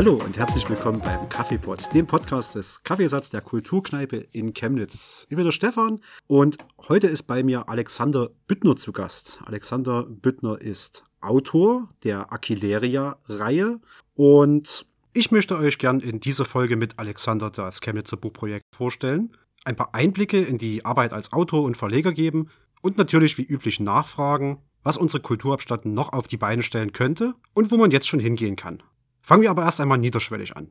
Hallo 0.00 0.14
und 0.14 0.38
herzlich 0.38 0.66
willkommen 0.70 1.00
beim 1.00 1.28
Kaffeepot, 1.28 1.92
dem 1.92 2.06
Podcast 2.06 2.54
des 2.54 2.82
Kaffeesatz 2.84 3.28
der 3.28 3.42
Kulturkneipe 3.42 4.16
in 4.32 4.54
Chemnitz. 4.54 5.26
Ich 5.28 5.36
bin 5.36 5.44
der 5.44 5.52
Stefan 5.52 6.00
und 6.26 6.56
heute 6.88 7.06
ist 7.06 7.24
bei 7.24 7.42
mir 7.42 7.68
Alexander 7.68 8.30
Büttner 8.46 8.76
zu 8.76 8.92
Gast. 8.92 9.40
Alexander 9.44 10.04
Büttner 10.04 10.58
ist 10.58 11.04
Autor 11.20 11.90
der 12.02 12.32
Aquileria-Reihe 12.32 13.78
und 14.14 14.86
ich 15.12 15.32
möchte 15.32 15.58
euch 15.58 15.76
gern 15.76 16.00
in 16.00 16.18
dieser 16.18 16.46
Folge 16.46 16.76
mit 16.76 16.98
Alexander 16.98 17.50
das 17.50 17.82
Chemnitzer 17.82 18.16
Buchprojekt 18.16 18.64
vorstellen, 18.74 19.36
ein 19.66 19.76
paar 19.76 19.94
Einblicke 19.94 20.40
in 20.40 20.56
die 20.56 20.82
Arbeit 20.86 21.12
als 21.12 21.34
Autor 21.34 21.64
und 21.64 21.76
Verleger 21.76 22.12
geben 22.12 22.48
und 22.80 22.96
natürlich 22.96 23.36
wie 23.36 23.44
üblich 23.44 23.80
nachfragen, 23.80 24.62
was 24.82 24.96
unsere 24.96 25.22
Kulturhauptstadt 25.22 25.84
noch 25.84 26.14
auf 26.14 26.26
die 26.26 26.38
Beine 26.38 26.62
stellen 26.62 26.94
könnte 26.94 27.34
und 27.52 27.70
wo 27.70 27.76
man 27.76 27.90
jetzt 27.90 28.08
schon 28.08 28.20
hingehen 28.20 28.56
kann. 28.56 28.82
Fangen 29.22 29.42
wir 29.42 29.50
aber 29.50 29.64
erst 29.64 29.80
einmal 29.80 29.98
niederschwellig 29.98 30.56
an. 30.56 30.68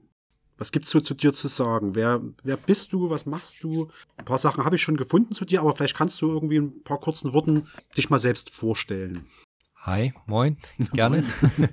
Was 0.57 0.73
gibt's 0.73 0.89
so 0.89 0.99
zu 0.99 1.13
dir 1.13 1.31
zu 1.31 1.47
sagen? 1.47 1.95
Wer, 1.95 2.21
wer 2.43 2.57
bist 2.57 2.91
du? 2.91 3.09
Was 3.09 3.25
machst 3.25 3.63
du? 3.63 3.89
Ein 4.17 4.25
paar 4.25 4.37
Sachen 4.37 4.65
habe 4.65 4.75
ich 4.75 4.81
schon 4.81 4.97
gefunden 4.97 5.31
zu 5.31 5.45
dir, 5.45 5.61
aber 5.61 5.73
vielleicht 5.73 5.95
kannst 5.95 6.21
du 6.21 6.29
irgendwie 6.29 6.57
in 6.57 6.65
ein 6.65 6.83
paar 6.83 6.99
kurzen 6.99 7.33
Worten 7.33 7.67
dich 7.95 8.09
mal 8.09 8.19
selbst 8.19 8.49
vorstellen. 8.49 9.25
Hi, 9.77 10.13
moin, 10.25 10.57
gerne. 10.93 11.23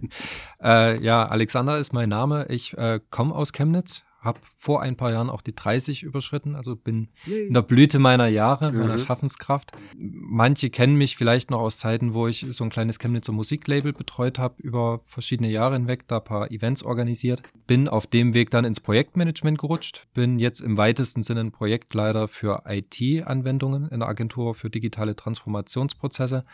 äh, 0.63 1.03
ja, 1.03 1.27
Alexander 1.27 1.79
ist 1.79 1.93
mein 1.93 2.09
Name. 2.09 2.47
Ich 2.49 2.79
äh, 2.79 3.01
komme 3.11 3.35
aus 3.35 3.53
Chemnitz, 3.53 4.05
habe 4.27 4.41
vor 4.57 4.83
ein 4.83 4.97
paar 4.97 5.13
Jahren 5.13 5.31
auch 5.31 5.41
die 5.41 5.55
30 5.55 6.03
überschritten, 6.03 6.55
also 6.55 6.77
bin 6.77 7.09
in 7.27 7.55
der 7.55 7.63
Blüte 7.63 7.99
meiner 7.99 8.27
Jahre, 8.27 8.73
meiner 8.73 8.95
mhm. 8.95 8.99
Schaffenskraft. 8.99 9.73
Manche 9.97 10.71
kennen 10.71 10.97
mich 10.97 11.17
vielleicht 11.17 11.51
noch 11.51 11.61
aus 11.61 11.79
Zeiten, 11.79 12.13
wo 12.13 12.27
ich 12.27 12.47
so 12.51 12.65
ein 12.65 12.71
kleines 12.71 12.99
Chemnitzer 12.99 13.33
Musiklabel 13.33 13.93
betreut 13.93 14.39
habe, 14.39 14.61
über 14.63 15.01
verschiedene 15.07 15.51
Jahre 15.51 15.75
hinweg, 15.75 16.07
da 16.09 16.19
ein 16.19 16.25
paar 16.25 16.51
Events 16.51 16.83
organisiert. 16.83 17.43
Bin 17.67 17.89
auf 17.89 18.07
dem 18.07 18.35
Weg 18.35 18.51
dann 18.51 18.65
ins 18.65 18.81
Projektmanagement 18.81 19.59
gerutscht, 19.59 20.07
bin 20.13 20.39
jetzt 20.39 20.61
im 20.61 20.77
weitesten 20.77 21.23
Sinne 21.23 21.41
ein 21.41 21.53
Projektleiter 21.53 22.29
für 22.29 22.65
IT-Anwendungen 22.67 23.89
in 23.89 24.01
der 24.01 24.09
Agentur 24.09 24.55
für 24.55 24.71
digitale 24.71 25.17
Transformationsprozesse 25.17 26.45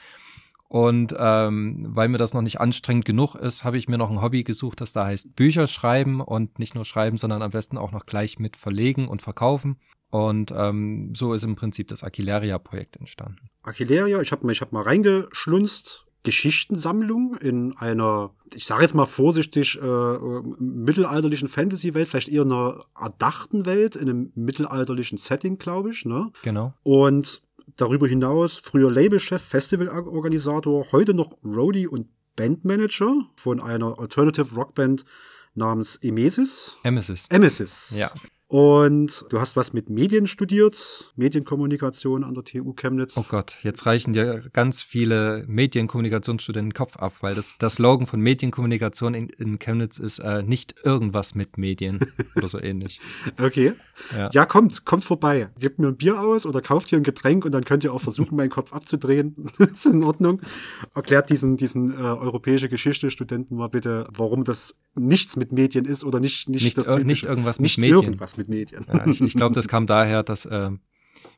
und 0.72 1.14
ähm, 1.18 1.84
weil 1.90 2.08
mir 2.08 2.16
das 2.16 2.32
noch 2.32 2.40
nicht 2.40 2.58
anstrengend 2.58 3.04
genug 3.04 3.34
ist, 3.34 3.62
habe 3.62 3.76
ich 3.76 3.88
mir 3.90 3.98
noch 3.98 4.10
ein 4.10 4.22
Hobby 4.22 4.42
gesucht, 4.42 4.80
das 4.80 4.94
da 4.94 5.04
heißt 5.04 5.36
Bücher 5.36 5.66
schreiben 5.66 6.22
und 6.22 6.58
nicht 6.58 6.74
nur 6.74 6.86
schreiben, 6.86 7.18
sondern 7.18 7.42
am 7.42 7.50
besten 7.50 7.76
auch 7.76 7.92
noch 7.92 8.06
gleich 8.06 8.38
mit 8.38 8.56
verlegen 8.56 9.06
und 9.06 9.20
verkaufen. 9.20 9.76
Und 10.08 10.50
ähm, 10.56 11.12
so 11.14 11.34
ist 11.34 11.44
im 11.44 11.56
Prinzip 11.56 11.88
das 11.88 12.02
Aquileria-Projekt 12.02 12.96
entstanden. 12.96 13.50
Aquileria, 13.62 14.22
ich 14.22 14.32
habe 14.32 14.50
ich 14.50 14.62
hab 14.62 14.72
mal 14.72 14.82
reingeschlunzt. 14.82 16.06
Geschichtensammlung 16.22 17.36
in 17.36 17.76
einer, 17.76 18.30
ich 18.54 18.64
sage 18.64 18.82
jetzt 18.82 18.94
mal 18.94 19.06
vorsichtig, 19.06 19.78
äh, 19.78 20.16
mittelalterlichen 20.58 21.48
Fantasy-Welt, 21.48 22.08
vielleicht 22.08 22.28
eher 22.28 22.42
einer 22.42 22.86
erdachten 22.98 23.66
Welt, 23.66 23.96
in 23.96 24.08
einem 24.08 24.32
mittelalterlichen 24.36 25.18
Setting, 25.18 25.58
glaube 25.58 25.90
ich. 25.90 26.06
Ne? 26.06 26.30
Genau. 26.42 26.72
Und 26.82 27.42
darüber 27.76 28.06
hinaus 28.06 28.58
früher 28.58 28.90
Labelchef, 28.90 29.42
Festivalorganisator, 29.42 30.92
heute 30.92 31.14
noch 31.14 31.36
Roadie 31.44 31.86
und 31.86 32.08
Bandmanager 32.36 33.28
von 33.36 33.60
einer 33.60 33.98
Alternative 33.98 34.54
Rockband 34.54 35.04
namens 35.54 35.96
Emesis. 35.96 36.76
Emesis. 36.82 37.26
Emesis. 37.28 37.94
Ja. 37.96 38.10
Und 38.52 39.24
du 39.30 39.40
hast 39.40 39.56
was 39.56 39.72
mit 39.72 39.88
Medien 39.88 40.26
studiert, 40.26 41.10
Medienkommunikation 41.16 42.22
an 42.22 42.34
der 42.34 42.44
TU 42.44 42.74
Chemnitz. 42.74 43.16
Oh 43.16 43.24
Gott, 43.26 43.56
jetzt 43.62 43.86
reichen 43.86 44.12
dir 44.12 44.42
ganz 44.52 44.82
viele 44.82 45.46
Medienkommunikationsstudenten 45.48 46.68
den 46.68 46.74
Kopf 46.74 46.98
ab, 46.98 47.14
weil 47.22 47.34
das, 47.34 47.56
das 47.56 47.76
Slogan 47.76 48.06
von 48.06 48.20
Medienkommunikation 48.20 49.14
in, 49.14 49.30
in 49.30 49.58
Chemnitz 49.58 49.98
ist 49.98 50.18
äh, 50.18 50.42
nicht 50.42 50.74
irgendwas 50.84 51.34
mit 51.34 51.56
Medien 51.56 52.00
oder 52.36 52.46
so 52.50 52.60
ähnlich. 52.60 53.00
Okay. 53.40 53.72
Ja. 54.14 54.28
ja, 54.34 54.44
kommt, 54.44 54.84
kommt 54.84 55.06
vorbei. 55.06 55.48
Gebt 55.58 55.78
mir 55.78 55.88
ein 55.88 55.96
Bier 55.96 56.20
aus 56.20 56.44
oder 56.44 56.60
kauft 56.60 56.88
hier 56.88 56.98
ein 56.98 57.04
Getränk 57.04 57.46
und 57.46 57.52
dann 57.52 57.64
könnt 57.64 57.84
ihr 57.84 57.92
auch 57.94 58.02
versuchen, 58.02 58.36
meinen 58.36 58.50
Kopf 58.50 58.74
abzudrehen. 58.74 59.34
ist 59.58 59.86
in 59.86 60.04
Ordnung. 60.04 60.42
Erklärt 60.94 61.30
diesen, 61.30 61.56
diesen 61.56 61.92
äh, 61.92 61.96
europäische 61.96 62.68
Geschichte-Studenten 62.68 63.56
mal 63.56 63.68
bitte, 63.68 64.08
warum 64.12 64.44
das 64.44 64.74
nichts 64.94 65.36
mit 65.36 65.52
Medien 65.52 65.84
ist 65.84 66.04
oder 66.04 66.20
nicht, 66.20 66.48
nicht, 66.48 66.64
nicht 66.64 66.76
das 66.76 66.84
typische, 66.84 67.06
nicht 67.06 67.24
irgendwas 67.24 67.60
nicht 67.60 67.78
mit 67.78 67.90
Medien. 67.90 68.04
Irgendwas 68.04 68.36
mit 68.36 68.41
Medien. 68.48 68.84
Ja, 68.92 69.06
ich, 69.06 69.20
ich 69.20 69.34
glaube, 69.34 69.54
das 69.54 69.68
kam 69.68 69.86
daher, 69.86 70.22
dass 70.22 70.44
äh, 70.44 70.70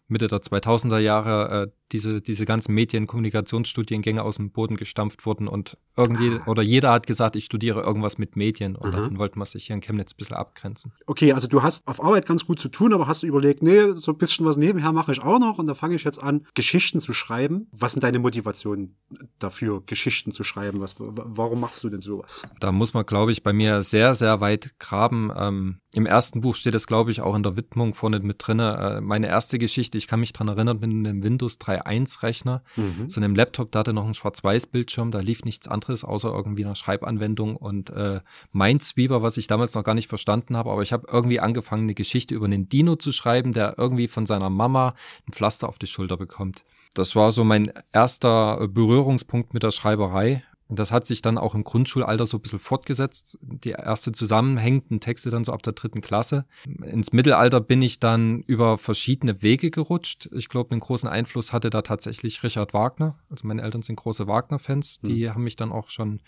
Mitte 0.08 0.28
der 0.28 0.40
2000er 0.40 0.98
Jahre 0.98 1.68
äh, 1.68 1.70
diese, 1.92 2.20
diese 2.20 2.44
ganzen 2.44 2.74
Medien-Kommunikationsstudiengänge 2.74 4.22
aus 4.22 4.36
dem 4.36 4.50
Boden 4.50 4.76
gestampft 4.76 5.26
wurden 5.26 5.46
und 5.46 5.78
irgendwie, 5.96 6.38
ah. 6.40 6.46
oder 6.46 6.62
jeder 6.62 6.90
hat 6.90 7.06
gesagt, 7.06 7.36
ich 7.36 7.44
studiere 7.44 7.82
irgendwas 7.82 8.18
mit 8.18 8.36
Medien 8.36 8.74
und 8.74 8.90
mhm. 8.90 8.96
davon 8.96 9.18
wollte 9.18 9.38
man 9.38 9.46
sich 9.46 9.66
hier 9.66 9.76
in 9.76 9.80
Chemnitz 9.80 10.12
ein 10.12 10.16
bisschen 10.16 10.36
abgrenzen. 10.36 10.92
Okay, 11.06 11.32
also 11.32 11.46
du 11.46 11.62
hast 11.62 11.86
auf 11.86 12.02
Arbeit 12.02 12.26
ganz 12.26 12.46
gut 12.46 12.58
zu 12.58 12.68
tun, 12.68 12.92
aber 12.92 13.06
hast 13.06 13.22
du 13.22 13.26
überlegt, 13.26 13.62
nee, 13.62 13.92
so 13.94 14.12
ein 14.12 14.18
bisschen 14.18 14.44
was 14.44 14.56
nebenher 14.56 14.92
mache 14.92 15.12
ich 15.12 15.22
auch 15.22 15.38
noch 15.38 15.58
und 15.58 15.66
da 15.66 15.74
fange 15.74 15.94
ich 15.94 16.04
jetzt 16.04 16.20
an, 16.20 16.46
Geschichten 16.54 17.00
zu 17.00 17.12
schreiben. 17.12 17.68
Was 17.70 17.92
sind 17.92 18.02
deine 18.02 18.18
Motivationen 18.18 18.96
dafür, 19.38 19.82
Geschichten 19.86 20.32
zu 20.32 20.42
schreiben? 20.42 20.80
Was, 20.80 20.96
warum 20.98 21.60
machst 21.60 21.84
du 21.84 21.90
denn 21.90 22.00
sowas? 22.00 22.42
Da 22.60 22.72
muss 22.72 22.94
man, 22.94 23.06
glaube 23.06 23.30
ich, 23.30 23.42
bei 23.42 23.52
mir 23.52 23.82
sehr, 23.82 24.14
sehr 24.14 24.40
weit 24.40 24.78
graben. 24.80 25.30
Ähm, 25.36 25.80
Im 25.92 26.06
ersten 26.06 26.40
Buch 26.40 26.56
steht 26.56 26.74
es, 26.74 26.88
glaube 26.88 27.12
ich, 27.12 27.20
auch 27.20 27.36
in 27.36 27.44
der 27.44 27.56
Widmung 27.56 27.94
vorne 27.94 28.18
mit 28.18 28.44
drin. 28.44 28.58
Äh, 28.58 29.00
meine 29.00 29.28
erste 29.28 29.58
Geschichte, 29.58 29.93
ich 29.94 30.06
kann 30.06 30.20
mich 30.20 30.32
dran 30.32 30.48
erinnern, 30.48 30.78
mit 30.80 30.90
einem 30.90 31.22
Windows 31.22 31.58
3 31.58 31.74
3.1-Rechner, 31.74 32.62
mhm. 32.76 33.08
so 33.08 33.20
einem 33.20 33.34
Laptop, 33.34 33.72
da 33.72 33.80
hatte 33.80 33.92
noch 33.92 34.04
einen 34.04 34.14
Schwarz-Weiß-Bildschirm, 34.14 35.10
da 35.10 35.20
lief 35.20 35.44
nichts 35.44 35.68
anderes 35.68 36.04
außer 36.04 36.32
irgendwie 36.32 36.64
eine 36.64 36.76
Schreibanwendung 36.76 37.56
und 37.56 37.90
äh, 37.90 38.20
Minesweeper, 38.52 39.22
was 39.22 39.36
ich 39.36 39.46
damals 39.46 39.74
noch 39.74 39.84
gar 39.84 39.94
nicht 39.94 40.08
verstanden 40.08 40.56
habe, 40.56 40.70
aber 40.70 40.82
ich 40.82 40.92
habe 40.92 41.06
irgendwie 41.10 41.40
angefangen, 41.40 41.84
eine 41.84 41.94
Geschichte 41.94 42.34
über 42.34 42.46
einen 42.46 42.68
Dino 42.68 42.96
zu 42.96 43.12
schreiben, 43.12 43.52
der 43.52 43.78
irgendwie 43.78 44.08
von 44.08 44.26
seiner 44.26 44.50
Mama 44.50 44.94
ein 45.28 45.32
Pflaster 45.32 45.68
auf 45.68 45.78
die 45.78 45.86
Schulter 45.86 46.16
bekommt. 46.16 46.64
Das 46.94 47.16
war 47.16 47.32
so 47.32 47.42
mein 47.42 47.72
erster 47.92 48.68
Berührungspunkt 48.68 49.52
mit 49.52 49.64
der 49.64 49.72
Schreiberei 49.72 50.44
das 50.68 50.92
hat 50.92 51.06
sich 51.06 51.22
dann 51.22 51.38
auch 51.38 51.54
im 51.54 51.64
Grundschulalter 51.64 52.26
so 52.26 52.38
ein 52.38 52.40
bisschen 52.40 52.58
fortgesetzt. 52.58 53.38
Die 53.42 53.70
erste 53.70 54.12
zusammenhängenden 54.12 55.00
Texte 55.00 55.30
dann 55.30 55.44
so 55.44 55.52
ab 55.52 55.62
der 55.62 55.74
dritten 55.74 56.00
Klasse. 56.00 56.46
Ins 56.82 57.12
Mittelalter 57.12 57.60
bin 57.60 57.82
ich 57.82 58.00
dann 58.00 58.42
über 58.42 58.78
verschiedene 58.78 59.42
Wege 59.42 59.70
gerutscht. 59.70 60.28
Ich 60.32 60.48
glaube, 60.48 60.70
einen 60.70 60.80
großen 60.80 61.08
Einfluss 61.08 61.52
hatte 61.52 61.70
da 61.70 61.82
tatsächlich 61.82 62.42
Richard 62.42 62.72
Wagner. 62.72 63.18
Also 63.30 63.46
meine 63.46 63.62
Eltern 63.62 63.82
sind 63.82 63.96
große 63.96 64.26
Wagner-Fans. 64.26 65.00
Die 65.02 65.26
hm. 65.26 65.34
haben 65.34 65.44
mich 65.44 65.56
dann 65.56 65.72
auch 65.72 65.90
schon 65.90 66.20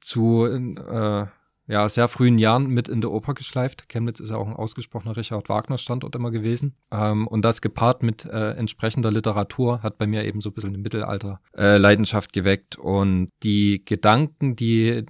zu 0.00 0.46
äh, 0.46 1.26
ja, 1.68 1.88
sehr 1.88 2.08
frühen 2.08 2.38
Jahren 2.38 2.68
mit 2.68 2.88
in 2.88 3.00
der 3.00 3.10
Oper 3.10 3.34
geschleift. 3.34 3.88
Chemnitz 3.88 4.20
ist 4.20 4.30
ja 4.30 4.36
auch 4.36 4.46
ein 4.46 4.54
ausgesprochener 4.54 5.16
Richard 5.16 5.48
Wagner-Standort 5.48 6.14
immer 6.14 6.30
gewesen. 6.30 6.74
Ähm, 6.92 7.26
und 7.26 7.42
das 7.42 7.60
gepaart 7.60 8.02
mit 8.02 8.24
äh, 8.24 8.52
entsprechender 8.52 9.10
Literatur 9.10 9.82
hat 9.82 9.98
bei 9.98 10.06
mir 10.06 10.24
eben 10.24 10.40
so 10.40 10.50
ein 10.50 10.52
bisschen 10.52 10.70
eine 10.70 10.78
Mittelalter-Leidenschaft 10.78 12.30
äh, 12.30 12.40
geweckt. 12.40 12.76
Und 12.76 13.30
die 13.42 13.84
Gedanken, 13.84 14.54
die 14.54 15.04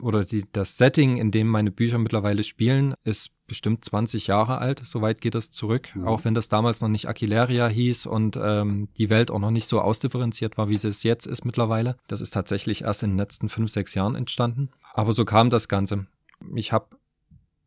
oder 0.00 0.24
die, 0.24 0.44
das 0.52 0.78
Setting, 0.78 1.16
in 1.16 1.30
dem 1.30 1.48
meine 1.48 1.70
Bücher 1.70 1.98
mittlerweile 1.98 2.42
spielen, 2.42 2.94
ist 3.04 3.30
bestimmt 3.46 3.84
20 3.84 4.28
Jahre 4.28 4.58
alt. 4.58 4.80
Soweit 4.84 5.20
geht 5.20 5.34
das 5.34 5.50
zurück. 5.50 5.94
Mhm. 5.94 6.06
Auch 6.06 6.24
wenn 6.24 6.34
das 6.34 6.48
damals 6.48 6.80
noch 6.80 6.88
nicht 6.88 7.08
Aquileria 7.08 7.68
hieß 7.68 8.06
und 8.06 8.38
ähm, 8.40 8.88
die 8.96 9.10
Welt 9.10 9.30
auch 9.30 9.38
noch 9.38 9.50
nicht 9.50 9.68
so 9.68 9.80
ausdifferenziert 9.80 10.56
war, 10.56 10.68
wie 10.68 10.76
sie 10.76 10.88
es 10.88 11.02
jetzt 11.02 11.26
ist 11.26 11.44
mittlerweile. 11.44 11.96
Das 12.06 12.20
ist 12.20 12.30
tatsächlich 12.30 12.82
erst 12.82 13.02
in 13.02 13.10
den 13.10 13.18
letzten 13.18 13.48
fünf, 13.48 13.70
sechs 13.70 13.94
Jahren 13.94 14.14
entstanden. 14.14 14.70
Aber 14.94 15.12
so 15.12 15.24
kam 15.24 15.50
das 15.50 15.68
Ganze. 15.68 16.06
Ich 16.54 16.72
habe 16.72 16.86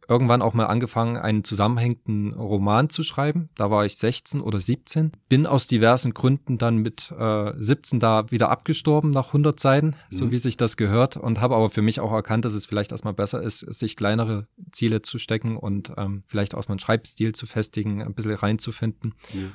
irgendwann 0.07 0.41
auch 0.41 0.53
mal 0.53 0.65
angefangen, 0.65 1.17
einen 1.17 1.43
zusammenhängenden 1.43 2.33
Roman 2.33 2.89
zu 2.89 3.03
schreiben. 3.03 3.49
Da 3.55 3.71
war 3.71 3.85
ich 3.85 3.95
16 3.97 4.41
oder 4.41 4.59
17. 4.59 5.11
Bin 5.29 5.47
aus 5.47 5.67
diversen 5.67 6.13
Gründen 6.13 6.57
dann 6.57 6.77
mit 6.77 7.11
äh, 7.17 7.53
17 7.57 7.99
da 7.99 8.29
wieder 8.31 8.49
abgestorben 8.49 9.11
nach 9.11 9.27
100 9.27 9.59
Seiten, 9.59 9.87
mhm. 9.87 9.93
so 10.09 10.31
wie 10.31 10.37
sich 10.37 10.57
das 10.57 10.77
gehört. 10.77 11.17
Und 11.17 11.41
habe 11.41 11.55
aber 11.55 11.69
für 11.69 11.81
mich 11.81 11.99
auch 11.99 12.11
erkannt, 12.11 12.45
dass 12.45 12.53
es 12.53 12.65
vielleicht 12.65 12.91
erstmal 12.91 13.13
besser 13.13 13.41
ist, 13.41 13.59
sich 13.59 13.95
kleinere 13.95 14.47
Ziele 14.71 15.01
zu 15.01 15.17
stecken 15.17 15.57
und 15.57 15.91
ähm, 15.97 16.23
vielleicht 16.27 16.53
auch 16.53 16.67
mal 16.67 16.73
einen 16.73 16.79
Schreibstil 16.79 17.33
zu 17.33 17.45
festigen, 17.45 18.01
ein 18.01 18.13
bisschen 18.13 18.35
reinzufinden. 18.35 19.15
Mhm. 19.33 19.53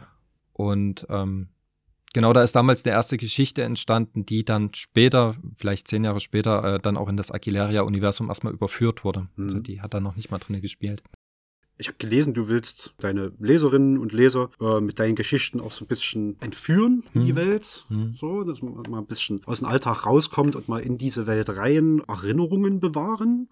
Und 0.52 1.06
ähm, 1.08 1.48
Genau, 2.12 2.32
da 2.32 2.42
ist 2.42 2.56
damals 2.56 2.82
der 2.82 2.92
erste 2.92 3.16
Geschichte 3.16 3.62
entstanden, 3.62 4.26
die 4.26 4.44
dann 4.44 4.74
später, 4.74 5.36
vielleicht 5.54 5.86
zehn 5.86 6.02
Jahre 6.02 6.18
später, 6.18 6.74
äh, 6.74 6.80
dann 6.80 6.96
auch 6.96 7.08
in 7.08 7.16
das 7.16 7.30
Aquileria-Universum 7.30 8.28
erstmal 8.28 8.52
überführt 8.52 9.04
wurde. 9.04 9.20
Also 9.20 9.30
mhm. 9.36 9.44
Also 9.44 9.58
die 9.60 9.80
hat 9.80 9.94
da 9.94 10.00
noch 10.00 10.16
nicht 10.16 10.30
mal 10.30 10.38
drin 10.38 10.60
gespielt. 10.60 11.02
Ich 11.78 11.88
habe 11.88 11.96
gelesen, 11.96 12.34
du 12.34 12.48
willst 12.48 12.94
deine 12.98 13.32
Leserinnen 13.38 13.96
und 13.96 14.12
Leser 14.12 14.50
äh, 14.60 14.80
mit 14.80 14.98
deinen 14.98 15.14
Geschichten 15.14 15.60
auch 15.60 15.72
so 15.72 15.84
ein 15.84 15.88
bisschen 15.88 16.36
entführen 16.40 17.04
in 17.14 17.22
mhm. 17.22 17.24
die 17.24 17.36
Welt. 17.36 17.86
Mhm. 17.88 18.12
So, 18.12 18.44
dass 18.44 18.60
man 18.60 18.82
mal 18.90 18.98
ein 18.98 19.06
bisschen 19.06 19.42
aus 19.46 19.60
dem 19.60 19.68
Alltag 19.68 20.04
rauskommt 20.04 20.56
und 20.56 20.68
mal 20.68 20.80
in 20.80 20.98
diese 20.98 21.26
Welt 21.26 21.48
rein 21.48 22.02
Erinnerungen 22.06 22.80
bewahren. 22.80 23.48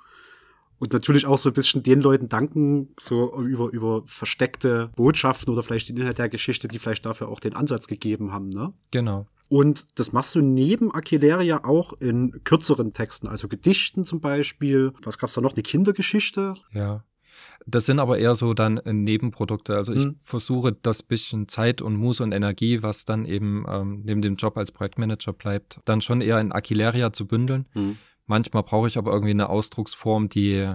Und 0.78 0.92
natürlich 0.92 1.26
auch 1.26 1.38
so 1.38 1.50
ein 1.50 1.54
bisschen 1.54 1.82
den 1.82 2.00
Leuten 2.00 2.28
danken, 2.28 2.94
so 3.00 3.36
über, 3.40 3.70
über 3.70 4.02
versteckte 4.06 4.90
Botschaften 4.94 5.52
oder 5.52 5.62
vielleicht 5.62 5.88
den 5.88 5.96
Inhalt 5.96 6.18
der 6.18 6.28
Geschichte, 6.28 6.68
die 6.68 6.78
vielleicht 6.78 7.04
dafür 7.04 7.28
auch 7.28 7.40
den 7.40 7.54
Ansatz 7.54 7.88
gegeben 7.88 8.32
haben, 8.32 8.48
ne? 8.50 8.72
Genau. 8.90 9.26
Und 9.48 9.98
das 9.98 10.12
machst 10.12 10.34
du 10.34 10.42
neben 10.42 10.92
Aquileria 10.92 11.64
auch 11.64 11.94
in 11.94 12.44
kürzeren 12.44 12.92
Texten, 12.92 13.28
also 13.28 13.48
Gedichten 13.48 14.04
zum 14.04 14.20
Beispiel. 14.20 14.92
Was 15.02 15.18
gab's 15.18 15.34
da 15.34 15.40
noch? 15.40 15.54
Eine 15.54 15.62
Kindergeschichte? 15.62 16.54
Ja. 16.72 17.04
Das 17.66 17.86
sind 17.86 17.98
aber 17.98 18.18
eher 18.18 18.34
so 18.34 18.54
dann 18.54 18.78
äh, 18.78 18.92
Nebenprodukte. 18.92 19.74
Also 19.76 19.92
ich 19.92 20.04
hm. 20.04 20.16
versuche 20.18 20.72
das 20.72 21.02
bisschen 21.02 21.48
Zeit 21.48 21.82
und 21.82 21.96
Muße 21.96 22.22
und 22.22 22.32
Energie, 22.32 22.82
was 22.82 23.04
dann 23.04 23.24
eben 23.24 23.64
ähm, 23.68 24.02
neben 24.04 24.22
dem 24.22 24.36
Job 24.36 24.56
als 24.56 24.72
Projektmanager 24.72 25.32
bleibt, 25.32 25.80
dann 25.84 26.00
schon 26.00 26.20
eher 26.20 26.40
in 26.40 26.52
Aquileria 26.52 27.12
zu 27.12 27.26
bündeln. 27.26 27.66
Hm. 27.72 27.98
Manchmal 28.28 28.62
brauche 28.62 28.86
ich 28.86 28.96
aber 28.96 29.10
irgendwie 29.10 29.32
eine 29.32 29.48
Ausdrucksform, 29.48 30.28
die 30.28 30.72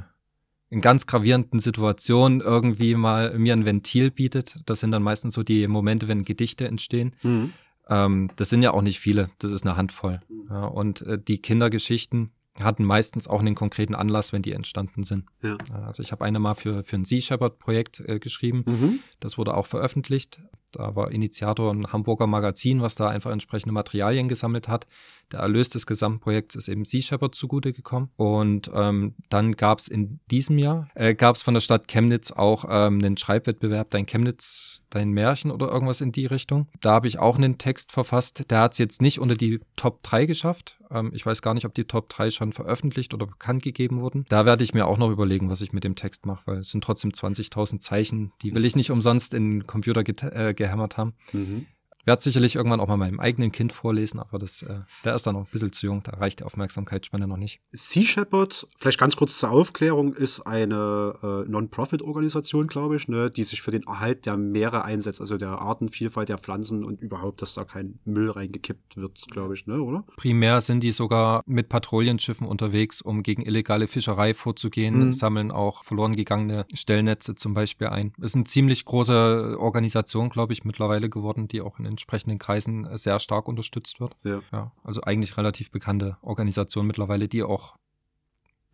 in 0.69 0.81
ganz 0.81 1.05
gravierenden 1.05 1.59
Situationen 1.59 2.41
irgendwie 2.41 2.95
mal 2.95 3.37
mir 3.37 3.53
ein 3.53 3.65
Ventil 3.65 4.09
bietet. 4.09 4.57
Das 4.65 4.79
sind 4.79 4.91
dann 4.91 5.03
meistens 5.03 5.35
so 5.35 5.43
die 5.43 5.67
Momente, 5.67 6.07
wenn 6.07 6.25
Gedichte 6.25 6.67
entstehen. 6.67 7.15
Mhm. 7.21 7.53
Ähm, 7.87 8.31
das 8.37 8.49
sind 8.49 8.63
ja 8.63 8.71
auch 8.71 8.81
nicht 8.81 8.99
viele, 8.99 9.29
das 9.37 9.51
ist 9.51 9.65
eine 9.65 9.77
Handvoll. 9.77 10.19
Ja, 10.49 10.65
und 10.65 11.03
äh, 11.03 11.19
die 11.19 11.41
Kindergeschichten 11.41 12.31
hatten 12.59 12.83
meistens 12.85 13.27
auch 13.27 13.39
einen 13.39 13.55
konkreten 13.55 13.95
Anlass, 13.95 14.33
wenn 14.33 14.41
die 14.41 14.53
entstanden 14.53 15.03
sind. 15.03 15.25
Ja. 15.41 15.57
Also 15.85 16.01
ich 16.01 16.11
habe 16.11 16.25
eine 16.25 16.39
mal 16.39 16.55
für, 16.55 16.83
für 16.83 16.95
ein 16.95 17.05
Sea 17.05 17.21
Shepherd-Projekt 17.21 17.99
äh, 17.99 18.19
geschrieben. 18.19 18.63
Mhm. 18.65 18.99
Das 19.19 19.37
wurde 19.37 19.55
auch 19.55 19.67
veröffentlicht. 19.67 20.41
Da 20.73 20.95
war 20.95 21.11
Initiator 21.11 21.73
ein 21.73 21.87
Hamburger 21.87 22.27
Magazin, 22.27 22.81
was 22.81 22.95
da 22.95 23.09
einfach 23.09 23.31
entsprechende 23.31 23.73
Materialien 23.73 24.27
gesammelt 24.27 24.67
hat. 24.67 24.87
Der 25.31 25.39
Erlös 25.39 25.69
des 25.69 25.87
Gesamtprojekts 25.87 26.55
ist 26.55 26.67
eben 26.67 26.85
Sea 26.85 27.01
Shepherd 27.01 27.33
zugute 27.33 27.73
gekommen. 27.73 28.09
Und 28.17 28.69
ähm, 28.73 29.15
dann 29.29 29.55
gab 29.55 29.79
es 29.79 29.87
in 29.87 30.19
diesem 30.29 30.57
Jahr, 30.57 30.89
äh, 30.95 31.15
gab 31.15 31.35
es 31.35 31.43
von 31.43 31.53
der 31.53 31.61
Stadt 31.61 31.87
Chemnitz 31.87 32.31
auch 32.31 32.65
ähm, 32.67 32.99
einen 32.99 33.17
Schreibwettbewerb, 33.17 33.89
dein 33.89 34.05
Chemnitz, 34.05 34.81
dein 34.89 35.09
Märchen 35.09 35.49
oder 35.51 35.69
irgendwas 35.71 36.01
in 36.01 36.11
die 36.11 36.25
Richtung. 36.25 36.67
Da 36.81 36.91
habe 36.91 37.07
ich 37.07 37.17
auch 37.17 37.37
einen 37.37 37.57
Text 37.57 37.91
verfasst. 37.91 38.51
Der 38.51 38.59
hat 38.59 38.73
es 38.73 38.77
jetzt 38.77 39.01
nicht 39.01 39.19
unter 39.19 39.35
die 39.35 39.59
Top 39.75 40.03
3 40.03 40.25
geschafft. 40.25 40.77
Ähm, 40.91 41.11
ich 41.13 41.25
weiß 41.25 41.41
gar 41.41 41.53
nicht, 41.53 41.65
ob 41.65 41.73
die 41.73 41.85
Top 41.85 42.09
3 42.09 42.29
schon 42.29 42.53
veröffentlicht 42.53 43.13
oder 43.13 43.25
bekannt 43.25 43.63
gegeben 43.63 44.01
wurden. 44.01 44.25
Da 44.29 44.45
werde 44.45 44.63
ich 44.63 44.73
mir 44.73 44.85
auch 44.85 44.97
noch 44.97 45.09
überlegen, 45.09 45.49
was 45.49 45.61
ich 45.61 45.73
mit 45.73 45.83
dem 45.83 45.95
Text 45.95 46.25
mache, 46.25 46.43
weil 46.45 46.57
es 46.57 46.69
sind 46.69 46.83
trotzdem 46.83 47.11
20.000 47.11 47.79
Zeichen. 47.79 48.31
Die 48.41 48.53
will 48.53 48.65
ich 48.65 48.75
nicht 48.75 48.91
umsonst 48.91 49.33
in 49.33 49.65
Computer 49.65 50.01
äh, 50.01 50.53
gehämmert 50.63 50.97
haben. 50.97 51.13
Mhm 51.33 51.67
werde 52.05 52.21
sicherlich 52.21 52.55
irgendwann 52.55 52.79
auch 52.79 52.87
mal 52.87 52.97
meinem 52.97 53.19
eigenen 53.19 53.51
Kind 53.51 53.71
vorlesen, 53.71 54.19
aber 54.19 54.39
das, 54.39 54.61
äh, 54.61 54.81
der 55.03 55.15
ist 55.15 55.25
da 55.25 55.31
noch 55.31 55.41
ein 55.41 55.47
bisschen 55.51 55.71
zu 55.71 55.85
jung, 55.85 56.03
da 56.03 56.11
reicht 56.17 56.39
die 56.39 56.43
Aufmerksamkeitsspanne 56.43 57.27
noch 57.27 57.37
nicht. 57.37 57.61
Sea 57.71 58.03
Shepherd, 58.03 58.67
vielleicht 58.77 58.99
ganz 58.99 59.15
kurz 59.15 59.37
zur 59.37 59.51
Aufklärung, 59.51 60.13
ist 60.13 60.41
eine 60.41 61.15
äh, 61.23 61.49
Non-Profit-Organisation, 61.49 62.67
glaube 62.67 62.95
ich, 62.95 63.07
ne, 63.07 63.31
die 63.31 63.43
sich 63.43 63.61
für 63.61 63.71
den 63.71 63.83
Erhalt 63.83 64.25
der 64.25 64.37
Meere 64.37 64.83
einsetzt, 64.83 65.21
also 65.21 65.37
der 65.37 65.59
Artenvielfalt 65.59 66.29
der 66.29 66.37
Pflanzen 66.37 66.83
und 66.83 67.01
überhaupt, 67.01 67.41
dass 67.41 67.53
da 67.53 67.63
kein 67.63 67.99
Müll 68.05 68.29
reingekippt 68.29 68.97
wird, 68.97 69.25
glaube 69.29 69.53
ich, 69.53 69.67
ne, 69.67 69.81
oder? 69.81 70.03
Primär 70.17 70.61
sind 70.61 70.83
die 70.83 70.91
sogar 70.91 71.41
mit 71.45 71.69
Patrouillenschiffen 71.69 72.47
unterwegs, 72.47 73.01
um 73.01 73.23
gegen 73.23 73.43
illegale 73.43 73.87
Fischerei 73.87 74.33
vorzugehen, 74.33 75.05
mhm. 75.05 75.11
sammeln 75.11 75.51
auch 75.51 75.83
verloren 75.83 76.15
gegangene 76.15 76.65
Stellnetze 76.73 77.35
zum 77.35 77.53
Beispiel 77.53 77.87
ein. 77.87 78.13
Ist 78.21 78.35
eine 78.35 78.43
ziemlich 78.45 78.85
große 78.85 79.57
Organisation, 79.59 80.29
glaube 80.29 80.53
ich, 80.53 80.63
mittlerweile 80.65 81.09
geworden, 81.09 81.47
die 81.47 81.61
auch 81.61 81.79
in 81.79 81.85
entsprechenden 81.93 82.39
Kreisen 82.39 82.85
äh, 82.85 82.97
sehr 82.97 83.19
stark 83.19 83.47
unterstützt 83.47 83.99
wird. 83.99 84.15
Ja. 84.23 84.41
ja. 84.51 84.71
Also 84.83 85.01
eigentlich 85.01 85.37
relativ 85.37 85.71
bekannte 85.71 86.17
Organisation 86.21 86.87
mittlerweile, 86.87 87.27
die 87.27 87.43
auch, 87.43 87.75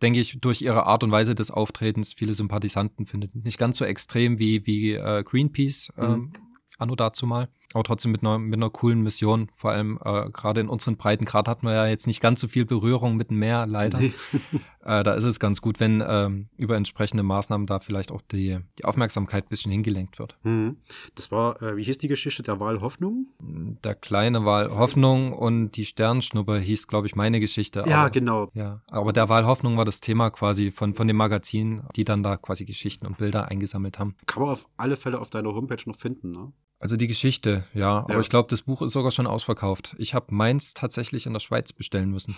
denke 0.02 0.20
ich, 0.20 0.40
durch 0.40 0.62
ihre 0.62 0.86
Art 0.86 1.04
und 1.04 1.10
Weise 1.10 1.34
des 1.34 1.50
Auftretens 1.50 2.14
viele 2.14 2.34
Sympathisanten 2.34 3.06
findet. 3.06 3.34
Nicht 3.34 3.58
ganz 3.58 3.78
so 3.78 3.84
extrem 3.84 4.38
wie, 4.38 4.66
wie 4.66 4.94
äh, 4.94 5.22
Greenpeace 5.22 5.92
mhm. 5.96 6.04
ähm, 6.04 6.32
anno 6.78 6.96
dazu 6.96 7.26
mal 7.26 7.48
aber 7.72 7.84
trotzdem 7.84 8.10
mit 8.10 8.22
einer, 8.22 8.38
mit 8.38 8.56
einer 8.56 8.70
coolen 8.70 9.00
Mission. 9.02 9.48
Vor 9.54 9.70
allem 9.70 9.98
äh, 10.04 10.30
gerade 10.30 10.60
in 10.60 10.68
unseren 10.68 10.96
Breitengrad 10.96 11.46
hatten 11.46 11.66
wir 11.66 11.74
ja 11.74 11.86
jetzt 11.86 12.06
nicht 12.06 12.20
ganz 12.20 12.40
so 12.40 12.48
viel 12.48 12.64
Berührung 12.64 13.16
mit 13.16 13.30
dem 13.30 13.38
Meer, 13.38 13.66
leider. 13.66 13.98
Nee. 13.98 14.12
äh, 14.84 15.04
da 15.04 15.14
ist 15.14 15.24
es 15.24 15.38
ganz 15.38 15.60
gut, 15.60 15.78
wenn 15.78 16.02
ähm, 16.06 16.48
über 16.56 16.76
entsprechende 16.76 17.22
Maßnahmen 17.22 17.66
da 17.66 17.78
vielleicht 17.78 18.10
auch 18.10 18.22
die, 18.22 18.58
die 18.78 18.84
Aufmerksamkeit 18.84 19.44
ein 19.44 19.48
bisschen 19.48 19.70
hingelenkt 19.70 20.18
wird. 20.18 20.36
Mhm. 20.42 20.78
Das 21.14 21.30
war, 21.30 21.62
äh, 21.62 21.76
wie 21.76 21.84
hieß 21.84 21.98
die 21.98 22.08
Geschichte, 22.08 22.42
der 22.42 22.58
Wahl 22.58 22.80
Hoffnung? 22.80 23.28
Der 23.38 23.94
kleine 23.94 24.44
Wahl 24.44 24.70
Hoffnung 24.70 25.32
und 25.32 25.72
die 25.72 25.84
Sternschnuppe 25.84 26.58
hieß, 26.58 26.88
glaube 26.88 27.06
ich, 27.06 27.14
meine 27.14 27.38
Geschichte. 27.38 27.84
Ja, 27.86 28.02
aber, 28.02 28.10
genau. 28.10 28.50
Ja, 28.54 28.82
aber 28.88 29.12
der 29.12 29.28
Wahl 29.28 29.46
Hoffnung 29.46 29.76
war 29.76 29.84
das 29.84 30.00
Thema 30.00 30.30
quasi 30.30 30.72
von, 30.72 30.94
von 30.94 31.06
dem 31.06 31.16
Magazin, 31.16 31.82
die 31.94 32.04
dann 32.04 32.24
da 32.24 32.36
quasi 32.36 32.64
Geschichten 32.64 33.06
und 33.06 33.18
Bilder 33.18 33.48
eingesammelt 33.48 34.00
haben. 34.00 34.16
Kann 34.26 34.42
man 34.42 34.52
auf 34.52 34.66
alle 34.76 34.96
Fälle 34.96 35.20
auf 35.20 35.30
deiner 35.30 35.54
Homepage 35.54 35.82
noch 35.86 35.96
finden, 35.96 36.32
ne? 36.32 36.52
Also 36.82 36.96
die 36.96 37.08
Geschichte, 37.08 37.64
ja. 37.74 37.98
Aber 37.98 38.14
ja. 38.14 38.20
ich 38.20 38.30
glaube, 38.30 38.48
das 38.48 38.62
Buch 38.62 38.80
ist 38.80 38.92
sogar 38.92 39.10
schon 39.10 39.26
ausverkauft. 39.26 39.94
Ich 39.98 40.14
habe 40.14 40.34
meins 40.34 40.72
tatsächlich 40.72 41.26
in 41.26 41.34
der 41.34 41.40
Schweiz 41.40 41.74
bestellen 41.74 42.10
müssen. 42.10 42.34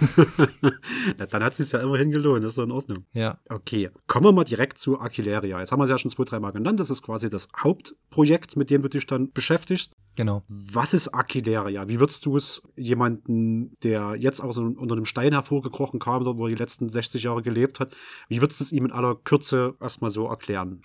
Na, 1.17 1.27
dann 1.27 1.45
hat 1.45 1.53
es 1.53 1.59
sich 1.59 1.71
ja 1.71 1.81
immerhin 1.81 2.11
gelohnt, 2.11 2.43
das 2.43 2.53
ist 2.53 2.59
doch 2.59 2.65
in 2.65 2.73
Ordnung. 2.73 3.07
Ja. 3.13 3.39
Okay, 3.49 3.91
kommen 4.09 4.25
wir 4.25 4.33
mal 4.33 4.43
direkt 4.43 4.79
zu 4.79 4.99
Aquileria. 4.99 5.61
Jetzt 5.61 5.71
haben 5.71 5.79
wir 5.79 5.85
es 5.85 5.91
ja 5.91 5.99
schon 5.99 6.11
zwei, 6.11 6.25
drei 6.25 6.41
Mal 6.41 6.51
genannt. 6.51 6.81
Das 6.81 6.91
ist 6.91 7.03
quasi 7.03 7.31
das 7.31 7.47
Hauptprojekt, 7.57 8.57
mit 8.57 8.71
dem 8.71 8.83
du 8.83 8.89
dich 8.89 9.07
dann 9.07 9.31
beschäftigst. 9.31 9.93
Genau. 10.17 10.43
Was 10.49 10.93
ist 10.93 11.09
Aquileria? 11.09 11.89
Wie 11.89 12.01
würdest 12.01 12.27
du 12.27 12.37
es 12.37 12.63
jemanden, 12.77 13.77
der 13.85 14.17
jetzt 14.17 14.41
aus 14.41 14.57
so 14.57 14.63
unter 14.63 14.97
einem 14.97 15.05
Stein 15.05 15.33
hervorgekrochen 15.33 16.01
kam, 16.01 16.25
wo 16.25 16.47
er 16.47 16.51
die 16.51 16.57
letzten 16.57 16.89
60 16.89 17.23
Jahre 17.23 17.43
gelebt 17.43 17.79
hat, 17.79 17.93
wie 18.29 18.41
würdest 18.41 18.59
du 18.59 18.65
es 18.65 18.73
ihm 18.73 18.87
in 18.87 18.93
aller 18.93 19.15
Kürze 19.15 19.77
erstmal 19.81 20.11
so 20.11 20.27
erklären? 20.27 20.83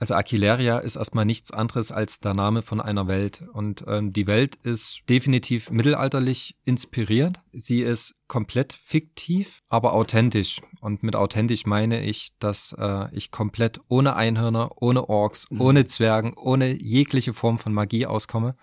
Also 0.00 0.14
Aquileria 0.14 0.78
ist 0.78 0.94
erstmal 0.94 1.24
nichts 1.24 1.50
anderes 1.50 1.90
als 1.90 2.20
der 2.20 2.32
Name 2.32 2.62
von 2.62 2.80
einer 2.80 3.08
Welt. 3.08 3.44
Und 3.52 3.84
ähm, 3.88 4.12
die 4.12 4.28
Welt 4.28 4.54
ist 4.62 5.00
definitiv 5.08 5.70
mittelalterlich 5.70 6.54
inspiriert. 6.64 7.40
Sie 7.52 7.80
ist 7.80 8.14
komplett 8.28 8.72
fiktiv, 8.72 9.60
aber 9.68 9.94
authentisch. 9.94 10.60
Und 10.80 11.02
mit 11.02 11.16
authentisch 11.16 11.66
meine 11.66 12.04
ich, 12.04 12.30
dass 12.38 12.76
äh, 12.78 13.12
ich 13.12 13.32
komplett 13.32 13.80
ohne 13.88 14.14
Einhörner, 14.14 14.70
ohne 14.80 15.08
Orks, 15.08 15.50
mhm. 15.50 15.60
ohne 15.60 15.86
Zwergen, 15.86 16.34
ohne 16.34 16.80
jegliche 16.80 17.34
Form 17.34 17.58
von 17.58 17.72
Magie 17.72 18.06
auskomme. 18.06 18.54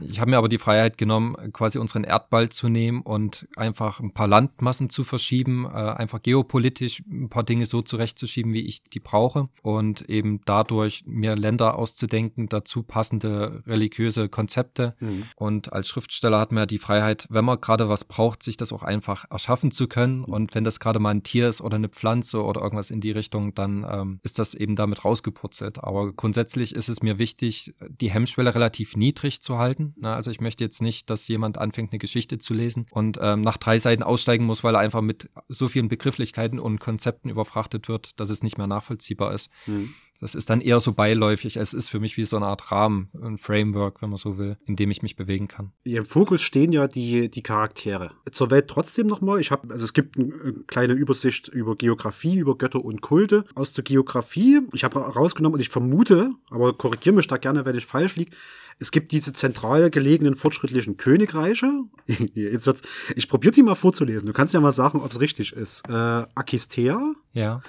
Ich 0.00 0.20
habe 0.20 0.30
mir 0.30 0.38
aber 0.38 0.48
die 0.48 0.58
Freiheit 0.58 0.98
genommen, 0.98 1.36
quasi 1.52 1.78
unseren 1.78 2.04
Erdball 2.04 2.48
zu 2.48 2.68
nehmen 2.68 3.02
und 3.02 3.46
einfach 3.56 4.00
ein 4.00 4.12
paar 4.12 4.26
Landmassen 4.26 4.90
zu 4.90 5.04
verschieben, 5.04 5.64
äh, 5.64 5.68
einfach 5.68 6.22
geopolitisch 6.22 7.02
ein 7.08 7.28
paar 7.28 7.44
Dinge 7.44 7.66
so 7.66 7.82
zurechtzuschieben, 7.82 8.52
wie 8.52 8.66
ich 8.66 8.82
die 8.82 9.00
brauche 9.00 9.48
und 9.62 10.08
eben 10.08 10.40
dadurch 10.44 11.04
mir 11.06 11.36
Länder 11.36 11.78
auszudenken, 11.78 12.48
dazu 12.48 12.82
passende 12.82 13.62
religiöse 13.66 14.28
Konzepte. 14.28 14.96
Mhm. 15.00 15.24
Und 15.36 15.72
als 15.72 15.88
Schriftsteller 15.88 16.40
hat 16.40 16.52
man 16.52 16.62
ja 16.62 16.66
die 16.66 16.78
Freiheit, 16.78 17.26
wenn 17.30 17.44
man 17.44 17.60
gerade 17.60 17.88
was 17.88 18.04
braucht, 18.04 18.42
sich 18.42 18.56
das 18.56 18.72
auch 18.72 18.82
einfach 18.82 19.24
erschaffen 19.30 19.70
zu 19.70 19.86
können. 19.86 20.18
Mhm. 20.18 20.24
Und 20.24 20.54
wenn 20.54 20.64
das 20.64 20.80
gerade 20.80 20.98
mal 20.98 21.10
ein 21.10 21.22
Tier 21.22 21.48
ist 21.48 21.60
oder 21.60 21.76
eine 21.76 21.88
Pflanze 21.88 22.42
oder 22.42 22.60
irgendwas 22.60 22.90
in 22.90 23.00
die 23.00 23.12
Richtung, 23.12 23.54
dann 23.54 23.86
ähm, 23.88 24.20
ist 24.22 24.38
das 24.38 24.54
eben 24.54 24.74
damit 24.74 25.04
rausgepurzelt. 25.04 25.82
Aber 25.84 26.12
grundsätzlich 26.12 26.74
ist 26.74 26.88
es 26.88 27.02
mir 27.02 27.18
wichtig, 27.18 27.74
die 27.88 28.10
Hemmschwelle 28.10 28.54
relativ 28.54 28.96
niedrig 28.96 29.40
zu 29.40 29.58
halten 29.58 29.75
halten. 29.76 29.94
Also 30.04 30.30
ich 30.30 30.40
möchte 30.40 30.64
jetzt 30.64 30.82
nicht, 30.82 31.10
dass 31.10 31.28
jemand 31.28 31.58
anfängt, 31.58 31.92
eine 31.92 31.98
Geschichte 31.98 32.38
zu 32.38 32.54
lesen 32.54 32.86
und 32.90 33.18
ähm, 33.20 33.40
nach 33.40 33.56
drei 33.56 33.78
Seiten 33.78 34.02
aussteigen 34.02 34.44
muss, 34.44 34.64
weil 34.64 34.74
er 34.74 34.80
einfach 34.80 35.02
mit 35.02 35.30
so 35.48 35.68
vielen 35.68 35.88
Begrifflichkeiten 35.88 36.58
und 36.58 36.80
Konzepten 36.80 37.28
überfrachtet 37.28 37.88
wird, 37.88 38.18
dass 38.20 38.30
es 38.30 38.42
nicht 38.42 38.58
mehr 38.58 38.66
nachvollziehbar 38.66 39.32
ist. 39.32 39.50
Mhm. 39.66 39.94
Das 40.20 40.34
ist 40.34 40.50
dann 40.50 40.60
eher 40.60 40.80
so 40.80 40.92
beiläufig. 40.92 41.56
Es 41.56 41.74
ist 41.74 41.88
für 41.88 42.00
mich 42.00 42.16
wie 42.16 42.24
so 42.24 42.36
eine 42.36 42.46
Art 42.46 42.70
Rahmen, 42.72 43.10
ein 43.22 43.38
Framework, 43.38 44.02
wenn 44.02 44.10
man 44.10 44.16
so 44.16 44.38
will, 44.38 44.56
in 44.66 44.76
dem 44.76 44.90
ich 44.90 45.02
mich 45.02 45.16
bewegen 45.16 45.48
kann. 45.48 45.72
Im 45.84 46.04
Fokus 46.04 46.42
stehen 46.42 46.72
ja 46.72 46.88
die, 46.88 47.30
die 47.30 47.42
Charaktere. 47.42 48.12
Zur 48.30 48.50
Welt 48.50 48.68
trotzdem 48.68 49.06
nochmal. 49.06 49.40
Ich 49.40 49.50
habe, 49.50 49.72
also 49.72 49.84
es 49.84 49.92
gibt 49.92 50.18
eine 50.18 50.54
kleine 50.66 50.94
Übersicht 50.94 51.48
über 51.48 51.76
Geografie, 51.76 52.38
über 52.38 52.56
Götter 52.56 52.84
und 52.84 53.00
Kulte. 53.00 53.44
Aus 53.54 53.72
der 53.72 53.84
Geografie, 53.84 54.60
ich 54.72 54.84
habe 54.84 54.98
rausgenommen 54.98 55.54
und 55.54 55.60
ich 55.60 55.68
vermute, 55.68 56.30
aber 56.50 56.72
korrigiere 56.72 57.14
mich 57.14 57.26
da 57.26 57.36
gerne, 57.36 57.64
wenn 57.64 57.76
ich 57.76 57.86
falsch 57.86 58.16
liege, 58.16 58.32
es 58.78 58.90
gibt 58.90 59.12
diese 59.12 59.32
zentral 59.32 59.90
gelegenen 59.90 60.34
fortschrittlichen 60.34 60.96
Königreiche. 60.96 61.84
Jetzt 62.34 62.66
wird's, 62.66 62.82
ich 63.14 63.28
probiere 63.28 63.52
die 63.52 63.62
mal 63.62 63.74
vorzulesen. 63.74 64.26
Du 64.26 64.32
kannst 64.32 64.52
ja 64.52 64.60
mal 64.60 64.72
sagen, 64.72 65.00
ob 65.00 65.10
es 65.10 65.20
richtig 65.20 65.52
ist. 65.54 65.88
Äh, 65.88 65.92
Akistea. 66.34 67.14
Ja. 67.32 67.62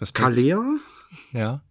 Respekt. 0.00 0.22
Kalea. 0.22 0.62
Ja. 1.32 1.62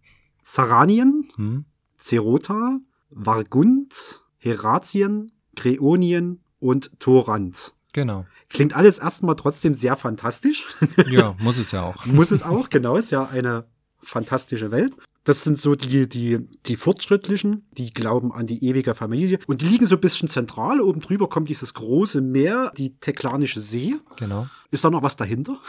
Saranien. 0.42 1.28
Hm. 1.36 1.64
Zerota. 1.96 2.78
Vargund. 3.10 4.22
Heratien. 4.38 5.32
Kreonien 5.56 6.42
und 6.58 6.98
Torant. 6.98 7.74
Genau. 7.92 8.26
Klingt 8.48 8.74
alles 8.74 8.98
erstmal 8.98 9.36
trotzdem 9.36 9.74
sehr 9.74 9.96
fantastisch. 9.96 10.64
Ja, 11.08 11.34
muss 11.38 11.58
es 11.58 11.72
ja 11.72 11.82
auch. 11.82 12.06
muss 12.06 12.30
es 12.30 12.42
auch, 12.42 12.70
genau, 12.70 12.96
ist 12.96 13.10
ja 13.10 13.26
eine 13.26 13.66
fantastische 14.00 14.70
Welt. 14.70 14.94
Das 15.24 15.44
sind 15.44 15.56
so 15.56 15.76
die, 15.76 16.08
die, 16.08 16.38
die 16.66 16.76
Fortschrittlichen, 16.76 17.64
die 17.72 17.90
glauben 17.90 18.32
an 18.32 18.46
die 18.46 18.64
ewige 18.64 18.94
Familie. 18.94 19.38
Und 19.46 19.62
die 19.62 19.66
liegen 19.66 19.86
so 19.86 19.94
ein 19.94 20.00
bisschen 20.00 20.28
zentral. 20.28 20.80
Oben 20.80 21.00
drüber 21.00 21.28
kommt 21.28 21.48
dieses 21.48 21.74
große 21.74 22.20
Meer, 22.20 22.72
die 22.76 22.96
Teklanische 22.98 23.60
See. 23.60 23.94
Genau. 24.16 24.48
Ist 24.72 24.84
da 24.84 24.90
noch 24.90 25.02
was 25.02 25.16
dahinter? 25.16 25.60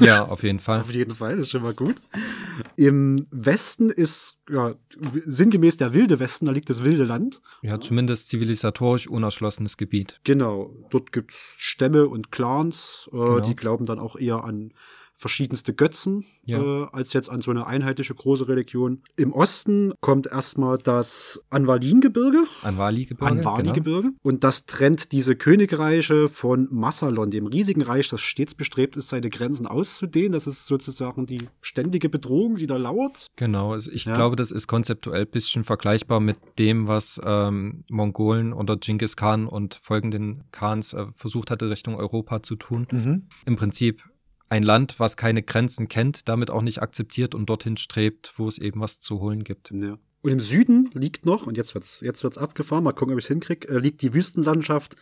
Ja, 0.00 0.24
auf 0.24 0.42
jeden 0.42 0.60
Fall. 0.60 0.80
Auf 0.84 0.92
jeden 0.92 1.14
Fall, 1.14 1.36
das 1.36 1.46
ist 1.46 1.50
schon 1.50 1.62
mal 1.62 1.74
gut. 1.74 1.96
Im 2.76 3.26
Westen 3.30 3.90
ist 3.90 4.38
ja, 4.48 4.74
sinngemäß 5.26 5.76
der 5.76 5.92
wilde 5.92 6.18
Westen, 6.18 6.46
da 6.46 6.52
liegt 6.52 6.70
das 6.70 6.84
wilde 6.84 7.04
Land. 7.04 7.40
Ja, 7.62 7.80
zumindest 7.80 8.28
zivilisatorisch 8.28 9.08
unerschlossenes 9.08 9.76
Gebiet. 9.76 10.20
Genau, 10.24 10.70
dort 10.90 11.12
gibt 11.12 11.32
es 11.32 11.54
Stämme 11.58 12.06
und 12.06 12.30
Clans, 12.30 13.08
äh, 13.12 13.16
genau. 13.16 13.40
die 13.40 13.56
glauben 13.56 13.86
dann 13.86 13.98
auch 13.98 14.16
eher 14.16 14.44
an 14.44 14.72
verschiedenste 15.14 15.72
Götzen 15.72 16.24
ja. 16.44 16.60
äh, 16.60 16.86
als 16.92 17.12
jetzt 17.12 17.30
an 17.30 17.40
so 17.40 17.50
eine 17.50 17.66
einheitliche 17.66 18.14
große 18.14 18.48
Religion. 18.48 19.02
Im 19.16 19.32
Osten 19.32 19.92
kommt 20.00 20.26
erstmal 20.26 20.78
das 20.78 21.40
Anvalin-Gebirge. 21.50 22.44
Anvali-Gebirge. 22.62 23.32
Anvali-Gebirge. 23.32 24.08
Genau. 24.08 24.18
Und 24.22 24.44
das 24.44 24.66
trennt 24.66 25.12
diese 25.12 25.36
Königreiche 25.36 26.28
von 26.28 26.68
Massalon, 26.70 27.30
dem 27.30 27.46
riesigen 27.46 27.82
Reich, 27.82 28.08
das 28.08 28.20
stets 28.20 28.54
bestrebt 28.54 28.96
ist, 28.96 29.08
seine 29.08 29.30
Grenzen 29.30 29.66
auszudehnen. 29.66 30.32
Das 30.32 30.46
ist 30.46 30.66
sozusagen 30.66 31.26
die 31.26 31.48
ständige 31.60 32.08
Bedrohung, 32.08 32.56
die 32.56 32.66
da 32.66 32.76
lauert. 32.76 33.28
Genau, 33.36 33.72
also 33.72 33.90
ich 33.90 34.04
ja. 34.04 34.16
glaube, 34.16 34.36
das 34.36 34.50
ist 34.50 34.66
konzeptuell 34.66 35.22
ein 35.22 35.30
bisschen 35.30 35.64
vergleichbar 35.64 36.20
mit 36.20 36.36
dem, 36.58 36.88
was 36.88 37.20
ähm, 37.24 37.84
Mongolen 37.88 38.52
unter 38.52 38.76
Genghis 38.76 39.16
Khan 39.16 39.46
und 39.46 39.74
folgenden 39.80 40.44
Khans 40.50 40.92
äh, 40.92 41.06
versucht 41.14 41.50
hatte, 41.50 41.70
Richtung 41.70 41.96
Europa 41.96 42.42
zu 42.42 42.56
tun. 42.56 42.86
Mhm. 42.90 43.28
Im 43.46 43.56
Prinzip 43.56 44.02
ein 44.48 44.62
Land, 44.62 45.00
was 45.00 45.16
keine 45.16 45.42
Grenzen 45.42 45.88
kennt, 45.88 46.28
damit 46.28 46.50
auch 46.50 46.62
nicht 46.62 46.82
akzeptiert 46.82 47.34
und 47.34 47.46
dorthin 47.46 47.76
strebt, 47.76 48.34
wo 48.36 48.46
es 48.46 48.58
eben 48.58 48.80
was 48.80 49.00
zu 49.00 49.20
holen 49.20 49.44
gibt. 49.44 49.70
Ja. 49.70 49.98
Und 50.22 50.30
im 50.30 50.40
Süden 50.40 50.90
liegt 50.94 51.26
noch, 51.26 51.46
und 51.46 51.56
jetzt 51.58 51.74
wird's, 51.74 52.00
jetzt 52.00 52.22
wird's 52.22 52.38
abgefahren, 52.38 52.82
mal 52.82 52.92
gucken, 52.92 53.12
ob 53.12 53.18
ich 53.18 53.26
es 53.26 53.28
hinkriege, 53.28 53.68
äh, 53.68 53.78
liegt 53.78 54.00
die 54.00 54.14
Wüstenlandschaft 54.14 54.96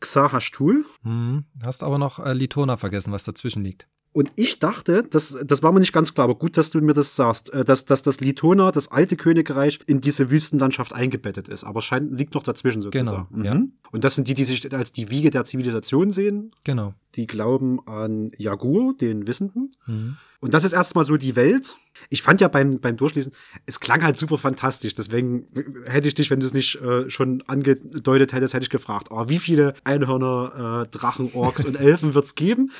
Xahastul. 0.00 0.84
Hm, 1.02 1.44
hast 1.64 1.82
aber 1.82 1.98
noch 1.98 2.20
äh, 2.20 2.32
Litona 2.32 2.76
vergessen, 2.76 3.12
was 3.12 3.24
dazwischen 3.24 3.64
liegt. 3.64 3.88
Und 4.18 4.32
ich 4.34 4.58
dachte, 4.58 5.04
das, 5.08 5.36
das 5.44 5.62
war 5.62 5.70
mir 5.70 5.78
nicht 5.78 5.92
ganz 5.92 6.12
klar, 6.12 6.24
aber 6.24 6.34
gut, 6.34 6.56
dass 6.56 6.70
du 6.70 6.80
mir 6.80 6.92
das 6.92 7.14
sagst, 7.14 7.54
äh, 7.54 7.64
dass, 7.64 7.84
dass 7.84 8.02
das 8.02 8.18
Litona, 8.18 8.72
das 8.72 8.90
alte 8.90 9.14
Königreich, 9.16 9.78
in 9.86 10.00
diese 10.00 10.28
Wüstenlandschaft 10.28 10.92
eingebettet 10.92 11.46
ist. 11.46 11.62
Aber 11.62 11.80
scheint, 11.82 12.18
liegt 12.18 12.34
noch 12.34 12.42
dazwischen 12.42 12.82
sozusagen. 12.82 13.28
Genau, 13.30 13.38
mhm. 13.38 13.44
ja. 13.44 13.62
Und 13.92 14.02
das 14.02 14.16
sind 14.16 14.26
die, 14.26 14.34
die 14.34 14.42
sich 14.42 14.74
als 14.74 14.90
die 14.90 15.12
Wiege 15.12 15.30
der 15.30 15.44
Zivilisation 15.44 16.10
sehen. 16.10 16.50
Genau. 16.64 16.94
Die 17.14 17.28
glauben 17.28 17.78
an 17.86 18.32
Jagur, 18.36 18.96
den 18.96 19.28
Wissenden. 19.28 19.76
Mhm. 19.86 20.16
Und 20.40 20.52
das 20.52 20.64
ist 20.64 20.72
erstmal 20.72 21.04
so 21.04 21.16
die 21.16 21.36
Welt. 21.36 21.76
Ich 22.10 22.22
fand 22.22 22.40
ja 22.40 22.48
beim, 22.48 22.80
beim 22.80 22.96
Durchlesen, 22.96 23.32
es 23.66 23.78
klang 23.78 24.02
halt 24.02 24.16
super 24.16 24.36
fantastisch. 24.36 24.96
Deswegen 24.96 25.46
hätte 25.86 26.08
ich 26.08 26.14
dich, 26.14 26.28
wenn 26.30 26.40
du 26.40 26.46
es 26.46 26.54
nicht 26.54 26.74
äh, 26.82 27.08
schon 27.08 27.44
angedeutet 27.46 28.32
hättest, 28.32 28.52
hätte 28.52 28.64
ich 28.64 28.70
gefragt, 28.70 29.12
oh, 29.12 29.28
wie 29.28 29.38
viele 29.38 29.74
Einhörner, 29.84 30.86
äh, 30.86 30.90
Drachen, 30.90 31.30
Orks 31.34 31.64
und 31.64 31.78
Elfen 31.78 32.14
wird 32.14 32.24
es 32.24 32.34
geben? 32.34 32.72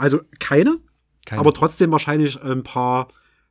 Also 0.00 0.20
keine, 0.38 0.78
keine, 1.26 1.40
aber 1.40 1.52
trotzdem 1.52 1.92
wahrscheinlich 1.92 2.40
ein 2.40 2.62
paar 2.62 3.08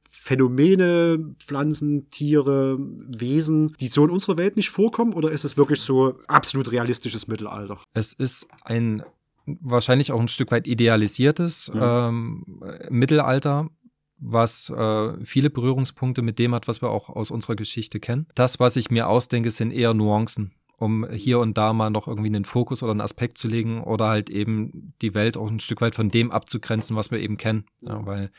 Phänomene, 0.10 1.36
Pflanzen, 1.40 2.10
Tiere, 2.10 2.78
Wesen, 2.80 3.76
die 3.80 3.88
so 3.88 4.04
in 4.04 4.10
unserer 4.10 4.38
Welt 4.38 4.58
nicht 4.58 4.72
vorkommen? 4.72 5.14
Oder 5.14 5.30
ist 5.30 5.44
es 5.44 5.56
wirklich 5.56 5.80
so 5.80 6.20
absolut 6.28 6.72
realistisches 6.72 7.28
Mittelalter? 7.28 7.78
Es 7.94 8.14
ist 8.14 8.48
ein 8.64 9.04
wahrscheinlich 9.46 10.12
auch 10.12 10.20
ein 10.20 10.28
Stück 10.28 10.52
weit 10.52 10.68
idealisiertes 10.68 11.72
ja. 11.74 12.10
ähm, 12.10 12.62
Mittelalter, 12.90 13.70
was 14.18 14.70
äh, 14.70 15.26
viele 15.26 15.50
Berührungspunkte 15.50 16.22
mit 16.24 16.40
dem 16.40 16.54
hat, 16.54 16.68
was 16.68 16.82
wir 16.82 16.90
auch 16.90 17.10
aus 17.10 17.32
unserer 17.32 17.56
Geschichte 17.56 18.00
kennen. 18.00 18.28
Das, 18.36 18.60
was 18.60 18.76
ich 18.76 18.92
mir 18.92 19.08
ausdenke, 19.08 19.52
sind 19.52 19.72
eher 19.72 19.94
Nuancen 19.94 20.54
um 20.80 21.08
hier 21.12 21.40
und 21.40 21.58
da 21.58 21.74
mal 21.74 21.90
noch 21.90 22.08
irgendwie 22.08 22.28
einen 22.28 22.46
Fokus 22.46 22.82
oder 22.82 22.92
einen 22.92 23.02
Aspekt 23.02 23.38
zu 23.38 23.48
legen 23.48 23.84
oder 23.84 24.08
halt 24.08 24.30
eben 24.30 24.94
die 25.02 25.14
Welt 25.14 25.38
auch 25.38 25.50
ein 25.50 25.60
Stück 25.60 25.82
weit 25.82 25.96
von 25.96 26.10
dem 26.10 26.32
abzugrenzen, 26.32 26.96
was 26.96 27.12
wir 27.12 27.20
eben 27.20 27.38
kennen. 27.38 27.66
Ja, 27.82 28.06
weil, 28.06 28.32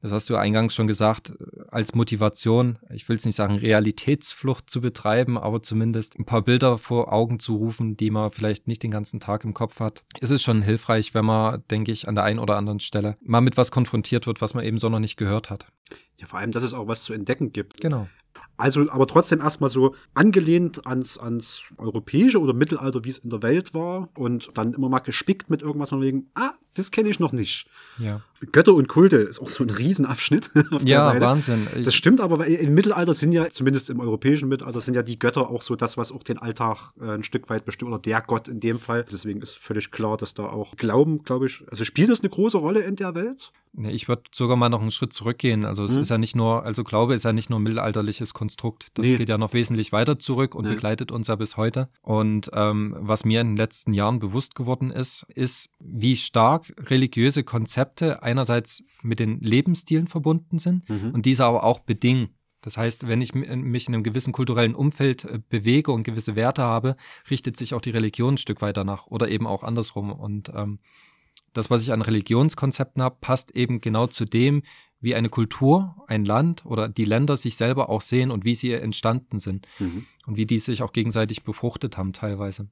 das 0.00 0.10
hast 0.10 0.28
du 0.28 0.36
eingangs 0.36 0.74
schon 0.74 0.88
gesagt, 0.88 1.32
als 1.68 1.94
Motivation, 1.94 2.78
ich 2.90 3.08
will 3.08 3.14
es 3.14 3.24
nicht 3.24 3.36
sagen, 3.36 3.54
Realitätsflucht 3.54 4.68
zu 4.68 4.80
betreiben, 4.80 5.38
aber 5.38 5.62
zumindest 5.62 6.18
ein 6.18 6.24
paar 6.24 6.42
Bilder 6.42 6.76
vor 6.76 7.12
Augen 7.12 7.38
zu 7.38 7.54
rufen, 7.54 7.96
die 7.96 8.10
man 8.10 8.32
vielleicht 8.32 8.66
nicht 8.66 8.82
den 8.82 8.90
ganzen 8.90 9.20
Tag 9.20 9.44
im 9.44 9.54
Kopf 9.54 9.78
hat. 9.78 10.02
Es 10.20 10.32
ist 10.32 10.42
schon 10.42 10.62
hilfreich, 10.62 11.14
wenn 11.14 11.24
man, 11.24 11.62
denke 11.70 11.92
ich, 11.92 12.08
an 12.08 12.16
der 12.16 12.24
einen 12.24 12.40
oder 12.40 12.56
anderen 12.56 12.80
Stelle 12.80 13.16
mal 13.22 13.40
mit 13.42 13.56
was 13.56 13.70
konfrontiert 13.70 14.26
wird, 14.26 14.40
was 14.40 14.54
man 14.54 14.64
eben 14.64 14.78
so 14.78 14.88
noch 14.88 14.98
nicht 14.98 15.16
gehört 15.16 15.50
hat. 15.50 15.66
Ja, 16.16 16.26
vor 16.26 16.40
allem, 16.40 16.50
dass 16.50 16.64
es 16.64 16.74
auch 16.74 16.88
was 16.88 17.04
zu 17.04 17.12
entdecken 17.12 17.52
gibt. 17.52 17.80
Genau. 17.80 18.08
Also, 18.62 18.88
aber 18.90 19.08
trotzdem 19.08 19.40
erstmal 19.40 19.70
so 19.70 19.96
angelehnt 20.14 20.86
ans, 20.86 21.18
ans 21.18 21.64
Europäische 21.78 22.40
oder 22.40 22.52
Mittelalter, 22.52 23.04
wie 23.04 23.08
es 23.08 23.18
in 23.18 23.30
der 23.30 23.42
Welt 23.42 23.74
war. 23.74 24.08
Und 24.14 24.56
dann 24.56 24.72
immer 24.72 24.88
mal 24.88 25.00
gespickt 25.00 25.50
mit 25.50 25.62
irgendwas 25.62 25.88
von 25.88 26.00
wegen, 26.00 26.30
ah, 26.36 26.52
das 26.74 26.90
kenne 26.90 27.08
ich 27.08 27.20
noch 27.20 27.32
nicht. 27.32 27.66
Ja. 27.98 28.22
Götter 28.50 28.74
und 28.74 28.88
Kulte 28.88 29.16
ist 29.16 29.40
auch 29.40 29.48
so 29.48 29.62
ein 29.62 29.70
Riesenabschnitt. 29.70 30.50
Ja. 30.84 31.20
Wahnsinn. 31.20 31.66
Das 31.84 31.94
stimmt, 31.94 32.20
aber 32.20 32.38
weil 32.38 32.52
im 32.52 32.74
Mittelalter 32.74 33.14
sind 33.14 33.32
ja, 33.32 33.48
zumindest 33.50 33.90
im 33.90 34.00
europäischen 34.00 34.48
Mittelalter, 34.48 34.80
sind 34.80 34.94
ja 34.94 35.02
die 35.02 35.18
Götter 35.18 35.48
auch 35.48 35.62
so 35.62 35.76
das, 35.76 35.96
was 35.96 36.10
auch 36.10 36.22
den 36.22 36.38
Alltag 36.38 36.92
äh, 37.00 37.10
ein 37.10 37.22
Stück 37.22 37.50
weit 37.50 37.64
bestimmt, 37.64 37.90
oder 37.90 38.00
der 38.00 38.20
Gott 38.22 38.48
in 38.48 38.58
dem 38.58 38.78
Fall. 38.78 39.04
Deswegen 39.10 39.42
ist 39.42 39.56
völlig 39.58 39.90
klar, 39.90 40.16
dass 40.16 40.34
da 40.34 40.44
auch 40.46 40.76
Glauben, 40.76 41.22
glaube 41.22 41.46
ich, 41.46 41.62
also 41.70 41.84
spielt 41.84 42.10
das 42.10 42.20
eine 42.20 42.30
große 42.30 42.58
Rolle 42.58 42.80
in 42.80 42.96
der 42.96 43.14
Welt? 43.14 43.52
Nee, 43.74 43.90
ich 43.90 44.06
würde 44.06 44.24
sogar 44.32 44.56
mal 44.56 44.68
noch 44.68 44.82
einen 44.82 44.90
Schritt 44.90 45.14
zurückgehen. 45.14 45.64
Also 45.64 45.84
es 45.84 45.94
hm. 45.94 46.02
ist 46.02 46.10
ja 46.10 46.18
nicht 46.18 46.36
nur, 46.36 46.62
also 46.62 46.84
Glaube 46.84 47.14
ist 47.14 47.24
ja 47.24 47.32
nicht 47.32 47.48
nur 47.48 47.58
ein 47.58 47.62
mittelalterliches 47.62 48.34
Konstrukt. 48.34 48.88
Das 48.94 49.06
nee. 49.06 49.16
geht 49.16 49.30
ja 49.30 49.38
noch 49.38 49.54
wesentlich 49.54 49.92
weiter 49.92 50.18
zurück 50.18 50.54
und 50.54 50.66
nee. 50.66 50.74
begleitet 50.74 51.10
uns 51.10 51.28
ja 51.28 51.36
bis 51.36 51.56
heute. 51.56 51.88
Und 52.02 52.50
ähm, 52.52 52.94
was 52.98 53.24
mir 53.24 53.40
in 53.40 53.48
den 53.48 53.56
letzten 53.56 53.94
Jahren 53.94 54.18
bewusst 54.18 54.54
geworden 54.54 54.90
ist, 54.90 55.24
ist, 55.34 55.70
wie 55.80 56.16
stark 56.16 56.61
religiöse 56.78 57.44
Konzepte 57.44 58.22
einerseits 58.22 58.84
mit 59.02 59.18
den 59.18 59.40
Lebensstilen 59.40 60.06
verbunden 60.06 60.58
sind 60.58 60.88
mhm. 60.88 61.10
und 61.12 61.26
diese 61.26 61.44
aber 61.44 61.64
auch 61.64 61.80
bedingen. 61.80 62.30
Das 62.62 62.76
heißt, 62.76 63.08
wenn 63.08 63.20
ich 63.20 63.34
mich 63.34 63.88
in 63.88 63.94
einem 63.94 64.04
gewissen 64.04 64.32
kulturellen 64.32 64.74
Umfeld 64.74 65.24
äh, 65.24 65.40
bewege 65.48 65.90
und 65.92 66.04
gewisse 66.04 66.36
Werte 66.36 66.62
habe, 66.62 66.96
richtet 67.28 67.56
sich 67.56 67.74
auch 67.74 67.80
die 67.80 67.90
Religion 67.90 68.34
ein 68.34 68.38
Stück 68.38 68.62
weiter 68.62 68.84
nach 68.84 69.06
oder 69.08 69.28
eben 69.28 69.46
auch 69.46 69.64
andersrum. 69.64 70.12
Und 70.12 70.50
ähm, 70.54 70.78
das, 71.52 71.70
was 71.70 71.82
ich 71.82 71.92
an 71.92 72.02
Religionskonzepten 72.02 73.02
habe, 73.02 73.16
passt 73.20 73.50
eben 73.50 73.80
genau 73.80 74.06
zu 74.06 74.24
dem, 74.24 74.62
wie 75.00 75.16
eine 75.16 75.28
Kultur, 75.28 75.96
ein 76.06 76.24
Land 76.24 76.64
oder 76.64 76.88
die 76.88 77.04
Länder 77.04 77.36
sich 77.36 77.56
selber 77.56 77.90
auch 77.90 78.00
sehen 78.00 78.30
und 78.30 78.44
wie 78.44 78.54
sie 78.54 78.72
entstanden 78.72 79.40
sind 79.40 79.66
mhm. 79.80 80.06
und 80.26 80.36
wie 80.36 80.46
die 80.46 80.60
sich 80.60 80.82
auch 80.82 80.92
gegenseitig 80.92 81.42
befruchtet 81.42 81.98
haben 81.98 82.12
teilweise. 82.12 82.68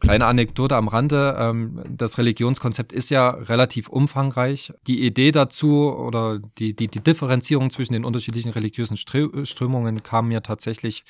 Kleine 0.00 0.26
Anekdote 0.26 0.76
am 0.76 0.86
Rande, 0.86 1.36
ähm, 1.38 1.82
das 1.88 2.18
Religionskonzept 2.18 2.92
ist 2.92 3.10
ja 3.10 3.30
relativ 3.30 3.88
umfangreich. 3.88 4.72
Die 4.86 5.04
Idee 5.04 5.32
dazu 5.32 5.92
oder 5.92 6.38
die, 6.58 6.74
die, 6.74 6.86
die 6.88 7.00
Differenzierung 7.00 7.70
zwischen 7.70 7.94
den 7.94 8.04
unterschiedlichen 8.04 8.50
religiösen 8.50 8.96
Strömungen 8.96 10.02
kam 10.04 10.28
mir 10.28 10.42
tatsächlich, 10.42 11.04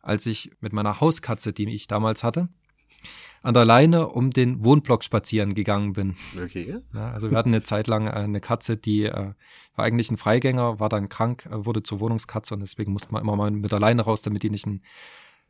als 0.00 0.26
ich 0.26 0.52
mit 0.60 0.72
meiner 0.72 1.00
Hauskatze, 1.00 1.52
die 1.52 1.68
ich 1.74 1.88
damals 1.88 2.22
hatte, 2.22 2.48
an 3.42 3.54
der 3.54 3.64
Leine 3.64 4.08
um 4.08 4.30
den 4.30 4.64
Wohnblock 4.64 5.04
spazieren 5.04 5.54
gegangen 5.54 5.92
bin. 5.92 6.16
Okay. 6.40 6.78
Ja, 6.94 7.12
also 7.12 7.30
wir 7.30 7.38
hatten 7.38 7.50
eine 7.50 7.62
Zeit 7.62 7.86
lang 7.86 8.06
äh, 8.06 8.10
eine 8.10 8.40
Katze, 8.40 8.76
die 8.76 9.04
äh, 9.04 9.32
war 9.74 9.84
eigentlich 9.84 10.10
ein 10.10 10.16
Freigänger, 10.16 10.80
war 10.80 10.88
dann 10.88 11.08
krank, 11.08 11.46
äh, 11.46 11.64
wurde 11.64 11.82
zur 11.82 12.00
Wohnungskatze 12.00 12.54
und 12.54 12.60
deswegen 12.60 12.92
musste 12.92 13.12
man 13.12 13.22
immer 13.22 13.36
mal 13.36 13.50
mit 13.50 13.72
der 13.72 13.80
Leine 13.80 14.02
raus, 14.02 14.22
damit 14.22 14.42
die 14.42 14.50
nicht 14.50 14.66
einen, 14.66 14.82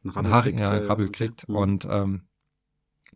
einen 0.04 0.12
Rabbel, 0.12 0.30
Haar, 0.30 0.42
kriegt, 0.42 0.61
ja, 0.61 0.71
einen 0.71 0.87
Rabbel 0.87 1.11
kriegt. 1.11 1.49
Mhm. 1.49 1.57
Und 1.57 1.88
ähm, 1.90 2.23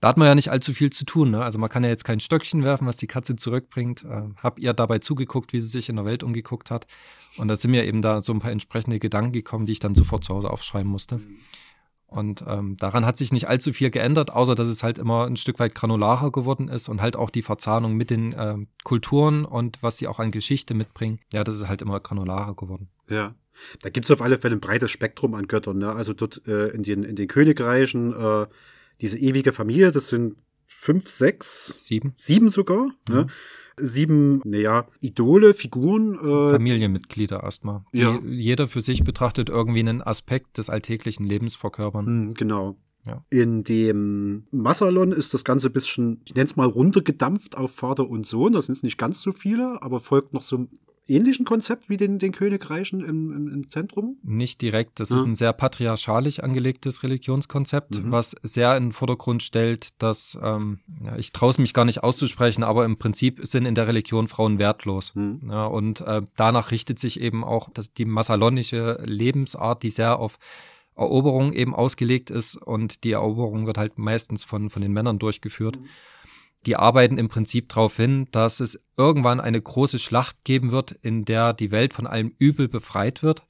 da 0.03 0.09
hat 0.09 0.17
man 0.17 0.27
ja 0.27 0.35
nicht 0.35 0.51
allzu 0.51 0.75
viel 0.75 0.91
zu 0.91 1.05
tun. 1.05 1.31
Ne? 1.31 1.45
Also 1.45 1.61
man 1.61 1.71
kann 1.71 1.85
ja 1.85 1.89
jetzt 1.89 2.03
kein 2.03 2.19
Stöckchen 2.19 2.65
werfen, 2.65 2.89
was 2.89 2.97
die 2.97 3.07
Katze 3.07 3.37
zurückbringt. 3.37 4.03
Äh, 4.03 4.25
hab 4.37 4.59
ihr 4.59 4.73
dabei 4.73 4.99
zugeguckt, 4.99 5.53
wie 5.53 5.61
sie 5.61 5.69
sich 5.69 5.89
in 5.89 5.95
der 5.95 6.05
Welt 6.05 6.25
umgeguckt 6.25 6.73
hat. 6.73 6.89
Und 7.37 7.47
da 7.47 7.55
sind 7.55 7.71
mir 7.71 7.85
eben 7.85 8.03
da 8.03 8.21
so 8.21 8.33
ein 8.33 8.41
paar 8.41 8.51
entsprechende 8.51 8.99
Gedanken 8.99 9.31
gekommen, 9.31 9.65
die 9.65 9.73
ich 9.73 9.79
dann 9.79 9.95
sofort 9.95 10.25
zu 10.25 10.35
Hause 10.35 10.51
aufschreiben 10.51 10.91
musste. 10.91 11.21
Und 12.09 12.45
ähm, 12.49 12.77
daran 12.79 13.07
hat 13.07 13.17
sich 13.17 13.33
nicht 13.33 13.49
allzu 13.49 13.73
viel 13.73 13.91
geändert, 13.91 14.33
außer 14.33 14.57
dass 14.57 14.67
es 14.67 14.83
halt 14.83 14.99
immer 14.99 15.25
ein 15.25 15.37
Stück 15.37 15.61
weit 15.61 15.77
granularer 15.77 16.33
geworden 16.33 16.67
ist 16.67 16.89
und 16.89 17.01
halt 17.01 17.15
auch 17.15 17.31
die 17.31 17.43
Verzahnung 17.43 17.95
mit 17.95 18.11
den 18.11 18.33
äh, 18.33 18.57
Kulturen 18.83 19.45
und 19.45 19.85
was 19.85 19.99
sie 19.99 20.09
auch 20.09 20.19
an 20.19 20.33
Geschichte 20.33 20.75
mitbringen. 20.75 21.21
Ja, 21.33 21.45
das 21.45 21.55
ist 21.55 21.69
halt 21.69 21.81
immer 21.81 22.01
granularer 22.01 22.57
geworden. 22.57 22.89
Ja. 23.09 23.37
Da 23.83 23.91
gibt 23.91 24.07
es 24.07 24.11
auf 24.11 24.21
alle 24.21 24.41
Fälle 24.41 24.57
ein 24.57 24.61
breites 24.61 24.91
Spektrum 24.91 25.35
an 25.35 25.47
Göttern. 25.47 25.79
Ne? 25.79 25.93
Also 25.93 26.13
dort 26.13 26.43
äh, 26.49 26.71
in, 26.71 26.83
den, 26.83 27.05
in 27.05 27.15
den 27.15 27.29
Königreichen, 27.29 28.13
äh, 28.13 28.47
diese 29.03 29.19
ewige 29.19 29.53
Familie, 29.53 29.93
das 29.93 30.09
sind 30.09 30.37
fünf, 30.67 31.09
sechs, 31.09 31.75
sieben, 31.79 32.15
sieben 32.17 32.49
sogar. 32.49 32.87
Ne? 32.87 32.93
Mhm. 33.09 33.15
Ne? 33.15 33.27
sieben, 33.77 34.43
naja, 34.45 34.87
Idole, 35.01 35.55
Figuren. 35.55 36.15
Äh, 36.15 36.51
Familienmitglieder 36.51 37.43
erstmal. 37.43 37.85
Ja. 37.93 38.21
jeder 38.25 38.69
für 38.69 38.81
sich 38.81 39.03
betrachtet 39.03 39.49
irgendwie 39.49 39.81
einen 39.81 40.03
Aspekt 40.03 40.59
des 40.59 40.71
alltäglichen 40.71 41.25
Lebens 41.25 41.57
verkörpern. 41.57 42.05
Mhm, 42.27 42.35
genau. 42.35 42.77
Ja. 43.05 43.25
In 43.31 43.65
dem 43.65 44.45
Massalon 44.53 45.11
ist 45.11 45.35
das 45.35 45.43
Ganze 45.43 45.69
ein 45.69 45.73
bisschen, 45.73 46.21
ich 46.25 46.35
nenne 46.35 46.47
es 46.47 46.55
mal 46.57 46.69
runtergedampft 46.69 47.57
auf 47.57 47.75
Vater 47.75 48.09
und 48.09 48.27
Sohn. 48.27 48.53
Das 48.53 48.67
sind 48.67 48.83
nicht 48.85 48.99
ganz 48.99 49.23
so 49.23 49.33
viele, 49.33 49.83
aber 49.83 49.99
folgt 49.99 50.35
noch 50.35 50.43
so 50.43 50.69
ähnlichen 51.09 51.45
Konzept 51.45 51.89
wie 51.89 51.97
den, 51.97 52.19
den 52.19 52.33
Königreichen 52.33 53.01
im, 53.01 53.33
im, 53.33 53.49
im 53.49 53.71
Zentrum? 53.71 54.19
Nicht 54.23 54.63
direkt. 54.63 55.01
Das 55.01 55.11
ja. 55.11 55.17
ist 55.17 55.25
ein 55.25 55.35
sehr 55.35 55.53
patriarchalisch 55.53 56.41
angelegtes 56.41 57.03
Religionskonzept, 57.03 57.97
mhm. 57.97 58.13
was 58.13 58.37
sehr 58.43 58.77
in 58.77 58.87
den 58.87 58.93
Vordergrund 58.93 59.43
stellt, 59.43 59.91
dass, 59.99 60.39
ähm, 60.43 60.81
ja, 61.05 61.17
ich 61.17 61.33
traue 61.33 61.51
es 61.51 61.59
mich 61.59 61.75
gar 61.75 61.85
nicht 61.85 62.03
auszusprechen, 62.03 62.63
aber 62.63 62.85
im 62.85 62.99
Prinzip 62.99 63.41
sind 63.43 63.67
in 63.67 63.75
der 63.75 63.89
Religion 63.89 64.29
Frauen 64.29 64.59
wertlos. 64.59 65.15
Mhm. 65.15 65.41
Ja, 65.49 65.67
und 65.67 66.01
äh, 66.03 66.23
danach 66.37 66.71
richtet 66.71 66.99
sich 66.99 67.21
eben 67.21 67.45
auch 67.45 67.69
das, 67.75 67.93
die 67.93 68.05
massalonische 68.05 69.03
Lebensart, 69.05 69.83
die 69.83 69.91
sehr 69.91 70.19
auf 70.19 70.39
Eroberung 70.95 71.53
eben 71.53 71.75
ausgelegt 71.75 72.31
ist 72.31 72.57
und 72.57 73.05
die 73.05 73.13
Eroberung 73.13 73.67
wird 73.67 73.79
halt 73.79 73.99
meistens 73.99 74.45
von, 74.45 74.69
von 74.71 74.83
den 74.83 74.93
Männern 74.93 75.19
durchgeführt. 75.19 75.81
Mhm 75.81 75.87
die 76.66 76.76
arbeiten 76.76 77.19
im 77.19 77.28
Prinzip 77.28 77.69
darauf 77.69 77.97
hin, 77.97 78.28
dass 78.31 78.61
es 78.61 78.81
irgendwann 78.97 79.40
eine 79.40 79.61
große 79.61 79.99
Schlacht 79.99 80.45
geben 80.45 80.71
wird, 80.71 80.92
in 80.92 81.25
der 81.25 81.52
die 81.52 81.71
Welt 81.71 81.92
von 81.92 82.07
allem 82.07 82.35
Übel 82.38 82.69
befreit 82.69 83.23
wird. 83.23 83.42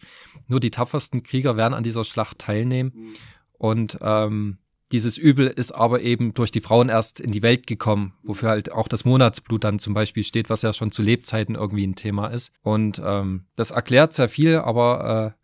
Nur 0.49 0.61
die 0.61 0.71
tapfersten 0.71 1.23
Krieger 1.23 1.57
werden 1.57 1.75
an 1.75 1.83
dieser 1.83 2.05
Schlacht 2.05 2.39
teilnehmen. 2.39 2.93
Mhm. 2.95 3.15
Und 3.53 3.99
ähm, 4.01 4.59
dieses 4.93 5.17
Übel 5.17 5.47
ist 5.47 5.73
aber 5.73 6.03
eben 6.03 6.35
durch 6.35 6.51
die 6.51 6.61
Frauen 6.61 6.89
erst 6.89 7.19
in 7.19 7.31
die 7.31 7.43
Welt 7.43 7.67
gekommen, 7.67 8.13
wofür 8.23 8.51
halt 8.51 8.73
auch 8.73 8.89
das 8.89 9.05
Monatsblut 9.05 9.65
dann 9.65 9.79
zum 9.79 9.95
Beispiel 9.95 10.23
steht, 10.23 10.51
was 10.51 10.63
ja 10.63 10.73
schon 10.73 10.93
zu 10.93 11.01
Lebzeiten 11.03 11.55
irgendwie 11.55 11.87
ein 11.87 11.95
Thema 11.95 12.29
ist. 12.29 12.53
Und 12.63 13.01
ähm, 13.05 13.47
das 13.57 13.71
erklärt 13.71 14.13
sehr 14.13 14.29
viel, 14.29 14.57
aber 14.57 15.35
äh, 15.35 15.43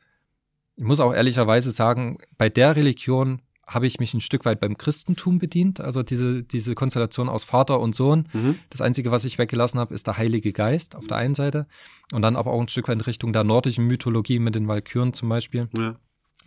ich 0.76 0.84
muss 0.84 1.00
auch 1.00 1.14
ehrlicherweise 1.14 1.72
sagen, 1.72 2.18
bei 2.37 2.48
der 2.50 2.76
Religion 2.76 3.40
habe 3.68 3.87
ich 3.87 4.00
mich 4.00 4.14
ein 4.14 4.20
Stück 4.20 4.44
weit 4.44 4.60
beim 4.60 4.78
Christentum 4.78 5.38
bedient, 5.38 5.80
also 5.80 6.02
diese, 6.02 6.42
diese 6.42 6.75
Konstellation 6.75 7.28
aus 7.28 7.44
Vater 7.44 7.80
und 7.80 7.94
Sohn. 7.94 8.28
Mhm. 8.32 8.56
Das 8.70 8.80
Einzige, 8.80 9.10
was 9.10 9.25
ich 9.25 9.38
weggelassen 9.38 9.78
habe, 9.78 9.94
ist 9.94 10.06
der 10.06 10.16
Heilige 10.16 10.52
Geist 10.52 10.96
auf 10.96 11.06
der 11.06 11.18
einen 11.18 11.34
Seite 11.34 11.66
und 12.12 12.22
dann 12.22 12.34
aber 12.34 12.50
auch 12.52 12.60
ein 12.60 12.68
Stück 12.68 12.88
weit 12.88 12.96
in 12.96 13.02
Richtung 13.02 13.32
der 13.32 13.44
nordischen 13.44 13.87
Mythologie 13.87 14.38
mit 14.38 14.54
den 14.54 14.66
Walküren 14.66 15.12
zum 15.12 15.28
Beispiel. 15.28 15.68
Ja. 15.76 15.96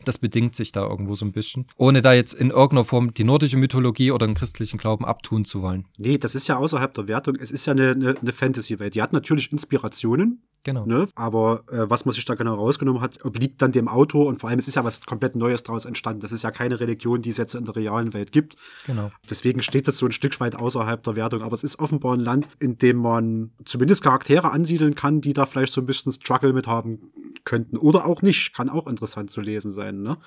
Das 0.03 0.17
bedingt 0.17 0.55
sich 0.55 0.71
da 0.71 0.81
irgendwo 0.81 1.13
so 1.13 1.25
ein 1.25 1.31
bisschen. 1.31 1.67
Ohne 1.77 2.01
da 2.01 2.13
jetzt 2.13 2.33
in 2.33 2.49
irgendeiner 2.49 2.85
Form 2.85 3.13
die 3.13 3.23
nordische 3.23 3.57
Mythologie 3.57 4.11
oder 4.11 4.25
den 4.25 4.33
christlichen 4.33 4.77
Glauben 4.77 5.05
abtun 5.05 5.45
zu 5.45 5.61
wollen. 5.61 5.85
Nee, 5.99 6.17
das 6.17 6.33
ist 6.33 6.47
ja 6.47 6.57
außerhalb 6.57 6.91
der 6.95 7.07
Wertung. 7.07 7.35
Es 7.35 7.51
ist 7.51 7.67
ja 7.67 7.73
eine, 7.73 7.91
eine, 7.91 8.15
eine 8.19 8.31
Fantasy-Welt. 8.31 8.95
Die 8.95 9.01
hat 9.01 9.13
natürlich 9.13 9.51
Inspirationen, 9.51 10.41
Genau. 10.63 10.85
Ne? 10.85 11.07
Aber 11.15 11.63
äh, 11.71 11.89
was 11.89 12.05
man 12.05 12.13
sich 12.13 12.23
da 12.25 12.35
genau 12.35 12.53
rausgenommen 12.55 13.01
hat, 13.01 13.23
obliegt 13.25 13.61
dann 13.61 13.71
dem 13.71 13.87
Autor 13.87 14.27
und 14.27 14.37
vor 14.37 14.49
allem 14.49 14.59
es 14.59 14.67
ist 14.67 14.75
ja 14.75 14.83
was 14.83 15.01
komplett 15.01 15.35
Neues 15.35 15.63
daraus 15.63 15.85
entstanden. 15.85 16.21
Das 16.21 16.31
ist 16.31 16.43
ja 16.43 16.51
keine 16.51 16.79
Religion, 16.79 17.21
die 17.21 17.31
es 17.31 17.37
jetzt 17.37 17.55
in 17.55 17.65
der 17.65 17.75
realen 17.75 18.13
Welt 18.13 18.31
gibt. 18.31 18.55
Genau. 18.85 19.11
Deswegen 19.29 19.61
steht 19.63 19.87
das 19.87 19.97
so 19.97 20.05
ein 20.05 20.11
Stück 20.11 20.39
weit 20.39 20.55
außerhalb 20.55 21.01
der 21.03 21.15
Wertung. 21.15 21.41
Aber 21.41 21.53
es 21.53 21.63
ist 21.63 21.79
offenbar 21.79 22.15
ein 22.15 22.19
Land, 22.19 22.47
in 22.59 22.77
dem 22.77 22.97
man 22.97 23.51
zumindest 23.65 24.03
Charaktere 24.03 24.51
ansiedeln 24.51 24.93
kann, 24.93 25.21
die 25.21 25.33
da 25.33 25.45
vielleicht 25.45 25.73
so 25.73 25.81
ein 25.81 25.87
bisschen 25.87 26.11
Struggle 26.11 26.53
mit 26.53 26.67
haben 26.67 27.11
könnten. 27.43 27.77
Oder 27.77 28.05
auch 28.05 28.21
nicht. 28.21 28.53
Kann 28.53 28.69
auch 28.69 28.85
interessant 28.85 29.31
zu 29.31 29.41
lesen 29.41 29.71
sein. 29.71 30.03
Ne? 30.03 30.17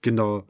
Genau 0.00 0.44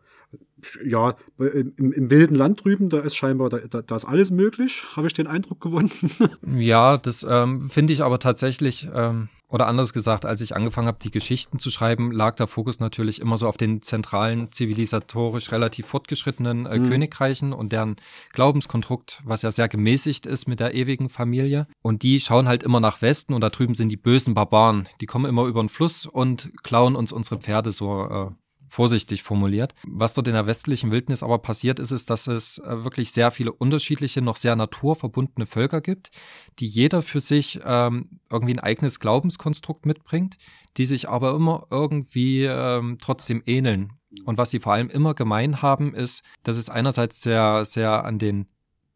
ja, 0.84 1.16
im, 1.38 1.92
im, 1.92 2.10
wilden 2.10 2.34
Land 2.34 2.64
drüben, 2.64 2.88
da 2.88 3.00
ist 3.00 3.16
scheinbar, 3.16 3.50
da, 3.50 3.82
da 3.82 3.96
ist 3.96 4.04
alles 4.04 4.30
möglich, 4.30 4.82
habe 4.96 5.06
ich 5.06 5.12
den 5.12 5.26
Eindruck 5.26 5.60
gewonnen. 5.60 5.90
ja, 6.58 6.96
das 6.96 7.26
ähm, 7.28 7.68
finde 7.70 7.92
ich 7.92 8.02
aber 8.02 8.18
tatsächlich, 8.18 8.88
ähm, 8.94 9.28
oder 9.48 9.66
anders 9.66 9.92
gesagt, 9.92 10.24
als 10.24 10.40
ich 10.40 10.56
angefangen 10.56 10.88
habe, 10.88 10.98
die 11.00 11.10
Geschichten 11.10 11.58
zu 11.58 11.70
schreiben, 11.70 12.10
lag 12.12 12.34
der 12.34 12.46
Fokus 12.46 12.80
natürlich 12.80 13.20
immer 13.20 13.38
so 13.38 13.46
auf 13.46 13.56
den 13.56 13.82
zentralen, 13.82 14.50
zivilisatorisch 14.50 15.52
relativ 15.52 15.86
fortgeschrittenen 15.86 16.66
äh, 16.66 16.78
mhm. 16.78 16.88
Königreichen 16.88 17.52
und 17.52 17.72
deren 17.72 17.96
Glaubenskonstrukt, 18.32 19.22
was 19.24 19.42
ja 19.42 19.52
sehr 19.52 19.68
gemäßigt 19.68 20.26
ist 20.26 20.48
mit 20.48 20.60
der 20.60 20.74
ewigen 20.74 21.08
Familie. 21.08 21.66
Und 21.82 22.02
die 22.02 22.20
schauen 22.20 22.48
halt 22.48 22.62
immer 22.62 22.80
nach 22.80 23.02
Westen 23.02 23.34
und 23.34 23.42
da 23.42 23.50
drüben 23.50 23.74
sind 23.74 23.90
die 23.90 23.96
bösen 23.96 24.34
Barbaren. 24.34 24.88
Die 25.00 25.06
kommen 25.06 25.26
immer 25.26 25.44
über 25.44 25.62
den 25.62 25.68
Fluss 25.68 26.06
und 26.06 26.50
klauen 26.62 26.96
uns 26.96 27.12
unsere 27.12 27.38
Pferde 27.38 27.70
so 27.70 28.08
äh, 28.08 28.43
vorsichtig 28.74 29.22
formuliert. 29.22 29.72
Was 29.86 30.14
dort 30.14 30.26
in 30.26 30.34
der 30.34 30.48
westlichen 30.48 30.90
Wildnis 30.90 31.22
aber 31.22 31.38
passiert 31.38 31.78
ist, 31.78 31.92
ist, 31.92 32.10
dass 32.10 32.26
es 32.26 32.58
äh, 32.58 32.84
wirklich 32.84 33.12
sehr 33.12 33.30
viele 33.30 33.52
unterschiedliche, 33.52 34.20
noch 34.20 34.34
sehr 34.34 34.56
naturverbundene 34.56 35.46
Völker 35.46 35.80
gibt, 35.80 36.10
die 36.58 36.66
jeder 36.66 37.02
für 37.02 37.20
sich 37.20 37.60
ähm, 37.64 38.20
irgendwie 38.30 38.54
ein 38.54 38.60
eigenes 38.60 38.98
Glaubenskonstrukt 38.98 39.86
mitbringt, 39.86 40.38
die 40.76 40.86
sich 40.86 41.08
aber 41.08 41.36
immer 41.36 41.68
irgendwie 41.70 42.44
ähm, 42.44 42.98
trotzdem 43.00 43.42
ähneln. 43.46 43.92
Und 44.24 44.38
was 44.38 44.50
sie 44.50 44.60
vor 44.60 44.72
allem 44.72 44.90
immer 44.90 45.14
gemein 45.14 45.62
haben, 45.62 45.94
ist, 45.94 46.24
dass 46.42 46.56
es 46.56 46.68
einerseits 46.68 47.22
sehr, 47.22 47.64
sehr 47.64 48.04
an 48.04 48.18
den 48.18 48.46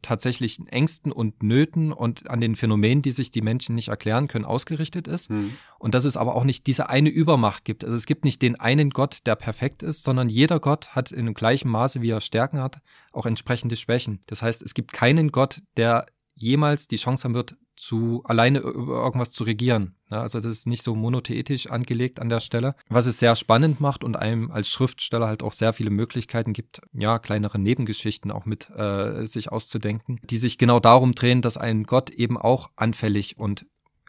tatsächlichen 0.02 0.68
Ängsten 0.68 1.12
und 1.12 1.42
Nöten 1.42 1.92
und 1.92 2.30
an 2.30 2.40
den 2.40 2.54
Phänomenen, 2.54 3.02
die 3.02 3.10
sich 3.10 3.30
die 3.30 3.42
Menschen 3.42 3.74
nicht 3.74 3.88
erklären 3.88 4.28
können, 4.28 4.44
ausgerichtet 4.44 5.08
ist. 5.08 5.30
Mhm. 5.30 5.54
Und 5.78 5.94
dass 5.94 6.04
es 6.04 6.16
aber 6.16 6.34
auch 6.34 6.44
nicht 6.44 6.66
diese 6.66 6.88
eine 6.88 7.08
Übermacht 7.08 7.64
gibt. 7.64 7.84
Also 7.84 7.96
es 7.96 8.06
gibt 8.06 8.24
nicht 8.24 8.40
den 8.42 8.58
einen 8.58 8.90
Gott, 8.90 9.18
der 9.26 9.36
perfekt 9.36 9.82
ist, 9.82 10.04
sondern 10.04 10.28
jeder 10.28 10.60
Gott 10.60 10.90
hat 10.90 11.12
in 11.12 11.26
dem 11.26 11.34
gleichen 11.34 11.68
Maße, 11.68 12.00
wie 12.00 12.10
er 12.10 12.20
Stärken 12.20 12.60
hat, 12.60 12.80
auch 13.12 13.26
entsprechende 13.26 13.76
Schwächen. 13.76 14.20
Das 14.26 14.42
heißt, 14.42 14.62
es 14.62 14.74
gibt 14.74 14.92
keinen 14.92 15.32
Gott, 15.32 15.62
der 15.76 16.06
jemals 16.34 16.86
die 16.86 16.96
Chance 16.96 17.24
haben 17.24 17.34
wird, 17.34 17.56
zu 17.78 18.22
alleine 18.24 18.58
über 18.58 19.04
irgendwas 19.04 19.30
zu 19.30 19.44
regieren. 19.44 19.94
Ja, 20.10 20.22
also 20.22 20.40
das 20.40 20.46
ist 20.46 20.66
nicht 20.66 20.82
so 20.82 20.94
monotheetisch 20.94 21.70
angelegt 21.70 22.20
an 22.20 22.28
der 22.28 22.40
Stelle, 22.40 22.74
was 22.88 23.06
es 23.06 23.20
sehr 23.20 23.36
spannend 23.36 23.80
macht 23.80 24.02
und 24.02 24.16
einem 24.16 24.50
als 24.50 24.68
Schriftsteller 24.68 25.28
halt 25.28 25.42
auch 25.42 25.52
sehr 25.52 25.72
viele 25.72 25.90
Möglichkeiten 25.90 26.54
gibt, 26.54 26.80
ja, 26.92 27.18
kleinere 27.18 27.58
Nebengeschichten 27.58 28.30
auch 28.30 28.46
mit 28.46 28.68
äh, 28.70 29.26
sich 29.26 29.52
auszudenken, 29.52 30.18
die 30.24 30.38
sich 30.38 30.58
genau 30.58 30.80
darum 30.80 31.14
drehen, 31.14 31.40
dass 31.40 31.56
ein 31.56 31.84
Gott 31.84 32.10
eben 32.10 32.36
auch 32.36 32.70
anfällig 32.74 33.38
und 33.38 33.66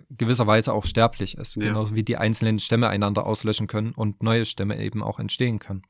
gewisserweise 0.09 0.73
auch 0.73 0.85
sterblich 0.85 1.37
ist, 1.37 1.55
ja. 1.55 1.67
genauso 1.67 1.95
wie 1.95 2.03
die 2.03 2.17
einzelnen 2.17 2.59
Stämme 2.59 2.87
einander 2.89 3.27
auslöschen 3.27 3.67
können 3.67 3.91
und 3.91 4.23
neue 4.23 4.45
Stämme 4.45 4.81
eben 4.81 5.03
auch 5.03 5.19
entstehen 5.19 5.59
können. 5.59 5.83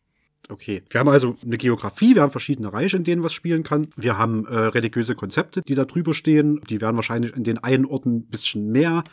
Okay. 0.48 0.84
Wir 0.90 1.00
haben 1.00 1.10
also 1.10 1.36
eine 1.44 1.58
Geografie, 1.58 2.16
wir 2.16 2.22
haben 2.22 2.32
verschiedene 2.32 2.72
Reiche, 2.72 2.98
in 2.98 3.04
denen 3.04 3.24
was 3.24 3.34
spielen 3.34 3.64
kann. 3.64 3.90
Wir 3.96 4.18
haben 4.18 4.46
äh, 4.46 4.56
religiöse 4.56 5.16
Konzepte, 5.16 5.62
die 5.62 5.76
da 5.76 5.86
drüber 5.86 6.14
stehen. 6.14 6.62
Die 6.70 6.82
werden 6.82 6.96
wahrscheinlich 6.96 7.36
in 7.36 7.44
den 7.44 7.58
einen 7.60 7.86
Orten 7.86 8.18
ein 8.18 8.28
bisschen 8.28 8.72
mehr 8.72 9.04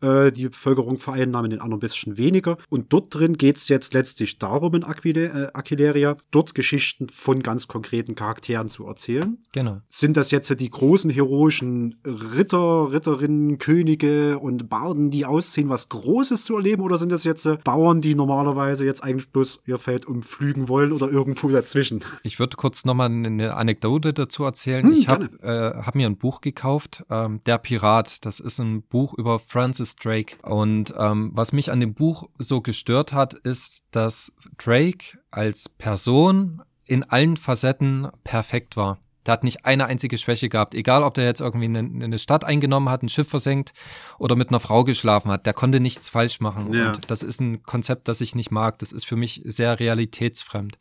äh, 0.00 0.32
die 0.32 0.48
Bevölkerung 0.48 0.98
vereinnahmen, 0.98 1.46
in 1.46 1.58
den 1.58 1.60
anderen 1.60 1.78
ein 1.78 1.80
bisschen 1.80 2.16
weniger. 2.16 2.58
Und 2.68 2.92
dort 2.92 3.14
drin 3.14 3.34
geht 3.34 3.56
es 3.56 3.68
jetzt 3.68 3.94
letztlich 3.94 4.38
darum, 4.38 4.74
in 4.74 4.84
Aquile, 4.84 5.26
äh, 5.26 5.50
Aquileria, 5.52 6.16
dort 6.30 6.54
Geschichten 6.54 7.08
von 7.08 7.42
ganz 7.42 7.68
konkreten 7.68 8.14
Charakteren 8.14 8.68
zu 8.68 8.86
erzählen. 8.86 9.38
Genau. 9.52 9.80
Sind 9.88 10.16
das 10.16 10.30
jetzt 10.30 10.54
die 10.60 10.70
großen 10.70 11.10
heroischen 11.10 11.96
Ritter, 12.04 12.92
Ritterinnen, 12.92 13.58
Könige 13.58 14.38
und 14.38 14.68
Barden, 14.68 15.10
die 15.10 15.24
ausziehen, 15.24 15.68
was 15.68 15.88
Großes 15.88 16.44
zu 16.44 16.56
erleben? 16.56 16.82
Oder 16.82 16.98
sind 16.98 17.12
das 17.12 17.24
jetzt 17.24 17.46
äh, 17.46 17.58
Bauern, 17.62 18.00
die 18.00 18.14
normalerweise 18.14 18.84
jetzt 18.84 19.02
eigentlich 19.02 19.30
bloß 19.30 19.60
ihr 19.66 19.78
Feld 19.78 20.06
umflügen 20.06 20.68
wollen 20.68 20.92
oder 20.92 21.10
irgendwo 21.10 21.48
dazwischen? 21.48 22.04
Ich 22.22 22.38
würde 22.38 22.56
kurz 22.56 22.84
nochmal 22.84 23.10
eine 23.10 23.54
Anekdote 23.54 24.12
dazu 24.12 24.44
erzählen. 24.44 24.84
Hm, 24.84 24.92
ich 24.92 25.08
habe 25.08 25.30
äh, 25.42 25.82
hab 25.82 25.94
mir 25.94 26.06
ein 26.06 26.16
Buch 26.16 26.40
gekauft, 26.40 27.04
ähm, 27.10 27.40
Der 27.46 27.58
Pirat. 27.58 28.24
Das 28.24 28.40
ist 28.40 28.58
ein 28.58 28.82
Buch 28.82 29.14
über 29.14 29.38
Francis 29.38 29.83
Drake. 29.96 30.36
Und 30.42 30.94
ähm, 30.98 31.30
was 31.34 31.52
mich 31.52 31.70
an 31.70 31.80
dem 31.80 31.94
Buch 31.94 32.24
so 32.38 32.60
gestört 32.60 33.12
hat, 33.12 33.34
ist, 33.34 33.84
dass 33.90 34.32
Drake 34.58 35.18
als 35.30 35.68
Person 35.68 36.62
in 36.86 37.02
allen 37.04 37.36
Facetten 37.36 38.08
perfekt 38.24 38.76
war. 38.76 38.98
Der 39.26 39.32
hat 39.32 39.44
nicht 39.44 39.64
eine 39.64 39.86
einzige 39.86 40.18
Schwäche 40.18 40.48
gehabt. 40.48 40.74
Egal, 40.74 41.02
ob 41.02 41.14
der 41.14 41.24
jetzt 41.24 41.40
irgendwie 41.40 41.64
eine, 41.64 41.78
eine, 41.78 42.18
Stadt 42.18 42.44
eingenommen 42.44 42.90
hat, 42.90 43.02
ein 43.02 43.08
Schiff 43.08 43.28
versenkt 43.28 43.72
oder 44.18 44.36
mit 44.36 44.50
einer 44.50 44.60
Frau 44.60 44.84
geschlafen 44.84 45.30
hat. 45.30 45.46
Der 45.46 45.54
konnte 45.54 45.80
nichts 45.80 46.10
falsch 46.10 46.40
machen. 46.40 46.72
Ja. 46.74 46.88
Und 46.88 47.10
das 47.10 47.22
ist 47.22 47.40
ein 47.40 47.62
Konzept, 47.62 48.08
das 48.08 48.20
ich 48.20 48.34
nicht 48.34 48.50
mag. 48.50 48.78
Das 48.80 48.92
ist 48.92 49.04
für 49.04 49.16
mich 49.16 49.40
sehr 49.44 49.80
realitätsfremd. 49.80 50.78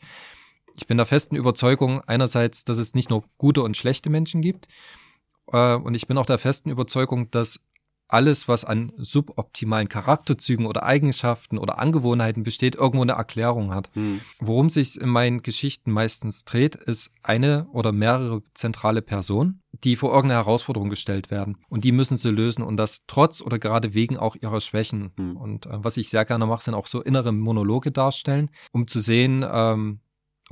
Ich 0.76 0.88
bin 0.88 0.98
der 0.98 1.06
festen 1.06 1.36
Überzeugung 1.36 2.02
einerseits, 2.02 2.66
dass 2.66 2.80
es 2.80 2.96
nicht 2.96 3.10
nur 3.10 3.24
gute 3.38 3.62
und 3.62 3.78
schlechte 3.78 4.10
Menschen 4.10 4.42
gibt. 4.42 4.68
Äh, 5.52 5.76
und 5.76 5.94
ich 5.94 6.08
bin 6.08 6.18
auch 6.18 6.26
der 6.26 6.38
festen 6.38 6.70
Überzeugung, 6.70 7.32
dass 7.32 7.60
alles, 8.14 8.48
was 8.48 8.64
an 8.64 8.94
suboptimalen 8.98 9.90
Charakterzügen 9.90 10.68
oder 10.68 10.84
Eigenschaften 10.84 11.58
oder 11.58 11.80
Angewohnheiten 11.80 12.44
besteht, 12.44 12.76
irgendwo 12.76 13.02
eine 13.02 13.14
Erklärung 13.14 13.74
hat. 13.74 13.90
Hm. 13.94 14.22
Worum 14.40 14.70
sich 14.70 15.02
in 15.02 15.10
meinen 15.10 15.42
Geschichten 15.42 15.92
meistens 15.92 16.46
dreht, 16.46 16.76
ist 16.76 17.10
eine 17.24 17.68
oder 17.74 17.92
mehrere 17.92 18.44
zentrale 18.54 19.02
Personen, 19.02 19.64
die 19.84 19.96
vor 19.96 20.14
irgendeine 20.14 20.42
Herausforderung 20.42 20.90
gestellt 20.90 21.32
werden. 21.32 21.58
Und 21.70 21.84
die 21.84 21.92
müssen 21.92 22.18
sie 22.18 22.30
lösen 22.30 22.64
und 22.64 22.78
das 22.78 23.00
trotz 23.08 23.42
oder 23.42 23.58
gerade 23.58 23.96
wegen 23.96 24.18
auch 24.18 24.36
ihrer 24.36 24.62
Schwächen. 24.62 25.12
Hm. 25.18 25.36
Und 25.36 25.66
äh, 25.66 25.84
was 25.84 25.98
ich 25.98 26.10
sehr 26.10 26.26
gerne 26.26 26.46
mache, 26.46 26.64
sind 26.64 26.76
auch 26.76 26.88
so 26.88 27.02
innere 27.02 27.32
Monologe 27.32 27.92
darstellen, 27.92 28.52
um 28.72 28.88
zu 28.88 29.02
sehen, 29.02 29.44
ähm, 29.52 30.02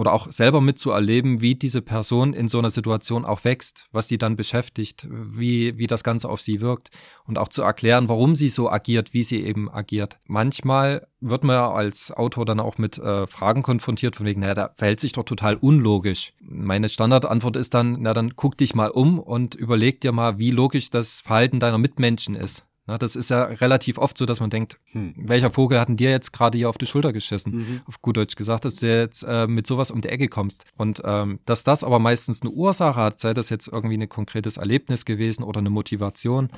oder 0.01 0.13
auch 0.13 0.31
selber 0.31 0.61
mitzuerleben, 0.61 1.41
wie 1.41 1.53
diese 1.53 1.83
Person 1.83 2.33
in 2.33 2.47
so 2.47 2.57
einer 2.57 2.71
Situation 2.71 3.23
auch 3.23 3.43
wächst, 3.43 3.85
was 3.91 4.07
sie 4.07 4.17
dann 4.17 4.35
beschäftigt, 4.35 5.07
wie, 5.11 5.77
wie 5.77 5.85
das 5.85 6.03
Ganze 6.03 6.27
auf 6.27 6.41
sie 6.41 6.59
wirkt 6.59 6.89
und 7.25 7.37
auch 7.37 7.49
zu 7.49 7.61
erklären, 7.61 8.09
warum 8.09 8.33
sie 8.33 8.49
so 8.49 8.67
agiert, 8.67 9.13
wie 9.13 9.21
sie 9.21 9.43
eben 9.43 9.71
agiert. 9.71 10.17
Manchmal 10.25 11.05
wird 11.19 11.43
man 11.43 11.55
ja 11.55 11.71
als 11.71 12.11
Autor 12.11 12.45
dann 12.45 12.59
auch 12.59 12.79
mit 12.79 12.97
äh, 12.97 13.27
Fragen 13.27 13.61
konfrontiert, 13.61 14.15
von 14.15 14.25
wegen, 14.25 14.41
naja, 14.41 14.55
da 14.55 14.71
verhält 14.75 14.99
sich 14.99 15.11
doch 15.11 15.23
total 15.23 15.53
unlogisch. 15.55 16.33
Meine 16.39 16.89
Standardantwort 16.89 17.55
ist 17.55 17.75
dann, 17.75 17.97
na 17.99 18.15
dann 18.15 18.35
guck 18.35 18.57
dich 18.57 18.73
mal 18.73 18.89
um 18.89 19.19
und 19.19 19.53
überleg 19.53 20.01
dir 20.01 20.13
mal, 20.13 20.39
wie 20.39 20.49
logisch 20.49 20.89
das 20.89 21.21
Verhalten 21.21 21.59
deiner 21.59 21.77
Mitmenschen 21.77 22.33
ist. 22.33 22.65
Das 22.85 23.15
ist 23.15 23.29
ja 23.29 23.43
relativ 23.43 23.97
oft 23.97 24.17
so, 24.17 24.25
dass 24.25 24.39
man 24.39 24.49
denkt, 24.49 24.79
hm. 24.91 25.13
welcher 25.17 25.51
Vogel 25.51 25.79
hat 25.79 25.87
denn 25.87 25.97
dir 25.97 26.09
jetzt 26.09 26.33
gerade 26.33 26.57
hier 26.57 26.69
auf 26.69 26.77
die 26.77 26.85
Schulter 26.85 27.13
geschissen? 27.13 27.55
Mhm. 27.55 27.81
Auf 27.85 28.01
gut 28.01 28.17
Deutsch 28.17 28.35
gesagt, 28.35 28.65
dass 28.65 28.77
du 28.77 28.87
jetzt 28.87 29.23
äh, 29.23 29.47
mit 29.47 29.67
sowas 29.67 29.91
um 29.91 30.01
die 30.01 30.09
Ecke 30.09 30.27
kommst. 30.27 30.65
Und 30.77 31.01
ähm, 31.05 31.39
dass 31.45 31.63
das 31.63 31.83
aber 31.83 31.99
meistens 31.99 32.41
eine 32.41 32.51
Ursache 32.51 32.99
hat, 32.99 33.19
sei 33.19 33.33
das 33.33 33.49
jetzt 33.49 33.67
irgendwie 33.67 33.97
ein 33.97 34.09
konkretes 34.09 34.57
Erlebnis 34.57 35.05
gewesen 35.05 35.43
oder 35.43 35.59
eine 35.59 35.69
Motivation, 35.69 36.49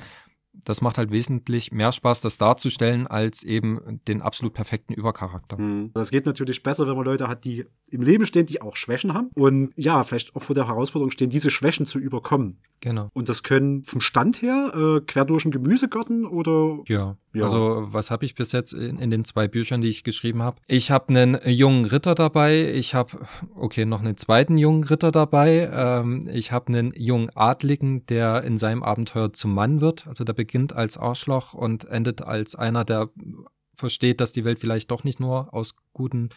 das 0.64 0.80
macht 0.80 0.98
halt 0.98 1.10
wesentlich 1.10 1.72
mehr 1.72 1.92
Spaß, 1.92 2.20
das 2.20 2.38
darzustellen, 2.38 3.06
als 3.06 3.42
eben 3.42 4.00
den 4.06 4.22
absolut 4.22 4.54
perfekten 4.54 4.94
Übercharakter. 4.94 5.58
Mhm. 5.58 5.90
Das 5.94 6.10
geht 6.10 6.26
natürlich 6.26 6.62
besser, 6.62 6.86
wenn 6.86 6.96
man 6.96 7.04
Leute 7.04 7.28
hat, 7.28 7.44
die 7.44 7.66
im 7.90 8.02
Leben 8.02 8.26
stehen, 8.26 8.46
die 8.46 8.62
auch 8.62 8.76
Schwächen 8.76 9.14
haben 9.14 9.30
und 9.34 9.72
ja, 9.76 10.02
vielleicht 10.04 10.34
auch 10.36 10.42
vor 10.42 10.54
der 10.54 10.68
Herausforderung 10.68 11.10
stehen, 11.10 11.30
diese 11.30 11.50
Schwächen 11.50 11.86
zu 11.86 11.98
überkommen. 11.98 12.58
Genau. 12.84 13.08
Und 13.14 13.30
das 13.30 13.42
können 13.42 13.82
vom 13.82 14.02
Stand 14.02 14.42
her 14.42 14.70
äh, 14.74 15.00
quer 15.00 15.24
durch 15.24 15.44
den 15.44 15.52
Gemüsegarten 15.52 16.26
oder? 16.26 16.80
Ja. 16.86 17.16
ja. 17.32 17.44
Also 17.44 17.86
was 17.86 18.10
habe 18.10 18.26
ich 18.26 18.34
bis 18.34 18.52
jetzt 18.52 18.74
in, 18.74 18.98
in, 18.98 19.08
den 19.08 19.24
zwei 19.24 19.48
Büchern, 19.48 19.80
die 19.80 19.88
ich 19.88 20.04
geschrieben 20.04 20.42
habe? 20.42 20.60
Ich 20.66 20.90
habe 20.90 21.08
einen 21.08 21.38
jungen 21.46 21.86
Ritter 21.86 22.14
dabei. 22.14 22.74
Ich 22.74 22.94
habe, 22.94 23.26
okay, 23.54 23.86
noch 23.86 24.00
einen 24.00 24.18
zweiten 24.18 24.58
jungen 24.58 24.84
Ritter 24.84 25.12
dabei. 25.12 25.70
Ähm, 25.72 26.28
ich 26.30 26.52
habe 26.52 26.66
einen 26.68 26.92
jungen 26.94 27.30
Adligen, 27.34 28.04
der 28.04 28.44
in 28.44 28.58
seinem 28.58 28.82
Abenteuer 28.82 29.32
zum 29.32 29.54
Mann 29.54 29.80
wird. 29.80 30.06
Also 30.06 30.24
der 30.24 30.34
beginnt 30.34 30.74
als 30.74 30.98
Arschloch 30.98 31.54
und 31.54 31.86
endet 31.86 32.20
als 32.20 32.54
einer, 32.54 32.84
der 32.84 33.08
versteht, 33.74 34.20
dass 34.20 34.32
die 34.32 34.44
Welt 34.44 34.58
vielleicht 34.58 34.90
doch 34.90 35.04
nicht 35.04 35.20
nur 35.20 35.54
aus 35.54 35.74
guten 35.94 36.28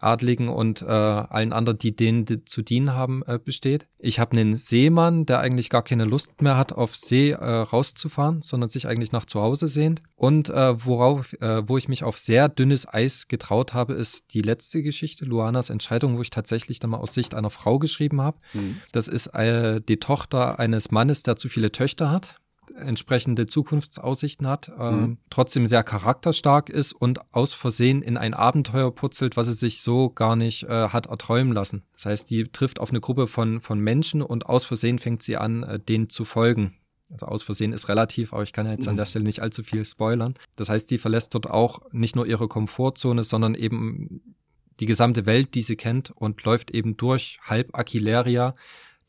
Adligen 0.00 0.48
und 0.48 0.82
äh, 0.82 0.86
allen 0.86 1.52
anderen, 1.52 1.78
die 1.78 1.94
denen 1.94 2.24
die 2.24 2.44
zu 2.44 2.62
dienen 2.62 2.94
haben, 2.94 3.22
äh, 3.26 3.38
besteht. 3.42 3.86
Ich 3.98 4.18
habe 4.18 4.32
einen 4.32 4.56
Seemann, 4.56 5.26
der 5.26 5.40
eigentlich 5.40 5.70
gar 5.70 5.82
keine 5.82 6.04
Lust 6.04 6.40
mehr 6.40 6.56
hat, 6.56 6.72
auf 6.72 6.96
See 6.96 7.30
äh, 7.30 7.36
rauszufahren, 7.36 8.42
sondern 8.42 8.68
sich 8.68 8.86
eigentlich 8.86 9.12
nach 9.12 9.26
zu 9.26 9.40
Hause 9.40 9.68
sehnt. 9.68 10.02
Und 10.14 10.48
äh, 10.48 10.84
worauf, 10.84 11.32
äh, 11.40 11.68
wo 11.68 11.76
ich 11.76 11.88
mich 11.88 12.04
auf 12.04 12.18
sehr 12.18 12.48
dünnes 12.48 12.86
Eis 12.88 13.28
getraut 13.28 13.74
habe, 13.74 13.94
ist 13.94 14.34
die 14.34 14.42
letzte 14.42 14.82
Geschichte, 14.82 15.24
Luanas 15.24 15.70
Entscheidung, 15.70 16.16
wo 16.16 16.22
ich 16.22 16.30
tatsächlich 16.30 16.78
dann 16.78 16.90
mal 16.90 16.98
aus 16.98 17.14
Sicht 17.14 17.34
einer 17.34 17.50
Frau 17.50 17.78
geschrieben 17.78 18.20
habe. 18.20 18.38
Mhm. 18.54 18.78
Das 18.92 19.08
ist 19.08 19.28
äh, 19.28 19.80
die 19.80 19.98
Tochter 19.98 20.58
eines 20.58 20.90
Mannes, 20.90 21.22
der 21.22 21.36
zu 21.36 21.48
viele 21.48 21.72
Töchter 21.72 22.10
hat 22.10 22.37
entsprechende 22.76 23.46
Zukunftsaussichten 23.46 24.46
hat, 24.46 24.70
äh, 24.78 24.90
mhm. 24.90 25.18
trotzdem 25.30 25.66
sehr 25.66 25.82
charakterstark 25.82 26.68
ist 26.68 26.92
und 26.92 27.20
aus 27.32 27.54
Versehen 27.54 28.02
in 28.02 28.16
ein 28.16 28.34
Abenteuer 28.34 28.94
putzelt, 28.94 29.36
was 29.36 29.48
es 29.48 29.60
sich 29.60 29.82
so 29.82 30.10
gar 30.10 30.36
nicht 30.36 30.64
äh, 30.64 30.88
hat 30.88 31.06
erträumen 31.06 31.52
lassen. 31.52 31.82
Das 31.94 32.06
heißt, 32.06 32.30
die 32.30 32.44
trifft 32.44 32.80
auf 32.80 32.90
eine 32.90 33.00
Gruppe 33.00 33.26
von, 33.26 33.60
von 33.60 33.78
Menschen 33.78 34.22
und 34.22 34.46
aus 34.46 34.64
Versehen 34.64 34.98
fängt 34.98 35.22
sie 35.22 35.36
an, 35.36 35.62
äh, 35.62 35.78
denen 35.78 36.08
zu 36.08 36.24
folgen. 36.24 36.74
Also 37.10 37.26
aus 37.26 37.42
Versehen 37.42 37.72
ist 37.72 37.88
relativ, 37.88 38.32
aber 38.32 38.42
ich 38.42 38.52
kann 38.52 38.66
ja 38.66 38.72
jetzt 38.72 38.86
an 38.86 38.96
der 38.96 39.06
Stelle 39.06 39.24
nicht 39.24 39.40
allzu 39.40 39.62
viel 39.62 39.84
spoilern. 39.84 40.34
Das 40.56 40.68
heißt, 40.68 40.90
die 40.90 40.98
verlässt 40.98 41.34
dort 41.34 41.48
auch 41.48 41.80
nicht 41.90 42.16
nur 42.16 42.26
ihre 42.26 42.48
Komfortzone, 42.48 43.22
sondern 43.22 43.54
eben 43.54 44.36
die 44.80 44.86
gesamte 44.86 45.26
Welt, 45.26 45.54
die 45.54 45.62
sie 45.62 45.76
kennt 45.76 46.10
und 46.10 46.44
läuft 46.44 46.70
eben 46.70 46.96
durch 46.96 47.38
halb 47.42 47.76
Aquileria 47.76 48.54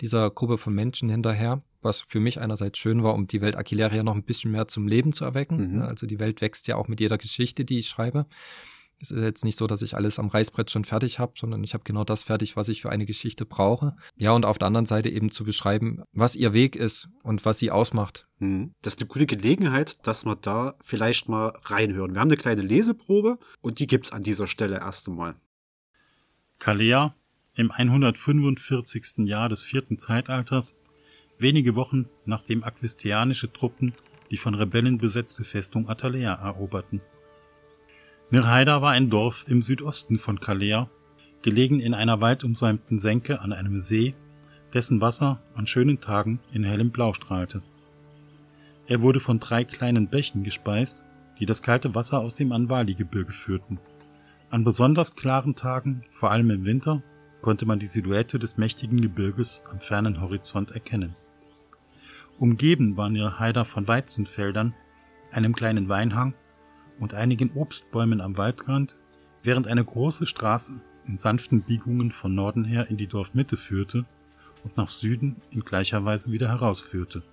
dieser 0.02 0.30
Gruppe 0.32 0.58
von 0.58 0.74
Menschen 0.74 1.10
hinterher 1.10 1.62
was 1.82 2.02
für 2.02 2.20
mich 2.20 2.40
einerseits 2.40 2.78
schön 2.78 3.04
war, 3.04 3.14
um 3.14 3.28
die 3.28 3.42
Welt 3.42 3.56
Aquileria 3.56 4.04
noch 4.04 4.16
ein 4.16 4.24
bisschen 4.24 4.52
mehr 4.52 4.68
zum 4.68 4.88
Leben 4.88 5.14
zu 5.14 5.26
erwecken. 5.26 5.76
Mhm. 5.76 5.82
Also 5.82 6.08
die 6.08 6.20
Welt 6.20 6.42
wächst 6.42 6.68
ja 6.68 6.76
auch 6.76 6.88
mit 6.88 7.00
jeder 7.00 7.18
Geschichte, 7.18 7.66
die 7.66 7.80
ich 7.80 7.88
schreibe. 7.88 8.26
Es 9.02 9.12
ist 9.12 9.22
jetzt 9.22 9.46
nicht 9.46 9.58
so, 9.58 9.66
dass 9.66 9.82
ich 9.82 9.96
alles 9.96 10.20
am 10.20 10.28
Reißbrett 10.28 10.70
schon 10.70 10.84
fertig 10.84 11.20
habe, 11.20 11.32
sondern 11.38 11.64
ich 11.64 11.74
habe 11.74 11.86
genau 11.86 12.04
das 12.04 12.24
fertig, 12.24 12.58
was 12.58 12.68
ich 12.68 12.82
für 12.82 12.90
eine 12.90 13.06
Geschichte 13.06 13.46
brauche. 13.46 13.96
Ja, 14.18 14.34
und 14.34 14.46
auf 14.46 14.58
der 14.58 14.68
anderen 14.68 14.86
Seite 14.86 15.10
eben 15.10 15.32
zu 15.32 15.46
beschreiben, 15.46 16.04
was 16.12 16.36
ihr 16.36 16.52
Weg 16.52 16.76
ist 16.76 17.08
und 17.24 17.46
was 17.46 17.60
sie 17.60 17.72
ausmacht. 17.72 18.28
Mhm. 18.40 18.74
Das 18.82 18.96
ist 18.96 19.00
eine 19.00 19.08
gute 19.08 19.26
Gelegenheit, 19.26 20.06
dass 20.06 20.26
wir 20.26 20.36
da 20.36 20.76
vielleicht 20.82 21.30
mal 21.30 21.54
reinhören. 21.64 22.14
Wir 22.14 22.20
haben 22.20 22.28
eine 22.28 22.38
kleine 22.38 22.62
Leseprobe 22.62 23.40
und 23.62 23.80
die 23.80 23.88
gibt's 23.88 24.12
an 24.12 24.24
dieser 24.24 24.48
Stelle 24.48 24.80
erst 24.80 25.08
einmal. 25.08 25.36
Kalea, 26.58 27.16
im 27.56 27.72
145. 27.72 29.26
Jahr 29.28 29.48
des 29.48 29.64
vierten 29.64 29.98
Zeitalters, 29.98 30.76
wenige 31.40 31.76
Wochen 31.76 32.08
nachdem 32.26 32.64
aquistianische 32.64 33.52
Truppen 33.52 33.94
die 34.30 34.38
von 34.38 34.54
Rebellen 34.54 34.98
besetzte 34.98 35.44
Festung 35.44 35.90
Atalea 35.90 36.34
eroberten. 36.36 37.02
Nirhaida 38.32 38.82
war 38.82 38.92
ein 38.92 39.10
Dorf 39.10 39.46
im 39.48 39.62
Südosten 39.62 40.20
von 40.20 40.40
Kalea, 40.40 40.90
gelegen 41.42 41.80
in 41.80 41.94
einer 41.94 42.22
waldumsäumten 42.22 43.00
Senke 43.00 43.42
an 43.42 43.54
einem 43.54 43.80
See, 43.80 44.14
dessen 44.74 45.02
Wasser 45.02 45.42
an 45.56 45.66
schönen 45.66 46.00
Tagen 46.00 46.40
in 46.54 46.64
hellem 46.64 46.92
Blau 46.92 47.14
strahlte. 47.14 47.64
Er 48.86 49.02
wurde 49.02 49.20
von 49.20 49.40
drei 49.40 49.64
kleinen 49.64 50.10
Bächen 50.10 50.44
gespeist, 50.44 51.04
die 51.40 51.46
das 51.46 51.64
kalte 51.64 51.96
Wasser 51.96 52.20
aus 52.20 52.36
dem 52.36 52.52
Anwali-Gebirge 52.52 53.34
führten. 53.34 53.80
An 54.52 54.64
besonders 54.64 55.16
klaren 55.16 55.56
Tagen, 55.56 56.04
vor 56.12 56.32
allem 56.32 56.52
im 56.52 56.66
Winter, 56.66 57.02
konnte 57.42 57.66
man 57.66 57.80
die 57.80 57.88
Silhouette 57.88 58.38
des 58.38 58.58
mächtigen 58.58 59.02
Gebirges 59.02 59.64
am 59.72 59.80
fernen 59.80 60.22
Horizont 60.22 60.72
erkennen. 60.72 61.16
Umgeben 62.40 62.96
waren 62.96 63.18
ihre 63.18 63.38
Heider 63.38 63.66
von 63.66 63.88
Weizenfeldern, 63.88 64.74
einem 65.32 65.54
kleinen 65.54 65.90
Weinhang 65.90 66.36
und 66.98 67.14
einigen 67.14 67.52
Obstbäumen 67.54 68.22
am 68.22 68.38
Waldrand, 68.38 68.96
während 69.44 69.68
eine 69.68 69.84
große 69.84 70.26
Straße 70.26 70.80
in 71.06 71.18
sanften 71.18 71.62
Biegungen 71.64 72.12
von 72.12 72.34
Norden 72.34 72.64
her 72.64 72.90
in 72.90 72.96
die 72.96 73.08
Dorfmitte 73.08 73.58
führte 73.58 74.06
und 74.64 74.78
nach 74.78 74.88
Süden 74.88 75.36
in 75.52 75.66
gleicher 75.66 76.06
Weise 76.06 76.32
wieder 76.32 76.48
herausführte. 76.48 77.24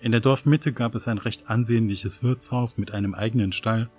In 0.00 0.12
der 0.12 0.20
Dorfmitte 0.20 0.72
gab 0.72 0.94
es 0.94 1.08
ein 1.08 1.18
recht 1.18 1.50
ansehnliches 1.50 2.22
Wirtshaus 2.22 2.78
mit 2.78 2.92
einem 2.92 3.14
eigenen 3.14 3.52
Stall 3.52 3.90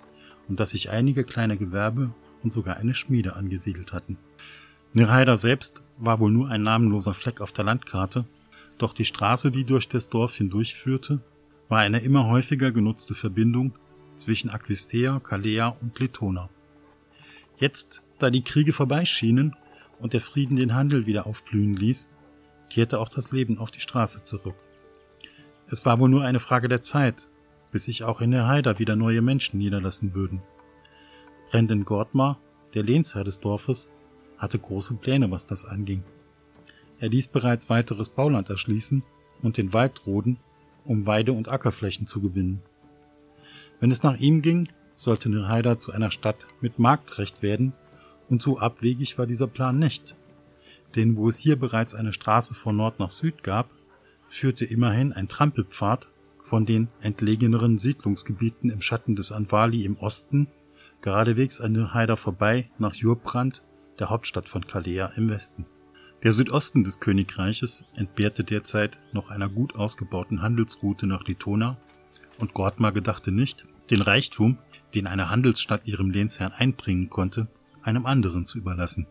und 0.48 0.58
das 0.58 0.70
sich 0.70 0.88
einige 0.88 1.24
kleine 1.24 1.58
Gewerbe 1.58 2.14
und 2.42 2.52
sogar 2.52 2.78
eine 2.78 2.94
Schmiede 2.94 3.36
angesiedelt 3.36 3.92
hatten. 3.92 4.16
Nirhaida 4.94 5.36
selbst 5.36 5.82
war 5.98 6.20
wohl 6.20 6.30
nur 6.30 6.48
ein 6.48 6.62
namenloser 6.62 7.12
Fleck 7.12 7.42
auf 7.42 7.52
der 7.52 7.64
Landkarte 7.64 8.24
doch 8.82 8.94
die 8.94 9.04
Straße, 9.04 9.50
die 9.50 9.64
durch 9.64 9.88
das 9.88 10.08
Dorf 10.08 10.36
hindurchführte, 10.36 11.20
war 11.68 11.78
eine 11.78 12.00
immer 12.00 12.26
häufiger 12.26 12.72
genutzte 12.72 13.14
Verbindung 13.14 13.74
zwischen 14.16 14.50
Aquistea, 14.50 15.20
Calea 15.20 15.68
und 15.80 15.98
Letona. 15.98 16.48
Jetzt, 17.58 18.02
da 18.18 18.30
die 18.30 18.42
Kriege 18.42 18.72
vorbeischienen 18.72 19.56
und 19.98 20.12
der 20.12 20.20
Frieden 20.20 20.56
den 20.56 20.74
Handel 20.74 21.06
wieder 21.06 21.26
aufblühen 21.26 21.76
ließ, 21.76 22.10
kehrte 22.70 23.00
auch 23.00 23.08
das 23.08 23.32
Leben 23.32 23.58
auf 23.58 23.70
die 23.70 23.80
Straße 23.80 24.22
zurück. 24.22 24.56
Es 25.68 25.84
war 25.86 25.98
wohl 26.00 26.08
nur 26.08 26.24
eine 26.24 26.40
Frage 26.40 26.68
der 26.68 26.82
Zeit, 26.82 27.28
bis 27.70 27.84
sich 27.84 28.02
auch 28.02 28.20
in 28.20 28.30
der 28.30 28.48
Haida 28.48 28.78
wieder 28.78 28.96
neue 28.96 29.22
Menschen 29.22 29.58
niederlassen 29.58 30.14
würden. 30.14 30.42
Brendan 31.50 31.84
Gortmar, 31.84 32.38
der 32.74 32.82
Lehnsherr 32.82 33.24
des 33.24 33.40
Dorfes, 33.40 33.92
hatte 34.38 34.58
große 34.58 34.94
Pläne, 34.94 35.30
was 35.30 35.46
das 35.46 35.64
anging. 35.64 36.02
Er 37.00 37.08
ließ 37.08 37.28
bereits 37.28 37.70
weiteres 37.70 38.10
Bauland 38.10 38.50
erschließen 38.50 39.02
und 39.42 39.56
den 39.56 39.72
Wald 39.72 40.06
roden, 40.06 40.38
um 40.84 41.06
Weide- 41.06 41.32
und 41.32 41.48
Ackerflächen 41.48 42.06
zu 42.06 42.20
gewinnen. 42.20 42.62
Wenn 43.80 43.90
es 43.90 44.02
nach 44.02 44.18
ihm 44.18 44.42
ging, 44.42 44.68
sollte 44.94 45.30
Nirhaida 45.30 45.78
zu 45.78 45.92
einer 45.92 46.10
Stadt 46.10 46.46
mit 46.60 46.78
Marktrecht 46.78 47.42
werden, 47.42 47.72
und 48.28 48.42
so 48.42 48.58
abwegig 48.58 49.18
war 49.18 49.26
dieser 49.26 49.48
Plan 49.48 49.78
nicht. 49.78 50.14
Denn 50.94 51.16
wo 51.16 51.28
es 51.28 51.38
hier 51.38 51.58
bereits 51.58 51.94
eine 51.94 52.12
Straße 52.12 52.54
von 52.54 52.76
Nord 52.76 53.00
nach 53.00 53.10
Süd 53.10 53.42
gab, 53.42 53.68
führte 54.28 54.64
immerhin 54.64 55.12
ein 55.12 55.26
Trampelpfad 55.26 56.06
von 56.42 56.66
den 56.66 56.88
entlegeneren 57.00 57.78
Siedlungsgebieten 57.78 58.70
im 58.70 58.82
Schatten 58.82 59.16
des 59.16 59.32
Anwali 59.32 59.84
im 59.84 59.96
Osten 59.96 60.48
geradewegs 61.00 61.60
an 61.60 61.72
Nirhaida 61.72 62.14
vorbei 62.14 62.70
nach 62.78 62.94
Jurbrand, 62.94 63.62
der 63.98 64.10
Hauptstadt 64.10 64.48
von 64.48 64.66
Kalea 64.66 65.12
im 65.16 65.30
Westen. 65.30 65.64
Der 66.22 66.32
Südosten 66.32 66.84
des 66.84 67.00
Königreiches 67.00 67.84
entbehrte 67.94 68.44
derzeit 68.44 68.98
noch 69.12 69.30
einer 69.30 69.48
gut 69.48 69.74
ausgebauten 69.74 70.42
Handelsroute 70.42 71.06
nach 71.06 71.24
Litona, 71.24 71.78
und 72.38 72.52
Gortmar 72.54 72.92
gedachte 72.92 73.32
nicht, 73.32 73.66
den 73.90 74.02
Reichtum, 74.02 74.58
den 74.94 75.06
eine 75.06 75.30
Handelsstadt 75.30 75.86
ihrem 75.86 76.10
Lehnsherrn 76.10 76.52
einbringen 76.52 77.08
konnte, 77.08 77.48
einem 77.82 78.06
anderen 78.06 78.44
zu 78.44 78.58
überlassen. 78.58 79.06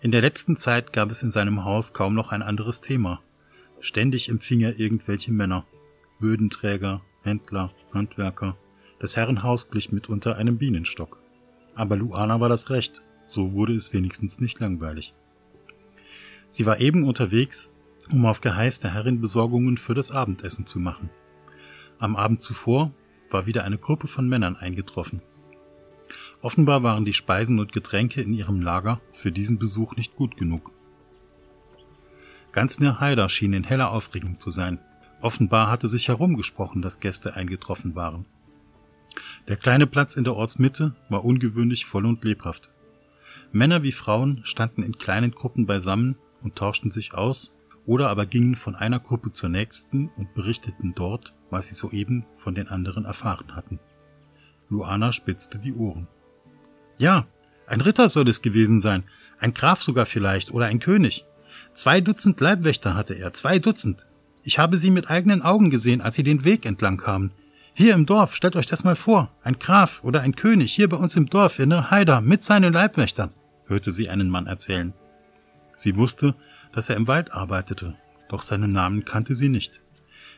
In 0.00 0.10
der 0.10 0.22
letzten 0.22 0.56
Zeit 0.56 0.92
gab 0.94 1.10
es 1.10 1.22
in 1.22 1.30
seinem 1.30 1.64
Haus 1.64 1.92
kaum 1.92 2.14
noch 2.14 2.30
ein 2.30 2.42
anderes 2.42 2.80
Thema. 2.80 3.20
Ständig 3.80 4.30
empfing 4.30 4.60
er 4.62 4.78
irgendwelche 4.78 5.32
Männer, 5.32 5.66
Bödenträger, 6.18 7.02
Händler, 7.22 7.72
Handwerker. 7.92 8.56
Das 8.98 9.16
Herrenhaus 9.16 9.70
glich 9.70 9.92
mitunter 9.92 10.36
einem 10.36 10.56
Bienenstock. 10.56 11.18
Aber 11.74 11.96
Luana 11.96 12.40
war 12.40 12.48
das 12.48 12.70
Recht, 12.70 13.02
so 13.26 13.52
wurde 13.52 13.74
es 13.74 13.92
wenigstens 13.92 14.40
nicht 14.40 14.58
langweilig. 14.60 15.14
Sie 16.50 16.66
war 16.66 16.80
eben 16.80 17.04
unterwegs, 17.04 17.70
um 18.12 18.26
auf 18.26 18.40
Geheiß 18.40 18.80
der 18.80 18.92
Herrin 18.92 19.20
Besorgungen 19.20 19.78
für 19.78 19.94
das 19.94 20.10
Abendessen 20.10 20.66
zu 20.66 20.80
machen. 20.80 21.10
Am 21.98 22.16
Abend 22.16 22.42
zuvor 22.42 22.92
war 23.30 23.46
wieder 23.46 23.64
eine 23.64 23.78
Gruppe 23.78 24.08
von 24.08 24.28
Männern 24.28 24.56
eingetroffen. 24.56 25.22
Offenbar 26.42 26.82
waren 26.82 27.04
die 27.04 27.12
Speisen 27.12 27.60
und 27.60 27.72
Getränke 27.72 28.20
in 28.20 28.34
ihrem 28.34 28.60
Lager 28.60 29.00
für 29.12 29.30
diesen 29.30 29.58
Besuch 29.58 29.94
nicht 29.94 30.16
gut 30.16 30.36
genug. 30.36 30.72
Ganz 32.50 32.80
Nirhaida 32.80 33.28
schien 33.28 33.52
in 33.52 33.62
heller 33.62 33.92
Aufregung 33.92 34.40
zu 34.40 34.50
sein. 34.50 34.80
Offenbar 35.20 35.70
hatte 35.70 35.86
sich 35.86 36.08
herumgesprochen, 36.08 36.82
dass 36.82 36.98
Gäste 36.98 37.36
eingetroffen 37.36 37.94
waren. 37.94 38.24
Der 39.46 39.56
kleine 39.56 39.86
Platz 39.86 40.16
in 40.16 40.24
der 40.24 40.34
Ortsmitte 40.34 40.96
war 41.08 41.24
ungewöhnlich 41.24 41.84
voll 41.84 42.06
und 42.06 42.24
lebhaft. 42.24 42.70
Männer 43.52 43.82
wie 43.82 43.92
Frauen 43.92 44.40
standen 44.44 44.82
in 44.82 44.98
kleinen 44.98 45.30
Gruppen 45.30 45.66
beisammen 45.66 46.16
und 46.42 46.56
tauschten 46.56 46.90
sich 46.90 47.14
aus 47.14 47.52
oder 47.86 48.08
aber 48.08 48.26
gingen 48.26 48.54
von 48.54 48.76
einer 48.76 49.00
Gruppe 49.00 49.32
zur 49.32 49.48
nächsten 49.48 50.10
und 50.16 50.34
berichteten 50.34 50.94
dort, 50.94 51.34
was 51.50 51.68
sie 51.68 51.74
soeben 51.74 52.24
von 52.32 52.54
den 52.54 52.68
anderen 52.68 53.04
erfahren 53.04 53.54
hatten. 53.54 53.78
Luana 54.68 55.12
spitzte 55.12 55.58
die 55.58 55.74
Ohren. 55.74 56.06
Ja, 56.98 57.26
ein 57.66 57.80
Ritter 57.80 58.08
soll 58.08 58.28
es 58.28 58.42
gewesen 58.42 58.80
sein, 58.80 59.04
ein 59.38 59.54
Graf 59.54 59.82
sogar 59.82 60.06
vielleicht 60.06 60.52
oder 60.52 60.66
ein 60.66 60.80
König. 60.80 61.24
Zwei 61.72 62.00
Dutzend 62.00 62.40
Leibwächter 62.40 62.94
hatte 62.94 63.14
er, 63.14 63.32
zwei 63.32 63.58
Dutzend. 63.58 64.06
Ich 64.42 64.58
habe 64.58 64.76
sie 64.76 64.90
mit 64.90 65.10
eigenen 65.10 65.42
Augen 65.42 65.70
gesehen, 65.70 66.00
als 66.00 66.14
sie 66.14 66.22
den 66.22 66.44
Weg 66.44 66.66
entlang 66.66 66.96
kamen. 66.96 67.32
Hier 67.74 67.94
im 67.94 68.06
Dorf, 68.06 68.34
stellt 68.34 68.56
euch 68.56 68.66
das 68.66 68.84
mal 68.84 68.96
vor, 68.96 69.30
ein 69.42 69.58
Graf 69.58 70.02
oder 70.04 70.20
ein 70.20 70.36
König 70.36 70.72
hier 70.72 70.88
bei 70.88 70.96
uns 70.96 71.16
im 71.16 71.30
Dorf 71.30 71.58
in 71.58 71.70
der 71.70 71.90
Haida 71.90 72.20
mit 72.20 72.42
seinen 72.42 72.72
Leibwächtern, 72.72 73.32
hörte 73.66 73.92
sie 73.92 74.08
einen 74.08 74.28
Mann 74.28 74.46
erzählen. 74.46 74.92
Sie 75.80 75.96
wusste, 75.96 76.34
dass 76.72 76.90
er 76.90 76.96
im 76.96 77.08
Wald 77.08 77.32
arbeitete, 77.32 77.94
doch 78.28 78.42
seinen 78.42 78.70
Namen 78.70 79.06
kannte 79.06 79.34
sie 79.34 79.48
nicht. 79.48 79.80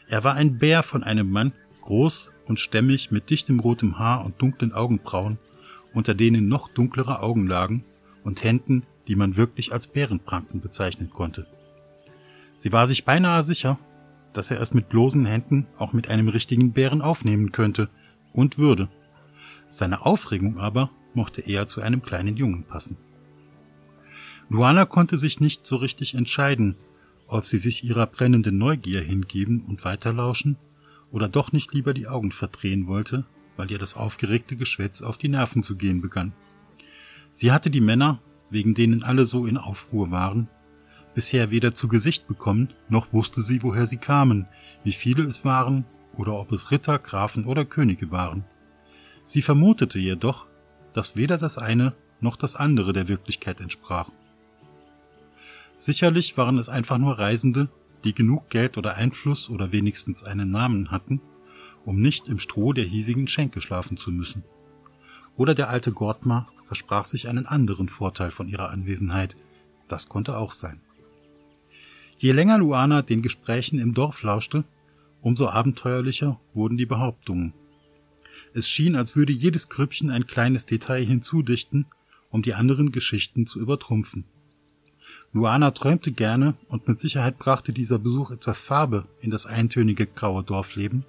Er 0.06 0.22
war 0.22 0.34
ein 0.34 0.58
Bär 0.58 0.84
von 0.84 1.02
einem 1.02 1.32
Mann, 1.32 1.50
groß 1.80 2.30
und 2.46 2.60
stämmig 2.60 3.10
mit 3.10 3.28
dichtem 3.28 3.58
rotem 3.58 3.98
Haar 3.98 4.24
und 4.24 4.40
dunklen 4.40 4.72
Augenbrauen, 4.72 5.40
unter 5.94 6.14
denen 6.14 6.46
noch 6.46 6.68
dunklere 6.68 7.24
Augen 7.24 7.48
lagen, 7.48 7.84
und 8.22 8.44
Händen, 8.44 8.84
die 9.08 9.16
man 9.16 9.36
wirklich 9.36 9.72
als 9.72 9.88
Bärenpranken 9.88 10.60
bezeichnen 10.60 11.10
konnte. 11.10 11.48
Sie 12.54 12.70
war 12.70 12.86
sich 12.86 13.04
beinahe 13.04 13.42
sicher, 13.42 13.80
dass 14.34 14.52
er 14.52 14.60
es 14.60 14.72
mit 14.72 14.90
bloßen 14.90 15.26
Händen 15.26 15.66
auch 15.76 15.92
mit 15.92 16.08
einem 16.08 16.28
richtigen 16.28 16.70
Bären 16.70 17.02
aufnehmen 17.02 17.50
könnte 17.50 17.88
und 18.32 18.58
würde. 18.58 18.88
Seine 19.66 20.06
Aufregung 20.06 20.58
aber 20.58 20.90
mochte 21.14 21.40
eher 21.40 21.66
zu 21.66 21.80
einem 21.80 22.00
kleinen 22.00 22.36
Jungen 22.36 22.62
passen. 22.62 22.96
Luana 24.52 24.84
konnte 24.84 25.16
sich 25.16 25.40
nicht 25.40 25.66
so 25.66 25.76
richtig 25.76 26.14
entscheiden, 26.14 26.76
ob 27.26 27.46
sie 27.46 27.56
sich 27.56 27.84
ihrer 27.84 28.06
brennenden 28.06 28.58
Neugier 28.58 29.00
hingeben 29.00 29.64
und 29.66 29.82
weiterlauschen 29.82 30.58
oder 31.10 31.26
doch 31.26 31.52
nicht 31.52 31.72
lieber 31.72 31.94
die 31.94 32.06
Augen 32.06 32.32
verdrehen 32.32 32.86
wollte, 32.86 33.24
weil 33.56 33.70
ihr 33.70 33.78
das 33.78 33.96
aufgeregte 33.96 34.56
Geschwätz 34.56 35.00
auf 35.00 35.16
die 35.16 35.30
Nerven 35.30 35.62
zu 35.62 35.74
gehen 35.74 36.02
begann. 36.02 36.34
Sie 37.32 37.50
hatte 37.50 37.70
die 37.70 37.80
Männer, 37.80 38.20
wegen 38.50 38.74
denen 38.74 39.02
alle 39.02 39.24
so 39.24 39.46
in 39.46 39.56
Aufruhr 39.56 40.10
waren, 40.10 40.48
bisher 41.14 41.50
weder 41.50 41.72
zu 41.72 41.88
Gesicht 41.88 42.28
bekommen, 42.28 42.74
noch 42.90 43.14
wusste 43.14 43.40
sie, 43.40 43.62
woher 43.62 43.86
sie 43.86 43.96
kamen, 43.96 44.48
wie 44.84 44.92
viele 44.92 45.22
es 45.22 45.46
waren 45.46 45.86
oder 46.12 46.34
ob 46.34 46.52
es 46.52 46.70
Ritter, 46.70 46.98
Grafen 46.98 47.46
oder 47.46 47.64
Könige 47.64 48.10
waren. 48.10 48.44
Sie 49.24 49.40
vermutete 49.40 49.98
jedoch, 49.98 50.44
dass 50.92 51.16
weder 51.16 51.38
das 51.38 51.56
eine 51.56 51.94
noch 52.20 52.36
das 52.36 52.54
andere 52.54 52.92
der 52.92 53.08
Wirklichkeit 53.08 53.58
entsprach. 53.58 54.10
Sicherlich 55.82 56.36
waren 56.36 56.58
es 56.58 56.68
einfach 56.68 56.96
nur 56.96 57.18
Reisende, 57.18 57.68
die 58.04 58.14
genug 58.14 58.50
Geld 58.50 58.78
oder 58.78 58.94
Einfluss 58.94 59.50
oder 59.50 59.72
wenigstens 59.72 60.22
einen 60.22 60.52
Namen 60.52 60.92
hatten, 60.92 61.20
um 61.84 62.00
nicht 62.00 62.28
im 62.28 62.38
Stroh 62.38 62.72
der 62.72 62.84
hiesigen 62.84 63.26
Schenke 63.26 63.60
schlafen 63.60 63.96
zu 63.96 64.12
müssen. 64.12 64.44
Oder 65.36 65.56
der 65.56 65.70
alte 65.70 65.90
Gortmar 65.90 66.48
versprach 66.62 67.04
sich 67.04 67.28
einen 67.28 67.46
anderen 67.46 67.88
Vorteil 67.88 68.30
von 68.30 68.46
ihrer 68.46 68.70
Anwesenheit. 68.70 69.34
Das 69.88 70.08
konnte 70.08 70.36
auch 70.38 70.52
sein. 70.52 70.80
Je 72.16 72.30
länger 72.30 72.58
Luana 72.58 73.02
den 73.02 73.20
Gesprächen 73.20 73.80
im 73.80 73.92
Dorf 73.92 74.22
lauschte, 74.22 74.62
umso 75.20 75.48
abenteuerlicher 75.48 76.38
wurden 76.54 76.76
die 76.76 76.86
Behauptungen. 76.86 77.54
Es 78.54 78.68
schien, 78.68 78.94
als 78.94 79.16
würde 79.16 79.32
jedes 79.32 79.68
Grüppchen 79.68 80.10
ein 80.10 80.28
kleines 80.28 80.64
Detail 80.64 81.02
hinzudichten, 81.04 81.86
um 82.30 82.42
die 82.42 82.54
anderen 82.54 82.92
Geschichten 82.92 83.46
zu 83.46 83.58
übertrumpfen. 83.58 84.26
Luana 85.32 85.70
träumte 85.70 86.12
gerne 86.12 86.54
und 86.68 86.86
mit 86.88 86.98
Sicherheit 86.98 87.38
brachte 87.38 87.72
dieser 87.72 87.98
Besuch 87.98 88.30
etwas 88.30 88.60
Farbe 88.60 89.06
in 89.20 89.30
das 89.30 89.46
eintönige 89.46 90.06
graue 90.06 90.44
Dorfleben, 90.44 91.04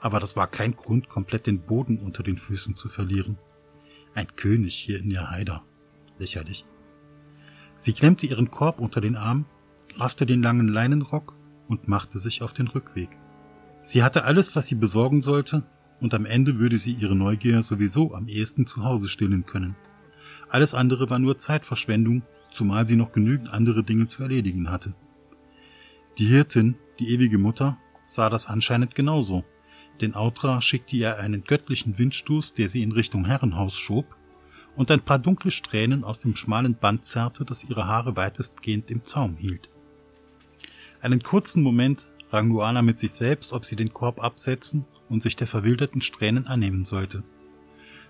aber 0.00 0.20
das 0.20 0.36
war 0.36 0.48
kein 0.48 0.76
Grund, 0.76 1.08
komplett 1.08 1.46
den 1.46 1.60
Boden 1.60 1.98
unter 1.98 2.22
den 2.22 2.36
Füßen 2.36 2.74
zu 2.74 2.88
verlieren. 2.88 3.38
Ein 4.14 4.26
König 4.36 4.74
hier 4.74 4.98
in 4.98 5.10
ihr 5.10 5.30
Heider. 5.30 5.62
Lächerlich. 6.18 6.64
Sie 7.76 7.92
klemmte 7.92 8.26
ihren 8.26 8.50
Korb 8.50 8.80
unter 8.80 9.00
den 9.00 9.16
Arm 9.16 9.46
raffte 9.98 10.26
den 10.26 10.42
langen 10.42 10.68
Leinenrock 10.68 11.34
und 11.68 11.88
machte 11.88 12.18
sich 12.18 12.42
auf 12.42 12.52
den 12.52 12.68
Rückweg. 12.68 13.08
Sie 13.82 14.02
hatte 14.02 14.24
alles, 14.24 14.56
was 14.56 14.66
sie 14.66 14.74
besorgen 14.74 15.22
sollte, 15.22 15.62
und 16.00 16.14
am 16.14 16.26
Ende 16.26 16.58
würde 16.58 16.76
sie 16.76 16.92
ihre 16.92 17.14
Neugier 17.14 17.62
sowieso 17.62 18.14
am 18.14 18.28
ehesten 18.28 18.66
zu 18.66 18.84
Hause 18.84 19.08
stillen 19.08 19.46
können. 19.46 19.76
Alles 20.48 20.74
andere 20.74 21.08
war 21.10 21.18
nur 21.18 21.38
Zeitverschwendung, 21.38 22.22
zumal 22.54 22.86
sie 22.86 22.96
noch 22.96 23.12
genügend 23.12 23.48
andere 23.50 23.84
Dinge 23.84 24.06
zu 24.06 24.22
erledigen 24.22 24.70
hatte. 24.70 24.94
Die 26.18 26.26
Hirtin, 26.26 26.76
die 26.98 27.10
ewige 27.10 27.38
Mutter, 27.38 27.78
sah 28.06 28.30
das 28.30 28.46
anscheinend 28.46 28.94
genauso, 28.94 29.44
denn 30.00 30.14
Autra 30.14 30.60
schickte 30.60 30.96
ihr 30.96 31.18
einen 31.18 31.44
göttlichen 31.44 31.98
Windstoß, 31.98 32.54
der 32.54 32.68
sie 32.68 32.82
in 32.82 32.92
Richtung 32.92 33.24
Herrenhaus 33.24 33.76
schob, 33.76 34.16
und 34.76 34.90
ein 34.90 35.02
paar 35.02 35.18
dunkle 35.18 35.50
Strähnen 35.50 36.02
aus 36.02 36.18
dem 36.18 36.34
schmalen 36.34 36.74
Band 36.74 37.04
zerrte, 37.04 37.44
das 37.44 37.64
ihre 37.64 37.86
Haare 37.86 38.16
weitestgehend 38.16 38.90
im 38.90 39.04
Zaum 39.04 39.36
hielt. 39.36 39.68
Einen 41.00 41.22
kurzen 41.22 41.62
Moment 41.62 42.06
rang 42.30 42.48
Luana 42.48 42.82
mit 42.82 42.98
sich 42.98 43.12
selbst, 43.12 43.52
ob 43.52 43.64
sie 43.64 43.76
den 43.76 43.92
Korb 43.92 44.22
absetzen 44.22 44.84
und 45.08 45.22
sich 45.22 45.36
der 45.36 45.46
verwilderten 45.46 46.02
Strähnen 46.02 46.46
annehmen 46.46 46.84
sollte. 46.84 47.22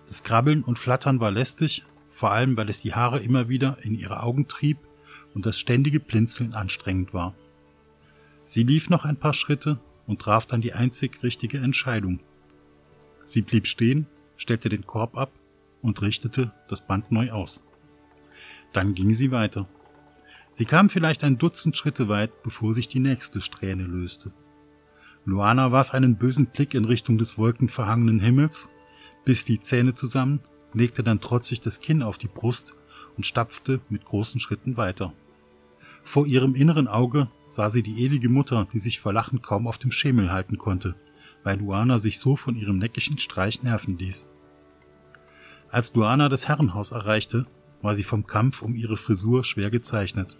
Das 0.06 0.22
Krabbeln 0.22 0.62
und 0.62 0.78
Flattern 0.78 1.20
war 1.20 1.30
lästig, 1.30 1.84
vor 2.14 2.30
allem 2.30 2.56
weil 2.56 2.68
es 2.68 2.80
die 2.80 2.94
Haare 2.94 3.18
immer 3.18 3.48
wieder 3.48 3.78
in 3.82 3.96
ihre 3.96 4.22
Augen 4.22 4.46
trieb 4.46 4.78
und 5.34 5.44
das 5.46 5.58
ständige 5.58 5.98
Blinzeln 5.98 6.54
anstrengend 6.54 7.12
war. 7.12 7.34
Sie 8.44 8.62
lief 8.62 8.88
noch 8.88 9.04
ein 9.04 9.16
paar 9.16 9.34
Schritte 9.34 9.80
und 10.06 10.20
traf 10.22 10.46
dann 10.46 10.60
die 10.60 10.74
einzig 10.74 11.24
richtige 11.24 11.58
Entscheidung. 11.58 12.20
Sie 13.24 13.42
blieb 13.42 13.66
stehen, 13.66 14.06
stellte 14.36 14.68
den 14.68 14.86
Korb 14.86 15.16
ab 15.16 15.32
und 15.82 16.02
richtete 16.02 16.52
das 16.68 16.86
Band 16.86 17.10
neu 17.10 17.32
aus. 17.32 17.60
Dann 18.72 18.94
ging 18.94 19.12
sie 19.12 19.32
weiter. 19.32 19.66
Sie 20.52 20.66
kam 20.66 20.90
vielleicht 20.90 21.24
ein 21.24 21.38
Dutzend 21.38 21.76
Schritte 21.76 22.08
weit, 22.08 22.44
bevor 22.44 22.74
sich 22.74 22.86
die 22.86 23.00
nächste 23.00 23.40
Strähne 23.40 23.82
löste. 23.82 24.30
Luana 25.24 25.72
warf 25.72 25.94
einen 25.94 26.16
bösen 26.16 26.46
Blick 26.46 26.74
in 26.74 26.84
Richtung 26.84 27.18
des 27.18 27.38
wolkenverhangenen 27.38 28.20
Himmels, 28.20 28.68
biss 29.24 29.44
die 29.44 29.58
Zähne 29.58 29.94
zusammen, 29.94 30.40
legte 30.74 31.02
dann 31.02 31.20
trotzig 31.20 31.60
das 31.60 31.80
Kinn 31.80 32.02
auf 32.02 32.18
die 32.18 32.28
Brust 32.28 32.74
und 33.16 33.24
stapfte 33.24 33.80
mit 33.88 34.04
großen 34.04 34.40
Schritten 34.40 34.76
weiter. 34.76 35.12
Vor 36.02 36.26
ihrem 36.26 36.54
inneren 36.54 36.86
Auge 36.86 37.28
sah 37.48 37.70
sie 37.70 37.82
die 37.82 38.04
ewige 38.04 38.28
Mutter, 38.28 38.68
die 38.72 38.78
sich 38.78 39.00
vor 39.00 39.12
Lachen 39.12 39.40
kaum 39.40 39.66
auf 39.66 39.78
dem 39.78 39.90
Schemel 39.90 40.30
halten 40.30 40.58
konnte, 40.58 40.94
weil 41.42 41.58
Luana 41.58 41.98
sich 41.98 42.18
so 42.18 42.36
von 42.36 42.56
ihrem 42.56 42.78
neckischen 42.78 43.18
Streich 43.18 43.62
nerven 43.62 43.96
ließ. 43.96 44.26
Als 45.70 45.94
Luana 45.94 46.28
das 46.28 46.46
Herrenhaus 46.46 46.90
erreichte, 46.90 47.46
war 47.80 47.96
sie 47.96 48.02
vom 48.02 48.26
Kampf 48.26 48.62
um 48.62 48.74
ihre 48.74 48.96
Frisur 48.96 49.44
schwer 49.44 49.70
gezeichnet. 49.70 50.38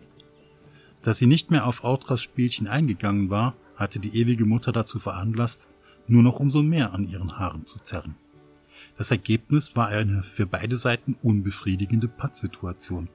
Dass 1.03 1.19
sie 1.19 1.27
nicht 1.27 1.51
mehr 1.51 1.67
auf 1.67 1.85
Autras 1.85 2.23
Spielchen 2.23 2.67
eingegangen 2.67 3.31
war, 3.31 3.57
hatte 3.77 3.99
die 3.99 4.17
ewige 4.17 4.45
Mutter 4.45 4.73
dazu 4.73 4.99
veranlasst, 4.99 5.69
nur 6.07 6.23
noch 6.23 6.41
umso 6.41 6.63
mehr 6.63 6.93
an 6.93 7.09
ihren 7.09 7.39
Haaren 7.39 7.67
zu 7.67 7.79
zerren. 7.81 8.17
Das 8.97 9.11
Ergebnis 9.11 9.75
war 9.75 9.89
eine 9.89 10.23
für 10.23 10.47
beide 10.47 10.77
Seiten 10.77 11.17
unbefriedigende 11.23 12.09
Pattsituation. 12.09 13.09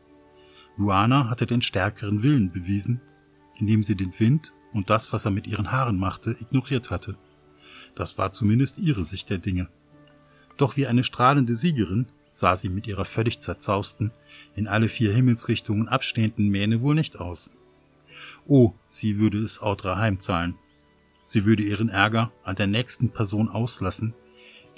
Luana 0.78 1.30
hatte 1.30 1.46
den 1.46 1.62
stärkeren 1.62 2.22
Willen 2.22 2.52
bewiesen, 2.52 3.02
indem 3.58 3.84
sie 3.84 3.96
den 3.96 4.18
Wind 4.20 4.54
und 4.74 4.89
das, 4.89 5.12
was 5.13 5.26
er 5.26 5.32
mit 5.32 5.48
ihren 5.48 5.72
Haaren 5.72 5.98
machte, 5.98 6.36
ignoriert 6.39 6.89
hatte. 6.89 7.18
Das 7.96 8.18
war 8.18 8.32
zumindest 8.32 8.78
ihre 8.78 9.04
Sicht 9.04 9.30
der 9.30 9.39
Dinge. 9.39 9.68
Doch 10.58 10.78
wie 10.78 10.88
eine 10.88 11.04
strahlende 11.04 11.56
Siegerin 11.56 12.08
sah 12.32 12.56
sie 12.56 12.70
mit 12.70 12.88
ihrer 12.88 13.06
völlig 13.06 13.39
zerzausten, 13.39 14.12
in 14.56 14.68
alle 14.68 14.89
vier 14.89 15.13
Himmelsrichtungen 15.13 15.88
abstehenden 15.88 16.50
Mähne 16.50 16.82
wohl 16.82 16.96
nicht 16.96 17.20
aus. 17.20 17.50
Oh, 18.48 18.74
sie 18.89 19.18
würde 19.18 19.39
es 19.39 19.62
Audra 19.62 19.98
heimzahlen. 19.98 20.56
Sie 21.26 21.46
würde 21.46 21.63
ihren 21.63 21.89
Ärger 21.89 22.32
an 22.44 22.56
der 22.56 22.68
nächsten 22.68 23.10
Person 23.10 23.50
auslassen, 23.50 24.13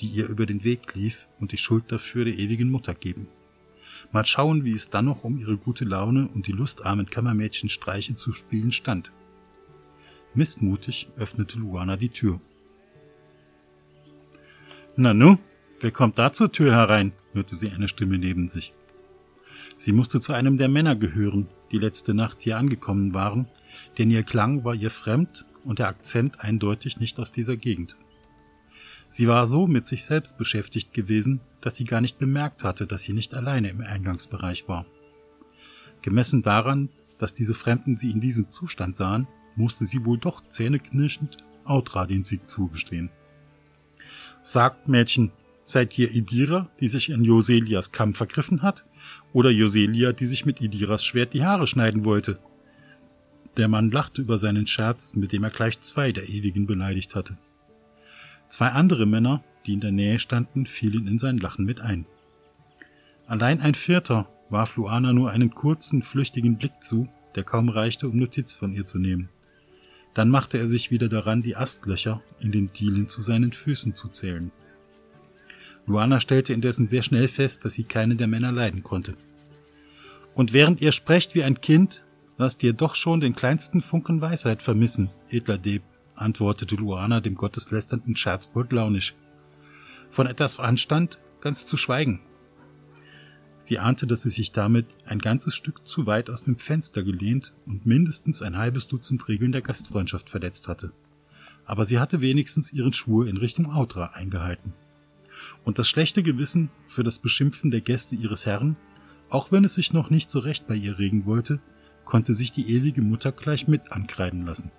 die 0.02 0.08
ihr 0.08 0.28
über 0.28 0.46
den 0.46 0.64
Weg 0.64 0.94
lief 0.96 1.28
und 1.40 1.52
die 1.52 1.58
Schuld 1.58 1.86
dafür 1.92 2.26
der 2.26 2.38
ewigen 2.38 2.70
Mutter 2.70 2.94
geben. 2.94 3.28
Mal 4.12 4.26
schauen, 4.26 4.66
wie 4.66 4.74
es 4.74 4.90
dann 4.90 5.06
noch 5.06 5.24
um 5.24 5.38
ihre 5.38 5.58
gute 5.58 5.86
Laune 5.86 6.28
und 6.28 6.48
die 6.48 6.52
lustarmen 6.52 7.10
Kammermädchen 7.10 7.70
Streiche 7.70 8.16
zu 8.16 8.34
spielen 8.34 8.72
stand. 8.72 9.12
Missmutig 10.34 11.08
öffnete 11.18 11.60
Luana 11.60 11.98
die 11.98 12.10
Tür. 12.10 12.42
Na 14.96 15.14
nu, 15.14 15.38
wer 15.80 15.92
kommt 15.92 16.18
da 16.18 16.34
zur 16.34 16.52
Tür 16.52 16.74
herein? 16.74 17.14
hörte 17.34 17.56
sie 17.56 17.70
eine 17.70 17.88
Stimme 17.88 18.18
neben 18.18 18.50
sich. 18.50 18.74
Sie 19.78 19.94
musste 19.94 20.20
zu 20.20 20.34
einem 20.34 20.58
der 20.58 20.68
Männer 20.68 20.96
gehören, 20.96 21.48
die 21.72 21.78
letzte 21.78 22.14
Nacht 22.14 22.42
hier 22.42 22.58
angekommen 22.58 23.14
waren 23.14 23.48
denn 23.98 24.12
ihr 24.12 24.24
Klang 24.24 24.64
war 24.64 24.76
ihr 24.76 24.92
fremd 24.92 25.46
und 25.64 25.80
der 25.80 25.88
Akzent 25.88 26.40
eindeutig 26.40 27.00
nicht 27.00 27.20
aus 27.20 27.32
dieser 27.32 27.58
Gegend. 27.58 27.96
Sie 29.12 29.28
war 29.28 29.46
so 29.46 29.68
mit 29.68 29.88
sich 29.88 30.06
selbst 30.06 30.38
beschäftigt 30.38 30.94
gewesen, 30.94 31.42
dass 31.60 31.76
sie 31.76 31.84
gar 31.84 32.00
nicht 32.00 32.18
bemerkt 32.18 32.64
hatte, 32.64 32.88
dass 32.88 33.02
sie 33.02 33.12
nicht 33.12 33.34
alleine 33.34 33.70
im 33.70 33.82
Eingangsbereich 33.82 34.70
war. 34.70 34.86
Gemessen 36.02 36.44
daran, 36.44 36.88
dass 37.18 37.34
diese 37.34 37.54
Fremden 37.54 37.98
sie 37.98 38.10
in 38.10 38.22
diesem 38.22 38.50
Zustand 38.52 38.96
sahen, 38.96 39.28
musste 39.58 39.86
sie 39.86 40.06
wohl 40.06 40.18
doch 40.18 40.42
zähneknirschend 40.46 41.36
Autra 41.66 42.08
den 42.08 42.24
Sieg 42.24 42.50
zugestehen. 42.50 43.10
Sagt, 44.44 44.88
Mädchen, 44.88 45.34
seid 45.66 45.98
ihr 46.00 46.10
Idira, 46.12 46.70
die 46.80 46.88
sich 46.88 47.10
in 47.10 47.26
Joselias 47.26 47.92
Kamm 47.92 48.14
vergriffen 48.14 48.62
hat, 48.62 48.86
oder 49.34 49.50
Joselia, 49.50 50.14
die 50.14 50.26
sich 50.26 50.46
mit 50.46 50.62
Idiras 50.62 51.04
Schwert 51.04 51.34
die 51.34 51.44
Haare 51.44 51.68
schneiden 51.68 52.06
wollte? 52.06 52.40
Der 53.58 53.68
Mann 53.68 53.92
lachte 53.92 54.22
über 54.22 54.38
seinen 54.38 54.68
Scherz, 54.68 55.16
mit 55.16 55.34
dem 55.34 55.44
er 55.44 55.50
gleich 55.50 55.82
zwei 55.82 56.14
der 56.14 56.30
Ewigen 56.30 56.66
beleidigt 56.66 57.14
hatte. 57.14 57.38
Zwei 58.52 58.68
andere 58.68 59.06
Männer, 59.06 59.44
die 59.66 59.74
in 59.74 59.80
der 59.80 59.94
Nähe 59.94 60.20
standen, 60.20 60.66
fielen 60.66 61.08
in 61.08 61.18
sein 61.18 61.38
Lachen 61.38 61.66
mit 61.66 61.80
ein. 61.80 62.06
Allein 63.26 63.62
ein 63.62 63.76
vierter 63.76 64.28
warf 64.50 64.76
Luana 64.76 65.14
nur 65.14 65.32
einen 65.32 65.52
kurzen, 65.52 66.02
flüchtigen 66.02 66.58
Blick 66.58 66.74
zu, 66.82 67.08
der 67.36 67.46
kaum 67.46 67.70
reichte, 67.70 68.10
um 68.10 68.18
Notiz 68.18 68.54
von 68.54 68.74
ihr 68.74 68.86
zu 68.86 69.00
nehmen. 69.00 69.30
Dann 70.14 70.28
machte 70.28 70.58
er 70.58 70.68
sich 70.68 70.92
wieder 70.92 71.08
daran, 71.08 71.42
die 71.42 71.56
Astlöcher 71.56 72.22
in 72.42 72.52
den 72.52 72.74
Dielen 72.74 73.08
zu 73.08 73.22
seinen 73.22 73.54
Füßen 73.54 73.96
zu 73.96 74.10
zählen. 74.10 74.52
Luana 75.88 76.20
stellte 76.20 76.52
indessen 76.52 76.88
sehr 76.88 77.04
schnell 77.04 77.30
fest, 77.30 77.64
dass 77.64 77.74
sie 77.76 77.86
keinen 77.86 78.18
der 78.18 78.28
Männer 78.28 78.52
leiden 78.52 78.84
konnte. 78.84 79.16
Und 80.36 80.52
während 80.52 80.82
ihr 80.82 80.92
sprecht 80.92 81.36
wie 81.36 81.44
ein 81.44 81.62
Kind, 81.62 82.04
lasst 82.38 82.64
ihr 82.64 82.74
doch 82.74 82.96
schon 82.96 83.22
den 83.22 83.34
kleinsten 83.34 83.80
Funken 83.80 84.20
Weisheit 84.20 84.62
vermissen, 84.62 85.10
edler 85.30 85.58
Deb, 85.58 85.84
antwortete 86.16 86.76
Luana 86.76 87.20
dem 87.22 87.36
gotteslästernden 87.36 88.16
Scherzbold 88.16 88.72
launisch. 88.72 89.16
Von 90.10 90.28
etwas 90.28 90.60
Anstand 90.60 91.20
ganz 91.42 91.66
zu 91.66 91.78
schweigen. 91.78 92.22
Sie 93.60 93.78
ahnte, 93.78 94.08
dass 94.08 94.24
sie 94.24 94.32
sich 94.32 94.52
damit 94.52 94.88
ein 95.06 95.20
ganzes 95.20 95.56
Stück 95.56 95.88
zu 95.88 96.08
weit 96.08 96.30
aus 96.30 96.44
dem 96.44 96.58
Fenster 96.58 97.04
gelehnt 97.04 97.54
und 97.68 97.86
mindestens 97.86 98.42
ein 98.42 98.58
halbes 98.58 98.88
Dutzend 98.88 99.28
Regeln 99.28 99.52
der 99.52 99.62
Gastfreundschaft 99.62 100.30
verletzt 100.30 100.68
hatte. 100.68 100.92
Aber 101.66 101.86
sie 101.86 102.00
hatte 102.00 102.22
wenigstens 102.22 102.74
ihren 102.74 102.92
Schwur 102.92 103.28
in 103.28 103.38
Richtung 103.38 103.72
Autra 103.72 104.08
eingehalten. 104.14 104.74
Und 105.64 105.78
das 105.78 105.88
schlechte 105.88 106.24
Gewissen 106.24 106.72
für 106.88 107.04
das 107.04 107.20
Beschimpfen 107.20 107.70
der 107.70 107.82
Gäste 107.82 108.16
ihres 108.16 108.48
Herrn, 108.48 108.78
auch 109.30 109.52
wenn 109.52 109.64
es 109.64 109.76
sich 109.76 109.94
noch 109.94 110.10
nicht 110.10 110.30
so 110.30 110.40
recht 110.40 110.68
bei 110.68 110.76
ihr 110.76 110.98
regen 110.98 111.26
wollte, 111.26 111.60
konnte 112.04 112.34
sich 112.34 112.52
die 112.52 112.70
ewige 112.70 113.02
Mutter 113.02 113.32
gleich 113.32 113.68
mit 113.68 113.92
ankreiden 113.92 114.46
lassen. 114.46 114.72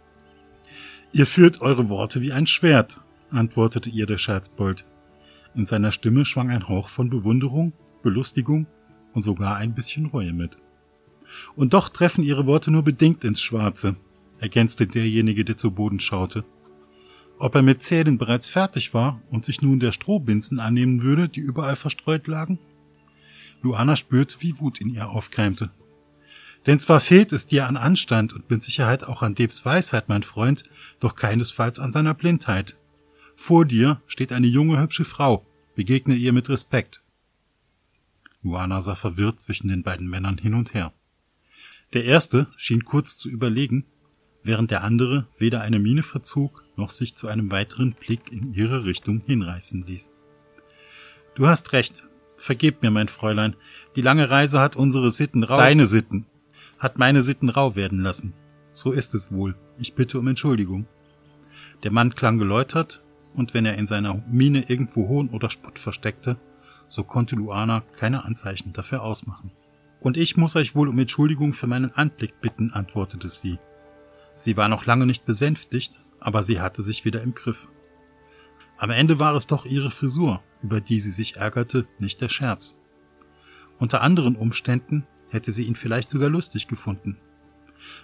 Ihr 1.14 1.26
führt 1.26 1.60
eure 1.60 1.90
Worte 1.90 2.22
wie 2.22 2.32
ein 2.32 2.46
Schwert, 2.46 3.02
antwortete 3.30 3.90
ihr 3.90 4.06
der 4.06 4.16
Scherzbold. 4.16 4.86
In 5.54 5.66
seiner 5.66 5.92
Stimme 5.92 6.24
schwang 6.24 6.48
ein 6.50 6.68
Hauch 6.68 6.88
von 6.88 7.10
Bewunderung, 7.10 7.74
Belustigung 8.02 8.66
und 9.12 9.20
sogar 9.22 9.56
ein 9.56 9.74
bisschen 9.74 10.06
Reue 10.06 10.32
mit. 10.32 10.56
Und 11.54 11.74
doch 11.74 11.90
treffen 11.90 12.24
ihre 12.24 12.46
Worte 12.46 12.70
nur 12.70 12.82
bedingt 12.82 13.24
ins 13.24 13.42
Schwarze, 13.42 13.96
ergänzte 14.38 14.86
derjenige, 14.86 15.44
der 15.44 15.58
zu 15.58 15.70
Boden 15.70 16.00
schaute. 16.00 16.44
Ob 17.38 17.54
er 17.56 17.62
mit 17.62 17.82
Zählen 17.82 18.16
bereits 18.16 18.48
fertig 18.48 18.94
war 18.94 19.20
und 19.30 19.44
sich 19.44 19.60
nun 19.60 19.80
der 19.80 19.92
Strohbinzen 19.92 20.60
annehmen 20.60 21.02
würde, 21.02 21.28
die 21.28 21.40
überall 21.40 21.76
verstreut 21.76 22.26
lagen? 22.26 22.58
Luana 23.60 23.96
spürte, 23.96 24.36
wie 24.40 24.58
Wut 24.58 24.80
in 24.80 24.88
ihr 24.88 25.10
aufkeimte. 25.10 25.70
Denn 26.66 26.78
zwar 26.78 27.00
fehlt 27.00 27.32
es 27.32 27.46
dir 27.46 27.66
an 27.66 27.76
Anstand 27.76 28.32
und 28.32 28.48
mit 28.50 28.62
Sicherheit 28.62 29.04
auch 29.04 29.22
an 29.22 29.34
Debs 29.34 29.64
Weisheit, 29.64 30.08
mein 30.08 30.22
Freund, 30.22 30.64
doch 31.00 31.16
keinesfalls 31.16 31.80
an 31.80 31.90
seiner 31.90 32.14
Blindheit. 32.14 32.76
Vor 33.34 33.64
dir 33.64 34.00
steht 34.06 34.32
eine 34.32 34.46
junge, 34.46 34.80
hübsche 34.80 35.04
Frau. 35.04 35.44
Begegne 35.74 36.14
ihr 36.14 36.32
mit 36.32 36.48
Respekt. 36.48 37.02
Luana 38.42 38.80
sah 38.80 38.94
verwirrt 38.94 39.40
zwischen 39.40 39.68
den 39.68 39.82
beiden 39.82 40.08
Männern 40.08 40.38
hin 40.38 40.54
und 40.54 40.74
her. 40.74 40.92
Der 41.92 42.04
erste 42.04 42.46
schien 42.56 42.84
kurz 42.84 43.18
zu 43.18 43.28
überlegen, 43.28 43.84
während 44.42 44.70
der 44.70 44.82
andere 44.82 45.26
weder 45.38 45.60
eine 45.60 45.78
Miene 45.78 46.02
verzog, 46.02 46.64
noch 46.76 46.90
sich 46.90 47.16
zu 47.16 47.28
einem 47.28 47.50
weiteren 47.50 47.92
Blick 47.92 48.32
in 48.32 48.54
ihre 48.54 48.84
Richtung 48.84 49.22
hinreißen 49.26 49.84
ließ. 49.86 50.10
Du 51.34 51.46
hast 51.46 51.72
recht. 51.72 52.04
Vergeb 52.36 52.82
mir, 52.82 52.90
mein 52.90 53.08
Fräulein. 53.08 53.54
Die 53.94 54.02
lange 54.02 54.28
Reise 54.28 54.58
hat 54.58 54.74
unsere 54.74 55.12
Sitten 55.12 55.44
rau, 55.44 55.58
deine 55.58 55.86
Sitten, 55.86 56.26
hat 56.82 56.98
meine 56.98 57.22
Sitten 57.22 57.48
rau 57.48 57.76
werden 57.76 58.00
lassen. 58.00 58.34
So 58.74 58.90
ist 58.90 59.14
es 59.14 59.30
wohl. 59.30 59.54
Ich 59.78 59.94
bitte 59.94 60.18
um 60.18 60.26
Entschuldigung. 60.26 60.88
Der 61.84 61.92
Mann 61.92 62.16
klang 62.16 62.38
geläutert, 62.38 63.04
und 63.34 63.54
wenn 63.54 63.64
er 63.64 63.78
in 63.78 63.86
seiner 63.86 64.20
Miene 64.28 64.68
irgendwo 64.68 65.06
Hohn 65.06 65.30
oder 65.30 65.48
Spott 65.48 65.78
versteckte, 65.78 66.38
so 66.88 67.04
konnte 67.04 67.36
Luana 67.36 67.84
keine 67.98 68.24
Anzeichen 68.24 68.72
dafür 68.72 69.02
ausmachen. 69.02 69.52
Und 70.00 70.16
ich 70.16 70.36
muss 70.36 70.56
euch 70.56 70.74
wohl 70.74 70.88
um 70.88 70.98
Entschuldigung 70.98 71.52
für 71.52 71.68
meinen 71.68 71.94
Anblick 71.94 72.40
bitten, 72.40 72.72
antwortete 72.72 73.28
sie. 73.28 73.60
Sie 74.34 74.56
war 74.56 74.68
noch 74.68 74.84
lange 74.84 75.06
nicht 75.06 75.24
besänftigt, 75.24 76.00
aber 76.18 76.42
sie 76.42 76.60
hatte 76.60 76.82
sich 76.82 77.04
wieder 77.04 77.22
im 77.22 77.34
Griff. 77.34 77.68
Am 78.76 78.90
Ende 78.90 79.20
war 79.20 79.36
es 79.36 79.46
doch 79.46 79.66
ihre 79.66 79.92
Frisur, 79.92 80.42
über 80.62 80.80
die 80.80 80.98
sie 80.98 81.10
sich 81.10 81.36
ärgerte, 81.36 81.86
nicht 82.00 82.20
der 82.20 82.28
Scherz. 82.28 82.76
Unter 83.78 84.00
anderen 84.00 84.34
Umständen 84.34 85.06
hätte 85.32 85.52
sie 85.52 85.64
ihn 85.64 85.74
vielleicht 85.74 86.10
sogar 86.10 86.28
lustig 86.28 86.68
gefunden. 86.68 87.16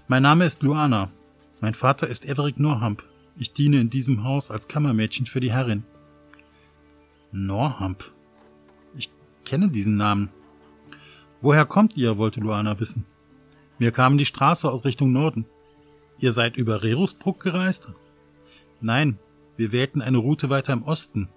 Mein 0.09 0.23
Name 0.23 0.45
ist 0.45 0.63
Luana. 0.63 1.11
Mein 1.61 1.75
Vater 1.75 2.09
ist 2.09 2.25
Everik 2.25 2.59
Norhamp. 2.59 3.05
Ich 3.37 3.53
diene 3.53 3.81
in 3.81 3.91
diesem 3.91 4.25
Haus 4.25 4.51
als 4.51 4.69
Kammermädchen 4.69 5.27
für 5.27 5.41
die 5.41 5.53
Herrin. 5.53 5.85
Norhamp. 7.31 8.11
Ich 8.97 9.11
kenne 9.45 9.69
diesen 9.69 9.97
Namen. 9.97 10.31
Woher 11.41 11.67
kommt 11.67 11.97
ihr? 11.97 12.17
wollte 12.19 12.41
Luana 12.41 12.81
wissen. 12.81 13.05
Wir 13.79 13.93
kamen 13.93 14.19
die 14.19 14.25
Straße 14.25 14.71
aus 14.71 14.85
Richtung 14.85 15.13
Norden. 15.13 15.45
Ihr 16.19 16.33
seid 16.33 16.57
über 16.57 16.83
Rerusbruck 16.83 17.41
gereist? 17.41 17.89
Nein, 18.81 19.19
wir 19.57 19.71
wählten 19.71 20.03
eine 20.03 20.19
Route 20.19 20.51
weiter 20.51 20.73
im 20.73 20.83
Osten, 20.83 21.29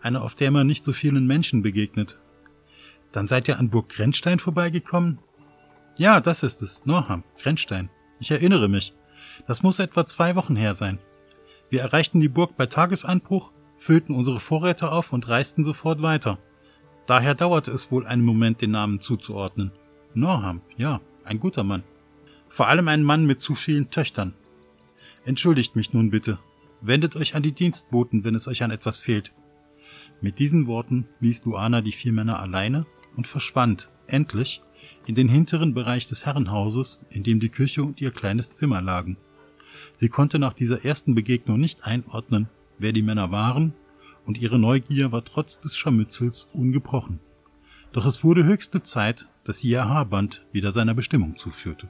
eine, 0.00 0.22
auf 0.22 0.34
der 0.34 0.50
man 0.50 0.66
nicht 0.66 0.82
so 0.82 0.92
vielen 0.92 1.26
Menschen 1.26 1.62
begegnet. 1.62 2.18
Dann 3.12 3.28
seid 3.28 3.46
ihr 3.46 3.58
an 3.58 3.70
Burg 3.70 3.90
Grenzstein 3.90 4.40
vorbeigekommen? 4.40 5.18
Ja, 5.96 6.20
das 6.20 6.42
ist 6.42 6.60
es. 6.62 6.84
Norham, 6.84 7.22
Grenzstein. 7.40 7.88
Ich 8.18 8.30
erinnere 8.30 8.68
mich. 8.68 8.94
Das 9.46 9.62
muss 9.62 9.78
etwa 9.78 10.06
zwei 10.06 10.34
Wochen 10.34 10.56
her 10.56 10.74
sein. 10.74 10.98
Wir 11.70 11.82
erreichten 11.82 12.20
die 12.20 12.28
Burg 12.28 12.56
bei 12.56 12.66
Tagesanbruch, 12.66 13.52
füllten 13.76 14.14
unsere 14.14 14.40
Vorräte 14.40 14.90
auf 14.90 15.12
und 15.12 15.28
reisten 15.28 15.64
sofort 15.64 16.02
weiter. 16.02 16.38
Daher 17.06 17.34
dauerte 17.34 17.70
es 17.70 17.90
wohl 17.90 18.06
einen 18.06 18.24
Moment, 18.24 18.60
den 18.60 18.72
Namen 18.72 19.00
zuzuordnen. 19.00 19.72
Norham, 20.14 20.62
ja, 20.76 21.00
ein 21.24 21.38
guter 21.38 21.64
Mann. 21.64 21.84
Vor 22.48 22.68
allem 22.68 22.88
ein 22.88 23.02
Mann 23.02 23.26
mit 23.26 23.40
zu 23.40 23.54
vielen 23.54 23.90
Töchtern. 23.90 24.34
Entschuldigt 25.24 25.76
mich 25.76 25.92
nun 25.92 26.10
bitte. 26.10 26.38
Wendet 26.80 27.16
euch 27.16 27.34
an 27.34 27.42
die 27.42 27.52
Dienstboten, 27.52 28.24
wenn 28.24 28.34
es 28.34 28.48
euch 28.48 28.62
an 28.62 28.70
etwas 28.70 28.98
fehlt. 28.98 29.32
Mit 30.20 30.38
diesen 30.38 30.66
Worten 30.66 31.08
ließ 31.20 31.44
Luana 31.44 31.80
die 31.80 31.92
vier 31.92 32.12
Männer 32.12 32.40
alleine 32.40 32.86
und 33.16 33.26
verschwand, 33.26 33.90
endlich, 34.06 34.62
in 35.06 35.14
den 35.14 35.28
hinteren 35.28 35.74
Bereich 35.74 36.06
des 36.06 36.26
Herrenhauses, 36.26 37.04
in 37.10 37.22
dem 37.22 37.40
die 37.40 37.48
Küche 37.48 37.82
und 37.82 38.00
ihr 38.00 38.10
kleines 38.10 38.54
Zimmer 38.54 38.80
lagen. 38.80 39.16
Sie 39.94 40.08
konnte 40.08 40.38
nach 40.38 40.54
dieser 40.54 40.84
ersten 40.84 41.14
Begegnung 41.14 41.60
nicht 41.60 41.84
einordnen, 41.84 42.48
wer 42.78 42.92
die 42.92 43.02
Männer 43.02 43.30
waren, 43.30 43.74
und 44.24 44.38
ihre 44.38 44.58
Neugier 44.58 45.12
war 45.12 45.24
trotz 45.24 45.60
des 45.60 45.76
Scharmützels 45.76 46.48
ungebrochen. 46.52 47.20
Doch 47.92 48.06
es 48.06 48.24
wurde 48.24 48.44
höchste 48.44 48.82
Zeit, 48.82 49.28
dass 49.44 49.62
ihr 49.62 49.88
Haarband 49.88 50.44
wieder 50.52 50.72
seiner 50.72 50.94
Bestimmung 50.94 51.36
zuführte. 51.36 51.88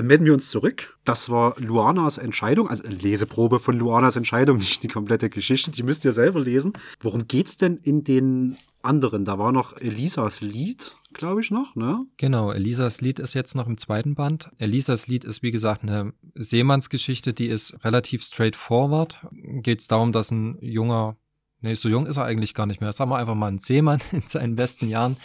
Dann 0.00 0.06
melden 0.06 0.24
wir 0.24 0.32
uns 0.32 0.48
zurück. 0.48 0.96
Das 1.04 1.28
war 1.28 1.54
Luanas 1.58 2.16
Entscheidung, 2.16 2.70
also 2.70 2.84
eine 2.84 2.94
Leseprobe 2.94 3.58
von 3.58 3.76
Luanas 3.76 4.16
Entscheidung, 4.16 4.56
nicht 4.56 4.82
die 4.82 4.88
komplette 4.88 5.28
Geschichte. 5.28 5.72
Die 5.72 5.82
müsst 5.82 6.06
ihr 6.06 6.14
selber 6.14 6.40
lesen. 6.40 6.72
Worum 7.00 7.28
geht's 7.28 7.58
denn 7.58 7.76
in 7.76 8.02
den 8.02 8.56
anderen? 8.80 9.26
Da 9.26 9.38
war 9.38 9.52
noch 9.52 9.76
Elisas 9.76 10.40
Lied, 10.40 10.96
glaube 11.12 11.42
ich 11.42 11.50
noch, 11.50 11.76
ne? 11.76 12.06
Genau, 12.16 12.50
Elisas 12.50 13.02
Lied 13.02 13.18
ist 13.18 13.34
jetzt 13.34 13.54
noch 13.54 13.66
im 13.66 13.76
zweiten 13.76 14.14
Band. 14.14 14.48
Elisas 14.56 15.06
Lied 15.06 15.26
ist, 15.26 15.42
wie 15.42 15.50
gesagt, 15.50 15.82
eine 15.82 16.14
Seemannsgeschichte, 16.34 17.34
die 17.34 17.48
ist 17.48 17.84
relativ 17.84 18.22
straightforward. 18.22 19.18
Geht 19.32 19.80
es 19.80 19.88
darum, 19.88 20.12
dass 20.12 20.30
ein 20.30 20.56
junger, 20.62 21.18
nee, 21.60 21.74
so 21.74 21.90
jung 21.90 22.06
ist 22.06 22.16
er 22.16 22.24
eigentlich 22.24 22.54
gar 22.54 22.64
nicht 22.64 22.80
mehr, 22.80 22.94
sagen 22.94 23.10
wir 23.10 23.18
einfach 23.18 23.34
mal 23.34 23.48
ein 23.48 23.58
Seemann 23.58 24.00
in 24.12 24.22
seinen 24.26 24.56
besten 24.56 24.88
Jahren, 24.88 25.18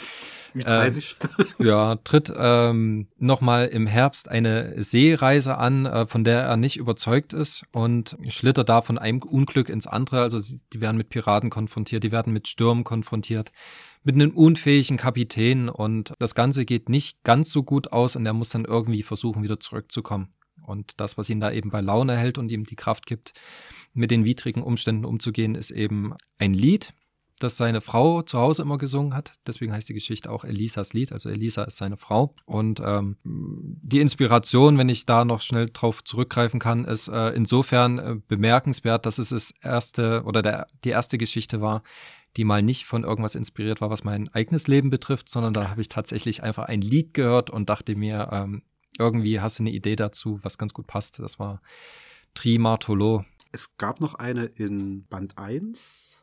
Ü30. 0.56 1.16
Äh, 1.20 1.45
ja, 1.64 1.95
tritt 1.97 2.34
ähm, 2.36 3.08
nochmal 3.18 3.68
im 3.68 3.88
Herbst 3.88 4.30
eine 4.30 4.82
Seereise 4.82 5.58
an, 5.58 5.86
äh, 5.86 6.08
von 6.08 6.24
der 6.24 6.41
er 6.43 6.58
nicht 6.58 6.78
überzeugt 6.78 7.34
ist 7.34 7.66
und 7.72 8.18
schlittert 8.30 8.70
da 8.70 8.82
von 8.82 8.97
einem 8.97 9.22
Unglück 9.22 9.70
ins 9.70 9.88
andere. 9.88 10.22
Also 10.22 10.39
die 10.74 10.82
werden 10.82 10.97
mit 10.97 11.10
Piraten 11.10 11.49
konfrontiert, 11.49 12.03
die 12.03 12.12
werden 12.12 12.34
mit 12.34 12.47
Stürmen 12.47 12.84
konfrontiert, 12.84 13.51
mit 14.03 14.16
einem 14.16 14.32
unfähigen 14.32 14.97
Kapitän 14.97 15.68
und 15.70 16.14
das 16.20 16.36
Ganze 16.36 16.66
geht 16.66 16.89
nicht 16.89 17.24
ganz 17.24 17.51
so 17.51 17.64
gut 17.64 17.91
aus 17.91 18.16
und 18.16 18.26
er 18.26 18.34
muss 18.34 18.49
dann 18.49 18.66
irgendwie 18.66 19.03
versuchen, 19.03 19.43
wieder 19.43 19.60
zurückzukommen. 19.60 20.30
Und 20.62 20.99
das, 20.99 21.18
was 21.18 21.30
ihn 21.30 21.39
da 21.39 21.51
eben 21.51 21.70
bei 21.70 21.82
Laune 21.82 22.18
hält 22.18 22.38
und 22.38 22.51
ihm 22.51 22.64
die 22.64 22.76
Kraft 22.76 23.06
gibt, 23.06 23.34
mit 23.93 24.12
den 24.12 24.26
widrigen 24.26 24.64
Umständen 24.64 25.06
umzugehen, 25.06 25.56
ist 25.56 25.72
eben 25.72 26.14
ein 26.38 26.53
Lied, 26.53 26.93
das 27.39 27.57
seine 27.57 27.81
Frau 27.81 28.21
zu 28.21 28.39
Hause 28.39 28.61
immer 28.61 28.77
gesungen 28.77 29.13
hat. 29.13 29.33
Deswegen 29.45 29.73
heißt 29.73 29.89
die 29.89 29.93
Geschichte 29.93 30.31
auch 30.31 30.45
Elisas 30.45 30.93
Lied. 30.93 31.11
Also 31.11 31.29
Elisa 31.29 31.63
ist 31.63 31.77
seine 31.77 31.97
Frau. 31.97 32.33
Und 32.45 32.81
ähm, 32.83 33.17
die 33.23 33.99
Inspiration, 33.99 34.77
wenn 34.77 34.89
ich 34.89 35.05
da 35.05 35.25
noch 35.25 35.41
schnell 35.41 35.69
drauf 35.71 36.03
zurückgreifen 36.03 36.59
kann, 36.59 36.86
ist 36.86 37.07
äh, 37.07 37.29
insofern 37.31 37.99
äh, 37.99 38.15
bemerkenswert, 38.27 39.05
dass 39.05 39.17
es 39.17 39.29
das 39.29 39.53
erste 39.61 40.23
oder 40.23 40.41
der, 40.41 40.67
die 40.83 40.89
erste 40.89 41.17
Geschichte 41.17 41.59
war, 41.61 41.83
die 42.38 42.45
mal 42.45 42.61
nicht 42.61 42.86
von 42.86 43.03
irgendwas 43.03 43.36
inspiriert 43.36 43.81
war, 43.81 43.89
was 43.89 44.03
mein 44.03 44.29
eigenes 44.33 44.67
Leben 44.67 44.89
betrifft, 44.89 45.29
sondern 45.29 45.53
da 45.53 45.69
habe 45.69 45.81
ich 45.81 45.89
tatsächlich 45.89 46.43
einfach 46.43 46.65
ein 46.65 46.81
Lied 46.81 47.13
gehört 47.13 47.49
und 47.49 47.69
dachte 47.69 47.95
mir, 47.95 48.29
ähm, 48.31 48.63
irgendwie 48.97 49.41
hast 49.41 49.59
du 49.59 49.63
eine 49.63 49.71
Idee 49.71 49.95
dazu, 49.95 50.39
was 50.41 50.57
ganz 50.57 50.73
gut 50.73 50.88
passt. 50.88 51.19
Das 51.19 51.38
war 51.38 51.59
Trimartolo. 52.33 53.25
Es 53.51 53.77
gab 53.77 53.99
noch 53.99 54.15
eine 54.15 54.45
in 54.45 55.05
Band 55.05 55.38
1 55.38 56.14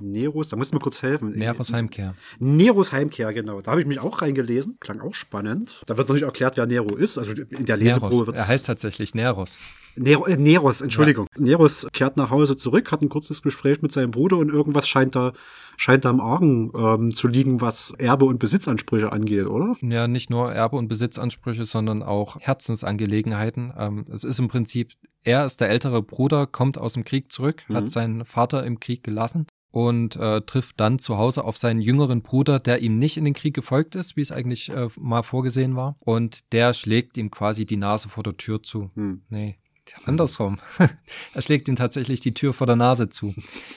Neros, 0.00 0.48
da 0.48 0.56
musst 0.56 0.72
du 0.72 0.76
mir 0.76 0.80
kurz 0.80 1.02
helfen. 1.02 1.32
Neros 1.32 1.72
Heimkehr. 1.72 2.14
Neros 2.38 2.92
Heimkehr, 2.92 3.32
genau. 3.32 3.60
Da 3.60 3.72
habe 3.72 3.80
ich 3.80 3.86
mich 3.86 4.00
auch 4.00 4.22
reingelesen. 4.22 4.78
Klang 4.80 5.00
auch 5.00 5.14
spannend. 5.14 5.82
Da 5.86 5.96
wird 5.96 6.08
noch 6.08 6.14
nicht 6.14 6.24
erklärt, 6.24 6.56
wer 6.56 6.66
Nero 6.66 6.96
ist. 6.96 7.18
Also 7.18 7.32
in 7.32 7.64
der 7.64 7.76
Leseprobe 7.76 8.28
wird 8.28 8.36
Er 8.36 8.48
heißt 8.48 8.66
tatsächlich 8.66 9.14
Neros. 9.14 9.58
Nero, 9.96 10.26
äh, 10.26 10.36
Neros, 10.36 10.80
Entschuldigung. 10.80 11.26
Ja. 11.36 11.42
Neros 11.42 11.86
kehrt 11.92 12.16
nach 12.16 12.30
Hause 12.30 12.56
zurück, 12.56 12.90
hat 12.92 13.02
ein 13.02 13.08
kurzes 13.08 13.42
Gespräch 13.42 13.82
mit 13.82 13.92
seinem 13.92 14.10
Bruder 14.10 14.38
und 14.38 14.48
irgendwas 14.50 14.88
scheint 14.88 15.16
da, 15.16 15.32
scheint 15.76 16.04
da 16.04 16.10
im 16.10 16.20
Argen 16.20 16.72
ähm, 16.74 17.10
zu 17.12 17.28
liegen, 17.28 17.60
was 17.60 17.92
Erbe 17.98 18.24
und 18.24 18.38
Besitzansprüche 18.38 19.12
angeht, 19.12 19.46
oder? 19.46 19.74
Ja, 19.82 20.08
nicht 20.08 20.30
nur 20.30 20.52
Erbe 20.52 20.76
und 20.76 20.88
Besitzansprüche, 20.88 21.64
sondern 21.64 22.02
auch 22.02 22.38
Herzensangelegenheiten. 22.40 23.72
Ähm, 23.76 24.06
es 24.10 24.24
ist 24.24 24.38
im 24.38 24.48
Prinzip 24.48 24.92
er 25.22 25.44
ist 25.44 25.60
der 25.60 25.68
ältere 25.68 26.02
Bruder, 26.02 26.46
kommt 26.46 26.78
aus 26.78 26.94
dem 26.94 27.04
Krieg 27.04 27.30
zurück, 27.30 27.64
mhm. 27.68 27.74
hat 27.74 27.90
seinen 27.90 28.24
Vater 28.24 28.64
im 28.64 28.80
Krieg 28.80 29.02
gelassen 29.04 29.46
und 29.70 30.16
äh, 30.16 30.40
trifft 30.42 30.80
dann 30.80 30.98
zu 30.98 31.16
Hause 31.16 31.44
auf 31.44 31.56
seinen 31.56 31.80
jüngeren 31.80 32.22
Bruder, 32.22 32.58
der 32.58 32.80
ihm 32.80 32.98
nicht 32.98 33.16
in 33.16 33.24
den 33.24 33.34
Krieg 33.34 33.54
gefolgt 33.54 33.94
ist, 33.94 34.16
wie 34.16 34.20
es 34.20 34.32
eigentlich 34.32 34.70
äh, 34.70 34.88
mal 34.98 35.22
vorgesehen 35.22 35.76
war. 35.76 35.96
Und 36.00 36.52
der 36.52 36.74
schlägt 36.74 37.16
ihm 37.16 37.30
quasi 37.30 37.66
die 37.66 37.76
Nase 37.76 38.08
vor 38.08 38.22
der 38.22 38.36
Tür 38.36 38.62
zu. 38.62 38.90
Hm. 38.94 39.22
Nee, 39.28 39.56
andersrum. 40.04 40.58
er 41.34 41.42
schlägt 41.42 41.68
ihm 41.68 41.76
tatsächlich 41.76 42.20
die 42.20 42.32
Tür 42.32 42.52
vor 42.52 42.66
der 42.66 42.76
Nase 42.76 43.08
zu. 43.08 43.34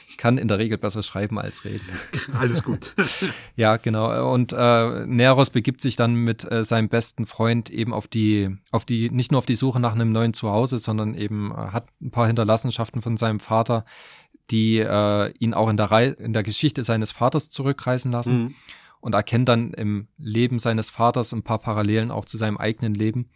Ich 0.07 0.17
kann 0.17 0.37
in 0.37 0.47
der 0.47 0.59
Regel 0.59 0.77
besser 0.77 1.03
schreiben 1.03 1.39
als 1.39 1.65
reden. 1.65 1.85
Alles 2.33 2.63
gut. 2.63 2.93
ja, 3.55 3.77
genau. 3.77 4.31
Und 4.31 4.53
äh, 4.53 5.05
Neros 5.05 5.49
begibt 5.49 5.81
sich 5.81 5.95
dann 5.95 6.15
mit 6.15 6.49
äh, 6.51 6.63
seinem 6.63 6.89
besten 6.89 7.25
Freund 7.25 7.69
eben 7.69 7.93
auf 7.93 8.07
die, 8.07 8.55
auf 8.71 8.85
die, 8.85 9.09
nicht 9.09 9.31
nur 9.31 9.39
auf 9.39 9.45
die 9.45 9.55
Suche 9.55 9.79
nach 9.79 9.93
einem 9.93 10.09
neuen 10.09 10.33
Zuhause, 10.33 10.77
sondern 10.77 11.13
eben 11.13 11.51
äh, 11.51 11.55
hat 11.55 11.87
ein 12.01 12.11
paar 12.11 12.27
Hinterlassenschaften 12.27 13.01
von 13.01 13.17
seinem 13.17 13.39
Vater, 13.39 13.85
die 14.51 14.79
äh, 14.79 15.33
ihn 15.39 15.53
auch 15.53 15.69
in 15.69 15.77
der, 15.77 15.91
Re 15.91 16.05
in 16.07 16.33
der 16.33 16.43
Geschichte 16.43 16.83
seines 16.83 17.11
Vaters 17.11 17.49
zurückreisen 17.49 18.11
lassen 18.11 18.37
mhm. 18.37 18.55
und 18.99 19.15
erkennt 19.15 19.49
dann 19.49 19.73
im 19.73 20.07
Leben 20.17 20.59
seines 20.59 20.89
Vaters 20.89 21.33
ein 21.33 21.43
paar 21.43 21.59
Parallelen 21.59 22.11
auch 22.11 22.25
zu 22.25 22.37
seinem 22.37 22.57
eigenen 22.57 22.93
Leben. 22.93 23.29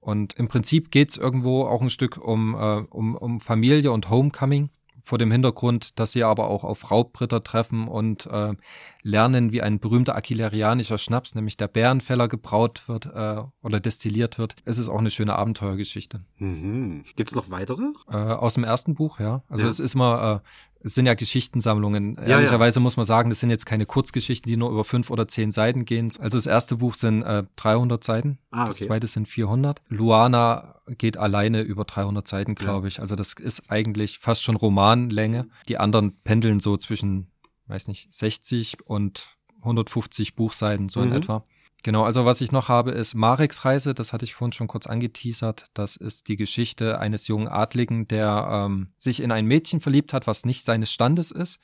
Und 0.00 0.34
im 0.34 0.48
Prinzip 0.48 0.90
geht 0.90 1.10
es 1.10 1.16
irgendwo 1.16 1.64
auch 1.64 1.82
ein 1.82 1.90
Stück 1.90 2.16
um, 2.16 2.54
äh, 2.54 2.84
um, 2.90 3.14
um 3.14 3.40
Familie 3.40 3.92
und 3.92 4.08
Homecoming 4.08 4.70
vor 5.02 5.18
dem 5.18 5.30
Hintergrund, 5.32 5.98
dass 5.98 6.12
sie 6.12 6.22
aber 6.22 6.48
auch 6.48 6.64
auf 6.64 6.90
Raubritter 6.90 7.42
treffen 7.42 7.88
und 7.88 8.26
äh, 8.26 8.54
lernen, 9.02 9.52
wie 9.52 9.62
ein 9.62 9.80
berühmter 9.80 10.16
aquilerianischer 10.16 10.98
Schnaps, 10.98 11.34
nämlich 11.34 11.56
der 11.56 11.68
Bärenfeller, 11.68 12.28
gebraut 12.28 12.82
wird 12.86 13.06
äh, 13.06 13.42
oder 13.62 13.80
destilliert 13.80 14.38
wird. 14.38 14.56
Es 14.64 14.78
ist 14.78 14.88
auch 14.88 14.98
eine 14.98 15.10
schöne 15.10 15.36
Abenteuergeschichte. 15.36 16.20
Mhm. 16.38 17.04
Gibt 17.16 17.30
es 17.30 17.36
noch 17.36 17.50
weitere? 17.50 17.92
Äh, 18.10 18.16
aus 18.16 18.54
dem 18.54 18.64
ersten 18.64 18.94
Buch, 18.94 19.20
ja. 19.20 19.42
Also 19.48 19.64
ja. 19.64 19.70
es 19.70 19.80
ist 19.80 19.94
mal 19.94 20.36
äh, 20.36 20.40
es 20.80 20.94
sind 20.94 21.06
ja 21.06 21.14
Geschichtensammlungen. 21.14 22.14
Ja, 22.16 22.22
Ehrlicherweise 22.22 22.78
ja. 22.78 22.82
muss 22.82 22.96
man 22.96 23.04
sagen, 23.04 23.30
das 23.30 23.40
sind 23.40 23.50
jetzt 23.50 23.66
keine 23.66 23.86
Kurzgeschichten, 23.86 24.50
die 24.50 24.56
nur 24.56 24.70
über 24.70 24.84
fünf 24.84 25.10
oder 25.10 25.26
zehn 25.26 25.50
Seiten 25.50 25.84
gehen. 25.84 26.12
Also 26.20 26.38
das 26.38 26.46
erste 26.46 26.76
Buch 26.76 26.94
sind 26.94 27.22
äh, 27.22 27.44
300 27.56 28.02
Seiten, 28.02 28.38
ah, 28.50 28.62
okay. 28.62 28.68
das 28.68 28.78
zweite 28.78 29.06
sind 29.06 29.26
400. 29.26 29.80
Luana 29.88 30.76
geht 30.96 31.16
alleine 31.16 31.62
über 31.62 31.84
300 31.84 32.26
Seiten, 32.26 32.54
glaube 32.54 32.86
ja. 32.86 32.88
ich. 32.88 33.00
Also 33.00 33.16
das 33.16 33.34
ist 33.34 33.70
eigentlich 33.70 34.18
fast 34.18 34.42
schon 34.42 34.56
Romanlänge. 34.56 35.48
Die 35.68 35.78
anderen 35.78 36.16
pendeln 36.22 36.60
so 36.60 36.76
zwischen, 36.76 37.30
weiß 37.68 37.88
nicht, 37.88 38.12
60 38.12 38.86
und 38.86 39.36
150 39.60 40.34
Buchseiten, 40.34 40.88
so 40.88 41.00
mhm. 41.00 41.08
in 41.08 41.12
etwa. 41.12 41.44
Genau, 41.84 42.04
also 42.04 42.24
was 42.24 42.40
ich 42.40 42.50
noch 42.50 42.68
habe, 42.68 42.90
ist 42.90 43.14
Mareks 43.14 43.64
Reise. 43.64 43.94
Das 43.94 44.12
hatte 44.12 44.24
ich 44.24 44.34
vorhin 44.34 44.52
schon 44.52 44.66
kurz 44.66 44.86
angeteasert. 44.86 45.66
Das 45.74 45.96
ist 45.96 46.28
die 46.28 46.36
Geschichte 46.36 46.98
eines 46.98 47.28
jungen 47.28 47.46
Adligen, 47.46 48.08
der 48.08 48.48
ähm, 48.50 48.88
sich 48.96 49.22
in 49.22 49.30
ein 49.30 49.46
Mädchen 49.46 49.80
verliebt 49.80 50.12
hat, 50.12 50.26
was 50.26 50.44
nicht 50.44 50.64
seines 50.64 50.92
Standes 50.92 51.30
ist. 51.30 51.60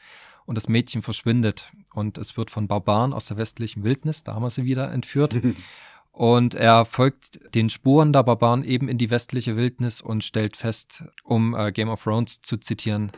Und 0.46 0.56
das 0.56 0.68
Mädchen 0.68 1.02
verschwindet. 1.02 1.72
Und 1.94 2.16
es 2.18 2.36
wird 2.36 2.50
von 2.50 2.68
Barbaren 2.68 3.12
aus 3.12 3.26
der 3.26 3.38
westlichen 3.38 3.82
Wildnis, 3.82 4.22
da 4.24 4.34
haben 4.34 4.42
wir 4.42 4.50
sie 4.50 4.64
wieder 4.64 4.92
entführt. 4.92 5.36
und 6.12 6.54
er 6.54 6.84
folgt 6.84 7.40
den 7.54 7.70
Spuren 7.70 8.12
der 8.12 8.22
Barbaren 8.22 8.62
eben 8.62 8.88
in 8.88 8.98
die 8.98 9.10
westliche 9.10 9.56
Wildnis 9.56 10.00
und 10.00 10.22
stellt 10.22 10.56
fest, 10.56 11.04
um 11.24 11.56
äh, 11.56 11.72
Game 11.72 11.88
of 11.88 12.04
Thrones 12.04 12.40
zu 12.40 12.56
zitieren, 12.56 13.10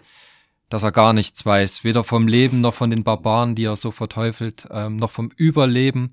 dass 0.69 0.83
er 0.83 0.93
gar 0.93 1.13
nichts 1.13 1.45
weiß. 1.45 1.85
Weder 1.85 2.05
vom 2.05 2.29
Leben 2.29 2.61
noch 2.61 2.75
von 2.75 2.91
den 2.91 3.05
Barbaren, 3.05 3.55
die 3.55 3.65
er 3.65 3.77
so 3.77 3.91
verteufelt, 3.91 4.67
ähm, 4.71 4.97
noch 4.97 5.11
vom 5.11 5.31
Überleben 5.37 6.13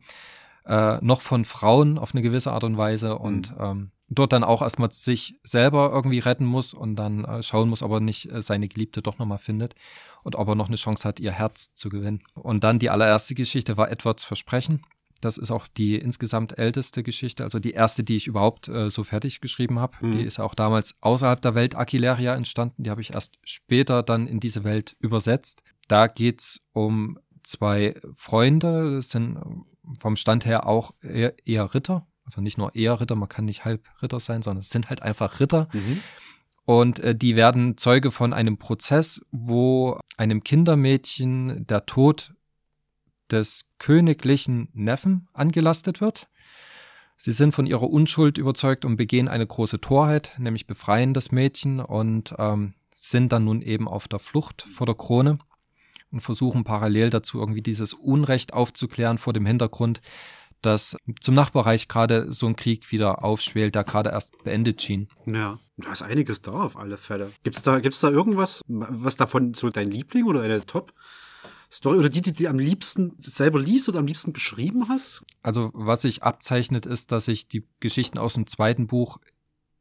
äh, 0.66 0.98
noch 1.02 1.22
von 1.22 1.46
Frauen 1.46 1.98
auf 1.98 2.14
eine 2.14 2.22
gewisse 2.22 2.52
Art 2.52 2.64
und 2.64 2.78
Weise 2.78 3.18
und 3.18 3.52
mhm. 3.52 3.64
ähm, 3.64 3.92
dort 4.10 4.34
dann 4.34 4.44
auch 4.44 4.62
erstmal 4.62 4.92
sich 4.92 5.40
selber 5.44 5.92
irgendwie 5.92 6.20
retten 6.20 6.46
muss 6.46 6.74
und 6.74 6.96
dann 6.96 7.26
äh, 7.26 7.44
schauen 7.44 7.70
muss, 7.70 7.84
ob 7.84 7.92
er 7.92 8.00
nicht 8.00 8.32
äh, 8.32 8.42
seine 8.42 8.68
Geliebte 8.68 9.02
doch 9.02 9.18
nochmal 9.18 9.40
findet 9.40 9.76
und 10.24 10.36
ob 10.36 10.48
er 10.48 10.56
noch 10.56 10.68
eine 10.68 10.78
Chance 10.78 11.08
hat, 11.08 11.20
ihr 11.20 11.32
Herz 11.32 11.74
zu 11.74 11.90
gewinnen. 11.90 12.24
Und 12.36 12.64
dann 12.64 12.80
die 12.80 12.90
allererste 12.90 13.36
Geschichte 13.36 13.78
war 13.78 13.92
Edwards 13.92 14.26
Versprechen. 14.26 14.84
Das 15.24 15.38
ist 15.38 15.52
auch 15.52 15.68
die 15.68 15.96
insgesamt 15.96 16.58
älteste 16.58 17.04
Geschichte, 17.04 17.44
also 17.44 17.60
die 17.60 17.72
erste, 17.72 18.04
die 18.04 18.16
ich 18.16 18.28
überhaupt 18.28 18.68
äh, 18.68 18.90
so 18.90 19.04
fertig 19.04 19.42
geschrieben 19.42 19.80
habe. 19.80 19.98
Mhm. 20.02 20.12
Die 20.14 20.24
ist 20.24 20.40
auch 20.40 20.56
damals 20.56 20.96
außerhalb 21.02 21.42
der 21.42 21.56
Welt 21.56 21.76
Aquileria 21.76 22.36
entstanden. 22.36 22.84
Die 22.84 22.90
habe 22.90 23.02
ich 23.02 23.14
erst 23.14 23.36
später 23.44 24.04
dann 24.04 24.28
in 24.28 24.40
diese 24.40 24.64
Welt 24.64 24.96
übersetzt. 25.00 25.64
Da 25.88 26.08
geht's 26.08 26.62
um 26.74 27.20
zwei 27.44 27.96
Freunde, 28.16 28.96
das 28.96 29.10
sind 29.10 29.38
vom 30.00 30.16
Stand 30.16 30.46
her 30.46 30.68
auch 30.68 30.94
eher, 31.02 31.34
eher, 31.46 31.74
Ritter. 31.74 32.08
Also 32.26 32.42
nicht 32.42 32.58
nur 32.58 32.74
eher 32.76 33.00
Ritter, 33.00 33.16
man 33.16 33.30
kann 33.30 33.46
nicht 33.46 33.66
halb 33.66 33.88
Ritter 34.02 34.20
sein, 34.20 34.42
sondern 34.42 34.62
es 34.62 34.70
sind 34.70 34.90
halt 34.90 35.02
einfach 35.02 35.40
Ritter. 35.40 35.68
Mhm. 35.74 36.00
Und 36.66 37.00
äh, 37.00 37.16
die 37.16 37.36
werden 37.36 37.78
Zeuge 37.78 38.12
von 38.12 38.34
einem 38.34 38.58
Prozess, 38.58 39.22
wo 39.32 40.00
einem 40.18 40.44
Kindermädchen 40.44 41.68
der 41.68 41.86
Tod 41.86 42.34
des 43.34 43.66
königlichen 43.80 44.70
Neffen 44.74 45.28
angelastet 45.34 46.00
wird. 46.00 46.28
Sie 47.18 47.32
sind 47.32 47.54
von 47.54 47.66
ihrer 47.66 47.90
Unschuld 47.90 48.38
überzeugt 48.38 48.86
und 48.86 48.96
begehen 48.96 49.28
eine 49.28 49.46
große 49.46 49.82
Torheit, 49.82 50.36
nämlich 50.38 50.68
befreien 50.68 51.14
das 51.14 51.32
Mädchen 51.32 51.80
und 51.80 52.34
ähm, 52.38 52.74
sind 52.94 53.32
dann 53.32 53.46
nun 53.46 53.62
eben 53.62 53.88
auf 53.88 54.08
der 54.08 54.20
Flucht 54.20 54.68
vor 54.74 54.86
der 54.86 54.96
Krone 54.96 55.40
und 56.12 56.22
versuchen 56.22 56.64
parallel 56.64 57.10
dazu 57.10 57.40
irgendwie 57.40 57.62
dieses 57.62 57.94
Unrecht 57.94 58.54
aufzuklären 58.54 59.18
vor 59.18 59.34
dem 59.34 59.46
Hintergrund, 59.46 60.02
dass 60.62 60.96
zum 61.20 61.36
Nachbarreich 61.36 61.88
gerade 61.88 62.32
so 62.32 62.48
ein 62.48 62.56
Krieg 62.56 62.92
wieder 62.92 63.24
aufschwelt, 63.24 63.76
der 63.76 63.84
gerade 63.84 64.12
erst 64.12 64.44
beendet 64.44 64.82
schien. 64.82 65.08
Ja, 65.26 65.60
da 65.78 65.92
ist 65.92 66.04
einiges 66.04 66.42
da 66.42 66.52
auf 66.52 66.78
alle 66.78 66.98
Fälle. 66.98 67.32
Gibt's 67.44 67.62
da, 67.62 67.80
gibt's 67.80 68.00
da 68.00 68.10
irgendwas, 68.10 68.62
was 68.68 69.18
davon 69.18 69.54
so 69.54 69.70
dein 69.70 69.92
Liebling 69.92 70.26
oder 70.26 70.42
eine 70.42 70.66
Top 70.66 70.94
Story 71.74 71.98
oder 71.98 72.10
die, 72.10 72.22
die 72.22 72.34
du 72.34 72.48
am 72.48 72.60
liebsten 72.60 73.14
selber 73.18 73.60
liest 73.60 73.90
oder 73.90 73.98
am 73.98 74.06
liebsten 74.06 74.32
geschrieben 74.32 74.90
hast? 74.90 75.24
Also, 75.42 75.72
was 75.74 76.04
sich 76.04 76.22
abzeichnet, 76.22 76.86
ist, 76.86 77.12
dass 77.12 77.28
ich 77.28 77.48
die 77.48 77.66
Geschichten 77.80 78.20
aus 78.20 78.36
dem 78.36 78.46
zweiten 78.46 78.86
Buch 78.86 79.18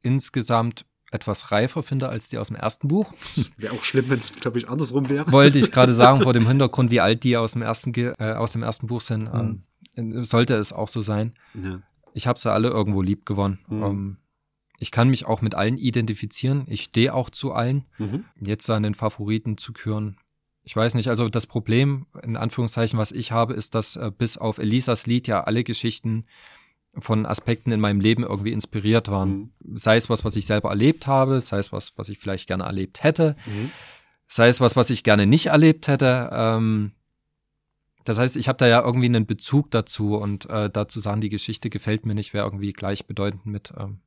insgesamt 0.00 0.86
etwas 1.10 1.52
reifer 1.52 1.82
finde 1.82 2.08
als 2.08 2.30
die 2.30 2.38
aus 2.38 2.48
dem 2.48 2.56
ersten 2.56 2.88
Buch. 2.88 3.12
Wäre 3.58 3.74
auch 3.74 3.84
schlimm, 3.84 4.08
wenn 4.08 4.18
es, 4.18 4.34
glaube 4.34 4.58
ich, 4.58 4.70
andersrum 4.70 5.10
wäre. 5.10 5.30
Wollte 5.30 5.58
ich 5.58 5.70
gerade 5.70 5.92
sagen, 5.92 6.22
vor 6.22 6.32
dem 6.32 6.48
Hintergrund, 6.48 6.90
wie 6.90 7.00
alt 7.00 7.24
die 7.24 7.36
aus 7.36 7.52
dem 7.52 7.60
ersten, 7.60 7.92
äh, 7.94 8.14
aus 8.18 8.52
dem 8.52 8.62
ersten 8.62 8.86
Buch 8.86 9.02
sind, 9.02 9.24
mhm. 9.24 9.62
ähm, 9.96 10.24
sollte 10.24 10.54
es 10.54 10.72
auch 10.72 10.88
so 10.88 11.02
sein. 11.02 11.34
Ja. 11.52 11.82
Ich 12.14 12.26
habe 12.26 12.38
sie 12.38 12.50
alle 12.50 12.68
irgendwo 12.68 13.02
lieb 13.02 13.26
gewonnen. 13.26 13.58
Mhm. 13.68 13.82
Ähm, 13.82 14.16
ich 14.78 14.90
kann 14.90 15.10
mich 15.10 15.26
auch 15.26 15.42
mit 15.42 15.54
allen 15.54 15.76
identifizieren. 15.76 16.64
Ich 16.68 16.84
stehe 16.84 17.14
auch 17.14 17.28
zu 17.28 17.52
allen. 17.52 17.84
Mhm. 17.98 18.24
Jetzt 18.40 18.68
an 18.70 18.82
den 18.82 18.94
Favoriten 18.94 19.58
zu 19.58 19.74
küren, 19.74 20.16
ich 20.64 20.76
weiß 20.76 20.94
nicht, 20.94 21.08
also 21.08 21.28
das 21.28 21.46
Problem, 21.46 22.06
in 22.22 22.36
Anführungszeichen, 22.36 22.98
was 22.98 23.12
ich 23.12 23.32
habe, 23.32 23.54
ist, 23.54 23.74
dass 23.74 23.96
äh, 23.96 24.10
bis 24.16 24.36
auf 24.36 24.58
Elisas 24.58 25.06
Lied 25.06 25.26
ja 25.26 25.42
alle 25.44 25.64
Geschichten 25.64 26.24
von 26.98 27.26
Aspekten 27.26 27.72
in 27.72 27.80
meinem 27.80 28.00
Leben 28.00 28.22
irgendwie 28.22 28.52
inspiriert 28.52 29.08
waren. 29.08 29.52
Mhm. 29.60 29.76
Sei 29.76 29.96
es 29.96 30.10
was, 30.10 30.24
was 30.24 30.36
ich 30.36 30.46
selber 30.46 30.70
erlebt 30.70 31.06
habe, 31.06 31.40
sei 31.40 31.58
es 31.58 31.72
was, 31.72 31.94
was 31.96 32.08
ich 32.08 32.18
vielleicht 32.18 32.46
gerne 32.46 32.64
erlebt 32.64 33.02
hätte, 33.02 33.34
mhm. 33.46 33.70
sei 34.28 34.48
es 34.48 34.60
was, 34.60 34.76
was 34.76 34.90
ich 34.90 35.02
gerne 35.02 35.26
nicht 35.26 35.46
erlebt 35.46 35.88
hätte. 35.88 36.28
Ähm, 36.32 36.92
das 38.04 38.18
heißt, 38.18 38.36
ich 38.36 38.48
habe 38.48 38.58
da 38.58 38.66
ja 38.66 38.82
irgendwie 38.84 39.06
einen 39.06 39.26
Bezug 39.26 39.70
dazu 39.70 40.16
und 40.16 40.48
äh, 40.50 40.68
dazu 40.68 41.00
sagen, 41.00 41.20
die 41.20 41.28
Geschichte 41.28 41.70
gefällt 41.70 42.04
mir 42.04 42.14
nicht, 42.14 42.34
wäre 42.34 42.46
irgendwie 42.46 42.72
gleichbedeutend 42.72 43.46
mit 43.46 43.72
ähm, 43.78 44.00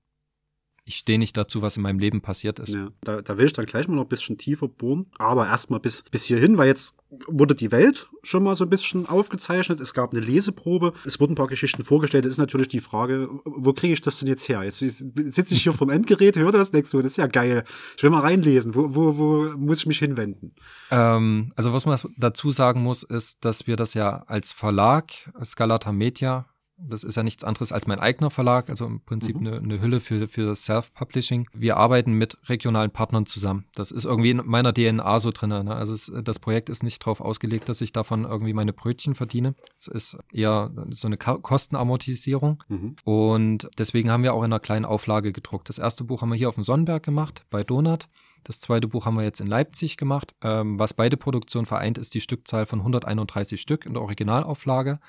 ich 0.86 0.98
stehe 0.98 1.18
nicht 1.18 1.36
dazu, 1.36 1.64
was 1.64 1.78
in 1.78 1.84
meinem 1.84 1.98
Leben 1.98 2.22
passiert 2.22 2.60
ist. 2.60 2.74
Ja, 2.74 2.90
da, 3.02 3.22
da 3.22 3.38
will 3.40 3.48
ich 3.48 3.54
dann 3.54 3.66
gleich 3.66 3.88
mal 3.88 3.96
noch 3.96 4.04
ein 4.04 4.10
bisschen 4.10 4.38
tiefer 4.38 4.68
bohren. 4.68 5.08
Aber 5.18 5.48
erstmal 5.48 5.80
bis, 5.80 6.04
bis 6.04 6.26
hierhin, 6.26 6.60
weil 6.60 6.68
jetzt 6.68 6.96
wurde 7.28 7.56
die 7.56 7.72
Welt 7.72 8.08
schon 8.22 8.44
mal 8.44 8.56
so 8.56 8.66
ein 8.66 8.70
bisschen 8.70 9.08
aufgezeichnet. 9.08 9.82
Es 9.82 9.96
gab 9.96 10.14
eine 10.14 10.22
Leseprobe. 10.22 10.94
Es 11.04 11.20
wurden 11.20 11.34
ein 11.34 11.38
paar 11.38 11.48
Geschichten 11.48 11.84
vorgestellt. 11.84 12.28
Es 12.28 12.34
ist 12.34 12.38
natürlich 12.38 12.68
die 12.68 12.82
Frage, 12.82 13.30
wo 13.46 13.74
kriege 13.74 13.94
ich 13.94 14.02
das 14.02 14.20
denn 14.20 14.28
jetzt 14.28 14.48
her? 14.48 14.64
Jetzt 14.64 14.78
sitze 14.78 15.56
ich 15.56 15.64
hier 15.64 15.74
vom 15.74 15.90
Endgerät, 15.90 16.36
höre 16.36 16.52
das, 16.52 16.70
du, 16.70 16.82
das 16.82 17.06
ist 17.06 17.18
ja 17.18 17.28
geil. 17.28 17.64
Ich 17.98 18.04
will 18.04 18.12
mal 18.12 18.22
reinlesen. 18.22 18.76
Wo, 18.76 18.94
wo, 18.94 19.18
wo 19.18 19.58
muss 19.58 19.80
ich 19.80 19.86
mich 19.88 20.00
hinwenden? 20.00 20.54
Ähm, 20.92 21.52
also 21.56 21.74
was 21.74 21.88
man 21.88 21.98
dazu 22.18 22.52
sagen 22.52 22.84
muss, 22.84 23.02
ist, 23.02 23.44
dass 23.44 23.66
wir 23.66 23.76
das 23.76 23.96
ja 23.96 24.24
als 24.28 24.54
Verlag, 24.54 25.12
Scalata 25.44 25.92
Media, 25.92 26.46
das 26.78 27.04
ist 27.04 27.16
ja 27.16 27.24
nichts 27.24 27.44
anderes 27.44 27.72
als 27.72 27.88
mein 27.88 28.00
eigener 28.00 28.30
Verlag, 28.30 28.70
also 28.70 28.86
im 28.86 29.00
Prinzip 29.00 29.40
mhm. 29.40 29.48
eine, 29.48 29.58
eine, 29.58 29.82
Hülle 29.82 30.00
für, 30.00 30.28
für 30.28 30.46
das 30.46 30.66
Self-Publishing. 30.66 31.48
Wir 31.54 31.78
arbeiten 31.78 32.14
mit 32.14 32.38
regionalen 32.50 32.92
Partnern 32.92 33.26
zusammen. 33.26 33.66
Das 33.76 33.92
ist 33.92 34.06
irgendwie 34.06 34.32
in 34.32 34.42
meiner 34.46 34.74
DNA 34.74 35.20
so 35.20 35.32
drin. 35.32 35.50
Ne? 35.50 35.76
Also 35.76 35.94
es, 35.94 36.12
das 36.24 36.40
Projekt 36.40 36.70
ist 36.70 36.84
nicht 36.84 37.02
darauf 37.02 37.22
ausgelegt, 37.22 37.70
dass 37.70 37.82
ich 37.82 37.94
davon 37.94 38.26
irgendwie 38.26 38.54
meine 38.54 38.74
Brötchen 38.74 39.16
verdiene. 39.16 39.56
Es 39.76 39.88
ist 39.88 40.18
eher 40.34 40.72
so 40.90 41.08
eine 41.08 41.18
Kostenamortisierung. 41.18 42.64
Mhm. 42.68 42.96
Und 43.04 43.70
deswegen 43.78 44.12
haben 44.12 44.24
wir 44.24 44.34
auch 44.34 44.44
in 44.44 44.52
einer 44.52 44.60
kleinen 44.60 44.86
Auflage 44.86 45.32
gedruckt. 45.32 45.70
Das 45.70 45.78
erste 45.78 46.04
Buch 46.04 46.22
haben 46.22 46.30
wir 46.30 46.38
hier 46.38 46.50
auf 46.50 46.56
dem 46.56 46.64
Sonnenberg 46.64 47.04
gemacht, 47.04 47.46
bei 47.50 47.64
Donut. 47.64 48.08
Das 48.44 48.60
zweite 48.60 48.88
Buch 48.88 49.06
haben 49.06 49.16
wir 49.16 49.24
jetzt 49.24 49.42
in 49.42 49.48
Leipzig 49.48 49.98
gemacht. 49.98 50.36
Ähm, 50.42 50.78
was 50.78 50.94
beide 50.94 51.18
Produktionen 51.18 51.66
vereint, 51.66 51.98
ist 51.98 52.14
die 52.14 52.22
Stückzahl 52.22 52.68
von 52.68 52.80
131 52.80 53.60
Stück 53.60 53.86
in 53.86 53.94
der 53.94 54.04
Originalauflage. 54.04 55.00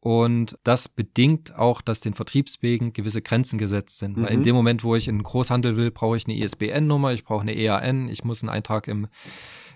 Und 0.00 0.58
das 0.64 0.88
bedingt 0.88 1.54
auch, 1.56 1.82
dass 1.82 2.00
den 2.00 2.14
Vertriebswegen 2.14 2.94
gewisse 2.94 3.20
Grenzen 3.20 3.58
gesetzt 3.58 3.98
sind. 3.98 4.16
Mhm. 4.16 4.22
Weil 4.22 4.32
in 4.32 4.42
dem 4.42 4.56
Moment, 4.56 4.82
wo 4.82 4.96
ich 4.96 5.08
in 5.08 5.18
den 5.18 5.22
Großhandel 5.22 5.76
will, 5.76 5.90
brauche 5.90 6.16
ich 6.16 6.24
eine 6.26 6.36
ISBN-Nummer, 6.36 7.12
ich 7.12 7.24
brauche 7.24 7.42
eine 7.42 7.54
EAN, 7.54 8.08
ich 8.08 8.24
muss 8.24 8.42
einen 8.42 8.48
Eintrag 8.48 8.88
im, 8.88 9.08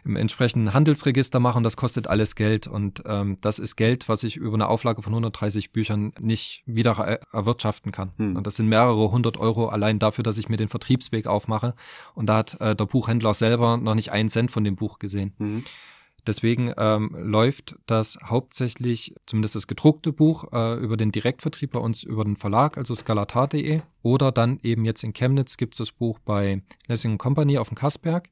im 0.03 0.17
entsprechenden 0.17 0.73
Handelsregister 0.73 1.41
machen. 1.41 1.63
Das 1.63 1.77
kostet 1.77 2.07
alles 2.07 2.37
Geld. 2.37 2.67
Und 2.67 3.03
ähm, 3.05 3.37
das 3.43 3.59
ist 3.59 3.77
Geld, 3.77 4.09
was 4.09 4.23
ich 4.23 4.37
über 4.37 4.55
eine 4.55 4.69
Auflage 4.69 5.03
von 5.03 5.13
130 5.13 5.73
Büchern 5.73 6.15
nicht 6.19 6.63
wieder 6.65 7.21
erwirtschaften 7.31 7.93
kann. 7.93 8.13
Mhm. 8.17 8.37
Und 8.37 8.47
das 8.47 8.57
sind 8.57 8.71
mehrere 8.71 9.11
hundert 9.11 9.37
Euro 9.37 9.69
allein 9.69 9.99
dafür, 9.99 10.25
dass 10.25 10.39
ich 10.39 10.49
mir 10.49 10.57
den 10.57 10.69
Vertriebsweg 10.69 11.27
aufmache. 11.27 11.75
Und 12.15 12.31
da 12.31 12.39
hat 12.39 12.59
äh, 12.63 12.75
der 12.75 12.87
Buchhändler 12.87 13.35
selber 13.35 13.77
noch 13.77 13.95
nicht 13.95 14.11
einen 14.11 14.31
Cent 14.31 14.51
von 14.51 14.65
dem 14.65 14.77
Buch 14.77 14.99
gesehen. 14.99 15.35
Mhm. 15.37 15.65
Deswegen 16.27 16.73
ähm, 16.79 17.15
läuft 17.19 17.77
das 17.87 18.19
hauptsächlich, 18.25 19.15
zumindest 19.27 19.57
das 19.57 19.67
gedruckte 19.67 20.13
Buch, 20.13 20.53
äh, 20.53 20.75
über 20.79 20.97
den 20.97 21.13
Direktvertrieb 21.13 21.73
bei 21.73 21.79
uns 21.79 22.03
über 22.03 22.25
den 22.25 22.37
Verlag, 22.37 22.79
also 22.79 22.95
skalatar.de. 22.95 23.83
Oder 24.03 24.33
dann 24.33 24.59
eben 24.63 24.85
jetzt 24.85 25.05
in 25.05 25.13
Chemnitz 25.13 25.57
gibt 25.57 25.75
es 25.75 25.79
das 25.79 25.93
Buch 25.93 26.19
bei 26.19 26.63
Lessing 26.87 27.19
Company 27.19 27.59
auf 27.59 27.69
dem 27.69 27.77
Kassberg, 27.77 28.31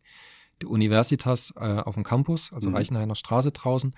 die 0.62 0.66
Universitas 0.66 1.52
äh, 1.56 1.80
auf 1.80 1.94
dem 1.94 2.04
Campus, 2.04 2.52
also 2.52 2.70
mhm. 2.70 2.76
Reichenhainer 2.76 3.14
Straße 3.14 3.52
draußen. 3.52 3.94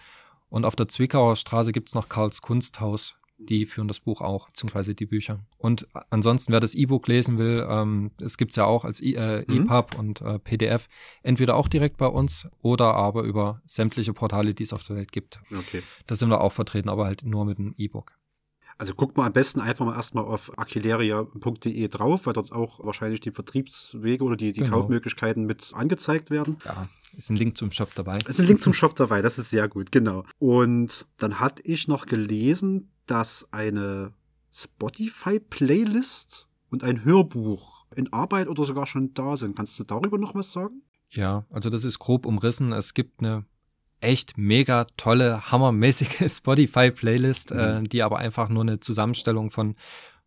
Und 0.49 0.65
auf 0.65 0.77
der 0.77 0.89
Zwickauer 0.89 1.37
Straße 1.37 1.73
gibt 1.73 1.89
es 1.89 1.95
noch 1.95 2.09
Karls 2.09 2.43
Kunsthaus, 2.43 3.17
die 3.45 3.67
führen 3.67 3.89
das 3.89 4.01
Buch 4.01 4.21
auch, 4.21 4.49
beziehungsweise 4.49 4.95
die 4.95 5.07
Bücher. 5.07 5.41
Und 5.59 5.87
ansonsten, 6.11 6.53
wer 6.53 6.61
das 6.61 6.75
E-Book 6.75 7.09
lesen 7.09 7.39
will, 7.39 7.67
ähm, 7.69 8.11
es 8.21 8.37
gibt 8.37 8.53
es 8.53 8.57
ja 8.57 8.65
auch 8.65 8.85
als 8.85 9.01
e 9.01 9.15
äh, 9.15 9.45
mhm. 9.47 9.67
EPUB 9.67 9.99
und 9.99 10.21
äh, 10.21 10.39
PDF, 10.39 10.89
entweder 11.23 11.57
auch 11.57 11.69
direkt 11.69 11.97
bei 11.97 12.07
uns 12.07 12.49
oder 12.63 12.95
aber 12.95 13.23
über 13.23 13.61
sämtliche 13.65 14.13
Portale, 14.13 14.55
die 14.55 14.63
es 14.63 14.73
auf 14.73 14.85
der 14.85 14.97
Welt 14.97 15.13
gibt. 15.13 15.41
Okay. 15.51 15.83
Da 16.07 16.15
sind 16.15 16.29
wir 16.29 16.41
auch 16.41 16.53
vertreten, 16.53 16.89
aber 16.89 17.07
halt 17.07 17.25
nur 17.25 17.45
mit 17.45 17.59
dem 17.59 17.75
E-Book. 17.77 18.17
Also 18.77 18.95
guckt 18.95 19.17
mal 19.17 19.27
am 19.27 19.33
besten 19.33 19.61
einfach 19.61 19.87
mal 19.87 19.95
erstmal 19.95 20.25
auf 20.25 20.59
aquileria.de 20.59 21.89
drauf, 21.89 22.27
weil 22.27 22.33
dort 22.33 22.53
auch 22.53 22.85
wahrscheinlich 22.85 23.21
die 23.21 23.31
Vertriebswege 23.31 24.25
oder 24.25 24.37
die, 24.37 24.53
die 24.53 24.61
genau. 24.61 24.79
Kaufmöglichkeiten 24.79 25.45
mit 25.45 25.73
angezeigt 25.75 26.31
werden. 26.31 26.57
Ja, 26.65 26.89
ist 27.17 27.31
ein 27.31 27.37
Link 27.37 27.57
zum 27.57 27.71
Shop 27.71 27.95
dabei. 27.95 28.19
Ist 28.27 28.41
ein 28.41 28.47
Link 28.47 28.63
zum 28.63 28.73
Shop 28.73 28.97
dabei, 28.97 29.23
das 29.23 29.39
ist 29.39 29.51
sehr 29.51 29.69
gut, 29.69 29.93
genau. 29.93 30.25
Und 30.39 31.07
dann 31.19 31.39
hatte 31.39 31.63
ich 31.63 31.87
noch 31.87 32.07
gelesen, 32.07 32.91
dass 33.07 33.49
eine 33.53 34.13
Spotify-Playlist 34.53 36.49
und 36.71 36.85
ein 36.85 37.05
Hörbuch 37.05 37.85
in 37.95 38.13
Arbeit 38.13 38.49
oder 38.49 38.65
sogar 38.65 38.87
schon 38.87 39.15
da 39.15 39.37
sind. 39.37 39.57
Kannst 39.57 39.79
du 39.79 39.85
darüber 39.85 40.19
noch 40.19 40.35
was 40.35 40.53
sagen? 40.53 40.83
Ja, 41.11 41.45
also 41.51 41.71
das 41.71 41.85
ist 41.85 41.99
grob 41.99 42.27
umrissen. 42.27 42.73
Es 42.73 42.95
gibt 42.95 43.21
eine 43.21 43.45
echt 44.01 44.37
mega 44.37 44.87
tolle, 44.97 45.51
hammermäßige 45.51 46.25
Spotify-Playlist, 46.29 47.53
mhm. 47.53 47.59
äh, 47.59 47.83
die 47.83 48.03
aber 48.03 48.19
einfach 48.19 48.49
nur 48.49 48.63
eine 48.63 48.81
Zusammenstellung 48.81 49.51
von 49.51 49.77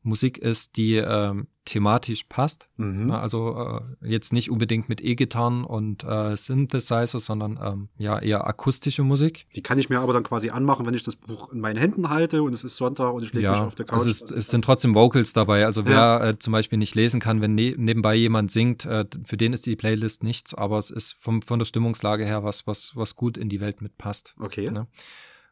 Musik 0.08 0.38
ist, 0.38 0.78
die 0.78 0.96
ähm, 0.96 1.48
thematisch 1.66 2.24
passt. 2.24 2.70
Mhm. 2.78 3.12
Also 3.12 3.82
äh, 4.02 4.08
jetzt 4.08 4.32
nicht 4.32 4.50
unbedingt 4.50 4.88
mit 4.88 5.04
E-Gitarren 5.04 5.66
und 5.66 6.04
äh, 6.04 6.36
Synthesizer, 6.36 7.20
sondern 7.20 7.60
ähm, 7.62 7.90
ja 7.98 8.18
eher 8.18 8.48
akustische 8.48 9.04
Musik. 9.04 9.46
Die 9.56 9.62
kann 9.62 9.78
ich 9.78 9.90
mir 9.90 10.00
aber 10.00 10.14
dann 10.14 10.24
quasi 10.24 10.50
anmachen, 10.50 10.86
wenn 10.86 10.94
ich 10.94 11.04
das 11.04 11.16
Buch 11.16 11.52
in 11.52 11.60
meinen 11.60 11.78
Händen 11.78 12.10
halte 12.10 12.42
und 12.42 12.54
es 12.54 12.64
ist 12.64 12.78
Sonntag 12.78 13.14
und 13.14 13.24
ich 13.24 13.34
lege 13.34 13.44
ja, 13.44 13.52
mich 13.52 13.62
auf 13.62 13.76
der 13.76 13.86
Couch. 13.86 14.00
Also 14.00 14.10
es, 14.10 14.32
es 14.32 14.48
sind 14.48 14.64
trotzdem 14.64 14.96
Vocals 14.96 15.34
dabei. 15.34 15.66
Also 15.66 15.86
wer 15.86 15.94
ja. 15.94 16.30
äh, 16.30 16.40
zum 16.40 16.54
Beispiel 16.54 16.80
nicht 16.80 16.96
lesen 16.96 17.20
kann, 17.20 17.42
wenn 17.42 17.54
ne 17.54 17.76
nebenbei 17.78 18.16
jemand 18.16 18.50
singt, 18.50 18.86
äh, 18.86 19.06
für 19.26 19.38
den 19.38 19.52
ist 19.52 19.66
die 19.66 19.76
Playlist 19.76 20.24
nichts, 20.24 20.54
aber 20.54 20.78
es 20.78 20.90
ist 20.90 21.14
vom, 21.20 21.42
von 21.42 21.60
der 21.60 21.66
Stimmungslage 21.66 22.26
her 22.26 22.44
was, 22.44 22.66
was, 22.66 22.94
was 22.96 23.16
gut 23.16 23.38
in 23.38 23.50
die 23.50 23.60
Welt 23.60 23.82
mitpasst. 23.82 24.36
Okay. 24.40 24.72
Ne? 24.72 24.88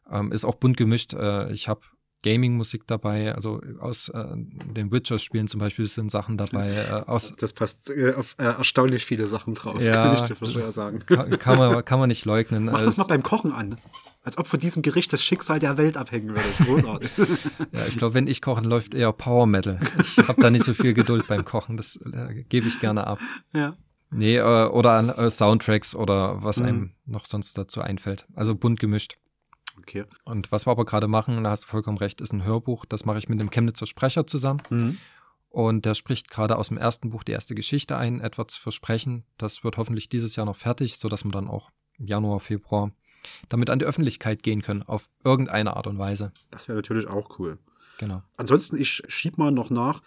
Ähm, 0.09 0.31
ist 0.31 0.45
auch 0.45 0.55
bunt 0.55 0.77
gemischt. 0.77 1.13
Äh, 1.13 1.51
ich 1.51 1.67
habe 1.67 1.81
Gaming-Musik 2.23 2.87
dabei, 2.87 3.35
also 3.35 3.61
aus 3.79 4.09
äh, 4.09 4.25
den 4.35 4.91
Witcher-Spielen 4.91 5.47
zum 5.47 5.59
Beispiel 5.59 5.85
sind 5.87 6.09
Sachen 6.09 6.37
dabei. 6.37 6.71
Äh, 6.71 7.03
aus 7.05 7.33
das 7.37 7.53
passt 7.53 7.91
äh, 7.91 8.13
auf 8.15 8.35
äh, 8.39 8.45
erstaunlich 8.45 9.05
viele 9.05 9.27
Sachen 9.27 9.53
drauf, 9.53 9.81
ja, 9.81 9.93
kann 9.93 10.15
ich 10.15 10.21
dir 10.21 10.35
vorher 10.35 10.71
sagen. 10.71 11.05
Kann, 11.05 11.29
kann, 11.37 11.57
man, 11.57 11.85
kann 11.85 11.99
man 11.99 12.07
nicht 12.07 12.25
leugnen. 12.25 12.65
Mach 12.65 12.81
das 12.81 12.97
mal 12.97 13.03
beim 13.05 13.21
Kochen 13.21 13.51
an. 13.51 13.77
Als 14.23 14.39
ob 14.39 14.47
von 14.47 14.59
diesem 14.59 14.81
Gericht 14.81 15.13
das 15.13 15.23
Schicksal 15.23 15.59
der 15.59 15.77
Welt 15.77 15.97
abhängen 15.97 16.29
würde. 16.29 16.41
Das 16.41 16.59
ist 16.59 16.65
großartig. 16.65 17.11
ja, 17.71 17.85
ich 17.87 17.97
glaube, 17.97 18.15
wenn 18.15 18.25
ich 18.25 18.41
koche, 18.41 18.61
läuft 18.61 18.95
eher 18.95 19.13
Power 19.13 19.45
Metal. 19.45 19.79
Ich 20.01 20.17
habe 20.17 20.41
da 20.41 20.49
nicht 20.49 20.65
so 20.65 20.73
viel 20.73 20.95
Geduld 20.95 21.27
beim 21.27 21.45
Kochen. 21.45 21.77
Das 21.77 21.97
äh, 21.97 22.43
gebe 22.49 22.67
ich 22.67 22.79
gerne 22.79 23.05
ab. 23.05 23.19
Ja. 23.53 23.77
Nee, 24.09 24.37
äh, 24.37 24.65
oder 24.67 24.93
an 24.93 25.09
äh, 25.09 25.29
Soundtracks 25.29 25.95
oder 25.95 26.43
was 26.43 26.59
mhm. 26.59 26.65
einem 26.65 26.91
noch 27.05 27.25
sonst 27.25 27.55
dazu 27.57 27.81
einfällt. 27.81 28.25
Also 28.33 28.55
bunt 28.55 28.79
gemischt. 28.79 29.17
Okay. 29.87 30.05
Und 30.23 30.51
was 30.51 30.65
wir 30.65 30.71
aber 30.71 30.85
gerade 30.85 31.07
machen, 31.07 31.43
da 31.43 31.51
hast 31.51 31.65
du 31.65 31.67
vollkommen 31.67 31.97
recht, 31.97 32.19
ist 32.21 32.33
ein 32.33 32.43
Hörbuch. 32.43 32.85
Das 32.85 33.05
mache 33.05 33.19
ich 33.19 33.29
mit 33.29 33.39
dem 33.39 33.51
Chemnitzer 33.51 33.85
Sprecher 33.85 34.25
zusammen. 34.25 34.61
Mhm. 34.69 34.97
Und 35.49 35.85
der 35.85 35.93
spricht 35.93 36.31
gerade 36.31 36.57
aus 36.57 36.69
dem 36.69 36.77
ersten 36.77 37.11
Buch 37.11 37.23
die 37.23 37.31
erste 37.31 37.55
Geschichte 37.55 37.95
ein, 37.95 38.19
etwas 38.19 38.57
Versprechen. 38.57 39.23
Das 39.37 39.63
wird 39.63 39.77
hoffentlich 39.77 40.09
dieses 40.09 40.35
Jahr 40.35 40.45
noch 40.45 40.55
fertig, 40.55 40.97
sodass 40.97 41.23
wir 41.23 41.31
dann 41.31 41.47
auch 41.47 41.71
im 41.97 42.07
Januar, 42.07 42.39
Februar 42.39 42.91
damit 43.49 43.69
an 43.69 43.79
die 43.79 43.85
Öffentlichkeit 43.85 44.43
gehen 44.43 44.61
können, 44.61 44.83
auf 44.83 45.09
irgendeine 45.23 45.75
Art 45.75 45.87
und 45.87 45.97
Weise. 45.97 46.31
Das 46.51 46.67
wäre 46.67 46.77
natürlich 46.77 47.07
auch 47.07 47.39
cool. 47.39 47.57
Genau. 47.97 48.21
Ansonsten, 48.37 48.77
ich 48.77 49.01
schieb 49.07 49.37
mal 49.37 49.51
noch 49.51 49.69
nach. 49.69 50.01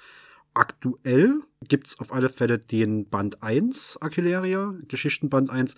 Aktuell 0.55 1.41
gibt 1.69 1.87
es 1.87 1.99
auf 2.01 2.13
alle 2.13 2.29
Fälle 2.29 2.59
den 2.59 3.09
Band 3.09 3.43
1 3.43 3.99
Aquileria, 4.01 4.75
Geschichtenband 4.89 5.51
1 5.51 5.75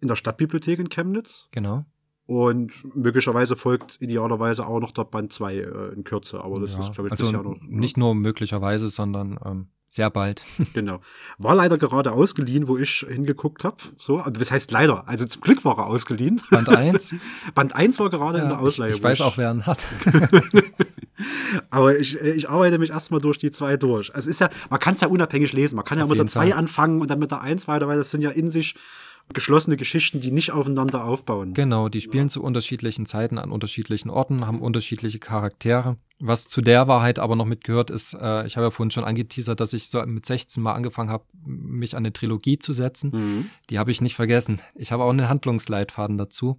in 0.00 0.08
der 0.08 0.16
Stadtbibliothek 0.16 0.78
in 0.78 0.88
Chemnitz. 0.88 1.48
Genau. 1.52 1.84
Und 2.26 2.72
möglicherweise 2.96 3.54
folgt 3.54 4.00
idealerweise 4.00 4.66
auch 4.66 4.80
noch 4.80 4.90
der 4.90 5.04
Band 5.04 5.32
2 5.32 5.54
äh, 5.54 5.94
in 5.94 6.02
Kürze, 6.02 6.42
aber 6.42 6.60
das 6.60 6.72
ja, 6.72 6.80
ist, 6.80 6.92
glaube 6.92 7.08
ich, 7.08 7.12
also 7.12 7.30
Jahr 7.30 7.44
noch. 7.44 7.56
Nicht 7.68 7.96
nur 7.96 8.16
möglicherweise, 8.16 8.88
sondern 8.88 9.38
ähm, 9.44 9.68
sehr 9.86 10.10
bald. 10.10 10.42
genau. 10.74 10.98
War 11.38 11.54
leider 11.54 11.78
gerade 11.78 12.10
ausgeliehen, 12.10 12.66
wo 12.66 12.76
ich 12.76 13.06
hingeguckt 13.08 13.62
habe. 13.62 13.76
So, 13.96 14.18
aber 14.18 14.32
das 14.32 14.50
heißt 14.50 14.72
leider. 14.72 15.06
Also 15.06 15.24
zum 15.26 15.40
Glück 15.40 15.64
war 15.64 15.78
er 15.78 15.86
ausgeliehen. 15.86 16.40
Band 16.50 16.68
1? 16.68 17.14
Band 17.54 17.76
1 17.76 18.00
war 18.00 18.10
gerade 18.10 18.38
ja, 18.38 18.44
in 18.44 18.50
der 18.50 18.58
Ausleihe. 18.58 18.90
Ich, 18.90 18.96
ich 18.96 19.02
weiß 19.04 19.20
auch, 19.20 19.38
wer 19.38 19.52
ihn 19.52 19.64
hat. 19.64 19.86
aber 21.70 21.96
ich, 21.96 22.20
äh, 22.20 22.32
ich 22.32 22.50
arbeite 22.50 22.78
mich 22.78 22.90
erstmal 22.90 23.20
durch 23.20 23.38
die 23.38 23.52
zwei 23.52 23.76
durch. 23.76 24.10
Es 24.14 24.26
ist 24.26 24.40
ja, 24.40 24.50
man 24.68 24.80
kann 24.80 24.94
es 24.94 25.00
ja 25.00 25.06
unabhängig 25.06 25.52
lesen. 25.52 25.76
Man 25.76 25.84
kann 25.84 25.98
ja 25.98 26.04
Auf 26.04 26.10
mit 26.10 26.18
der 26.18 26.26
2 26.26 26.56
anfangen 26.56 27.00
und 27.00 27.08
dann 27.08 27.20
mit 27.20 27.30
der 27.30 27.40
1 27.40 27.68
weiter, 27.68 27.86
weil 27.86 27.98
das 27.98 28.10
sind 28.10 28.22
ja 28.22 28.30
in 28.30 28.50
sich 28.50 28.74
geschlossene 29.32 29.76
Geschichten, 29.76 30.20
die 30.20 30.30
nicht 30.30 30.52
aufeinander 30.52 31.04
aufbauen. 31.04 31.54
Genau, 31.54 31.88
die 31.88 32.00
spielen 32.00 32.26
ja. 32.26 32.28
zu 32.28 32.42
unterschiedlichen 32.42 33.06
Zeiten 33.06 33.38
an 33.38 33.50
unterschiedlichen 33.50 34.08
Orten, 34.10 34.46
haben 34.46 34.60
unterschiedliche 34.60 35.18
Charaktere. 35.18 35.96
Was 36.18 36.48
zu 36.48 36.62
der 36.62 36.88
Wahrheit 36.88 37.18
aber 37.18 37.36
noch 37.36 37.44
mitgehört 37.44 37.90
ist, 37.90 38.14
äh, 38.14 38.46
ich 38.46 38.56
habe 38.56 38.66
ja 38.66 38.70
vorhin 38.70 38.90
schon 38.90 39.04
angeteasert, 39.04 39.60
dass 39.60 39.72
ich 39.72 39.88
so 39.88 40.04
mit 40.06 40.24
16 40.24 40.62
mal 40.62 40.74
angefangen 40.74 41.10
habe, 41.10 41.24
mich 41.44 41.94
an 41.94 42.04
eine 42.04 42.12
Trilogie 42.12 42.58
zu 42.58 42.72
setzen. 42.72 43.10
Mhm. 43.12 43.50
Die 43.68 43.78
habe 43.78 43.90
ich 43.90 44.00
nicht 44.00 44.14
vergessen. 44.14 44.60
Ich 44.74 44.92
habe 44.92 45.02
auch 45.02 45.10
einen 45.10 45.28
Handlungsleitfaden 45.28 46.16
dazu. 46.16 46.58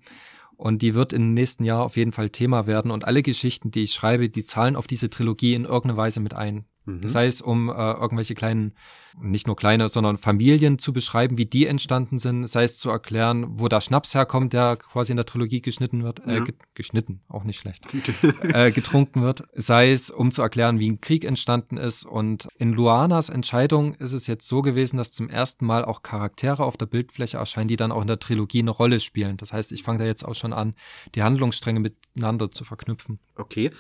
Und 0.57 0.81
die 0.81 0.95
wird 0.95 1.13
im 1.13 1.33
nächsten 1.33 1.63
Jahr 1.63 1.83
auf 1.83 1.97
jeden 1.97 2.11
Fall 2.11 2.29
Thema 2.29 2.67
werden. 2.67 2.91
Und 2.91 3.05
alle 3.05 3.21
Geschichten, 3.21 3.71
die 3.71 3.83
ich 3.83 3.93
schreibe, 3.93 4.29
die 4.29 4.43
zahlen 4.43 4.75
auf 4.75 4.87
diese 4.87 5.09
Trilogie 5.09 5.53
in 5.53 5.65
irgendeiner 5.65 5.97
Weise 5.97 6.19
mit 6.19 6.33
ein. 6.33 6.65
Mhm. 6.87 7.07
Sei 7.07 7.25
es 7.25 7.41
um 7.41 7.69
äh, 7.69 7.73
irgendwelche 7.73 8.33
kleinen, 8.33 8.73
nicht 9.19 9.45
nur 9.45 9.57
kleine, 9.57 9.89
sondern 9.89 10.17
Familien 10.17 10.79
zu 10.79 10.93
beschreiben, 10.93 11.37
wie 11.37 11.45
die 11.45 11.65
entstanden 11.65 12.17
sind, 12.17 12.47
sei 12.47 12.63
es 12.63 12.79
zu 12.79 12.89
erklären, 12.89 13.59
wo 13.59 13.67
der 13.67 13.81
Schnaps 13.81 14.15
herkommt, 14.15 14.53
der 14.53 14.77
quasi 14.77 15.11
in 15.11 15.17
der 15.17 15.25
Trilogie 15.25 15.61
geschnitten 15.61 16.03
wird, 16.03 16.25
äh, 16.25 16.35
ja. 16.35 16.43
ge 16.43 16.53
geschnitten, 16.75 17.19
auch 17.27 17.43
nicht 17.43 17.59
schlecht, 17.59 17.83
äh, 18.53 18.71
getrunken 18.71 19.21
wird, 19.21 19.43
sei 19.53 19.91
es 19.91 20.09
um 20.09 20.31
zu 20.31 20.41
erklären, 20.41 20.79
wie 20.79 20.89
ein 20.89 21.01
Krieg 21.01 21.25
entstanden 21.25 21.75
ist. 21.75 22.05
Und 22.05 22.47
in 22.57 22.71
Luanas 22.71 23.27
Entscheidung 23.27 23.95
ist 23.95 24.13
es 24.13 24.27
jetzt 24.27 24.47
so 24.47 24.61
gewesen, 24.61 24.97
dass 24.97 25.11
zum 25.11 25.29
ersten 25.29 25.65
Mal 25.65 25.83
auch 25.83 26.03
Charaktere 26.03 26.63
auf 26.63 26.77
der 26.77 26.85
Bildfläche 26.85 27.37
erscheinen, 27.37 27.67
die 27.67 27.75
dann 27.75 27.91
auch 27.91 28.01
in 28.01 28.07
der 28.07 28.19
Trilogie 28.19 28.59
eine 28.59 28.71
Rolle 28.71 29.01
spielen. 29.01 29.35
Das 29.35 29.51
heißt, 29.51 29.73
ich 29.73 29.83
fange 29.83 29.99
da 29.99 30.05
jetzt 30.05 30.23
auch 30.23 30.35
schon 30.35 30.53
an, 30.53 30.73
die 31.15 31.23
Handlungsstränge 31.23 31.81
miteinander 31.81 32.49
zu 32.49 32.63
verknüpfen. 32.63 33.19
Okay, 33.35 33.71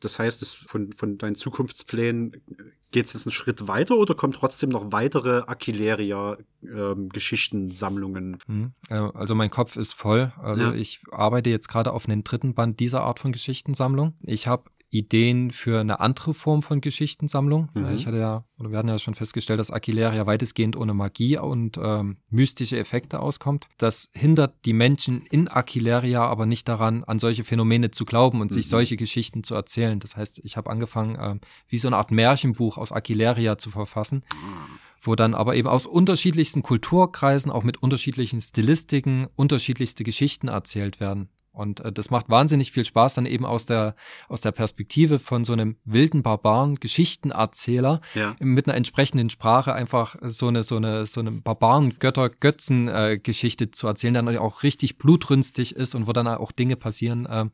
das 0.00 0.18
heißt, 0.18 0.42
es 0.42 0.54
von, 0.54 0.92
von 0.92 1.16
deinen 1.18 1.36
Zukunftsplänen 1.36 2.42
geht 2.90 3.06
es 3.06 3.12
jetzt 3.12 3.26
einen 3.26 3.32
Schritt 3.32 3.68
weiter 3.68 3.96
oder 3.96 4.14
kommen 4.14 4.32
trotzdem 4.32 4.70
noch 4.70 4.92
weitere 4.92 5.42
Aquileria-Geschichtensammlungen? 5.46 8.38
Mhm. 8.46 8.72
Also 8.88 9.34
mein 9.34 9.50
Kopf 9.50 9.76
ist 9.76 9.92
voll. 9.92 10.32
Also 10.38 10.62
ja. 10.62 10.72
ich 10.72 11.02
arbeite 11.12 11.50
jetzt 11.50 11.68
gerade 11.68 11.92
auf 11.92 12.08
einen 12.08 12.24
dritten 12.24 12.54
Band 12.54 12.80
dieser 12.80 13.02
Art 13.02 13.20
von 13.20 13.32
Geschichtensammlung. 13.32 14.14
Ich 14.22 14.46
habe 14.48 14.70
Ideen 14.90 15.52
für 15.52 15.80
eine 15.80 16.00
andere 16.00 16.34
Form 16.34 16.62
von 16.62 16.80
Geschichtensammlung. 16.80 17.68
Mhm. 17.74 17.94
Ich 17.94 18.06
hatte 18.06 18.18
ja, 18.18 18.44
oder 18.58 18.70
wir 18.70 18.78
hatten 18.78 18.88
ja 18.88 18.98
schon 18.98 19.14
festgestellt, 19.14 19.60
dass 19.60 19.70
Aquileria 19.70 20.26
weitestgehend 20.26 20.76
ohne 20.76 20.94
Magie 20.94 21.38
und 21.38 21.78
ähm, 21.82 22.16
mystische 22.28 22.78
Effekte 22.78 23.20
auskommt. 23.20 23.68
Das 23.78 24.08
hindert 24.14 24.64
die 24.64 24.72
Menschen 24.72 25.22
in 25.30 25.48
Aquileria 25.48 26.24
aber 26.26 26.46
nicht 26.46 26.68
daran, 26.68 27.04
an 27.04 27.18
solche 27.18 27.44
Phänomene 27.44 27.90
zu 27.92 28.04
glauben 28.04 28.40
und 28.40 28.50
mhm. 28.50 28.54
sich 28.54 28.68
solche 28.68 28.96
Geschichten 28.96 29.44
zu 29.44 29.54
erzählen. 29.54 30.00
Das 30.00 30.16
heißt, 30.16 30.40
ich 30.44 30.56
habe 30.56 30.70
angefangen, 30.70 31.14
äh, 31.14 31.38
wie 31.68 31.78
so 31.78 31.88
eine 31.88 31.96
Art 31.96 32.10
Märchenbuch 32.10 32.76
aus 32.76 32.92
Aquileria 32.92 33.58
zu 33.58 33.70
verfassen. 33.70 34.24
Mhm 34.34 34.80
wo 35.02 35.14
dann 35.14 35.34
aber 35.34 35.56
eben 35.56 35.68
aus 35.68 35.86
unterschiedlichsten 35.86 36.62
Kulturkreisen, 36.62 37.50
auch 37.50 37.64
mit 37.64 37.82
unterschiedlichen 37.82 38.40
Stilistiken, 38.40 39.28
unterschiedlichste 39.34 40.04
Geschichten 40.04 40.48
erzählt 40.48 41.00
werden. 41.00 41.30
Und 41.52 41.80
äh, 41.80 41.92
das 41.92 42.10
macht 42.10 42.28
wahnsinnig 42.28 42.70
viel 42.72 42.84
Spaß, 42.84 43.14
dann 43.14 43.24
eben 43.26 43.44
aus 43.44 43.66
der, 43.66 43.96
aus 44.28 44.40
der 44.40 44.52
Perspektive 44.52 45.18
von 45.18 45.44
so 45.44 45.52
einem 45.52 45.76
wilden 45.84 46.22
Barbaren, 46.22 46.76
Geschichtenerzähler 46.76 48.00
ja. 48.14 48.36
mit 48.38 48.68
einer 48.68 48.76
entsprechenden 48.76 49.30
Sprache 49.30 49.74
einfach 49.74 50.14
so 50.22 50.46
eine, 50.48 50.62
so 50.62 50.76
eine, 50.76 51.06
so 51.06 51.20
eine 51.20 51.32
Barbaren-Götter-Götzen-Geschichte 51.32 53.64
äh, 53.64 53.70
zu 53.70 53.88
erzählen, 53.88 54.14
dann 54.14 54.38
auch 54.38 54.62
richtig 54.62 54.96
blutrünstig 54.98 55.74
ist 55.74 55.94
und 55.94 56.06
wo 56.06 56.12
dann 56.12 56.28
auch 56.28 56.52
Dinge 56.52 56.76
passieren, 56.76 57.24
äh, 57.26 57.46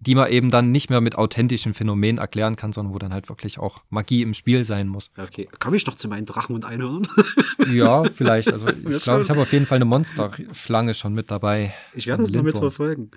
die 0.00 0.14
man 0.14 0.30
eben 0.30 0.50
dann 0.50 0.70
nicht 0.70 0.90
mehr 0.90 1.00
mit 1.00 1.16
authentischen 1.16 1.72
Phänomenen 1.72 2.18
erklären 2.18 2.56
kann, 2.56 2.72
sondern 2.72 2.94
wo 2.94 2.98
dann 2.98 3.12
halt 3.12 3.28
wirklich 3.28 3.58
auch 3.58 3.78
Magie 3.90 4.22
im 4.22 4.34
Spiel 4.34 4.64
sein 4.64 4.88
muss. 4.88 5.10
Okay, 5.16 5.48
komme 5.58 5.76
ich 5.76 5.86
noch 5.86 5.96
zu 5.96 6.08
meinen 6.08 6.26
Drachen 6.26 6.54
und 6.54 6.64
Einhörnern? 6.64 7.08
ja, 7.72 8.04
vielleicht. 8.04 8.52
Also 8.52 8.68
ich 8.88 9.02
glaube, 9.02 9.22
ich 9.22 9.30
habe 9.30 9.40
auf 9.40 9.52
jeden 9.52 9.66
Fall 9.66 9.76
eine 9.76 9.84
Monsterschlange 9.86 10.94
schon 10.94 11.14
mit 11.14 11.30
dabei. 11.30 11.74
Ich 11.94 12.06
werde 12.06 12.24
das 12.24 12.32
mal 12.32 12.42
mitverfolgen. 12.42 13.10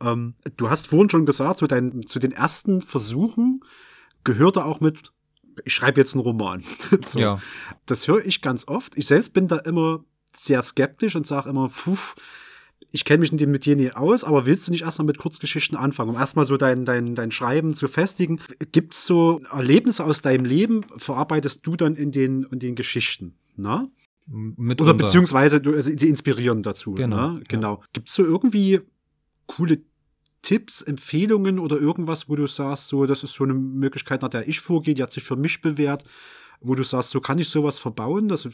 Ähm, 0.00 0.34
du 0.56 0.68
hast 0.68 0.88
vorhin 0.88 1.10
schon 1.10 1.26
gesagt, 1.26 1.58
zu, 1.58 1.66
deinen, 1.66 2.06
zu 2.06 2.18
den 2.18 2.32
ersten 2.32 2.82
Versuchen 2.82 3.60
gehörte 4.24 4.64
auch 4.64 4.80
mit, 4.80 5.12
ich 5.64 5.74
schreibe 5.74 6.00
jetzt 6.00 6.14
einen 6.14 6.22
Roman. 6.22 6.62
so. 7.06 7.18
Ja. 7.18 7.40
Das 7.86 8.08
höre 8.08 8.24
ich 8.24 8.42
ganz 8.42 8.68
oft. 8.68 8.96
Ich 8.96 9.06
selbst 9.06 9.32
bin 9.32 9.48
da 9.48 9.56
immer 9.56 10.04
sehr 10.34 10.62
skeptisch 10.62 11.16
und 11.16 11.26
sage 11.26 11.48
immer, 11.48 11.68
puh, 11.68 11.96
ich 12.92 13.04
kenne 13.04 13.20
mich 13.20 13.32
in 13.32 13.38
dem 13.38 13.50
Metier 13.50 13.76
nie 13.76 13.90
aus, 13.92 14.24
aber 14.24 14.46
willst 14.46 14.66
du 14.66 14.72
nicht 14.72 14.82
erstmal 14.82 15.06
mit 15.06 15.18
Kurzgeschichten 15.18 15.76
anfangen, 15.76 16.10
um 16.10 16.16
erstmal 16.16 16.44
so 16.44 16.56
dein, 16.56 16.84
dein, 16.84 17.14
dein 17.14 17.30
Schreiben 17.30 17.74
zu 17.74 17.88
festigen? 17.88 18.40
Gibt 18.72 18.94
es 18.94 19.06
so 19.06 19.40
Erlebnisse 19.50 20.04
aus 20.04 20.22
deinem 20.22 20.44
Leben, 20.44 20.84
verarbeitest 20.96 21.66
du 21.66 21.76
dann 21.76 21.96
in 21.96 22.12
den, 22.12 22.44
in 22.44 22.58
den 22.58 22.74
Geschichten? 22.74 23.34
Na? 23.56 23.88
Mitunter. 24.26 24.92
Oder 24.92 24.94
beziehungsweise 24.94 25.60
du, 25.60 25.74
also, 25.74 25.90
sie 25.96 26.08
inspirieren 26.08 26.62
dazu. 26.62 26.94
Genau. 26.94 27.32
Ne? 27.32 27.42
genau. 27.48 27.76
Ja. 27.76 27.86
Gibt 27.92 28.08
es 28.08 28.14
so 28.14 28.24
irgendwie 28.24 28.80
coole 29.46 29.82
Tipps, 30.42 30.82
Empfehlungen 30.82 31.58
oder 31.58 31.76
irgendwas, 31.76 32.28
wo 32.28 32.36
du 32.36 32.46
sagst, 32.46 32.88
so, 32.88 33.06
das 33.06 33.24
ist 33.24 33.34
so 33.34 33.44
eine 33.44 33.54
Möglichkeit, 33.54 34.22
nach 34.22 34.28
der 34.28 34.48
ich 34.48 34.60
vorgehe, 34.60 34.94
die 34.94 35.02
hat 35.02 35.12
sich 35.12 35.24
für 35.24 35.36
mich 35.36 35.60
bewährt, 35.60 36.04
wo 36.66 36.74
du 36.74 36.82
sagst, 36.82 37.10
so 37.10 37.20
kann 37.20 37.38
ich 37.38 37.48
sowas 37.48 37.78
verbauen? 37.78 38.28
Das, 38.28 38.48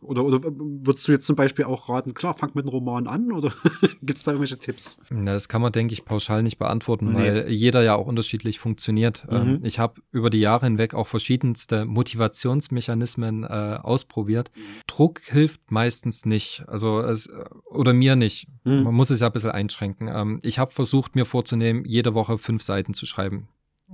oder, 0.00 0.24
oder 0.24 0.40
würdest 0.42 1.06
du 1.06 1.12
jetzt 1.12 1.26
zum 1.26 1.36
Beispiel 1.36 1.66
auch 1.66 1.88
raten, 1.88 2.14
klar, 2.14 2.32
fang 2.32 2.50
mit 2.54 2.64
einem 2.64 2.70
Roman 2.70 3.06
an 3.06 3.32
oder 3.32 3.52
gibt 4.02 4.18
es 4.18 4.24
da 4.24 4.32
irgendwelche 4.32 4.58
Tipps? 4.58 4.98
Na, 5.10 5.34
das 5.34 5.48
kann 5.48 5.60
man, 5.60 5.72
denke 5.72 5.92
ich, 5.92 6.04
pauschal 6.04 6.42
nicht 6.42 6.58
beantworten, 6.58 7.12
nee. 7.12 7.18
weil 7.18 7.48
jeder 7.50 7.82
ja 7.82 7.96
auch 7.96 8.06
unterschiedlich 8.06 8.58
funktioniert. 8.58 9.26
Mhm. 9.30 9.36
Ähm, 9.36 9.60
ich 9.62 9.78
habe 9.78 10.00
über 10.10 10.30
die 10.30 10.40
Jahre 10.40 10.66
hinweg 10.66 10.94
auch 10.94 11.06
verschiedenste 11.06 11.84
Motivationsmechanismen 11.84 13.44
äh, 13.44 13.78
ausprobiert. 13.82 14.50
Mhm. 14.54 14.60
Druck 14.86 15.20
hilft 15.20 15.70
meistens 15.70 16.24
nicht, 16.24 16.64
also 16.66 17.00
es, 17.00 17.28
oder 17.66 17.92
mir 17.92 18.16
nicht. 18.16 18.48
Mhm. 18.64 18.84
Man 18.84 18.94
muss 18.94 19.10
es 19.10 19.20
ja 19.20 19.26
ein 19.26 19.32
bisschen 19.32 19.50
einschränken. 19.50 20.08
Ähm, 20.08 20.38
ich 20.42 20.58
habe 20.58 20.70
versucht, 20.70 21.14
mir 21.14 21.26
vorzunehmen, 21.26 21.84
jede 21.84 22.14
Woche 22.14 22.38
fünf 22.38 22.62
Seiten 22.62 22.94
zu 22.94 23.06
schreiben 23.06 23.48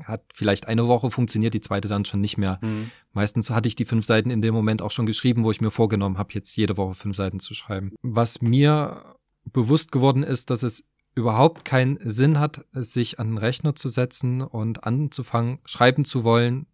hat 0.05 0.23
vielleicht 0.35 0.69
eine 0.69 0.87
Woche 0.87 1.11
funktioniert, 1.11 1.55
die 1.55 1.61
zweite 1.61 1.89
dann 1.89 2.05
schon 2.05 2.21
nicht 2.21 2.37
mehr. 2.39 2.59
Mhm. 2.63 2.91
Meistens 3.13 3.51
hatte 3.51 3.69
ich 3.69 3.77
die 3.77 3.85
fünf 3.85 4.05
Seiten 4.05 4.31
in 4.31 4.43
dem 4.43 4.55
Moment 4.55 4.83
auch 4.83 4.91
schon 4.91 5.07
geschrieben, 5.07 5.45
wo 5.45 5.51
ich 5.51 5.61
mir 5.61 5.71
vorgenommen 5.71 6.19
habe, 6.19 6.35
jetzt 6.35 6.57
jede 6.57 6.77
Woche 6.77 6.95
fünf 6.95 7.17
Seiten 7.17 7.41
zu 7.41 7.55
schreiben. 7.55 7.93
Was 8.03 8.43
mir 8.43 9.17
bewusst 9.53 9.93
geworden 9.93 10.23
ist, 10.23 10.51
dass 10.51 10.63
es 10.63 10.85
überhaupt 11.15 11.65
keinen 11.65 11.99
Sinn 12.03 12.39
hat, 12.39 12.65
sich 12.73 13.19
an 13.19 13.29
den 13.29 13.39
Rechner 13.39 13.75
zu 13.75 13.89
setzen 13.89 14.43
und 14.43 14.85
anzufangen, 14.85 15.61
schreiben 15.65 16.05
zu 16.05 16.25
wollen, 16.25 16.67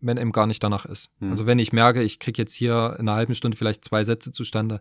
wenn 0.00 0.18
einem 0.18 0.32
gar 0.32 0.46
nicht 0.46 0.64
danach 0.64 0.86
ist. 0.86 1.10
Mhm. 1.20 1.30
Also 1.30 1.46
wenn 1.46 1.58
ich 1.58 1.72
merke, 1.72 2.02
ich 2.02 2.18
kriege 2.18 2.40
jetzt 2.40 2.54
hier 2.54 2.96
in 2.98 3.08
einer 3.08 3.16
halben 3.16 3.34
Stunde 3.34 3.56
vielleicht 3.56 3.84
zwei 3.84 4.02
Sätze 4.02 4.32
zustande, 4.32 4.80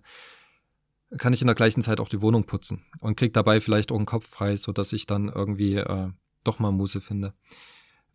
kann 1.17 1.33
ich 1.33 1.41
in 1.41 1.47
der 1.47 1.55
gleichen 1.55 1.81
Zeit 1.81 1.99
auch 1.99 2.09
die 2.09 2.21
Wohnung 2.21 2.45
putzen 2.45 2.85
und 3.01 3.17
kriege 3.17 3.33
dabei 3.33 3.59
vielleicht 3.59 3.91
auch 3.91 3.97
einen 3.97 4.05
Kopf 4.05 4.27
frei, 4.27 4.55
sodass 4.55 4.93
ich 4.93 5.05
dann 5.05 5.29
irgendwie 5.29 5.75
äh, 5.75 6.09
doch 6.43 6.59
mal 6.59 6.71
Muse 6.71 7.01
finde. 7.01 7.33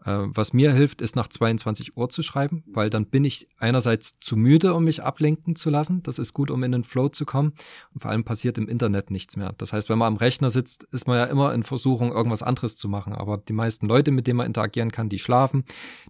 Äh, 0.04 0.26
was 0.28 0.52
mir 0.52 0.72
hilft, 0.72 1.00
ist 1.02 1.16
nach 1.16 1.28
22 1.28 1.96
Uhr 1.96 2.08
zu 2.08 2.22
schreiben, 2.22 2.62
weil 2.66 2.90
dann 2.90 3.06
bin 3.06 3.24
ich 3.24 3.48
einerseits 3.58 4.18
zu 4.20 4.36
müde, 4.36 4.74
um 4.74 4.84
mich 4.84 5.02
ablenken 5.02 5.56
zu 5.56 5.70
lassen. 5.70 6.02
Das 6.02 6.18
ist 6.18 6.32
gut, 6.34 6.50
um 6.50 6.62
in 6.62 6.72
den 6.72 6.84
Flow 6.84 7.08
zu 7.08 7.24
kommen. 7.24 7.54
Und 7.92 8.02
vor 8.02 8.10
allem 8.10 8.24
passiert 8.24 8.58
im 8.58 8.68
Internet 8.68 9.10
nichts 9.10 9.36
mehr. 9.36 9.54
Das 9.58 9.72
heißt, 9.72 9.88
wenn 9.88 9.98
man 9.98 10.08
am 10.08 10.16
Rechner 10.16 10.50
sitzt, 10.50 10.84
ist 10.84 11.06
man 11.06 11.16
ja 11.16 11.24
immer 11.24 11.52
in 11.54 11.62
Versuchung, 11.62 12.12
irgendwas 12.12 12.42
anderes 12.42 12.76
zu 12.76 12.88
machen. 12.88 13.12
Aber 13.12 13.38
die 13.38 13.52
meisten 13.52 13.86
Leute, 13.86 14.10
mit 14.10 14.26
denen 14.26 14.38
man 14.38 14.46
interagieren 14.46 14.92
kann, 14.92 15.08
die 15.08 15.18
schlafen. 15.18 15.64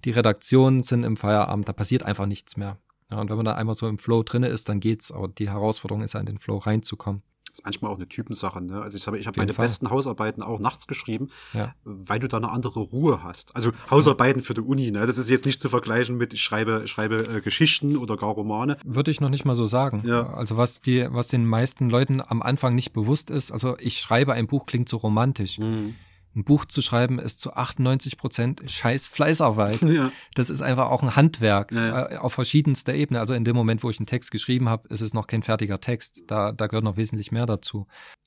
Die 0.04 0.10
Redaktionen 0.10 0.82
sind 0.82 1.04
im 1.04 1.16
Feierabend. 1.16 1.68
Da 1.68 1.72
passiert 1.72 2.02
einfach 2.02 2.26
nichts 2.26 2.56
mehr. 2.56 2.78
Ja, 3.10 3.20
und 3.20 3.30
wenn 3.30 3.36
man 3.36 3.46
da 3.46 3.54
einmal 3.54 3.74
so 3.74 3.88
im 3.88 3.98
Flow 3.98 4.22
drinne 4.22 4.48
ist, 4.48 4.68
dann 4.68 4.80
geht's. 4.80 5.10
Aber 5.10 5.28
die 5.28 5.48
Herausforderung 5.48 6.02
ist 6.02 6.12
ja, 6.12 6.20
in 6.20 6.26
den 6.26 6.38
Flow 6.38 6.58
reinzukommen 6.58 7.22
ist 7.50 7.64
manchmal 7.64 7.90
auch 7.90 7.96
eine 7.96 8.08
Typensache. 8.08 8.60
Ne? 8.62 8.80
Also 8.80 8.96
ich 8.96 9.06
habe 9.06 9.18
ich 9.18 9.26
hab 9.26 9.36
meine 9.36 9.52
Fall. 9.52 9.64
besten 9.64 9.90
Hausarbeiten 9.90 10.42
auch 10.42 10.60
nachts 10.60 10.86
geschrieben, 10.86 11.30
ja. 11.52 11.74
weil 11.84 12.18
du 12.18 12.28
da 12.28 12.36
eine 12.36 12.50
andere 12.50 12.80
Ruhe 12.80 13.22
hast. 13.22 13.54
Also 13.56 13.72
Hausarbeiten 13.90 14.42
für 14.42 14.54
die 14.54 14.60
Uni, 14.60 14.90
ne? 14.90 15.06
das 15.06 15.18
ist 15.18 15.30
jetzt 15.30 15.46
nicht 15.46 15.60
zu 15.60 15.68
vergleichen 15.68 16.16
mit, 16.16 16.34
ich 16.34 16.42
schreibe, 16.42 16.86
schreibe 16.88 17.24
äh, 17.36 17.40
Geschichten 17.40 17.96
oder 17.96 18.16
gar 18.16 18.30
Romane. 18.30 18.76
Würde 18.84 19.10
ich 19.10 19.20
noch 19.20 19.30
nicht 19.30 19.44
mal 19.44 19.54
so 19.54 19.64
sagen. 19.64 20.02
Ja. 20.06 20.28
Also 20.34 20.56
was, 20.56 20.80
die, 20.80 21.06
was 21.10 21.28
den 21.28 21.46
meisten 21.46 21.90
Leuten 21.90 22.22
am 22.26 22.42
Anfang 22.42 22.74
nicht 22.74 22.92
bewusst 22.92 23.30
ist, 23.30 23.50
also 23.50 23.76
ich 23.78 23.98
schreibe 23.98 24.32
ein 24.32 24.46
Buch, 24.46 24.66
klingt 24.66 24.88
so 24.88 24.98
romantisch. 24.98 25.58
Mhm 25.58 25.94
ein 26.38 26.44
Buch 26.44 26.64
zu 26.64 26.80
schreiben 26.82 27.18
ist 27.18 27.40
zu 27.40 27.52
98 27.52 28.16
Prozent 28.16 28.62
scheiß 28.66 29.08
Fleißarbeit. 29.08 29.80
Ja. 29.88 30.12
Das 30.34 30.50
ist 30.50 30.60
einfach 30.60 30.90
auch 30.90 31.02
ein 31.02 31.16
Handwerk 31.16 31.72
ja, 31.72 31.86
ja. 31.88 32.10
Äh, 32.10 32.16
auf 32.18 32.34
verschiedenster 32.34 32.94
Ebene. 32.94 33.20
Also 33.20 33.34
in 33.34 33.44
dem 33.44 33.56
Moment, 33.56 33.82
wo 33.82 33.90
ich 33.90 33.98
einen 33.98 34.06
Text 34.06 34.30
geschrieben 34.30 34.68
habe, 34.68 34.86
ist 34.88 35.00
es 35.00 35.14
noch 35.14 35.26
kein 35.26 35.42
fertiger 35.42 35.80
Text. 35.80 36.24
Da, 36.26 36.52
da 36.52 36.66
gehört 36.66 36.84
noch 36.84 36.96
wesentlich 36.98 37.32
mehr 37.32 37.46
dazu. 37.46 37.86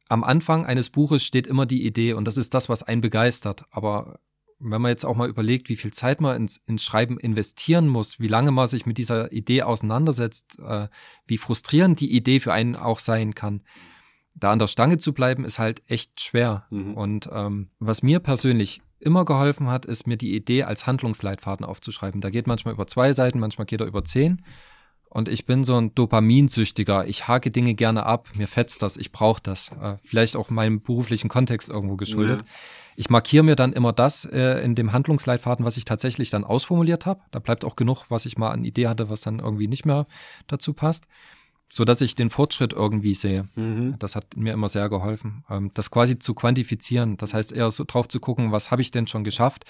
Am 0.09 0.23
Anfang 0.23 0.65
eines 0.65 0.89
Buches 0.89 1.23
steht 1.23 1.47
immer 1.47 1.65
die 1.65 1.85
Idee 1.85 2.13
und 2.13 2.25
das 2.25 2.37
ist 2.37 2.53
das, 2.53 2.67
was 2.67 2.83
einen 2.83 2.99
begeistert. 2.99 3.65
Aber 3.69 4.19
wenn 4.59 4.81
man 4.81 4.89
jetzt 4.89 5.05
auch 5.05 5.15
mal 5.15 5.29
überlegt, 5.29 5.69
wie 5.69 5.75
viel 5.75 5.93
Zeit 5.93 6.19
man 6.19 6.35
ins, 6.35 6.57
ins 6.57 6.83
Schreiben 6.83 7.19
investieren 7.19 7.87
muss, 7.87 8.19
wie 8.19 8.27
lange 8.27 8.51
man 8.51 8.67
sich 8.67 8.85
mit 8.85 8.97
dieser 8.97 9.31
Idee 9.31 9.61
auseinandersetzt, 9.61 10.59
äh, 10.59 10.87
wie 11.27 11.37
frustrierend 11.37 11.99
die 11.99 12.11
Idee 12.11 12.39
für 12.39 12.53
einen 12.53 12.75
auch 12.75 12.99
sein 12.99 13.35
kann, 13.35 13.63
da 14.35 14.51
an 14.51 14.59
der 14.59 14.67
Stange 14.67 14.97
zu 14.97 15.13
bleiben, 15.13 15.45
ist 15.45 15.59
halt 15.59 15.81
echt 15.87 16.21
schwer. 16.21 16.65
Mhm. 16.69 16.93
Und 16.93 17.29
ähm, 17.31 17.69
was 17.79 18.03
mir 18.03 18.19
persönlich 18.19 18.81
immer 18.99 19.25
geholfen 19.25 19.67
hat, 19.67 19.85
ist 19.85 20.07
mir 20.07 20.17
die 20.17 20.35
Idee 20.35 20.63
als 20.63 20.87
Handlungsleitfaden 20.87 21.65
aufzuschreiben. 21.65 22.21
Da 22.21 22.29
geht 22.29 22.47
manchmal 22.47 22.73
über 22.73 22.87
zwei 22.87 23.11
Seiten, 23.13 23.39
manchmal 23.39 23.65
geht 23.65 23.81
er 23.81 23.87
über 23.87 24.03
zehn. 24.03 24.41
Und 25.09 25.27
ich 25.27 25.45
bin 25.45 25.65
so 25.65 25.75
ein 25.75 25.93
Dopaminsüchtiger. 25.93 27.05
Ich 27.05 27.27
hake 27.27 27.51
Dinge 27.51 27.73
gerne 27.73 28.05
ab. 28.05 28.29
Mir 28.35 28.47
fetzt 28.47 28.81
das. 28.81 28.95
Ich 28.95 29.11
brauche 29.11 29.41
das. 29.43 29.69
Äh, 29.81 29.97
vielleicht 30.01 30.37
auch 30.37 30.49
meinem 30.49 30.81
beruflichen 30.81 31.27
Kontext 31.27 31.67
irgendwo 31.67 31.97
geschuldet. 31.97 32.39
Ja. 32.39 32.45
Ich 32.95 33.09
markiere 33.09 33.43
mir 33.43 33.57
dann 33.57 33.73
immer 33.73 33.91
das 33.91 34.23
äh, 34.23 34.63
in 34.63 34.73
dem 34.73 34.93
Handlungsleitfaden, 34.93 35.65
was 35.65 35.75
ich 35.75 35.83
tatsächlich 35.83 36.29
dann 36.29 36.45
ausformuliert 36.45 37.05
habe. 37.05 37.19
Da 37.31 37.39
bleibt 37.39 37.65
auch 37.65 37.75
genug, 37.75 38.05
was 38.07 38.25
ich 38.25 38.37
mal 38.37 38.51
an 38.51 38.63
Idee 38.63 38.87
hatte, 38.87 39.09
was 39.09 39.19
dann 39.19 39.39
irgendwie 39.39 39.67
nicht 39.67 39.85
mehr 39.85 40.07
dazu 40.47 40.73
passt. 40.73 41.07
So 41.71 41.85
dass 41.85 42.01
ich 42.01 42.15
den 42.15 42.29
Fortschritt 42.29 42.73
irgendwie 42.73 43.13
sehe. 43.13 43.47
Mhm. 43.55 43.97
Das 43.97 44.15
hat 44.15 44.35
mir 44.35 44.53
immer 44.53 44.67
sehr 44.67 44.89
geholfen. 44.89 45.45
Ähm, 45.49 45.71
das 45.73 45.89
quasi 45.89 46.19
zu 46.19 46.33
quantifizieren. 46.33 47.15
Das 47.17 47.33
heißt 47.33 47.53
eher 47.53 47.71
so 47.71 47.85
drauf 47.87 48.07
zu 48.07 48.19
gucken, 48.19 48.51
was 48.51 48.71
habe 48.71 48.81
ich 48.81 48.91
denn 48.91 49.07
schon 49.07 49.23
geschafft? 49.23 49.65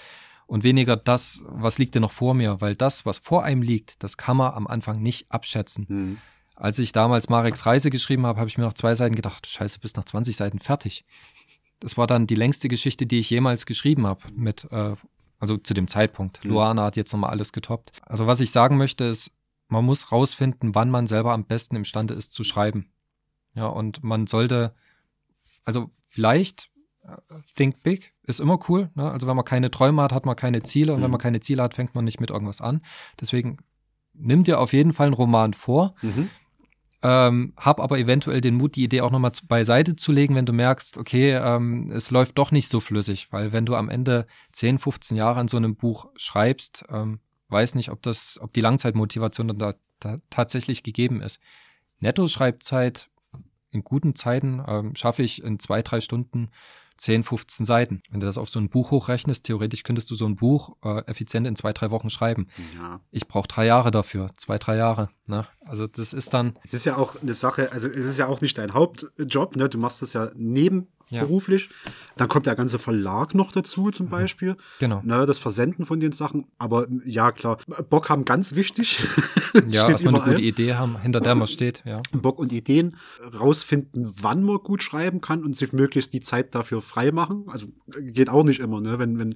und 0.46 0.64
weniger 0.64 0.96
das, 0.96 1.40
was 1.46 1.78
liegt 1.78 1.94
denn 1.94 2.02
noch 2.02 2.12
vor 2.12 2.34
mir, 2.34 2.60
weil 2.60 2.76
das, 2.76 3.06
was 3.06 3.18
vor 3.18 3.42
einem 3.42 3.62
liegt, 3.62 4.02
das 4.02 4.18
kann 4.18 4.36
man 4.36 4.52
am 4.52 4.66
Anfang 4.66 5.00
nicht 5.00 5.32
abschätzen. 5.32 5.86
Mhm. 5.88 6.18
Als 6.56 6.78
ich 6.78 6.92
damals 6.92 7.28
Mareks 7.28 7.64
Reise 7.64 7.90
geschrieben 7.90 8.26
habe, 8.26 8.38
habe 8.38 8.48
ich 8.48 8.58
mir 8.58 8.64
nach 8.64 8.74
zwei 8.74 8.94
Seiten 8.94 9.14
gedacht, 9.14 9.46
scheiße, 9.46 9.80
bist 9.80 9.96
nach 9.96 10.04
20 10.04 10.36
Seiten 10.36 10.58
fertig. 10.58 11.04
Das 11.80 11.96
war 11.96 12.06
dann 12.06 12.26
die 12.26 12.34
längste 12.34 12.68
Geschichte, 12.68 13.06
die 13.06 13.18
ich 13.18 13.30
jemals 13.30 13.66
geschrieben 13.66 14.06
habe, 14.06 14.20
mit, 14.34 14.68
äh, 14.70 14.94
also 15.40 15.56
zu 15.56 15.74
dem 15.74 15.88
Zeitpunkt. 15.88 16.44
Mhm. 16.44 16.50
Luana 16.50 16.84
hat 16.84 16.96
jetzt 16.96 17.12
nochmal 17.12 17.30
alles 17.30 17.52
getoppt. 17.52 17.92
Also 18.02 18.26
was 18.26 18.40
ich 18.40 18.50
sagen 18.50 18.76
möchte 18.76 19.04
ist, 19.04 19.30
man 19.72 19.84
muss 19.86 20.12
rausfinden, 20.12 20.74
wann 20.74 20.90
man 20.90 21.06
selber 21.06 21.32
am 21.32 21.44
besten 21.44 21.76
imstande 21.76 22.14
ist 22.14 22.32
zu 22.32 22.44
schreiben. 22.44 22.92
Ja, 23.54 23.66
und 23.66 24.04
man 24.04 24.26
sollte, 24.26 24.74
also 25.64 25.90
vielleicht 26.00 26.70
Think 27.56 27.82
Big 27.82 28.12
ist 28.24 28.38
immer 28.38 28.58
cool. 28.68 28.90
Ne? 28.94 29.10
Also 29.10 29.26
wenn 29.26 29.34
man 29.34 29.44
keine 29.44 29.70
Träume 29.70 30.02
hat, 30.02 30.12
hat 30.12 30.26
man 30.26 30.36
keine 30.36 30.62
Ziele 30.62 30.92
und 30.92 31.00
mhm. 31.00 31.04
wenn 31.04 31.10
man 31.10 31.20
keine 31.20 31.40
Ziele 31.40 31.62
hat, 31.62 31.74
fängt 31.74 31.94
man 31.94 32.04
nicht 32.04 32.20
mit 32.20 32.30
irgendwas 32.30 32.60
an. 32.60 32.82
Deswegen 33.20 33.58
nimm 34.14 34.44
dir 34.44 34.60
auf 34.60 34.72
jeden 34.72 34.92
Fall 34.92 35.06
einen 35.06 35.14
Roman 35.14 35.54
vor. 35.54 35.94
Mhm. 36.02 36.28
Ähm, 37.02 37.52
hab 37.56 37.80
aber 37.80 37.98
eventuell 37.98 38.40
den 38.40 38.54
Mut, 38.54 38.76
die 38.76 38.84
Idee 38.84 39.00
auch 39.00 39.10
nochmal 39.10 39.32
beiseite 39.48 39.96
zu 39.96 40.12
legen, 40.12 40.36
wenn 40.36 40.46
du 40.46 40.52
merkst, 40.52 40.98
okay, 40.98 41.32
ähm, 41.32 41.90
es 41.90 42.12
läuft 42.12 42.38
doch 42.38 42.52
nicht 42.52 42.68
so 42.68 42.78
flüssig, 42.78 43.32
weil 43.32 43.52
wenn 43.52 43.66
du 43.66 43.74
am 43.74 43.88
Ende 43.88 44.26
10, 44.52 44.78
15 44.78 45.16
Jahre 45.16 45.40
an 45.40 45.48
so 45.48 45.56
einem 45.56 45.74
Buch 45.74 46.06
schreibst, 46.14 46.84
ähm, 46.90 47.18
weiß 47.52 47.74
nicht, 47.74 47.90
ob 47.90 48.02
das, 48.02 48.38
ob 48.40 48.52
die 48.52 48.60
Langzeitmotivation 48.60 49.48
dann 49.48 49.58
da, 49.58 49.74
da 50.00 50.18
tatsächlich 50.30 50.82
gegeben 50.82 51.20
ist. 51.20 51.40
Netto-Schreibzeit 52.00 53.10
in 53.70 53.84
guten 53.84 54.14
Zeiten 54.14 54.62
ähm, 54.66 54.94
schaffe 54.94 55.22
ich 55.22 55.42
in 55.42 55.58
zwei, 55.58 55.82
drei 55.82 56.00
Stunden 56.00 56.50
10, 56.98 57.24
15 57.24 57.66
Seiten. 57.66 58.02
Wenn 58.10 58.20
du 58.20 58.26
das 58.26 58.38
auf 58.38 58.48
so 58.48 58.60
ein 58.60 58.68
Buch 58.68 58.90
hochrechnest, 58.90 59.44
theoretisch 59.44 59.82
könntest 59.82 60.10
du 60.10 60.14
so 60.14 60.26
ein 60.26 60.36
Buch 60.36 60.76
äh, 60.84 61.00
effizient 61.06 61.46
in 61.46 61.56
zwei, 61.56 61.72
drei 61.72 61.90
Wochen 61.90 62.10
schreiben. 62.10 62.46
Ja. 62.76 63.00
Ich 63.10 63.26
brauche 63.26 63.48
drei 63.48 63.66
Jahre 63.66 63.90
dafür, 63.90 64.30
zwei, 64.36 64.58
drei 64.58 64.76
Jahre. 64.76 65.08
Ne? 65.26 65.46
Also 65.64 65.86
das 65.86 66.12
ist 66.12 66.32
dann. 66.34 66.58
Es 66.62 66.74
ist 66.74 66.84
ja 66.84 66.96
auch 66.96 67.20
eine 67.20 67.34
Sache, 67.34 67.72
also 67.72 67.88
es 67.88 68.04
ist 68.04 68.18
ja 68.18 68.26
auch 68.26 68.40
nicht 68.40 68.58
dein 68.58 68.74
Hauptjob, 68.74 69.56
ne? 69.56 69.68
Du 69.68 69.78
machst 69.78 70.02
das 70.02 70.12
ja 70.12 70.30
neben 70.34 70.88
ja. 71.12 71.22
beruflich. 71.22 71.70
Dann 72.16 72.28
kommt 72.28 72.46
der 72.46 72.54
ganze 72.54 72.78
Verlag 72.78 73.34
noch 73.34 73.52
dazu, 73.52 73.90
zum 73.90 74.06
mhm. 74.06 74.10
Beispiel. 74.10 74.56
Genau. 74.78 75.00
Ne, 75.04 75.24
das 75.26 75.38
Versenden 75.38 75.86
von 75.86 76.00
den 76.00 76.12
Sachen. 76.12 76.46
Aber 76.58 76.86
ja, 77.04 77.32
klar, 77.32 77.58
Bock 77.88 78.10
haben 78.10 78.24
ganz 78.24 78.54
wichtig. 78.54 79.04
ja, 79.68 79.88
erstmal 79.88 80.14
eine 80.14 80.24
gute 80.24 80.42
Idee 80.42 80.74
haben, 80.74 81.00
hinter 81.00 81.20
der 81.20 81.34
man 81.34 81.46
steht. 81.46 81.82
Ja. 81.84 82.02
Bock 82.12 82.38
und 82.38 82.52
Ideen 82.52 82.96
rausfinden, 83.38 84.12
wann 84.20 84.42
man 84.42 84.58
gut 84.58 84.82
schreiben 84.82 85.20
kann 85.20 85.44
und 85.44 85.56
sich 85.56 85.72
möglichst 85.72 86.12
die 86.12 86.20
Zeit 86.20 86.54
dafür 86.54 86.82
frei 86.82 87.12
machen. 87.12 87.44
Also 87.48 87.66
geht 88.00 88.28
auch 88.28 88.44
nicht 88.44 88.60
immer, 88.60 88.80
ne? 88.80 88.98
Wenn, 88.98 89.18
wenn, 89.18 89.34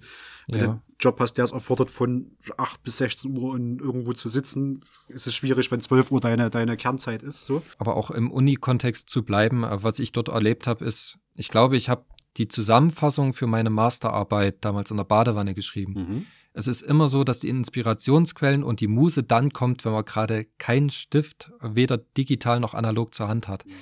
wenn 0.49 0.61
ja. 0.61 0.65
du 0.67 0.71
einen 0.73 0.83
Job 0.99 1.21
hast, 1.21 1.35
der 1.35 1.45
es 1.45 1.53
erfordert, 1.53 1.91
von 1.91 2.37
8 2.57 2.83
bis 2.83 2.99
16 2.99 3.37
Uhr 3.37 3.57
in, 3.57 3.79
irgendwo 3.79 4.13
zu 4.13 4.29
sitzen, 4.29 4.83
ist 5.09 5.27
es 5.27 5.35
schwierig, 5.35 5.71
wenn 5.71 5.81
12 5.81 6.11
Uhr 6.11 6.21
deine, 6.21 6.51
deine 6.51 6.77
Kernzeit 6.77 7.23
ist. 7.23 7.47
So. 7.47 7.63
Aber 7.79 7.97
auch 7.97 8.11
im 8.11 8.31
Uni-Kontext 8.31 9.11
zu 9.11 9.25
bleiben, 9.25 9.65
was 9.69 9.99
ich 9.99 10.13
dort 10.13 10.29
erlebt 10.29 10.67
habe, 10.67 10.85
ist, 10.85 11.19
ich 11.37 11.49
glaube, 11.49 11.77
ich 11.77 11.89
habe 11.89 12.05
die 12.37 12.49
Zusammenfassung 12.49 13.33
für 13.33 13.47
meine 13.47 13.71
Masterarbeit 13.71 14.59
damals 14.61 14.91
in 14.91 14.97
der 14.97 15.05
Badewanne 15.05 15.55
geschrieben. 15.55 15.95
Mhm. 15.95 16.27
Es 16.53 16.69
ist 16.69 16.83
immer 16.83 17.07
so, 17.07 17.23
dass 17.23 17.41
die 17.41 17.49
Inspirationsquellen 17.49 18.63
und 18.63 18.81
die 18.81 18.89
Muse 18.89 19.23
dann 19.23 19.53
kommt, 19.53 19.85
wenn 19.85 19.93
man 19.93 20.05
gerade 20.05 20.47
keinen 20.59 20.91
Stift, 20.91 21.53
weder 21.61 21.99
digital 21.99 22.61
noch 22.61 22.75
analog 22.75 23.15
zur 23.15 23.29
Hand 23.29 23.49
hat. 23.49 23.67
Mhm. 23.67 23.73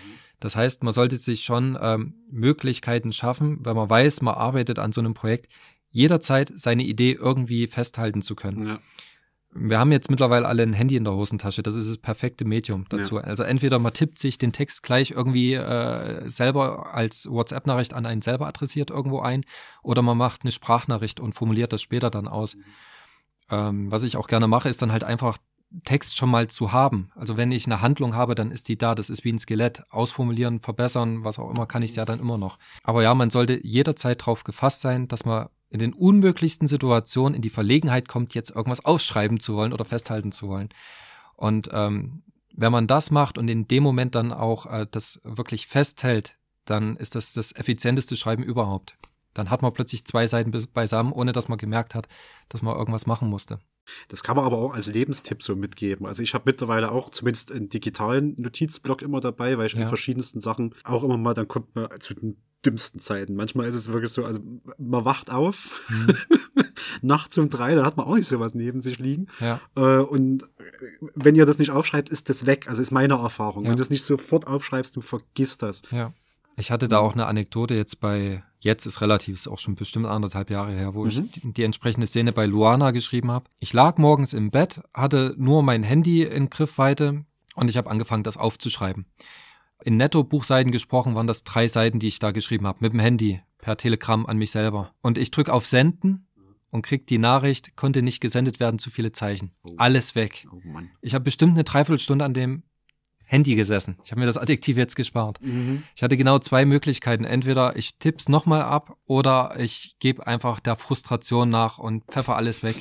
Das 0.41 0.57
heißt, 0.57 0.83
man 0.83 0.93
sollte 0.93 1.17
sich 1.17 1.45
schon 1.45 1.79
ähm, 1.81 2.15
Möglichkeiten 2.31 3.13
schaffen, 3.13 3.59
wenn 3.65 3.77
man 3.77 3.89
weiß, 3.89 4.23
man 4.23 4.35
arbeitet 4.35 4.79
an 4.79 4.93
so 4.93 5.01
einem 5.01 5.15
Projekt, 5.15 5.49
jederzeit 5.91 6.53
seine 6.57 6.83
Idee 6.83 7.13
irgendwie 7.13 7.69
festhalten 7.69 8.23
zu 8.23 8.35
können. 8.35 8.67
Ja 8.67 8.81
wir 9.57 9.79
haben 9.79 9.93
jetzt 9.93 10.11
mittlerweile 10.11 10.47
alle 10.47 10.63
ein 10.63 10.73
Handy 10.73 10.97
in 10.97 11.05
der 11.05 11.15
Hosentasche. 11.15 11.63
Das 11.63 11.77
ist 11.77 11.89
das 11.89 11.99
perfekte 11.99 12.45
Medium 12.45 12.87
dazu. 12.89 13.17
Ja. 13.17 13.23
Also 13.23 13.45
entweder 13.45 13.79
man 13.79 13.93
tippt 13.93 14.19
sich 14.19 14.37
den 14.37 14.53
Text 14.53 14.83
gleich 14.83 15.13
irgendwie 15.13 15.55
äh, 15.55 16.29
selber 16.29 16.93
als 16.93 17.29
WhatsApp-Nachricht 17.31 17.95
an 17.95 18.05
einen 18.05 18.23
selber 18.23 18.47
adressiert 18.47 18.91
irgendwo 18.91 19.21
ein 19.21 19.45
oder 19.83 20.03
man 20.03 20.19
macht 20.19 20.43
eine 20.43 20.51
Sprachnachricht 20.51 21.21
und 21.21 21.35
formuliert 21.35 21.73
das 21.73 21.83
später 21.83 22.11
dann 22.11 22.27
aus. 22.27 22.57
Ähm, 23.51 23.91
was 23.91 24.03
ich 24.03 24.17
auch 24.17 24.27
gerne 24.27 24.49
mache, 24.49 24.69
ist 24.69 24.83
dann 24.83 24.91
halt 24.93 25.05
einfach 25.05 25.39
Text 25.85 26.17
schon 26.17 26.31
mal 26.31 26.49
zu 26.49 26.73
haben. 26.73 27.11
Also 27.15 27.37
wenn 27.37 27.53
ich 27.53 27.67
eine 27.67 27.81
Handlung 27.81 28.15
habe, 28.15 28.35
dann 28.35 28.51
ist 28.51 28.69
die 28.69 28.79
da. 28.79 28.95
Das 28.95 29.11
ist 29.11 29.25
wie 29.25 29.33
ein 29.33 29.39
Skelett. 29.39 29.83
Ausformulieren, 29.91 30.61
verbessern, 30.61 31.25
was 31.25 31.39
auch 31.39 31.51
immer, 31.51 31.67
kann 31.67 31.83
ich 31.83 31.91
es 31.91 31.97
ja 31.97 32.05
dann 32.05 32.21
immer 32.21 32.39
noch. 32.39 32.59
Aber 32.83 33.03
ja, 33.03 33.15
man 33.15 33.31
sollte 33.31 33.65
jederzeit 33.65 34.21
darauf 34.21 34.45
gefasst 34.45 34.81
sein, 34.81 35.09
dass 35.09 35.25
man 35.25 35.49
in 35.75 35.81
den 35.81 35.93
unmöglichsten 35.93 36.69
Situationen 36.69 37.35
in 37.35 37.43
die 37.43 37.51
Verlegenheit 37.51 38.07
kommt, 38.07 38.33
jetzt 38.33 38.51
irgendwas 38.51 38.85
aufschreiben 38.85 39.41
zu 39.41 39.57
wollen 39.57 39.73
oder 39.73 39.85
festhalten 39.85 40.31
zu 40.31 40.49
wollen. 40.49 40.69
Und 41.35 41.69
ähm, 41.73 42.23
wenn 42.55 42.71
man 42.71 42.87
das 42.87 43.11
macht 43.11 43.39
und 43.39 43.49
in 43.49 43.67
dem 43.67 43.83
Moment 43.83 44.15
dann 44.15 44.33
auch 44.33 44.67
äh, 44.67 44.87
das 44.89 45.21
wirklich 45.25 45.67
festhält, 45.67 46.39
dann 46.65 46.97
ist 46.97 47.17
das 47.17 47.33
das 47.33 47.51
effizienteste 47.51 48.15
Schreiben 48.15 48.45
überhaupt. 48.45 48.97
Dann 49.35 49.51
hat 49.51 49.63
man 49.63 49.73
plötzlich 49.73 50.05
zwei 50.05 50.29
Seiten 50.29 50.53
beisammen, 50.73 51.13
ohne 51.13 51.33
dass 51.33 51.49
man 51.49 51.59
gemerkt 51.59 51.97
hat, 51.97 52.07
dass 52.49 52.63
man 52.63 52.77
irgendwas 52.77 53.07
machen 53.07 53.29
musste. 53.29 53.59
Das 54.09 54.23
kann 54.23 54.37
man 54.37 54.45
aber 54.45 54.59
auch 54.59 54.75
als 54.75 54.87
Lebenstipp 54.87 55.43
so 55.43 55.57
mitgeben. 55.57 56.07
Also 56.07 56.23
ich 56.23 56.35
habe 56.35 56.45
mittlerweile 56.47 56.91
auch 56.91 57.11
zumindest 57.11 57.53
einen 57.53 57.69
digitalen 57.69 58.35
Notizblock 58.39 59.03
immer 59.03 59.21
dabei, 59.21 59.59
weil 59.59 59.67
ich 59.67 59.73
ja. 59.73 59.81
mit 59.81 59.89
verschiedensten 59.89 60.41
Sachen 60.41 60.75
auch 60.85 61.03
immer 61.03 61.17
mal, 61.17 61.35
dann 61.35 61.49
kommt 61.49 61.75
man 61.75 61.89
zu 62.01 62.15
den 62.15 62.37
dümmsten 62.65 62.99
Zeiten. 63.01 63.35
Manchmal 63.35 63.67
ist 63.67 63.75
es 63.75 63.93
wirklich 63.93 64.13
so, 64.13 64.25
also 64.25 64.41
man 64.79 65.05
wacht 65.05 65.31
auf 65.31 65.83
mhm. 65.89 66.17
nachts 67.03 67.37
um 67.39 67.51
drei, 67.51 67.75
dann 67.75 67.85
hat 67.85 67.97
man 67.97 68.07
auch 68.07 68.17
nicht 68.17 68.29
sowas 68.29 68.55
neben 68.55 68.81
sich 68.81 68.99
liegen. 68.99 69.27
Ja. 69.41 69.61
Äh, 69.77 69.99
und 69.99 70.45
wenn 71.15 71.35
ihr 71.35 71.47
das 71.47 71.59
nicht 71.59 71.71
aufschreibt, 71.71 72.09
ist 72.09 72.29
das 72.29 72.47
weg. 72.47 72.69
Also 72.69 72.83
ist 72.83 72.91
meine 72.91 73.15
Erfahrung. 73.15 73.65
Ja. 73.65 73.71
Wenn 73.71 73.77
du 73.77 73.81
das 73.81 73.91
nicht 73.91 74.05
sofort 74.05 74.47
aufschreibst, 74.47 74.97
du 74.97 75.01
vergisst 75.01 75.63
das. 75.63 75.83
Ja. 75.91 76.15
Ich 76.57 76.71
hatte 76.71 76.89
da 76.89 76.99
auch 76.99 77.13
eine 77.13 77.27
Anekdote 77.27 77.75
jetzt 77.75 78.01
bei, 78.01 78.43
jetzt 78.61 78.87
ist 78.87 79.01
relativ, 79.01 79.35
ist 79.35 79.49
auch 79.49 79.59
schon 79.59 79.75
bestimmt 79.75 80.07
anderthalb 80.07 80.51
Jahre 80.51 80.73
her, 80.73 80.95
wo 80.95 81.03
mhm. 81.03 81.09
ich 81.09 81.31
die, 81.33 81.53
die, 81.53 81.63
entsprechende 81.65 82.07
Szene 82.07 82.33
bei 82.33 82.47
Luana 82.47 82.93
geschrieben 82.93 83.31
habe. 83.31 83.47
Ich 83.59 83.73
lag 83.73 83.99
morgens 83.99 84.33
im 84.33 84.51
Bett, 84.51 84.81
hatte 84.93 85.35
nur 85.37 85.63
mein 85.63 85.83
Handy 85.83 86.23
in 86.23 86.51
Griffweite 86.51 87.25
und 87.55 87.69
ich 87.69 87.77
habe 87.77 87.91
angefangen, 87.91 88.23
das 88.23 88.37
aufzuschreiben. 88.37 89.07
In 89.83 89.97
Netto-Buchseiten 89.97 90.73
gesprochen 90.73 91.15
waren 91.15 91.27
das 91.27 91.45
drei 91.45 91.69
Seiten, 91.69 91.99
die 91.99 92.09
ich 92.09 92.19
da 92.19 92.31
geschrieben 92.31 92.67
habe, 92.67 92.79
mit 92.81 92.93
dem 92.93 93.01
Handy, 93.01 93.43
per 93.59 93.77
Telegramm 93.77 94.27
an 94.27 94.39
mich 94.39 94.51
selber. 94.51 94.93
Und 95.03 95.19
ich 95.19 95.31
drücke 95.31 95.53
auf 95.53 95.67
Senden 95.67 96.27
und 96.71 96.83
krieg 96.83 97.07
die 97.07 97.19
Nachricht, 97.19 97.77
konnte 97.77 98.03
nicht 98.03 98.21
gesendet 98.21 98.61
werden, 98.61 98.79
zu 98.79 98.91
viele 98.91 99.13
Zeichen. 99.13 99.53
Oh. 99.63 99.75
Alles 99.77 100.15
weg. 100.15 100.47
Oh 100.53 100.61
ich 101.03 101.15
habe 101.15 101.25
bestimmt 101.25 101.53
eine 101.53 101.65
Dreiviertelstunde 101.65 102.25
an 102.25 102.35
dem 102.35 102.63
Handy 103.25 103.55
gesessen. 103.55 103.97
Ich 104.05 104.11
habe 104.11 104.21
mir 104.21 104.27
das 104.27 104.39
Adjektiv 104.39 104.77
jetzt 104.77 104.97
gespart. 104.97 105.41
Mhm. 105.43 105.83
Ich 105.95 106.03
hatte 106.03 106.17
genau 106.17 106.39
zwei 106.39 106.65
Möglichkeiten. 106.65 107.25
Entweder 107.25 107.77
ich 107.77 107.99
tipp's 107.99 108.29
nochmal 108.29 108.63
ab 108.63 108.97
oder 109.07 109.55
ich 109.59 109.97
gebe 109.99 110.27
einfach 110.27 110.61
der 110.61 110.77
Frustration 110.77 111.51
nach 111.51 111.79
und 111.79 112.05
pfeffer 112.05 112.37
alles 112.37 112.63
weg. 112.63 112.77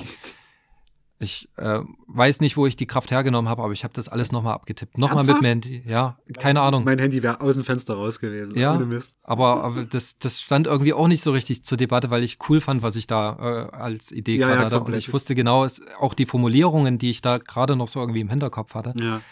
Ich 1.20 1.48
äh, 1.56 1.80
weiß 2.08 2.40
nicht, 2.40 2.56
wo 2.56 2.66
ich 2.66 2.76
die 2.76 2.86
Kraft 2.86 3.10
hergenommen 3.10 3.48
habe, 3.48 3.62
aber 3.62 3.72
ich 3.72 3.84
habe 3.84 3.94
das 3.94 4.08
alles 4.08 4.32
nochmal 4.32 4.54
abgetippt. 4.54 4.98
Nochmal 4.98 5.24
mit 5.24 5.36
dem 5.36 5.44
Handy. 5.44 5.82
Ja, 5.86 6.18
keine 6.38 6.60
Ahnung. 6.60 6.84
Mein 6.84 6.98
Handy 6.98 7.22
wäre 7.22 7.40
aus 7.40 7.54
dem 7.54 7.64
Fenster 7.64 7.94
raus 7.94 8.18
gewesen. 8.18 8.58
Ja, 8.58 8.78
aber, 9.22 9.64
aber 9.64 9.84
das, 9.84 10.18
das 10.18 10.40
stand 10.40 10.66
irgendwie 10.66 10.92
auch 10.92 11.08
nicht 11.08 11.22
so 11.22 11.32
richtig 11.32 11.64
zur 11.64 11.78
Debatte, 11.78 12.10
weil 12.10 12.24
ich 12.24 12.38
cool 12.48 12.60
fand, 12.60 12.82
was 12.82 12.96
ich 12.96 13.06
da 13.06 13.70
äh, 13.72 13.76
als 13.76 14.10
Idee 14.10 14.36
ja, 14.36 14.48
gerade 14.48 14.58
ja, 14.58 14.64
hatte. 14.66 14.80
Und 14.80 14.96
ich 14.96 15.12
wusste 15.12 15.34
genau, 15.34 15.64
es, 15.64 15.80
auch 15.98 16.14
die 16.14 16.26
Formulierungen, 16.26 16.98
die 16.98 17.10
ich 17.10 17.22
da 17.22 17.38
gerade 17.38 17.76
noch 17.76 17.88
so 17.88 18.00
irgendwie 18.00 18.20
im 18.20 18.28
Hinterkopf 18.28 18.74
hatte. 18.74 18.94
Ja 19.00 19.22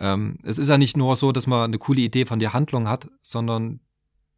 ähm, 0.00 0.38
es 0.42 0.58
ist 0.58 0.68
ja 0.68 0.78
nicht 0.78 0.96
nur 0.96 1.14
so, 1.14 1.30
dass 1.30 1.46
man 1.46 1.64
eine 1.64 1.78
coole 1.78 2.00
Idee 2.00 2.24
von 2.24 2.38
der 2.38 2.52
Handlung 2.54 2.88
hat, 2.88 3.08
sondern 3.22 3.80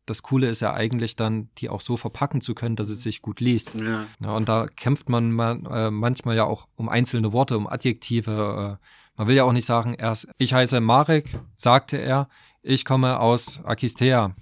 das 0.06 0.24
Coole 0.24 0.48
ist 0.48 0.60
ja 0.60 0.74
eigentlich 0.74 1.14
dann, 1.14 1.48
die 1.58 1.68
auch 1.68 1.80
so 1.80 1.96
verpacken 1.96 2.40
zu 2.40 2.54
können, 2.54 2.74
dass 2.74 2.88
es 2.88 3.02
sich 3.02 3.22
gut 3.22 3.38
liest. 3.40 3.80
Ja. 3.80 4.04
ja 4.20 4.30
und 4.32 4.48
da 4.48 4.66
kämpft 4.66 5.08
man 5.08 5.30
man 5.30 5.64
äh, 5.66 5.90
manchmal 5.92 6.34
ja 6.34 6.44
auch 6.44 6.66
um 6.74 6.88
einzelne 6.88 7.32
Worte, 7.32 7.56
um 7.56 7.68
Adjektive. 7.68 8.78
Äh, 8.80 8.86
man 9.16 9.28
will 9.28 9.36
ja 9.36 9.44
auch 9.44 9.52
nicht 9.52 9.66
sagen, 9.66 9.94
erst, 9.94 10.28
ich 10.38 10.52
heiße 10.52 10.80
Marek, 10.80 11.38
sagte 11.54 11.96
er, 11.96 12.28
ich 12.62 12.84
komme 12.84 13.20
aus 13.20 13.60
Akistea. 13.64 14.34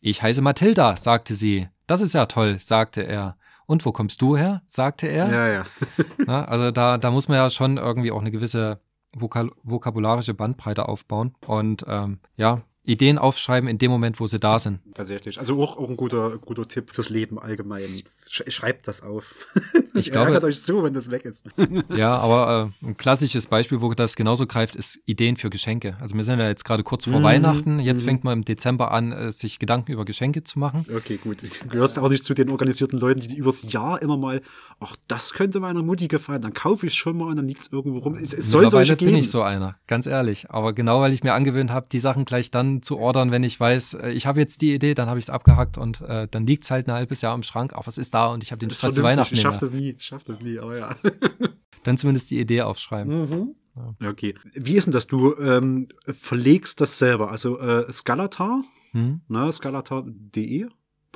Ich 0.00 0.22
heiße 0.22 0.42
Mathilda, 0.42 0.96
sagte 0.96 1.34
sie. 1.34 1.68
Das 1.86 2.02
ist 2.02 2.12
ja 2.12 2.26
toll, 2.26 2.58
sagte 2.58 3.02
er. 3.02 3.36
Und 3.64 3.84
wo 3.86 3.92
kommst 3.92 4.20
du 4.20 4.36
her? 4.36 4.62
sagte 4.66 5.06
er. 5.06 5.30
Ja, 5.30 5.48
ja. 5.48 5.64
ja 6.26 6.44
also 6.44 6.70
da, 6.70 6.98
da 6.98 7.10
muss 7.10 7.28
man 7.28 7.38
ja 7.38 7.48
schon 7.48 7.78
irgendwie 7.78 8.10
auch 8.10 8.20
eine 8.20 8.30
gewisse 8.30 8.80
vokal 9.16 9.50
vokabularische 9.62 10.34
Bandbreite 10.34 10.88
aufbauen 10.88 11.34
und 11.46 11.84
ähm, 11.88 12.18
ja, 12.36 12.62
Ideen 12.84 13.18
aufschreiben 13.18 13.68
in 13.68 13.78
dem 13.78 13.90
Moment, 13.90 14.18
wo 14.18 14.26
sie 14.26 14.40
da 14.40 14.58
sind. 14.58 14.80
Tatsächlich. 14.94 15.38
Also 15.38 15.62
auch, 15.62 15.76
auch 15.76 15.90
ein 15.90 15.96
guter, 15.96 16.38
guter 16.38 16.66
Tipp 16.66 16.90
fürs 16.90 17.10
Leben 17.10 17.38
allgemein. 17.38 17.82
Schreibt 18.28 18.88
das 18.88 19.02
auf. 19.02 19.46
Ich 19.94 20.12
glaube, 20.12 20.26
ärgert 20.26 20.44
euch 20.44 20.60
so, 20.60 20.84
wenn 20.84 20.92
das 20.92 21.10
weg 21.10 21.24
ist. 21.24 21.44
ja, 21.96 22.16
aber 22.16 22.70
äh, 22.82 22.86
ein 22.86 22.96
klassisches 22.96 23.48
Beispiel, 23.48 23.80
wo 23.80 23.92
das 23.94 24.14
genauso 24.14 24.46
greift, 24.46 24.76
ist 24.76 25.00
Ideen 25.06 25.36
für 25.36 25.50
Geschenke. 25.50 25.96
Also 26.00 26.14
wir 26.14 26.22
sind 26.22 26.38
ja 26.38 26.46
jetzt 26.46 26.64
gerade 26.64 26.84
kurz 26.84 27.06
vor 27.06 27.18
mhm. 27.18 27.24
Weihnachten. 27.24 27.80
Jetzt 27.80 28.02
mhm. 28.02 28.06
fängt 28.06 28.24
man 28.24 28.38
im 28.38 28.44
Dezember 28.44 28.92
an, 28.92 29.10
äh, 29.10 29.32
sich 29.32 29.58
Gedanken 29.58 29.90
über 29.90 30.04
Geschenke 30.04 30.44
zu 30.44 30.60
machen. 30.60 30.86
Okay, 30.94 31.16
gut. 31.16 31.42
Du 31.42 31.68
gehörst 31.68 31.98
auch 31.98 32.08
nicht 32.10 32.22
zu 32.22 32.34
den 32.34 32.50
organisierten 32.50 32.98
Leuten, 33.00 33.20
die 33.20 33.36
übers 33.36 33.72
Jahr 33.72 34.00
immer 34.00 34.16
mal, 34.16 34.40
ach, 34.78 34.94
das 35.08 35.32
könnte 35.32 35.58
meiner 35.58 35.82
Mutti 35.82 36.06
gefallen, 36.06 36.42
dann 36.42 36.54
kaufe 36.54 36.86
ich 36.86 36.94
schon 36.94 37.16
mal 37.16 37.24
und 37.24 37.36
dann 37.36 37.48
liegt 37.48 37.62
es 37.62 37.72
irgendwo 37.72 37.98
rum. 37.98 38.14
Es, 38.14 38.32
es 38.32 38.50
soll 38.50 38.70
solche 38.70 38.94
geben. 38.94 39.12
bin 39.12 39.20
ich 39.20 39.30
so 39.30 39.42
einer, 39.42 39.76
ganz 39.88 40.06
ehrlich. 40.06 40.50
Aber 40.50 40.74
genau, 40.74 41.00
weil 41.00 41.12
ich 41.12 41.24
mir 41.24 41.34
angewöhnt 41.34 41.70
habe, 41.70 41.86
die 41.90 41.98
Sachen 41.98 42.24
gleich 42.24 42.50
dann 42.52 42.82
zu 42.82 42.98
ordern, 42.98 43.32
wenn 43.32 43.42
ich 43.42 43.58
weiß, 43.58 43.94
äh, 43.94 44.10
ich 44.10 44.26
habe 44.26 44.38
jetzt 44.38 44.60
die 44.60 44.74
Idee, 44.74 44.94
dann 44.94 45.08
habe 45.08 45.18
ich 45.18 45.24
es 45.24 45.30
abgehackt 45.30 45.76
und 45.76 46.02
äh, 46.02 46.28
dann 46.30 46.46
liegt 46.46 46.64
es 46.64 46.70
halt 46.70 46.86
ein 46.86 46.92
halbes 46.92 47.20
Jahr 47.22 47.34
im 47.34 47.42
Schrank. 47.42 47.72
Ach, 47.74 47.86
was 47.86 47.98
ist 47.98 48.14
da? 48.14 48.17
Und 48.26 48.42
ich 48.42 48.50
habe 48.50 48.58
den 48.58 48.70
Stress 48.70 48.94
zu 48.94 49.02
Weihnachten. 49.02 49.34
Ich 49.34 49.40
schaffe 49.40 49.60
das 49.60 49.70
nie, 49.70 49.96
ich 49.98 50.10
das 50.26 50.40
nie, 50.40 50.58
aber 50.58 50.78
ja. 50.78 50.96
dann 51.84 51.96
zumindest 51.96 52.30
die 52.30 52.38
Idee 52.38 52.62
aufschreiben. 52.62 53.20
Mhm. 53.20 53.54
Ja. 54.00 54.10
Okay. 54.10 54.34
Wie 54.54 54.74
ist 54.74 54.86
denn 54.86 54.92
das? 54.92 55.06
Du 55.06 55.36
ähm, 55.36 55.88
verlegst 56.00 56.80
das 56.80 56.98
selber, 56.98 57.30
also 57.30 57.58
äh, 57.60 57.90
Skalatar, 57.92 58.62
hm? 58.92 59.20
ne, 59.28 59.52
skalatar.de 59.52 60.66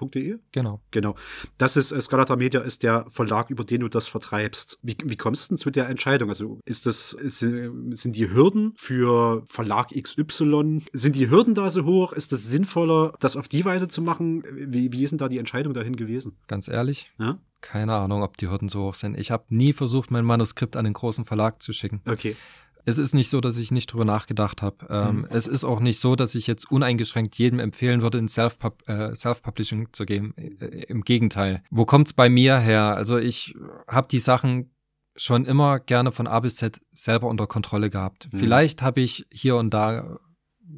Media.de? 0.00 0.38
Genau. 0.52 0.80
Genau. 0.90 1.14
Das 1.58 1.76
ist, 1.76 1.92
äh, 1.92 2.00
Scalata 2.00 2.36
Media 2.36 2.60
ist 2.60 2.82
der 2.82 3.04
Verlag, 3.08 3.50
über 3.50 3.64
den 3.64 3.80
du 3.80 3.88
das 3.88 4.08
vertreibst. 4.08 4.78
Wie, 4.82 4.96
wie 5.04 5.16
kommst 5.16 5.44
du 5.44 5.48
denn 5.50 5.56
zu 5.58 5.70
der 5.70 5.88
Entscheidung? 5.88 6.28
Also 6.28 6.60
ist 6.64 6.86
das, 6.86 7.12
ist, 7.12 7.42
äh, 7.42 7.70
sind 7.92 8.16
die 8.16 8.30
Hürden 8.30 8.72
für 8.76 9.42
Verlag 9.46 9.88
XY, 9.90 10.82
sind 10.92 11.16
die 11.16 11.30
Hürden 11.30 11.54
da 11.54 11.70
so 11.70 11.84
hoch? 11.84 12.12
Ist 12.12 12.32
das 12.32 12.44
sinnvoller, 12.44 13.14
das 13.20 13.36
auf 13.36 13.48
die 13.48 13.64
Weise 13.64 13.88
zu 13.88 14.02
machen? 14.02 14.44
Wie, 14.52 14.92
wie 14.92 15.02
ist 15.02 15.10
denn 15.10 15.18
da 15.18 15.28
die 15.28 15.38
Entscheidung 15.38 15.74
dahin 15.74 15.96
gewesen? 15.96 16.36
Ganz 16.48 16.68
ehrlich? 16.68 17.10
Ja? 17.18 17.38
Keine 17.60 17.94
Ahnung, 17.94 18.22
ob 18.22 18.36
die 18.36 18.48
Hürden 18.48 18.68
so 18.68 18.82
hoch 18.82 18.94
sind. 18.94 19.16
Ich 19.16 19.30
habe 19.30 19.44
nie 19.48 19.72
versucht, 19.72 20.10
mein 20.10 20.24
Manuskript 20.24 20.76
an 20.76 20.84
den 20.84 20.94
großen 20.94 21.24
Verlag 21.24 21.62
zu 21.62 21.72
schicken. 21.72 22.00
Okay 22.06 22.36
es 22.84 22.98
ist 22.98 23.14
nicht 23.14 23.30
so, 23.30 23.40
dass 23.40 23.58
ich 23.58 23.70
nicht 23.70 23.92
drüber 23.92 24.04
nachgedacht 24.04 24.62
habe. 24.62 24.86
Ähm, 24.88 25.18
mhm. 25.18 25.26
Es 25.30 25.46
ist 25.46 25.64
auch 25.64 25.80
nicht 25.80 26.00
so, 26.00 26.16
dass 26.16 26.34
ich 26.34 26.46
jetzt 26.46 26.70
uneingeschränkt 26.70 27.36
jedem 27.36 27.58
empfehlen 27.58 28.02
würde, 28.02 28.18
in 28.18 28.26
äh, 28.26 29.14
Self-Publishing 29.14 29.82
äh, 29.84 29.92
zu 29.92 30.04
gehen. 30.04 30.36
Äh, 30.36 30.84
Im 30.88 31.02
Gegenteil. 31.02 31.62
Wo 31.70 31.84
kommt's 31.84 32.12
bei 32.12 32.28
mir 32.28 32.58
her? 32.58 32.94
Also 32.96 33.18
ich 33.18 33.54
habe 33.86 34.08
die 34.10 34.18
Sachen 34.18 34.70
schon 35.16 35.44
immer 35.44 35.78
gerne 35.78 36.10
von 36.10 36.26
A 36.26 36.40
bis 36.40 36.56
Z 36.56 36.80
selber 36.92 37.28
unter 37.28 37.46
Kontrolle 37.46 37.90
gehabt. 37.90 38.28
Mhm. 38.32 38.38
Vielleicht 38.38 38.82
habe 38.82 39.00
ich 39.00 39.26
hier 39.30 39.56
und 39.56 39.72
da 39.72 40.18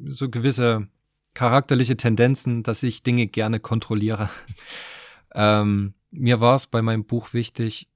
so 0.07 0.29
gewisse 0.29 0.87
charakterliche 1.33 1.97
Tendenzen, 1.97 2.63
dass 2.63 2.83
ich 2.83 3.03
Dinge 3.03 3.27
gerne 3.27 3.59
kontrolliere. 3.59 4.29
ähm, 5.33 5.93
mir 6.11 6.39
war 6.39 6.55
es 6.55 6.67
bei 6.67 6.81
meinem 6.81 7.05
Buch 7.05 7.33
wichtig, 7.33 7.89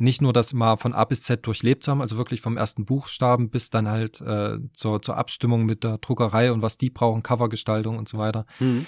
nicht 0.00 0.22
nur 0.22 0.32
das 0.32 0.52
mal 0.52 0.76
von 0.76 0.92
A 0.92 1.04
bis 1.04 1.22
Z 1.22 1.46
durchlebt 1.46 1.84
zu 1.84 1.90
haben, 1.90 2.00
also 2.00 2.16
wirklich 2.16 2.40
vom 2.40 2.56
ersten 2.56 2.84
Buchstaben 2.84 3.50
bis 3.50 3.70
dann 3.70 3.88
halt 3.88 4.20
äh, 4.20 4.58
zur, 4.72 5.02
zur 5.02 5.16
Abstimmung 5.16 5.66
mit 5.66 5.84
der 5.84 5.98
Druckerei 5.98 6.52
und 6.52 6.62
was 6.62 6.78
die 6.78 6.90
brauchen, 6.90 7.22
Covergestaltung 7.22 7.98
und 7.98 8.08
so 8.08 8.18
weiter, 8.18 8.46
mhm. 8.58 8.86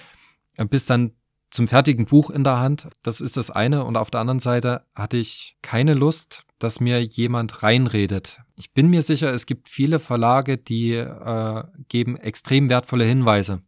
Äh, 0.57 0.67
bis 0.67 0.85
dann 0.85 1.13
zum 1.51 1.69
fertigen 1.69 2.07
Buch 2.07 2.31
in 2.31 2.45
der 2.45 2.59
Hand. 2.59 2.89
Das 3.03 3.21
ist 3.21 3.37
das 3.37 3.51
eine. 3.51 3.85
Und 3.85 3.97
auf 3.97 4.11
der 4.11 4.21
anderen 4.21 4.41
Seite 4.41 4.87
hatte 4.95 5.19
ich 5.19 5.57
keine 5.63 5.95
Lust, 5.95 6.45
dass 6.59 6.81
mir 6.81 7.03
jemand 7.03 7.63
reinredet. 7.63 8.41
Ich 8.57 8.73
bin 8.73 8.89
mir 8.89 9.03
sicher, 9.03 9.33
es 9.33 9.47
gibt 9.47 9.69
viele 9.69 9.99
Verlage, 9.99 10.57
die 10.57 10.93
äh, 10.93 11.65
geben 11.89 12.17
extrem 12.17 12.71
wertvolle 12.71 13.05
Hinweise. 13.05 13.63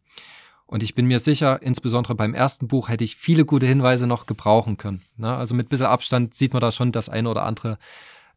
Und 0.67 0.81
ich 0.81 0.95
bin 0.95 1.05
mir 1.05 1.19
sicher, 1.19 1.61
insbesondere 1.61 2.15
beim 2.15 2.33
ersten 2.33 2.67
Buch 2.67 2.89
hätte 2.89 3.03
ich 3.03 3.15
viele 3.15 3.45
gute 3.45 3.67
Hinweise 3.67 4.07
noch 4.07 4.25
gebrauchen 4.25 4.77
können. 4.77 5.01
Ne? 5.15 5.35
Also 5.35 5.53
mit 5.53 5.67
ein 5.67 5.69
bisschen 5.69 5.85
Abstand 5.85 6.33
sieht 6.33 6.53
man 6.53 6.61
da 6.61 6.71
schon 6.71 6.91
das 6.91 7.07
eine 7.07 7.29
oder 7.29 7.43
andere, 7.43 7.77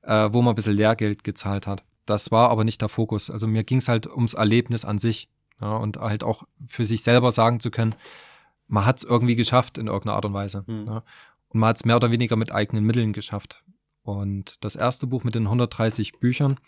äh, 0.03 0.29
wo 0.31 0.43
man 0.43 0.53
ein 0.53 0.55
bisschen 0.55 0.77
Lehrgeld 0.77 1.25
gezahlt 1.25 1.67
hat. 1.67 1.83
Das 2.05 2.31
war 2.31 2.51
aber 2.51 2.65
nicht 2.65 2.81
der 2.83 2.89
Fokus. 2.89 3.31
Also 3.31 3.47
mir 3.47 3.65
ging 3.65 3.79
es 3.79 3.89
halt 3.89 4.07
ums 4.07 4.35
Erlebnis 4.35 4.85
an 4.85 4.99
sich. 4.99 5.29
Ja, 5.61 5.77
und 5.77 5.97
halt 5.97 6.23
auch 6.23 6.45
für 6.69 6.85
sich 6.85 7.03
selber 7.03 7.33
sagen 7.33 7.59
zu 7.59 7.71
können, 7.73 7.95
man 8.69 8.87
hat 8.87 8.99
es 8.99 9.05
irgendwie 9.05 9.35
geschafft 9.35 9.77
in 9.77 9.89
irgendeiner 9.89 10.15
Art 10.15 10.25
und 10.25 10.35
Weise. 10.35 10.65
Mhm. 10.67 10.87
Ja. 10.87 11.03
Und 11.49 11.61
man 11.61 11.71
hat 11.71 11.77
es 11.77 11.85
mehr 11.85 11.97
oder 11.97 12.11
weniger 12.11 12.37
mit 12.37 12.53
eigenen 12.53 12.85
Mitteln 12.85 13.13
geschafft. 13.13 13.65
Und 14.03 14.63
das 14.65 14.77
erste 14.77 15.07
Buch 15.07 15.25
mit 15.25 15.35
den 15.35 15.45
130 15.45 16.21
Büchern, 16.21 16.59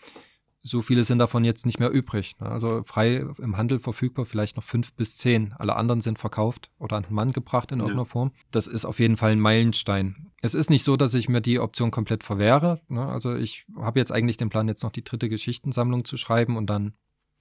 so 0.62 0.82
viele 0.82 1.04
sind 1.04 1.18
davon 1.18 1.44
jetzt 1.44 1.64
nicht 1.64 1.80
mehr 1.80 1.90
übrig. 1.90 2.38
Ne? 2.38 2.48
Also 2.48 2.82
frei 2.84 3.24
im 3.38 3.56
Handel 3.56 3.78
verfügbar, 3.78 4.26
vielleicht 4.26 4.56
noch 4.56 4.64
fünf 4.64 4.92
bis 4.92 5.16
zehn. 5.16 5.54
Alle 5.58 5.76
anderen 5.76 6.00
sind 6.00 6.18
verkauft 6.18 6.70
oder 6.78 6.96
an 6.96 7.04
den 7.04 7.14
Mann 7.14 7.32
gebracht 7.32 7.72
in 7.72 7.78
ja. 7.78 7.84
irgendeiner 7.84 8.06
Form. 8.06 8.32
Das 8.50 8.66
ist 8.66 8.84
auf 8.84 9.00
jeden 9.00 9.16
Fall 9.16 9.32
ein 9.32 9.40
Meilenstein. 9.40 10.30
Es 10.42 10.54
ist 10.54 10.70
nicht 10.70 10.84
so, 10.84 10.96
dass 10.96 11.14
ich 11.14 11.28
mir 11.28 11.40
die 11.40 11.60
Option 11.60 11.90
komplett 11.90 12.24
verwehre. 12.24 12.80
Ne? 12.88 13.06
Also 13.06 13.34
ich 13.34 13.66
habe 13.76 13.98
jetzt 13.98 14.12
eigentlich 14.12 14.36
den 14.36 14.50
Plan, 14.50 14.68
jetzt 14.68 14.82
noch 14.82 14.92
die 14.92 15.04
dritte 15.04 15.28
Geschichtensammlung 15.28 16.04
zu 16.04 16.16
schreiben 16.16 16.56
und 16.56 16.68
dann 16.68 16.92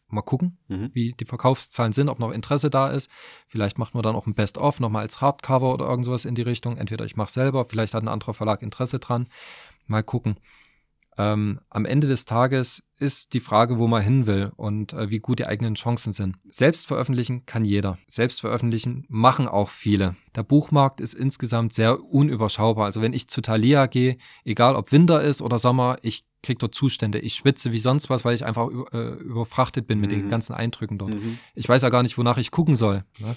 mal 0.07 0.21
gucken, 0.21 0.57
mhm. 0.67 0.89
wie 0.93 1.13
die 1.13 1.25
Verkaufszahlen 1.25 1.93
sind, 1.93 2.09
ob 2.09 2.19
noch 2.19 2.31
Interesse 2.31 2.69
da 2.69 2.87
ist. 2.87 3.09
Vielleicht 3.47 3.77
macht 3.77 3.93
man 3.93 4.03
dann 4.03 4.15
auch 4.15 4.27
ein 4.27 4.33
Best-of 4.33 4.79
nochmal 4.79 5.03
als 5.03 5.21
Hardcover 5.21 5.73
oder 5.73 5.87
irgendwas 5.87 6.25
in 6.25 6.35
die 6.35 6.41
Richtung. 6.41 6.77
Entweder 6.77 7.05
ich 7.05 7.15
mache 7.15 7.31
selber, 7.31 7.65
vielleicht 7.69 7.93
hat 7.93 8.03
ein 8.03 8.07
anderer 8.07 8.33
Verlag 8.33 8.61
Interesse 8.61 8.99
dran. 8.99 9.27
Mal 9.87 10.03
gucken. 10.03 10.37
Ähm, 11.19 11.59
am 11.69 11.83
Ende 11.83 12.07
des 12.07 12.23
Tages 12.23 12.81
ist 12.97 13.33
die 13.33 13.41
Frage, 13.41 13.77
wo 13.77 13.87
man 13.87 14.01
hin 14.01 14.25
will 14.25 14.53
und 14.55 14.93
äh, 14.93 15.09
wie 15.09 15.19
gut 15.19 15.39
die 15.39 15.47
eigenen 15.47 15.75
Chancen 15.75 16.13
sind. 16.13 16.37
Selbst 16.49 16.87
veröffentlichen 16.87 17.45
kann 17.45 17.65
jeder. 17.65 17.97
Selbst 18.07 18.39
veröffentlichen 18.39 19.05
machen 19.09 19.45
auch 19.45 19.69
viele. 19.69 20.15
Der 20.35 20.43
Buchmarkt 20.43 21.01
ist 21.01 21.13
insgesamt 21.13 21.73
sehr 21.73 22.01
unüberschaubar. 22.01 22.85
Also 22.85 23.01
wenn 23.01 23.11
ich 23.11 23.27
zu 23.27 23.41
Thalia 23.41 23.87
gehe, 23.87 24.15
egal 24.45 24.77
ob 24.77 24.93
Winter 24.93 25.21
ist 25.21 25.41
oder 25.41 25.59
Sommer, 25.59 25.97
ich 26.03 26.23
kriege 26.41 26.59
dort 26.59 26.73
Zustände. 26.73 27.19
Ich 27.19 27.33
schwitze 27.33 27.73
wie 27.73 27.79
sonst 27.79 28.09
was, 28.09 28.23
weil 28.23 28.33
ich 28.33 28.45
einfach 28.45 28.69
äh, 28.93 29.15
überfrachtet 29.15 29.87
bin 29.87 29.99
mit 29.99 30.11
mhm. 30.11 30.15
den 30.15 30.29
ganzen 30.29 30.53
Eindrücken 30.53 30.97
dort. 30.97 31.15
Mhm. 31.15 31.37
Ich 31.53 31.67
weiß 31.67 31.81
ja 31.81 31.89
gar 31.89 32.01
nicht, 32.01 32.17
wonach 32.17 32.37
ich 32.37 32.49
gucken 32.49 32.75
soll. 32.75 33.03
Ne? 33.19 33.35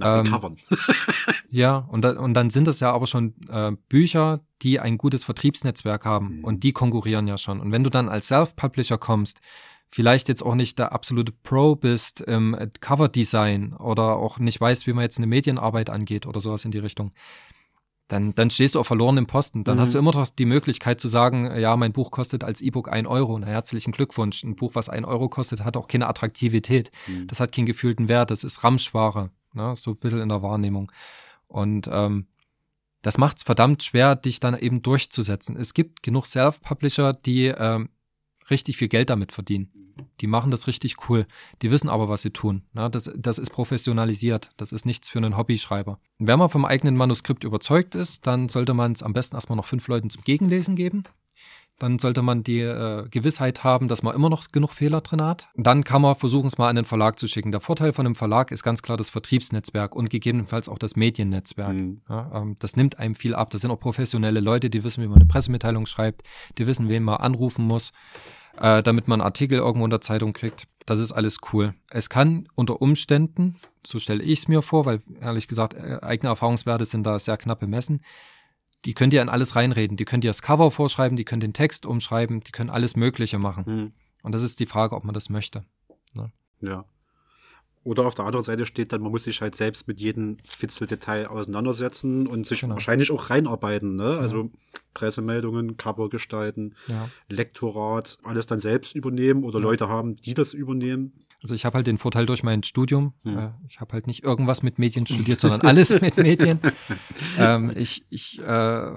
Nach 0.00 0.22
den 0.22 0.26
ähm, 0.26 0.32
Covern. 0.32 0.56
ja, 1.50 1.76
und, 1.76 2.02
da, 2.02 2.18
und 2.18 2.34
dann 2.34 2.50
sind 2.50 2.68
es 2.68 2.80
ja 2.80 2.92
aber 2.92 3.06
schon 3.06 3.34
äh, 3.48 3.72
Bücher, 3.88 4.40
die 4.62 4.80
ein 4.80 4.98
gutes 4.98 5.24
Vertriebsnetzwerk 5.24 6.04
haben 6.04 6.38
mhm. 6.38 6.44
und 6.44 6.62
die 6.64 6.72
konkurrieren 6.72 7.28
ja 7.28 7.38
schon. 7.38 7.60
Und 7.60 7.72
wenn 7.72 7.84
du 7.84 7.90
dann 7.90 8.08
als 8.08 8.28
Self-Publisher 8.28 8.98
kommst, 8.98 9.40
vielleicht 9.88 10.28
jetzt 10.28 10.42
auch 10.42 10.54
nicht 10.54 10.78
der 10.78 10.92
absolute 10.92 11.32
Pro 11.32 11.74
bist 11.74 12.20
im 12.20 12.56
Cover-Design 12.80 13.74
oder 13.74 14.16
auch 14.16 14.38
nicht 14.38 14.60
weißt, 14.60 14.86
wie 14.86 14.92
man 14.92 15.02
jetzt 15.02 15.18
eine 15.18 15.26
Medienarbeit 15.26 15.90
angeht 15.90 16.26
oder 16.26 16.40
sowas 16.40 16.64
in 16.64 16.70
die 16.70 16.78
Richtung, 16.78 17.12
dann, 18.10 18.34
dann 18.34 18.50
stehst 18.50 18.74
du 18.74 18.80
auf 18.80 18.86
verlorenem 18.86 19.26
Posten. 19.26 19.64
Dann 19.64 19.76
mhm. 19.76 19.80
hast 19.80 19.94
du 19.94 19.98
immer 19.98 20.12
noch 20.12 20.28
die 20.30 20.44
Möglichkeit 20.44 21.00
zu 21.00 21.08
sagen, 21.08 21.56
ja, 21.58 21.76
mein 21.76 21.92
Buch 21.92 22.10
kostet 22.10 22.44
als 22.44 22.60
E-Book 22.60 22.90
ein 22.90 23.06
Euro. 23.06 23.38
Na, 23.38 23.46
herzlichen 23.46 23.92
Glückwunsch. 23.92 24.42
Ein 24.42 24.56
Buch, 24.56 24.72
was 24.74 24.88
ein 24.88 25.04
Euro 25.04 25.28
kostet, 25.28 25.64
hat 25.64 25.76
auch 25.76 25.86
keine 25.86 26.08
Attraktivität. 26.08 26.90
Mhm. 27.06 27.28
Das 27.28 27.40
hat 27.40 27.52
keinen 27.52 27.66
gefühlten 27.66 28.08
Wert. 28.08 28.30
Das 28.30 28.42
ist 28.42 28.64
Ramschware 28.64 29.30
ne? 29.52 29.74
so 29.76 29.92
ein 29.92 29.96
bisschen 29.96 30.20
in 30.20 30.28
der 30.28 30.42
Wahrnehmung. 30.42 30.90
Und 31.46 31.88
ähm, 31.92 32.26
das 33.02 33.18
macht 33.18 33.38
es 33.38 33.42
verdammt 33.42 33.82
schwer, 33.82 34.14
dich 34.14 34.40
dann 34.40 34.58
eben 34.58 34.82
durchzusetzen. 34.82 35.56
Es 35.56 35.74
gibt 35.74 36.02
genug 36.02 36.26
Self-Publisher, 36.26 37.12
die 37.12 37.46
ähm, 37.46 37.88
richtig 38.50 38.76
viel 38.76 38.88
Geld 38.88 39.10
damit 39.10 39.32
verdienen. 39.32 39.70
Die 40.20 40.26
machen 40.26 40.50
das 40.50 40.66
richtig 40.66 41.08
cool. 41.08 41.26
Die 41.62 41.70
wissen 41.70 41.88
aber, 41.88 42.08
was 42.08 42.22
sie 42.22 42.30
tun. 42.30 42.62
Ne? 42.72 42.90
Das, 42.90 43.10
das 43.16 43.38
ist 43.38 43.50
professionalisiert. 43.50 44.50
Das 44.56 44.72
ist 44.72 44.86
nichts 44.86 45.08
für 45.08 45.18
einen 45.18 45.36
Hobbyschreiber. 45.36 45.98
Wenn 46.18 46.38
man 46.38 46.48
vom 46.48 46.64
eigenen 46.64 46.96
Manuskript 46.96 47.44
überzeugt 47.44 47.94
ist, 47.94 48.26
dann 48.26 48.48
sollte 48.48 48.74
man 48.74 48.92
es 48.92 49.02
am 49.02 49.12
besten 49.12 49.36
erstmal 49.36 49.56
noch 49.56 49.66
fünf 49.66 49.88
Leuten 49.88 50.10
zum 50.10 50.22
Gegenlesen 50.22 50.76
geben 50.76 51.04
dann 51.80 51.98
sollte 51.98 52.22
man 52.22 52.44
die 52.44 52.60
äh, 52.60 53.08
Gewissheit 53.10 53.64
haben, 53.64 53.88
dass 53.88 54.02
man 54.02 54.14
immer 54.14 54.28
noch 54.28 54.48
genug 54.48 54.70
Fehler 54.70 55.00
drin 55.00 55.22
hat. 55.22 55.48
Dann 55.56 55.82
kann 55.82 56.02
man 56.02 56.14
versuchen, 56.14 56.46
es 56.46 56.58
mal 56.58 56.68
an 56.68 56.76
den 56.76 56.84
Verlag 56.84 57.18
zu 57.18 57.26
schicken. 57.26 57.50
Der 57.50 57.60
Vorteil 57.60 57.94
von 57.94 58.06
einem 58.06 58.14
Verlag 58.14 58.50
ist 58.52 58.62
ganz 58.62 58.82
klar 58.82 58.98
das 58.98 59.08
Vertriebsnetzwerk 59.08 59.96
und 59.96 60.10
gegebenenfalls 60.10 60.68
auch 60.68 60.78
das 60.78 60.94
Mediennetzwerk. 60.94 61.72
Mhm. 61.72 62.02
Ja, 62.08 62.30
ähm, 62.34 62.56
das 62.60 62.76
nimmt 62.76 62.98
einem 62.98 63.14
viel 63.14 63.34
ab. 63.34 63.50
Das 63.50 63.62
sind 63.62 63.70
auch 63.70 63.80
professionelle 63.80 64.40
Leute, 64.40 64.68
die 64.68 64.84
wissen, 64.84 65.02
wie 65.02 65.08
man 65.08 65.16
eine 65.16 65.26
Pressemitteilung 65.26 65.86
schreibt, 65.86 66.22
die 66.58 66.66
wissen, 66.66 66.90
wen 66.90 67.02
man 67.02 67.16
anrufen 67.16 67.64
muss, 67.64 67.92
äh, 68.58 68.82
damit 68.82 69.08
man 69.08 69.20
einen 69.20 69.26
Artikel 69.26 69.58
irgendwo 69.58 69.86
in 69.86 69.90
der 69.90 70.02
Zeitung 70.02 70.34
kriegt. 70.34 70.68
Das 70.84 70.98
ist 70.98 71.12
alles 71.12 71.38
cool. 71.52 71.72
Es 71.88 72.10
kann 72.10 72.46
unter 72.56 72.82
Umständen, 72.82 73.56
so 73.86 73.98
stelle 73.98 74.22
ich 74.22 74.40
es 74.40 74.48
mir 74.48 74.60
vor, 74.60 74.84
weil 74.84 75.00
ehrlich 75.22 75.48
gesagt, 75.48 75.72
äh, 75.72 75.98
eigene 76.02 76.28
Erfahrungswerte 76.28 76.84
sind 76.84 77.06
da 77.06 77.18
sehr 77.18 77.38
knapp 77.38 77.60
bemessen, 77.60 78.02
die 78.84 78.94
können 78.94 79.10
dir 79.10 79.22
an 79.22 79.28
alles 79.28 79.56
reinreden. 79.56 79.96
Die 79.96 80.04
können 80.04 80.20
dir 80.20 80.30
das 80.30 80.42
Cover 80.42 80.70
vorschreiben, 80.70 81.16
die 81.16 81.24
können 81.24 81.40
den 81.40 81.52
Text 81.52 81.86
umschreiben, 81.86 82.40
die 82.40 82.52
können 82.52 82.70
alles 82.70 82.96
Mögliche 82.96 83.38
machen. 83.38 83.64
Mhm. 83.66 83.92
Und 84.22 84.34
das 84.34 84.42
ist 84.42 84.60
die 84.60 84.66
Frage, 84.66 84.96
ob 84.96 85.04
man 85.04 85.14
das 85.14 85.30
möchte. 85.30 85.64
Ne? 86.14 86.32
Ja. 86.60 86.84
Oder 87.82 88.06
auf 88.06 88.14
der 88.14 88.26
anderen 88.26 88.44
Seite 88.44 88.66
steht 88.66 88.92
dann, 88.92 89.00
man 89.00 89.10
muss 89.10 89.24
sich 89.24 89.40
halt 89.40 89.56
selbst 89.56 89.88
mit 89.88 90.00
jedem 90.00 90.36
Fitzeldetail 90.44 91.26
auseinandersetzen 91.26 92.26
und 92.26 92.46
sich 92.46 92.60
genau. 92.60 92.74
wahrscheinlich 92.74 93.10
auch 93.10 93.30
reinarbeiten. 93.30 93.96
Ne? 93.96 94.14
Ja. 94.14 94.20
Also 94.20 94.50
Pressemeldungen, 94.92 95.78
Cover 95.78 96.10
gestalten, 96.10 96.74
ja. 96.88 97.08
Lektorat, 97.28 98.18
alles 98.22 98.46
dann 98.46 98.58
selbst 98.58 98.94
übernehmen 98.94 99.44
oder 99.44 99.60
ja. 99.60 99.64
Leute 99.64 99.88
haben, 99.88 100.16
die 100.16 100.34
das 100.34 100.52
übernehmen. 100.52 101.24
Also 101.42 101.54
ich 101.54 101.64
habe 101.64 101.76
halt 101.76 101.86
den 101.86 101.98
Vorteil 101.98 102.26
durch 102.26 102.42
mein 102.42 102.62
Studium. 102.62 103.14
Hm. 103.22 103.38
Äh, 103.38 103.50
ich 103.68 103.80
habe 103.80 103.92
halt 103.94 104.06
nicht 104.06 104.24
irgendwas 104.24 104.62
mit 104.62 104.78
Medien 104.78 105.06
studiert, 105.06 105.40
sondern 105.40 105.62
alles 105.62 106.00
mit 106.00 106.16
Medien. 106.18 106.60
ähm, 107.38 107.72
ich 107.74 108.04
ich 108.10 108.38
äh, 108.40 108.92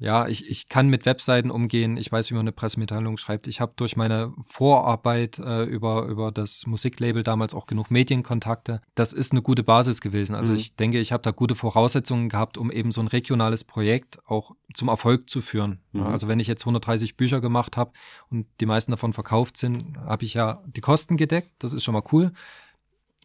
ja, 0.00 0.26
ich, 0.26 0.48
ich 0.48 0.68
kann 0.68 0.88
mit 0.88 1.04
Webseiten 1.04 1.50
umgehen, 1.50 1.98
ich 1.98 2.10
weiß, 2.10 2.30
wie 2.30 2.34
man 2.34 2.40
eine 2.40 2.52
Pressemitteilung 2.52 3.18
schreibt. 3.18 3.46
Ich 3.46 3.60
habe 3.60 3.74
durch 3.76 3.98
meine 3.98 4.32
Vorarbeit 4.42 5.38
äh, 5.38 5.64
über, 5.64 6.06
über 6.06 6.32
das 6.32 6.66
Musiklabel 6.66 7.22
damals 7.22 7.54
auch 7.54 7.66
genug 7.66 7.90
Medienkontakte. 7.90 8.80
Das 8.94 9.12
ist 9.12 9.32
eine 9.32 9.42
gute 9.42 9.62
Basis 9.62 10.00
gewesen. 10.00 10.34
Also 10.34 10.52
mhm. 10.52 10.58
ich 10.58 10.74
denke, 10.74 10.98
ich 11.00 11.12
habe 11.12 11.22
da 11.22 11.32
gute 11.32 11.54
Voraussetzungen 11.54 12.30
gehabt, 12.30 12.56
um 12.56 12.72
eben 12.72 12.92
so 12.92 13.02
ein 13.02 13.08
regionales 13.08 13.62
Projekt 13.62 14.18
auch 14.26 14.52
zum 14.72 14.88
Erfolg 14.88 15.28
zu 15.28 15.42
führen. 15.42 15.80
Mhm. 15.92 16.04
Also 16.04 16.28
wenn 16.28 16.40
ich 16.40 16.46
jetzt 16.46 16.62
130 16.62 17.18
Bücher 17.18 17.42
gemacht 17.42 17.76
habe 17.76 17.92
und 18.30 18.46
die 18.60 18.66
meisten 18.66 18.92
davon 18.92 19.12
verkauft 19.12 19.58
sind, 19.58 19.98
habe 19.98 20.24
ich 20.24 20.32
ja 20.32 20.62
die 20.66 20.80
Kosten 20.80 21.18
gedeckt. 21.18 21.50
Das 21.58 21.74
ist 21.74 21.84
schon 21.84 21.92
mal 21.92 22.04
cool. 22.10 22.32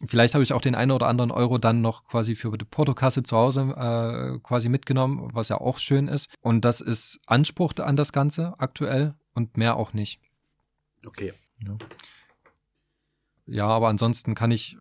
Vielleicht 0.06 0.34
habe 0.34 0.44
ich 0.44 0.52
auch 0.52 0.60
den 0.60 0.74
einen 0.74 0.90
oder 0.90 1.06
anderen 1.06 1.30
Euro 1.30 1.56
dann 1.56 1.80
noch 1.80 2.04
quasi 2.04 2.34
für 2.34 2.56
die 2.58 2.66
Portokasse 2.66 3.22
zu 3.22 3.36
Hause 3.36 3.62
äh, 3.76 4.38
quasi 4.40 4.68
mitgenommen, 4.68 5.30
was 5.32 5.48
ja 5.48 5.58
auch 5.58 5.78
schön 5.78 6.06
ist. 6.08 6.28
Und 6.40 6.64
das 6.66 6.82
ist 6.82 7.20
Anspruch 7.26 7.72
an 7.78 7.96
das 7.96 8.12
Ganze 8.12 8.54
aktuell 8.58 9.14
und 9.34 9.56
mehr 9.56 9.76
auch 9.76 9.94
nicht. 9.94 10.20
Okay. 11.06 11.32
Ja. 11.64 11.78
ja, 13.46 13.66
aber 13.66 13.88
ansonsten 13.88 14.34
kann 14.34 14.50
ich 14.50 14.76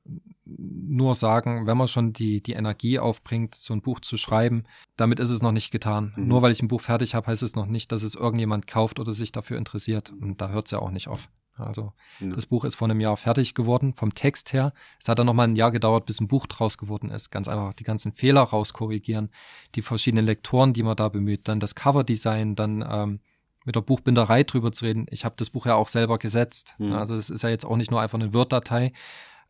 nur 0.45 1.16
sagen, 1.16 1.66
wenn 1.66 1.78
man 1.78 1.88
schon 1.88 2.11
die, 2.11 2.41
die 2.41 2.53
Energie 2.53 2.99
aufbringt, 2.99 3.55
so 3.55 3.74
ein 3.74 3.82
Buch 3.82 4.01
zu 4.01 4.18
schreiben, 4.18 4.63
damit 4.97 5.20
ist 5.20 5.30
es 5.30 5.41
noch 5.41 5.53
nicht 5.53 5.72
getan. 5.72 6.13
Mhm. 6.18 6.28
Nur 6.28 6.41
weil 6.41 6.51
ich 6.51 6.61
ein 6.61 6.68
Buch 6.68 6.82
fertig 6.82 7.16
habe, 7.16 7.28
heißt 7.28 7.43
es 7.43 7.55
noch 7.55 7.66
nicht, 7.68 7.91
dass 7.93 8.03
es 8.03 8.16
irgendjemand 8.16 8.68
kauft 8.68 8.99
oder 8.99 9.13
sich 9.13 9.32
dafür 9.32 9.57
interessiert. 9.57 10.11
Und 10.11 10.41
da 10.41 10.49
hört 10.49 10.66
es 10.66 10.72
ja 10.72 10.80
auch 10.80 10.91
nicht 10.91 11.07
auf. 11.07 11.30
Also 11.58 11.93
ja. 12.20 12.30
das 12.34 12.45
Buch 12.45 12.66
ist 12.66 12.76
vor 12.76 12.89
einem 12.89 12.99
Jahr 12.99 13.18
fertig 13.18 13.53
geworden, 13.53 13.93
vom 13.93 14.14
Text 14.14 14.53
her. 14.53 14.74
Es 14.99 15.08
hat 15.08 15.20
dann 15.20 15.26
nochmal 15.26 15.47
ein 15.47 15.56
Jahr 15.56 15.72
gedauert, 15.72 16.06
bis 16.06 16.20
ein 16.20 16.28
Buch 16.28 16.47
draus 16.47 16.78
geworden 16.78 17.12
ist. 17.12 17.32
Ganz 17.32 17.47
einfach 17.47 17.74
die 17.74 17.84
ganzen 17.84 18.12
Fehler 18.14 18.41
rauskorrigieren, 18.41 19.30
die 19.76 19.82
verschiedenen 19.82 20.26
Lektoren, 20.26 20.74
die 20.74 20.84
man 20.84 20.95
da 20.95 21.10
bemüht, 21.10 21.47
dann 21.47 21.60
das 21.60 21.76
Coverdesign, 21.76 22.56
dann 22.56 22.86
ähm, 22.88 23.20
mit 23.66 23.76
der 23.76 23.82
Buchbinderei 23.82 24.43
drüber 24.43 24.72
zu 24.72 24.86
reden. 24.86 25.08
Ich 25.10 25.26
habe 25.26 25.36
das 25.38 25.49
Buch 25.49 25.66
ja 25.66 25.76
auch 25.76 25.88
selber 25.88 26.20
gesetzt. 26.20 26.76
Mhm. 26.78 26.93
Also 26.93 27.16
es 27.16 27.30
ist 27.30 27.41
ja 27.41 27.49
jetzt 27.49 27.66
auch 27.66 27.78
nicht 27.78 27.91
nur 27.91 28.01
einfach 28.01 28.20
eine 28.20 28.34
Word-Datei, 28.34 28.93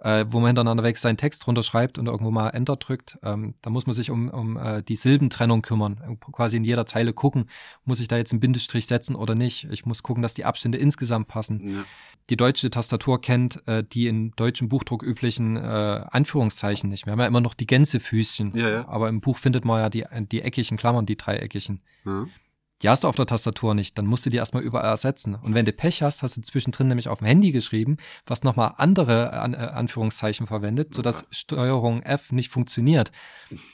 äh, 0.05 0.23
wo 0.29 0.39
man 0.39 0.49
hintereinander 0.49 0.83
weg 0.83 0.99
seinen 0.99 1.17
Text 1.17 1.47
runterschreibt 1.47 1.97
und 1.97 2.05
irgendwo 2.05 2.29
mal 2.29 2.49
Enter 2.49 2.75
drückt. 2.75 3.17
Ähm, 3.23 3.55
da 3.63 3.71
muss 3.71 3.87
man 3.87 3.93
sich 3.93 4.11
um, 4.11 4.29
um 4.29 4.55
äh, 4.55 4.83
die 4.83 4.95
Silbentrennung 4.95 5.63
kümmern. 5.63 6.19
Quasi 6.31 6.57
in 6.57 6.63
jeder 6.63 6.85
Zeile 6.85 7.11
gucken, 7.11 7.45
muss 7.85 7.99
ich 7.99 8.07
da 8.07 8.15
jetzt 8.15 8.31
einen 8.31 8.39
Bindestrich 8.39 8.85
setzen 8.85 9.15
oder 9.15 9.33
nicht. 9.33 9.67
Ich 9.71 9.87
muss 9.87 10.03
gucken, 10.03 10.21
dass 10.21 10.35
die 10.35 10.45
Abstände 10.45 10.77
insgesamt 10.77 11.27
passen. 11.27 11.77
Ja. 11.77 11.85
Die 12.29 12.37
deutsche 12.37 12.69
Tastatur 12.69 13.19
kennt 13.19 13.67
äh, 13.67 13.83
die 13.83 14.05
in 14.05 14.31
deutschem 14.35 14.69
Buchdruck 14.69 15.01
üblichen 15.01 15.57
äh, 15.57 15.59
Anführungszeichen 16.11 16.87
nicht. 16.87 17.07
Wir 17.07 17.13
haben 17.13 17.19
ja 17.19 17.25
immer 17.25 17.41
noch 17.41 17.55
die 17.55 17.65
Gänsefüßchen. 17.65 18.55
Ja, 18.55 18.69
ja. 18.69 18.87
Aber 18.87 19.09
im 19.09 19.21
Buch 19.21 19.39
findet 19.39 19.65
man 19.65 19.81
ja 19.81 19.89
die, 19.89 20.05
die 20.31 20.41
eckigen 20.41 20.77
Klammern, 20.77 21.07
die 21.07 21.17
dreieckigen. 21.17 21.81
Ja. 22.05 22.27
Die 22.81 22.89
hast 22.89 23.03
du 23.03 23.07
auf 23.07 23.15
der 23.15 23.25
Tastatur 23.25 23.73
nicht, 23.73 23.97
dann 23.97 24.05
musst 24.05 24.25
du 24.25 24.29
die 24.29 24.37
erstmal 24.37 24.61
überall 24.61 24.89
ersetzen. 24.89 25.35
Und 25.35 25.53
wenn 25.53 25.65
du 25.65 25.71
Pech 25.71 26.03
hast, 26.03 26.23
hast 26.23 26.35
du 26.35 26.41
zwischendrin 26.41 26.89
nämlich 26.89 27.07
auf 27.07 27.19
dem 27.19 27.27
Handy 27.27 27.51
geschrieben, 27.51 27.95
was 28.25 28.43
nochmal 28.43 28.73
andere 28.77 29.31
An 29.31 29.53
äh, 29.53 29.57
Anführungszeichen 29.57 30.45
verwendet, 30.45 30.93
sodass 30.93 31.25
Steuerung 31.31 32.01
F 32.03 32.33
nicht 32.33 32.49
funktioniert. 32.49 33.11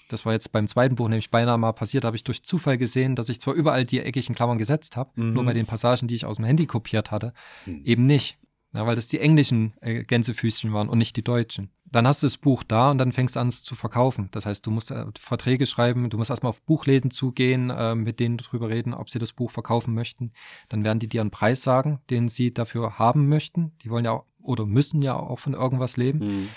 Das 0.09 0.25
war 0.25 0.33
jetzt 0.33 0.51
beim 0.51 0.67
zweiten 0.67 0.95
Buch 0.95 1.07
nämlich 1.07 1.31
beinahe 1.31 1.57
mal 1.57 1.71
passiert, 1.71 2.03
da 2.03 2.07
habe 2.07 2.17
ich 2.17 2.23
durch 2.23 2.43
Zufall 2.43 2.77
gesehen, 2.77 3.15
dass 3.15 3.29
ich 3.29 3.41
zwar 3.41 3.55
überall 3.55 3.85
die 3.85 3.99
eckigen 3.99 4.35
Klammern 4.35 4.59
gesetzt 4.59 4.97
habe, 4.97 5.09
mhm. 5.15 5.33
nur 5.33 5.45
bei 5.45 5.53
den 5.53 5.65
Passagen, 5.65 6.07
die 6.07 6.15
ich 6.15 6.25
aus 6.25 6.35
dem 6.35 6.45
Handy 6.45 6.67
kopiert 6.67 7.09
hatte, 7.09 7.33
mhm. 7.65 7.81
eben 7.85 8.05
nicht. 8.05 8.37
Ja, 8.73 8.85
weil 8.85 8.95
das 8.95 9.09
die 9.09 9.19
englischen 9.19 9.73
äh, 9.81 10.01
Gänsefüßchen 10.01 10.71
waren 10.71 10.87
und 10.87 10.97
nicht 10.97 11.17
die 11.17 11.23
deutschen. 11.23 11.71
Dann 11.85 12.07
hast 12.07 12.23
du 12.23 12.25
das 12.25 12.37
Buch 12.37 12.63
da 12.63 12.91
und 12.91 12.99
dann 12.99 13.11
fängst 13.11 13.35
du 13.35 13.41
an, 13.41 13.47
es 13.47 13.63
zu 13.63 13.75
verkaufen. 13.75 14.29
Das 14.31 14.45
heißt, 14.45 14.65
du 14.65 14.71
musst 14.71 14.91
äh, 14.91 15.05
Verträge 15.19 15.65
schreiben, 15.65 16.09
du 16.09 16.17
musst 16.17 16.29
erstmal 16.29 16.51
auf 16.51 16.61
Buchläden 16.61 17.11
zugehen, 17.11 17.69
äh, 17.69 17.95
mit 17.95 18.21
denen 18.21 18.37
drüber 18.37 18.69
reden, 18.69 18.93
ob 18.93 19.09
sie 19.09 19.19
das 19.19 19.33
Buch 19.33 19.51
verkaufen 19.51 19.93
möchten. 19.93 20.31
Dann 20.69 20.85
werden 20.85 20.99
die 20.99 21.09
dir 21.09 21.19
einen 21.19 21.31
Preis 21.31 21.63
sagen, 21.63 21.99
den 22.09 22.29
sie 22.29 22.53
dafür 22.53 22.97
haben 22.97 23.27
möchten. 23.27 23.73
Die 23.83 23.89
wollen 23.89 24.05
ja 24.05 24.11
auch 24.11 24.25
oder 24.41 24.65
müssen 24.65 25.01
ja 25.01 25.15
auch 25.15 25.39
von 25.39 25.53
irgendwas 25.53 25.97
leben. 25.97 26.19
Mhm. 26.19 26.49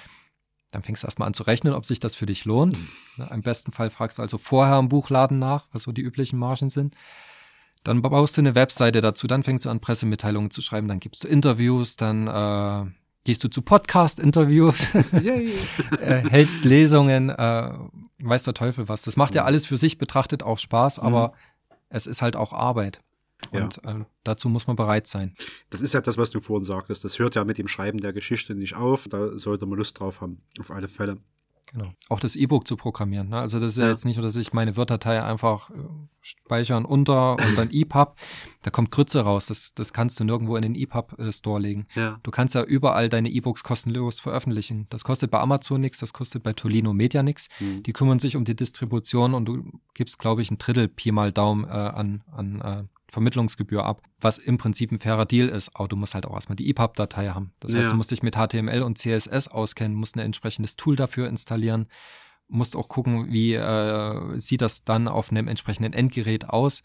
Dann 0.71 0.83
fängst 0.83 1.03
du 1.03 1.07
erstmal 1.07 1.29
an 1.29 1.35
zu 1.35 1.43
rechnen, 1.45 1.75
ob 1.75 1.85
sich 1.85 2.01
das 2.01 2.15
für 2.15 2.27
dich 2.27 2.45
lohnt. 2.45 2.79
Mhm. 3.17 3.27
Im 3.31 3.43
besten 3.43 3.71
Fall 3.71 3.91
fragst 3.91 4.19
du 4.19 4.23
also 4.23 4.39
vorher 4.39 4.77
im 4.77 4.89
Buchladen 4.89 5.39
nach, 5.39 5.69
was 5.71 5.83
so 5.83 5.93
die 5.93 6.03
üblichen 6.03 6.37
Margen 6.37 6.69
sind. 6.69 6.97
Dann 7.85 8.01
baust 8.01 8.37
du 8.37 8.41
eine 8.41 8.55
Webseite 8.55 9.03
dazu, 9.03 9.27
dann 9.27 9.43
fängst 9.43 9.67
du 9.67 9.69
an, 9.69 9.81
Pressemitteilungen 9.81 10.51
zu 10.51 10.63
schreiben, 10.63 10.89
dann 10.89 11.01
gibst 11.01 11.25
du 11.25 11.29
Interviews, 11.29 11.97
dann 11.97 12.27
äh, 12.27 12.91
gehst 13.25 13.45
du 13.45 13.49
zu 13.49 13.61
Podcast-Interviews, 13.61 14.95
äh, 15.13 16.23
hältst 16.31 16.65
Lesungen, 16.65 17.29
äh, 17.29 17.73
weiß 18.23 18.45
der 18.45 18.55
Teufel 18.55 18.89
was. 18.89 19.03
Das 19.03 19.17
macht 19.17 19.35
ja 19.35 19.45
alles 19.45 19.67
für 19.67 19.77
sich 19.77 19.99
betrachtet 19.99 20.43
auch 20.43 20.59
Spaß, 20.59 20.99
aber 20.99 21.29
mhm. 21.29 21.77
es 21.91 22.07
ist 22.07 22.23
halt 22.23 22.37
auch 22.37 22.55
Arbeit. 22.55 23.01
Und 23.51 23.81
ja. 23.85 24.01
äh, 24.01 24.05
dazu 24.23 24.49
muss 24.49 24.67
man 24.67 24.77
bereit 24.77 25.07
sein. 25.07 25.35
Das 25.69 25.83
ist 25.83 25.93
ja 25.93 26.01
das, 26.01 26.17
was 26.17 26.31
du 26.31 26.41
vorhin 26.41 26.65
sagtest. 26.65 27.05
Das 27.05 27.19
hört 27.19 27.35
ja 27.35 27.45
mit 27.45 27.59
dem 27.59 27.69
Schreiben 27.69 27.99
der 28.01 28.15
Geschichte 28.15 28.55
nicht 28.55 28.75
auf. 28.75 29.09
Da 29.09 29.37
sollte 29.37 29.67
man 29.67 29.77
Lust 29.79 30.01
drauf 30.01 30.23
haben, 30.23 30.41
auf 30.59 30.71
alle 30.71 30.89
Fälle. 30.89 31.19
Genau. 31.73 31.93
Auch 32.09 32.21
das 32.21 32.37
E-Book 32.37 32.67
zu 32.67 32.77
programmieren. 32.77 33.31
Ne? 33.31 33.39
Also 33.39 33.59
das 33.59 33.73
ist 33.73 33.79
ja. 33.79 33.85
ja. 33.85 33.91
jetzt 33.91 34.05
nicht 34.05 34.17
nur, 34.17 34.23
dass 34.23 34.37
ich 34.37 34.53
meine 34.53 34.77
Word-Datei 34.77 35.23
einfach 35.23 35.71
äh, 35.71 35.75
speichern 36.21 36.85
unter 36.85 37.33
und 37.33 37.57
dann 37.57 37.71
EPUB. 37.73 38.17
Da 38.63 38.71
kommt 38.71 38.91
Grütze 38.91 39.23
raus. 39.23 39.47
Das, 39.47 39.75
das 39.75 39.93
kannst 39.93 40.21
du 40.21 40.25
nirgendwo 40.25 40.57
in 40.57 40.63
den 40.63 40.75
EPUB-Store 40.75 41.61
legen. 41.61 41.87
Ja. 41.95 42.19
Du 42.23 42.31
kannst 42.31 42.55
ja 42.55 42.63
überall 42.63 43.09
deine 43.09 43.29
E-Books 43.29 43.65
kostenlos 43.65 44.21
veröffentlichen. 44.21 44.87
Das 44.91 45.05
kostet 45.05 45.31
bei 45.31 45.41
Amazon 45.41 45.81
nichts, 45.81 45.99
das 45.99 46.13
kostet 46.13 46.43
bei 46.43 46.53
Tolino 46.53 46.93
Media 46.93 47.23
nichts. 47.23 47.49
Mhm. 47.61 47.83
Die 47.83 47.93
kümmern 47.93 48.19
sich 48.19 48.37
um 48.37 48.45
die 48.45 48.57
Distribution 48.57 49.35
und 49.35 49.47
du 49.47 49.65
gibst, 49.95 50.19
glaube 50.19 50.43
ich, 50.43 50.51
ein 50.51 50.59
Drittel 50.59 50.89
Pi 50.89 51.13
mal 51.13 51.33
Daumen 51.33 51.65
äh, 51.65 51.69
an, 51.69 52.23
an 52.31 52.61
äh, 52.61 52.85
Vermittlungsgebühr 53.15 53.85
ab, 53.85 54.03
was 54.21 54.39
im 54.39 54.59
Prinzip 54.59 54.93
ein 54.93 54.99
fairer 54.99 55.25
Deal 55.25 55.49
ist. 55.49 55.71
Aber 55.75 55.89
du 55.89 55.97
musst 55.97 56.15
halt 56.15 56.27
auch 56.27 56.35
erstmal 56.35 56.57
die 56.57 56.69
EPUB-Datei 56.69 57.29
haben. 57.31 57.53
Das 57.61 57.73
ja. 57.73 57.79
heißt, 57.79 57.93
du 57.93 57.97
musst 57.97 58.11
dich 58.11 58.23
mit 58.23 58.37
HTML 58.37 58.83
und 58.83 58.99
CSS 58.99 59.49
auskennen, 59.49 59.97
musst 59.97 60.17
ein 60.17 60.21
entsprechendes 60.21 60.77
Tool 60.77 60.97
dafür 60.97 61.29
installieren, 61.29 61.87
musst 62.49 62.77
auch 62.77 62.89
gucken, 62.89 63.33
wie 63.33 63.55
äh, 63.55 64.39
sieht 64.39 64.61
das 64.61 64.85
dann 64.85 65.09
auf 65.09 65.31
einem 65.31 65.49
entsprechenden 65.49 65.93
Endgerät 65.95 66.49
aus. 66.49 66.83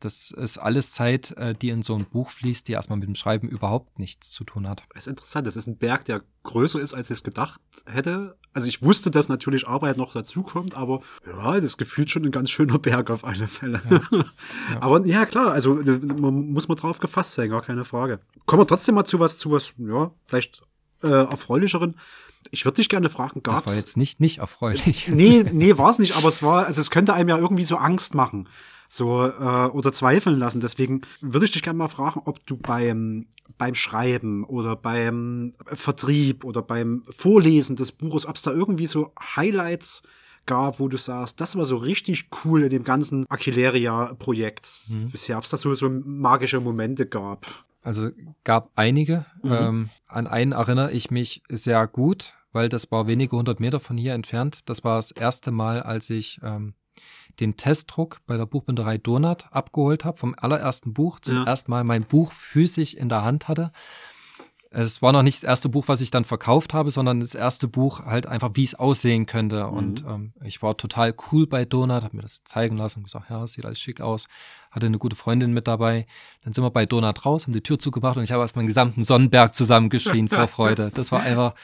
Das 0.00 0.30
ist 0.30 0.58
alles 0.58 0.92
Zeit, 0.92 1.32
äh, 1.38 1.54
die 1.54 1.70
in 1.70 1.82
so 1.82 1.94
ein 1.94 2.04
Buch 2.04 2.30
fließt, 2.30 2.68
die 2.68 2.72
erstmal 2.72 2.98
mit 2.98 3.08
dem 3.08 3.14
Schreiben 3.14 3.48
überhaupt 3.48 3.98
nichts 3.98 4.30
zu 4.30 4.44
tun 4.44 4.68
hat. 4.68 4.82
Das 4.92 5.04
ist 5.04 5.08
interessant. 5.08 5.46
Das 5.46 5.56
ist 5.56 5.66
ein 5.66 5.78
Berg, 5.78 6.04
der 6.04 6.22
größer 6.42 6.80
ist, 6.80 6.92
als 6.92 7.08
ich 7.08 7.18
es 7.18 7.22
gedacht 7.22 7.60
hätte. 7.86 8.36
Also 8.52 8.68
ich 8.68 8.82
wusste, 8.82 9.10
dass 9.10 9.28
natürlich 9.28 9.66
Arbeit 9.66 9.96
noch 9.96 10.12
dazukommt, 10.12 10.74
aber 10.74 11.00
ja, 11.26 11.58
das 11.60 11.78
gefühlt 11.78 12.10
schon 12.10 12.24
ein 12.24 12.30
ganz 12.30 12.50
schöner 12.50 12.78
Berg 12.78 13.10
auf 13.10 13.24
alle 13.24 13.48
Fälle. 13.48 13.80
Ja. 13.90 14.00
Ja. 14.70 14.80
aber 14.80 15.06
ja, 15.06 15.26
klar, 15.26 15.52
also 15.52 15.74
man 15.74 16.50
muss 16.50 16.68
man 16.68 16.76
drauf 16.76 16.98
gefasst 16.98 17.34
sein, 17.34 17.50
gar 17.50 17.62
keine 17.62 17.84
Frage. 17.84 18.20
Kommen 18.46 18.62
wir 18.62 18.66
trotzdem 18.66 18.94
mal 18.94 19.04
zu 19.04 19.20
was, 19.20 19.38
zu 19.38 19.50
was, 19.50 19.74
ja, 19.78 20.10
vielleicht 20.22 20.62
äh, 21.02 21.08
erfreulicheren. 21.08 21.96
Ich 22.50 22.64
würde 22.64 22.76
dich 22.76 22.88
gerne 22.88 23.10
fragen, 23.10 23.42
gab's? 23.42 23.62
Das 23.62 23.66
war 23.66 23.74
jetzt 23.74 23.96
nicht, 23.96 24.20
nicht 24.20 24.38
erfreulich. 24.38 25.08
nee, 25.08 25.44
nee, 25.50 25.76
war 25.78 25.90
es 25.90 25.98
nicht, 25.98 26.16
aber 26.16 26.28
es 26.28 26.42
war, 26.42 26.66
also 26.66 26.80
es 26.80 26.90
könnte 26.90 27.14
einem 27.14 27.28
ja 27.28 27.38
irgendwie 27.38 27.64
so 27.64 27.76
Angst 27.76 28.14
machen 28.14 28.48
so 28.88 29.26
äh, 29.26 29.66
oder 29.66 29.92
zweifeln 29.92 30.38
lassen. 30.38 30.60
Deswegen 30.60 31.02
würde 31.20 31.46
ich 31.46 31.52
dich 31.52 31.62
gerne 31.62 31.78
mal 31.78 31.88
fragen, 31.88 32.20
ob 32.24 32.44
du 32.46 32.56
beim 32.56 33.26
beim 33.58 33.74
Schreiben 33.74 34.44
oder 34.44 34.76
beim 34.76 35.54
Vertrieb 35.66 36.44
oder 36.44 36.62
beim 36.62 37.02
Vorlesen 37.08 37.76
des 37.76 37.92
Buches, 37.92 38.26
ob 38.26 38.36
es 38.36 38.42
da 38.42 38.52
irgendwie 38.52 38.86
so 38.86 39.12
Highlights 39.36 40.02
gab, 40.46 40.78
wo 40.78 40.88
du 40.88 40.96
sagst, 40.96 41.40
das 41.40 41.56
war 41.56 41.66
so 41.66 41.76
richtig 41.76 42.28
cool 42.44 42.62
in 42.62 42.70
dem 42.70 42.84
ganzen 42.84 43.26
Aquileria-Projekt 43.28 44.68
mhm. 44.90 45.10
bisher, 45.10 45.38
ob 45.38 45.44
es 45.44 45.50
da 45.50 45.56
so, 45.56 45.74
so 45.74 45.88
magische 45.90 46.60
Momente 46.60 47.06
gab. 47.06 47.46
Also 47.82 48.10
gab 48.44 48.70
einige. 48.74 49.26
Mhm. 49.42 49.52
Ähm, 49.52 49.88
an 50.06 50.26
einen 50.26 50.52
erinnere 50.52 50.92
ich 50.92 51.10
mich 51.10 51.42
sehr 51.48 51.86
gut, 51.86 52.34
weil 52.52 52.68
das 52.68 52.90
war 52.90 53.06
wenige 53.06 53.36
hundert 53.36 53.60
Meter 53.60 53.80
von 53.80 53.96
hier 53.96 54.14
entfernt. 54.14 54.60
Das 54.66 54.82
war 54.82 54.96
das 54.96 55.10
erste 55.10 55.50
Mal, 55.50 55.82
als 55.82 56.10
ich 56.10 56.40
ähm, 56.42 56.74
den 57.40 57.56
Testdruck 57.56 58.20
bei 58.26 58.36
der 58.36 58.46
Buchbinderei 58.46 58.98
Donat 58.98 59.52
abgeholt 59.52 60.04
habe, 60.04 60.18
vom 60.18 60.34
allerersten 60.36 60.92
Buch, 60.92 61.20
zum 61.20 61.36
ja. 61.36 61.44
ersten 61.44 61.70
Mal 61.70 61.84
mein 61.84 62.04
Buch 62.04 62.32
physisch 62.32 62.94
in 62.94 63.08
der 63.08 63.22
Hand 63.22 63.48
hatte. 63.48 63.72
Es 64.70 65.00
war 65.00 65.12
noch 65.12 65.22
nicht 65.22 65.38
das 65.38 65.44
erste 65.44 65.68
Buch, 65.70 65.84
was 65.86 66.02
ich 66.02 66.10
dann 66.10 66.24
verkauft 66.24 66.74
habe, 66.74 66.90
sondern 66.90 67.20
das 67.20 67.34
erste 67.34 67.66
Buch 67.66 68.04
halt 68.04 68.26
einfach, 68.26 68.50
wie 68.54 68.64
es 68.64 68.74
aussehen 68.74 69.24
könnte. 69.24 69.64
Mhm. 69.64 69.72
Und 69.72 70.04
ähm, 70.06 70.32
ich 70.44 70.60
war 70.60 70.76
total 70.76 71.14
cool 71.32 71.46
bei 71.46 71.64
Donut, 71.64 72.04
habe 72.04 72.14
mir 72.16 72.22
das 72.22 72.44
zeigen 72.44 72.76
lassen 72.76 72.98
und 72.98 73.04
gesagt, 73.04 73.30
ja, 73.30 73.46
sieht 73.46 73.64
alles 73.64 73.80
schick 73.80 74.02
aus. 74.02 74.28
Hatte 74.70 74.84
eine 74.84 74.98
gute 74.98 75.16
Freundin 75.16 75.52
mit 75.52 75.66
dabei. 75.66 76.06
Dann 76.44 76.52
sind 76.52 76.62
wir 76.62 76.70
bei 76.70 76.84
Donut 76.84 77.24
raus, 77.24 77.46
haben 77.46 77.54
die 77.54 77.62
Tür 77.62 77.78
zugemacht 77.78 78.18
und 78.18 78.24
ich 78.24 78.32
habe 78.32 78.42
erst 78.42 78.56
meinen 78.56 78.66
gesamten 78.66 79.02
Sonnenberg 79.02 79.54
zusammengeschrien 79.54 80.28
vor 80.28 80.46
Freude. 80.46 80.90
Das 80.92 81.10
war 81.10 81.20
einfach 81.20 81.54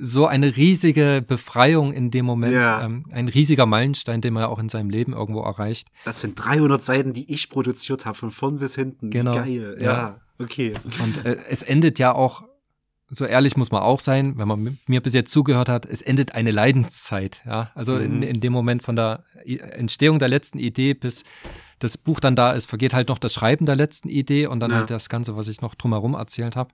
so 0.00 0.26
eine 0.26 0.56
riesige 0.56 1.24
Befreiung 1.26 1.92
in 1.92 2.10
dem 2.10 2.24
Moment, 2.24 2.54
ja. 2.54 2.82
ähm, 2.82 3.04
ein 3.10 3.28
riesiger 3.28 3.66
Meilenstein, 3.66 4.20
den 4.20 4.34
man 4.34 4.44
ja 4.44 4.48
auch 4.48 4.58
in 4.58 4.68
seinem 4.68 4.90
Leben 4.90 5.12
irgendwo 5.12 5.40
erreicht. 5.40 5.88
Das 6.04 6.20
sind 6.20 6.36
300 6.36 6.82
Seiten, 6.82 7.12
die 7.12 7.32
ich 7.32 7.50
produziert 7.50 8.06
habe, 8.06 8.16
von 8.16 8.30
vorn 8.30 8.58
bis 8.58 8.76
hinten. 8.76 9.10
Genau. 9.10 9.32
Wie 9.32 9.58
geil. 9.58 9.78
Ja, 9.80 9.84
ja. 9.84 10.20
okay. 10.38 10.74
Und 11.02 11.24
äh, 11.24 11.38
es 11.48 11.62
endet 11.62 11.98
ja 11.98 12.12
auch, 12.12 12.44
so 13.10 13.24
ehrlich 13.24 13.56
muss 13.56 13.72
man 13.72 13.82
auch 13.82 14.00
sein, 14.00 14.38
wenn 14.38 14.46
man 14.46 14.78
mir 14.86 15.00
bis 15.00 15.14
jetzt 15.14 15.32
zugehört 15.32 15.68
hat, 15.68 15.86
es 15.86 16.02
endet 16.02 16.34
eine 16.34 16.50
Leidenszeit. 16.50 17.42
Ja, 17.44 17.72
also 17.74 17.94
mhm. 17.94 18.04
in, 18.04 18.22
in 18.22 18.40
dem 18.40 18.52
Moment 18.52 18.82
von 18.82 18.94
der 18.94 19.24
Entstehung 19.44 20.18
der 20.18 20.28
letzten 20.28 20.58
Idee 20.58 20.94
bis 20.94 21.24
das 21.80 21.96
Buch 21.96 22.20
dann 22.20 22.36
da 22.36 22.52
ist, 22.52 22.66
vergeht 22.66 22.92
halt 22.92 23.08
noch 23.08 23.18
das 23.18 23.32
Schreiben 23.32 23.64
der 23.64 23.76
letzten 23.76 24.08
Idee 24.08 24.46
und 24.46 24.60
dann 24.60 24.72
ja. 24.72 24.78
halt 24.78 24.90
das 24.90 25.08
Ganze, 25.08 25.36
was 25.36 25.48
ich 25.48 25.60
noch 25.60 25.74
drumherum 25.74 26.14
erzählt 26.14 26.56
habe 26.56 26.70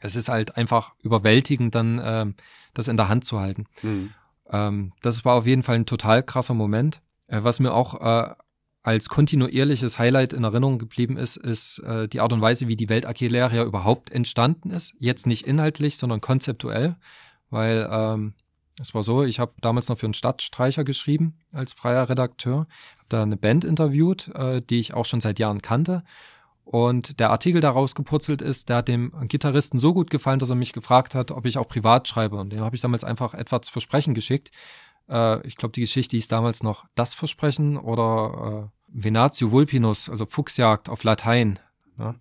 es 0.00 0.16
ist 0.16 0.28
halt 0.28 0.56
einfach 0.56 0.94
überwältigend, 1.02 1.74
dann 1.74 2.00
ähm, 2.02 2.34
das 2.74 2.88
in 2.88 2.96
der 2.96 3.08
Hand 3.08 3.24
zu 3.24 3.38
halten. 3.38 3.66
Mhm. 3.82 4.12
Ähm, 4.50 4.92
das 5.02 5.24
war 5.24 5.34
auf 5.34 5.46
jeden 5.46 5.62
Fall 5.62 5.76
ein 5.76 5.86
total 5.86 6.22
krasser 6.22 6.54
Moment. 6.54 7.02
Äh, 7.28 7.42
was 7.42 7.60
mir 7.60 7.72
auch 7.72 8.00
äh, 8.00 8.34
als 8.82 9.08
kontinuierliches 9.08 9.98
Highlight 9.98 10.32
in 10.32 10.44
Erinnerung 10.44 10.78
geblieben 10.78 11.16
ist, 11.16 11.36
ist 11.36 11.80
äh, 11.80 12.08
die 12.08 12.20
Art 12.20 12.32
und 12.32 12.40
Weise, 12.40 12.66
wie 12.66 12.76
die 12.76 12.88
Welt 12.88 13.04
Aquileria 13.04 13.64
überhaupt 13.64 14.10
entstanden 14.10 14.70
ist. 14.70 14.94
Jetzt 14.98 15.26
nicht 15.26 15.46
inhaltlich, 15.46 15.98
sondern 15.98 16.20
konzeptuell, 16.20 16.96
weil 17.50 17.86
ähm, 17.90 18.34
es 18.80 18.94
war 18.94 19.02
so, 19.02 19.24
ich 19.24 19.38
habe 19.38 19.52
damals 19.60 19.90
noch 19.90 19.98
für 19.98 20.06
einen 20.06 20.14
Stadtstreicher 20.14 20.84
geschrieben 20.84 21.38
als 21.52 21.74
freier 21.74 22.08
Redakteur, 22.08 22.60
habe 22.96 23.06
da 23.10 23.22
eine 23.22 23.36
Band 23.36 23.64
interviewt, 23.64 24.28
äh, 24.34 24.62
die 24.62 24.78
ich 24.78 24.94
auch 24.94 25.04
schon 25.04 25.20
seit 25.20 25.38
Jahren 25.38 25.60
kannte 25.60 26.02
und 26.72 27.18
der 27.18 27.30
Artikel 27.30 27.60
daraus 27.60 27.96
gepurzelt 27.96 28.40
ist, 28.40 28.68
der 28.68 28.76
hat 28.76 28.86
dem 28.86 29.12
Gitarristen 29.26 29.80
so 29.80 29.92
gut 29.92 30.08
gefallen, 30.08 30.38
dass 30.38 30.50
er 30.50 30.54
mich 30.54 30.72
gefragt 30.72 31.16
hat, 31.16 31.32
ob 31.32 31.44
ich 31.44 31.58
auch 31.58 31.66
privat 31.66 32.06
schreibe. 32.06 32.36
Und 32.36 32.50
dem 32.50 32.60
habe 32.60 32.76
ich 32.76 32.80
damals 32.80 33.02
einfach 33.02 33.34
etwas 33.34 33.68
Versprechen 33.68 34.14
geschickt. 34.14 34.52
Äh, 35.08 35.44
ich 35.44 35.56
glaube, 35.56 35.72
die 35.72 35.80
Geschichte 35.80 36.16
hieß 36.16 36.28
damals 36.28 36.62
noch 36.62 36.84
Das 36.94 37.14
Versprechen 37.14 37.76
oder 37.76 38.70
äh, 38.70 39.02
Venatio 39.02 39.50
Vulpinus, 39.50 40.08
also 40.08 40.26
Fuchsjagd 40.26 40.88
auf 40.88 41.02
Latein. 41.02 41.58
Ja. 41.98 42.14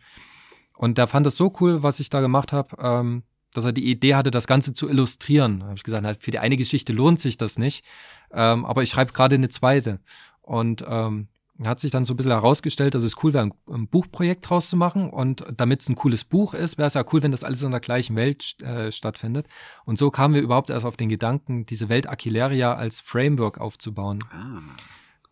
Und 0.76 0.97
der 0.97 1.06
fand 1.06 1.28
es 1.28 1.38
so 1.38 1.54
cool, 1.60 1.84
was 1.84 2.00
ich 2.00 2.10
da 2.10 2.20
gemacht 2.20 2.52
habe, 2.52 2.76
ähm, 2.82 3.22
dass 3.54 3.66
er 3.66 3.72
die 3.72 3.86
Idee 3.86 4.16
hatte, 4.16 4.32
das 4.32 4.47
Ganze 4.47 4.74
zu 4.74 4.89
illustrieren. 4.89 5.60
Da 5.60 5.68
habe 5.68 5.76
ich 5.76 5.84
gesagt, 5.84 6.04
halt, 6.04 6.24
für 6.24 6.32
die 6.32 6.39
eine 6.39 6.58
Geschichte 6.58 6.91
lohnt 6.91 7.20
sich 7.20 7.38
das 7.38 7.60
nicht, 7.60 7.86
ähm, 8.32 8.66
aber 8.66 8.82
ich 8.82 8.89
schreibe 8.89 9.14
gerade 9.14 9.36
eine 9.36 9.50
zweite. 9.50 10.00
Und 10.41 10.84
ähm, 10.88 11.28
hat 11.68 11.80
sich 11.80 11.91
dann 11.91 12.05
so 12.05 12.14
ein 12.14 12.18
bisschen 12.18 12.32
herausgestellt, 12.32 12.95
dass 12.95 13.03
es 13.03 13.22
cool 13.24 13.34
wäre, 13.34 13.49
ein, 13.70 13.88
Buchprojekt 13.88 14.49
draus 14.49 14.70
zu 14.70 14.78
machen. 14.78 15.10
Und 15.10 15.43
damit 15.57 15.82
es 15.82 15.89
ein 15.89 15.95
cooles 15.95 16.24
Buch 16.24 16.53
ist, 16.53 16.78
wäre 16.78 16.88
es 16.88 16.93
ja 16.93 17.03
cool, 17.12 17.22
wenn 17.22 17.32
das 17.32 17.43
alles 17.43 17.62
in 17.64 17.72
der 17.72 17.80
gleichen 17.80 18.16
Welt 18.16 18.62
äh, 18.62 18.91
stattfindet. 18.91 19.47
Und 19.86 19.97
so 19.97 20.10
kamen 20.10 20.34
wir 20.34 20.41
überhaupt 20.41 20.70
erst 20.70 20.86
auf 20.86 20.95
den 20.95 21.10
Gedanken, 21.10 21.66
diese 21.66 21.89
Welt 21.89 22.07
Aquileria 22.07 22.76
als 22.76 23.01
Framework 23.01 23.60
aufzubauen. 23.60 24.24
Ah. 24.32 24.62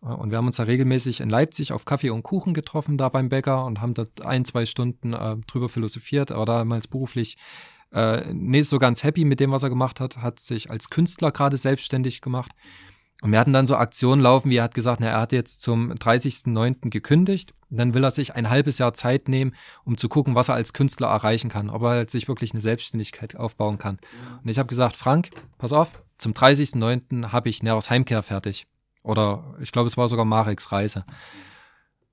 Und 0.00 0.30
wir 0.30 0.38
haben 0.38 0.46
uns 0.46 0.56
da 0.56 0.62
regelmäßig 0.62 1.20
in 1.20 1.28
Leipzig 1.28 1.72
auf 1.72 1.84
Kaffee 1.84 2.10
und 2.10 2.22
Kuchen 2.22 2.54
getroffen, 2.54 2.98
da 2.98 3.08
beim 3.08 3.28
Bäcker, 3.28 3.64
und 3.64 3.80
haben 3.80 3.94
dort 3.94 4.24
ein, 4.24 4.44
zwei 4.44 4.64
Stunden 4.64 5.12
äh, 5.12 5.36
drüber 5.48 5.68
philosophiert, 5.68 6.30
aber 6.30 6.46
damals 6.46 6.86
beruflich 6.86 7.36
äh, 7.92 8.32
nicht 8.32 8.68
so 8.68 8.78
ganz 8.78 9.02
happy 9.02 9.24
mit 9.24 9.40
dem, 9.40 9.50
was 9.50 9.62
er 9.62 9.70
gemacht 9.70 9.98
hat, 9.98 10.18
hat 10.18 10.38
sich 10.38 10.70
als 10.70 10.90
Künstler 10.90 11.32
gerade 11.32 11.56
selbstständig 11.56 12.20
gemacht. 12.20 12.52
Und 13.20 13.32
wir 13.32 13.40
hatten 13.40 13.52
dann 13.52 13.66
so 13.66 13.74
Aktionen 13.74 14.22
laufen, 14.22 14.48
wie 14.50 14.56
er 14.56 14.64
hat 14.64 14.74
gesagt, 14.74 15.00
na, 15.00 15.08
er 15.08 15.20
hat 15.20 15.32
jetzt 15.32 15.60
zum 15.60 15.92
30.09. 15.92 16.90
gekündigt. 16.90 17.52
Dann 17.68 17.92
will 17.92 18.04
er 18.04 18.12
sich 18.12 18.34
ein 18.34 18.48
halbes 18.48 18.78
Jahr 18.78 18.94
Zeit 18.94 19.28
nehmen, 19.28 19.54
um 19.84 19.98
zu 19.98 20.08
gucken, 20.08 20.34
was 20.34 20.48
er 20.48 20.54
als 20.54 20.72
Künstler 20.72 21.08
erreichen 21.08 21.50
kann, 21.50 21.68
ob 21.68 21.82
er 21.82 21.90
halt 21.90 22.10
sich 22.10 22.28
wirklich 22.28 22.52
eine 22.52 22.60
Selbstständigkeit 22.60 23.36
aufbauen 23.36 23.78
kann. 23.78 23.98
Und 24.42 24.48
ich 24.48 24.58
habe 24.58 24.68
gesagt, 24.68 24.96
Frank, 24.96 25.30
pass 25.58 25.72
auf, 25.72 26.00
zum 26.16 26.32
30.09. 26.32 27.32
habe 27.32 27.48
ich 27.48 27.62
Neros 27.62 27.90
Heimkehr 27.90 28.22
fertig. 28.22 28.66
Oder 29.02 29.54
ich 29.60 29.72
glaube, 29.72 29.88
es 29.88 29.96
war 29.96 30.08
sogar 30.08 30.24
Mareks 30.24 30.70
Reise. 30.70 31.04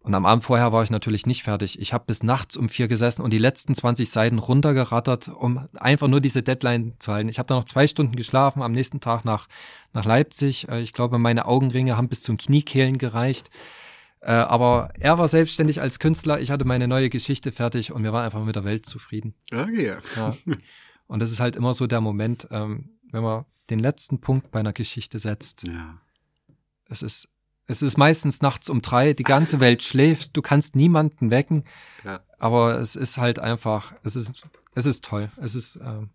Und 0.06 0.14
am 0.14 0.28
Abend 0.28 0.44
vorher 0.44 0.72
war 0.72 0.84
ich 0.84 0.92
natürlich 0.92 1.26
nicht 1.26 1.42
fertig. 1.42 1.82
Ich 1.82 1.92
habe 1.92 2.04
bis 2.06 2.22
nachts 2.22 2.58
um 2.58 2.70
vier 2.70 2.88
gesessen 2.88 3.24
und 3.24 3.34
die 3.34 3.40
letzten 3.40 3.74
20 3.74 4.08
Seiten 4.08 4.38
runtergerattert, 4.38 5.30
um 5.30 5.68
einfach 5.74 6.08
nur 6.08 6.22
diese 6.22 6.44
Deadline 6.44 6.94
zu 7.00 7.12
halten. 7.12 7.28
Ich 7.28 7.40
habe 7.40 7.48
da 7.48 7.56
noch 7.56 7.64
zwei 7.64 7.88
Stunden 7.88 8.16
geschlafen, 8.16 8.62
am 8.62 8.72
nächsten 8.72 9.00
Tag 9.00 9.26
nach, 9.26 9.48
nach 9.94 10.06
Leipzig. 10.06 10.70
Äh, 10.70 10.82
ich 10.82 10.94
glaube, 10.94 11.18
meine 11.18 11.48
Augenringe 11.48 11.98
haben 11.98 12.08
bis 12.08 12.22
zum 12.22 12.38
Kniekehlen 12.38 13.00
gereicht. 13.00 13.50
Äh, 14.20 14.34
aber 14.34 14.90
er 15.00 15.18
war 15.18 15.28
selbstständig 15.28 15.82
als 15.82 15.98
Künstler. 15.98 16.40
Ich 16.40 16.52
hatte 16.52 16.66
meine 16.66 16.88
neue 16.88 17.10
Geschichte 17.10 17.52
fertig 17.52 17.92
und 17.92 18.04
wir 18.04 18.14
waren 18.14 18.26
einfach 18.26 18.46
mit 18.46 18.56
der 18.56 18.64
Welt 18.64 18.86
zufrieden. 18.86 19.34
Okay. 19.52 19.96
Ja. 20.16 20.36
Und 21.08 21.20
das 21.20 21.32
ist 21.32 21.40
halt 21.40 21.56
immer 21.56 21.74
so 21.74 21.88
der 21.88 22.02
Moment, 22.02 22.48
ähm, 22.52 22.92
wenn 23.12 23.24
man 23.24 23.46
den 23.72 23.80
letzten 23.80 24.22
Punkt 24.22 24.52
bei 24.52 24.60
einer 24.60 24.74
Geschichte 24.74 25.18
setzt. 25.18 25.68
Ja. 25.68 26.00
Es 26.90 27.02
ist 27.02 27.28
es 27.68 27.82
ist 27.82 27.98
meistens 27.98 28.42
nachts 28.42 28.70
um 28.70 28.82
drei, 28.82 29.14
die 29.14 29.24
ganze 29.24 29.60
Welt 29.60 29.82
schläft, 29.82 30.36
du 30.38 30.42
kannst 30.42 30.76
niemanden 30.76 31.32
wecken. 31.32 31.64
Ja. 32.04 32.22
Aber 32.38 32.80
es 32.80 32.96
ist 32.96 33.18
halt 33.18 33.40
einfach, 33.40 33.94
es 34.04 34.16
ist, 34.16 34.46
es 34.76 34.86
ist 34.86 35.04
toll. 35.04 35.30
Es 35.38 35.56
ist, 35.56 35.78
äh, 35.78 36.06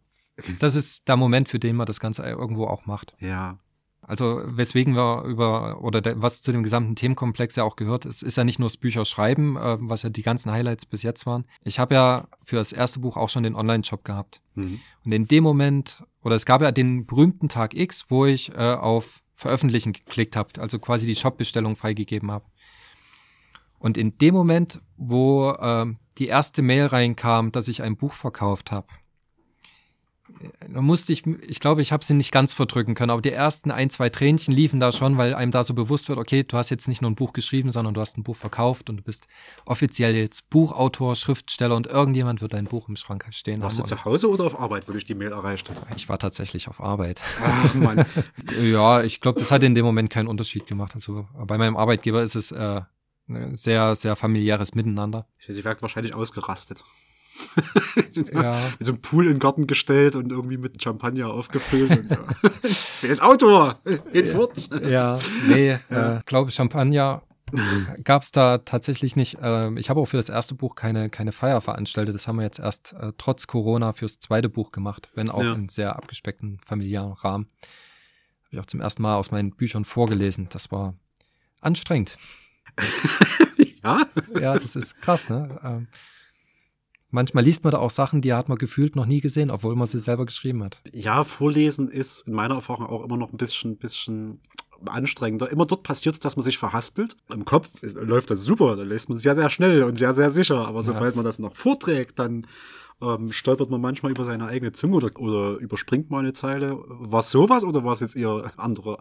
das 0.59 0.77
ist 0.77 1.09
der 1.09 1.17
Moment, 1.17 1.49
für 1.49 1.59
den 1.59 1.77
man 1.77 1.87
das 1.87 2.01
Ganze 2.01 2.23
irgendwo 2.23 2.67
auch 2.67 2.87
macht. 2.87 3.15
Ja. 3.19 3.59
Also 4.03 4.43
weswegen 4.45 4.97
wir 4.97 5.23
über, 5.25 5.83
oder 5.83 6.01
der, 6.01 6.21
was 6.21 6.43
zu 6.43 6.51
dem 6.51 6.63
gesamten 6.63 6.97
Themenkomplex 6.97 7.55
ja 7.57 7.65
auch 7.65 7.77
gehört, 7.77 8.07
es 8.07 8.23
ist 8.23 8.37
ja 8.37 8.43
nicht 8.43 8.59
nur 8.59 8.69
das 8.69 8.77
Bücherschreiben, 8.77 9.57
äh, 9.57 9.77
was 9.81 10.03
ja 10.03 10.11
die 10.11 10.23
ganzen 10.23 10.51
Highlights 10.51 10.87
bis 10.87 11.03
jetzt 11.03 11.27
waren. 11.27 11.45
Ich 11.63 11.79
habe 11.79 11.95
ja 11.95 12.27
für 12.45 12.57
das 12.57 12.73
erste 12.73 13.01
Buch 13.01 13.17
auch 13.17 13.29
schon 13.29 13.45
den 13.45 13.55
Online-Shop 13.55 14.05
gehabt. 14.05 14.41
Mhm. 14.55 14.81
Und 15.05 15.13
in 15.13 15.27
dem 15.29 15.45
Moment, 15.45 16.03
oder 16.23 16.35
es 16.35 16.45
gab 16.45 16.63
ja 16.63 16.73
den 16.73 17.07
berühmten 17.07 17.49
Tag 17.49 17.75
X, 17.75 18.07
wo 18.09 18.27
ich 18.27 18.53
äh, 18.53 18.75
auf 18.75 19.21
Veröffentlichen 19.41 19.95
geklickt 19.95 20.37
habt, 20.37 20.59
also 20.59 20.79
quasi 20.79 21.07
die 21.07 21.17
Shop-Bestellung 21.17 21.75
freigegeben 21.75 22.31
habe. 22.31 22.45
Und 23.79 23.97
in 23.97 24.19
dem 24.19 24.35
Moment, 24.35 24.83
wo 24.99 25.53
äh, 25.53 25.87
die 26.19 26.27
erste 26.27 26.61
Mail 26.61 26.85
reinkam, 26.85 27.51
dass 27.51 27.67
ich 27.69 27.83
ein 27.83 27.97
Buch 27.97 28.13
verkauft 28.13 28.71
habe, 28.71 28.87
da 30.69 30.81
musste 30.81 31.13
ich, 31.13 31.27
ich 31.27 31.61
glaube, 31.61 31.83
ich 31.83 31.93
habe 31.93 32.05
sie 32.05 32.15
nicht 32.15 32.33
ganz 32.33 32.55
verdrücken 32.55 32.95
können, 32.95 33.11
aber 33.11 33.21
die 33.21 33.33
ersten 33.33 33.71
ein, 33.71 33.91
zwei 33.91 34.09
Tränchen 34.09 34.55
liefen 34.55 34.81
da 34.81 34.93
schon, 34.93 35.19
weil 35.19 35.35
einem 35.35 35.53
da 35.53 35.65
so 35.65 35.75
bewusst 35.75 36.09
wird, 36.09 36.19
okay, 36.19 36.45
du 36.45 36.57
hast 36.57 36.71
jetzt 36.71 36.89
nicht 36.89 37.03
nur 37.03 37.11
ein 37.11 37.15
Buch 37.15 37.33
geschrieben, 37.33 37.71
sondern 37.71 37.95
du 37.95 38.01
hast 38.01 38.17
ein 38.17 38.23
Buch 38.23 38.37
verkauft 38.37 38.89
und 38.89 38.97
du 38.99 39.03
bist 39.03 39.27
offiziell 39.67 40.17
jetzt 40.17 40.49
Buchautor, 40.49 41.17
Schriftsteller 41.17 41.77
und 41.77 41.87
irgendjemand 41.87 42.41
wird 42.41 42.55
dein 42.55 42.65
Buch 42.65 42.89
im 42.89 42.97
Schrank 42.97 43.27
stehen 43.31 43.61
Warst 43.61 43.77
haben. 43.77 43.83
Warst 43.83 43.93
du 43.93 43.97
zu 43.97 44.05
Hause 44.05 44.31
oder 44.31 44.45
auf 44.45 44.59
Arbeit, 44.59 44.89
wo 44.89 44.93
dich 44.93 45.05
die 45.05 45.15
Mail 45.15 45.33
erreicht 45.33 45.69
hat? 45.69 45.81
Ich 45.97 46.09
war 46.09 46.19
tatsächlich 46.19 46.69
auf 46.69 46.81
Arbeit. 46.81 47.21
Ach 47.43 47.75
Mann. 47.75 48.07
ja, 48.63 49.03
ich 49.03 49.21
glaube, 49.21 49.39
das 49.39 49.51
hat 49.51 49.63
in 49.63 49.75
dem 49.75 49.85
Moment 49.85 50.11
keinen 50.11 50.29
Unterschied 50.29 50.67
gemacht. 50.67 50.95
Also 50.95 51.29
bei 51.47 51.59
meinem 51.59 51.77
Arbeitgeber 51.77 52.23
ist 52.23 52.35
es 52.35 52.51
äh, 52.51 52.81
ein 53.29 53.57
sehr, 53.57 53.95
sehr 53.95 54.17
familiäres 54.17 54.75
Miteinander. 54.75 55.27
Sie 55.47 55.65
wirkt 55.65 55.83
wahrscheinlich 55.83 56.15
ausgerastet. 56.15 56.85
Ja. 58.33 58.69
In 58.79 58.87
so 58.87 58.93
einen 58.93 59.01
Pool 59.01 59.27
in 59.27 59.35
den 59.35 59.39
Garten 59.39 59.67
gestellt 59.67 60.17
und 60.17 60.31
irgendwie 60.31 60.57
mit 60.57 60.83
Champagner 60.83 61.29
aufgefüllt 61.29 61.91
und 61.91 62.09
so. 62.09 62.17
ich 62.63 63.01
bin 63.01 63.11
jetzt 63.11 63.23
Autor, 63.23 63.79
geht 64.13 64.27
ja. 64.27 64.33
fort. 64.33 64.71
Ja, 64.83 65.19
nee, 65.49 65.79
ja. 65.91 66.17
Äh, 66.17 66.21
glaube 66.27 66.51
Champagner 66.51 67.23
gab 68.05 68.23
es 68.23 68.33
da 68.33 68.59
tatsächlich 68.59 69.17
nicht. 69.17 69.39
Äh, 69.41 69.79
ich 69.79 69.91
habe 69.91 70.01
auch 70.01 70.07
für 70.07 70.17
das 70.17 70.29
erste 70.29 70.55
Buch 70.55 70.75
keine, 70.75 71.11
keine 71.11 71.33
Feier 71.33 71.61
veranstaltet. 71.61 72.15
Das 72.15 72.29
haben 72.29 72.37
wir 72.37 72.45
jetzt 72.45 72.59
erst 72.59 72.93
äh, 72.95 73.13
trotz 73.19 73.47
Corona 73.47 73.93
fürs 73.93 74.19
zweite 74.19 74.49
Buch 74.49 74.73
gemacht, 74.73 75.11
wenn 75.15 75.31
auch 75.31 75.43
ja. 75.43 75.55
in 75.55 75.69
sehr 75.69 75.97
abgespeckten 75.97 76.61
familiären 76.65 77.13
Rahmen. 77.13 77.49
Habe 78.45 78.57
ich 78.57 78.61
auch 78.61 78.67
zum 78.67 78.81
ersten 78.81 79.03
Mal 79.03 79.17
aus 79.17 79.31
meinen 79.31 79.53
Büchern 79.53 79.85
vorgelesen. 79.85 80.49
Das 80.51 80.71
war 80.71 80.95
anstrengend. 81.61 82.17
ja? 83.83 84.07
Ja, 84.41 84.59
das 84.59 84.77
ist 84.77 85.01
krass, 85.01 85.29
ne? 85.29 85.59
Ähm, 85.63 85.89
Manchmal 87.11 87.45
liest 87.45 87.65
man 87.65 87.73
da 87.73 87.79
auch 87.79 87.91
Sachen, 87.91 88.21
die 88.21 88.33
hat 88.33 88.49
man 88.49 88.59
gefühlt 88.59 88.97
noch 88.97 89.07
nie 89.07 89.21
gesehen, 89.21 89.51
obwohl 89.51 89.75
man 89.77 89.87
sie 89.87 89.99
selber 89.99 90.27
geschrieben 90.27 90.63
hat. 90.63 90.81
Ja, 90.93 91.25
Vorlesen 91.25 91.89
ist 91.89 92.27
in 92.27 92.35
meiner 92.35 92.55
Erfahrung 92.55 92.87
auch 92.87 93.05
immer 93.05 93.17
noch 93.17 93.33
ein 93.33 93.37
bisschen, 93.37 93.77
bisschen 93.77 94.41
anstrengender. 94.87 95.51
Immer 95.51 95.67
dort 95.67 95.83
passiert 95.83 96.15
es, 96.15 96.21
dass 96.21 96.37
man 96.37 96.45
sich 96.45 96.59
verhaspelt. 96.59 97.17
Im 97.33 97.45
Kopf 97.45 97.83
läuft 97.83 98.31
das 98.31 98.45
super, 98.45 98.77
da 98.77 98.83
lässt 98.83 99.09
man 99.09 99.19
sehr, 99.19 99.35
sehr 99.35 99.51
schnell 99.51 99.83
und 99.83 99.99
sehr, 99.99 100.15
sehr 100.15 100.31
sicher. 100.31 100.67
Aber 100.67 100.83
sobald 100.83 101.15
ja. 101.15 101.17
man 101.17 101.25
das 101.25 101.39
noch 101.39 101.55
vorträgt, 101.55 102.19
dann 102.19 102.47
ähm, 103.03 103.33
stolpert 103.33 103.71
man 103.71 103.81
manchmal 103.81 104.13
über 104.13 104.25
seine 104.25 104.47
eigene 104.47 104.73
Zunge 104.73 104.97
oder, 104.97 105.19
oder 105.19 105.59
überspringt 105.59 106.11
mal 106.11 106.21
eine 106.21 106.33
Zeile. 106.33 106.79
War 106.87 107.21
es 107.21 107.31
sowas 107.31 107.65
oder 107.65 107.85
war 107.85 107.93
es 107.93 108.01
jetzt 108.01 108.17
eher 108.17 108.51
anderer 108.57 108.99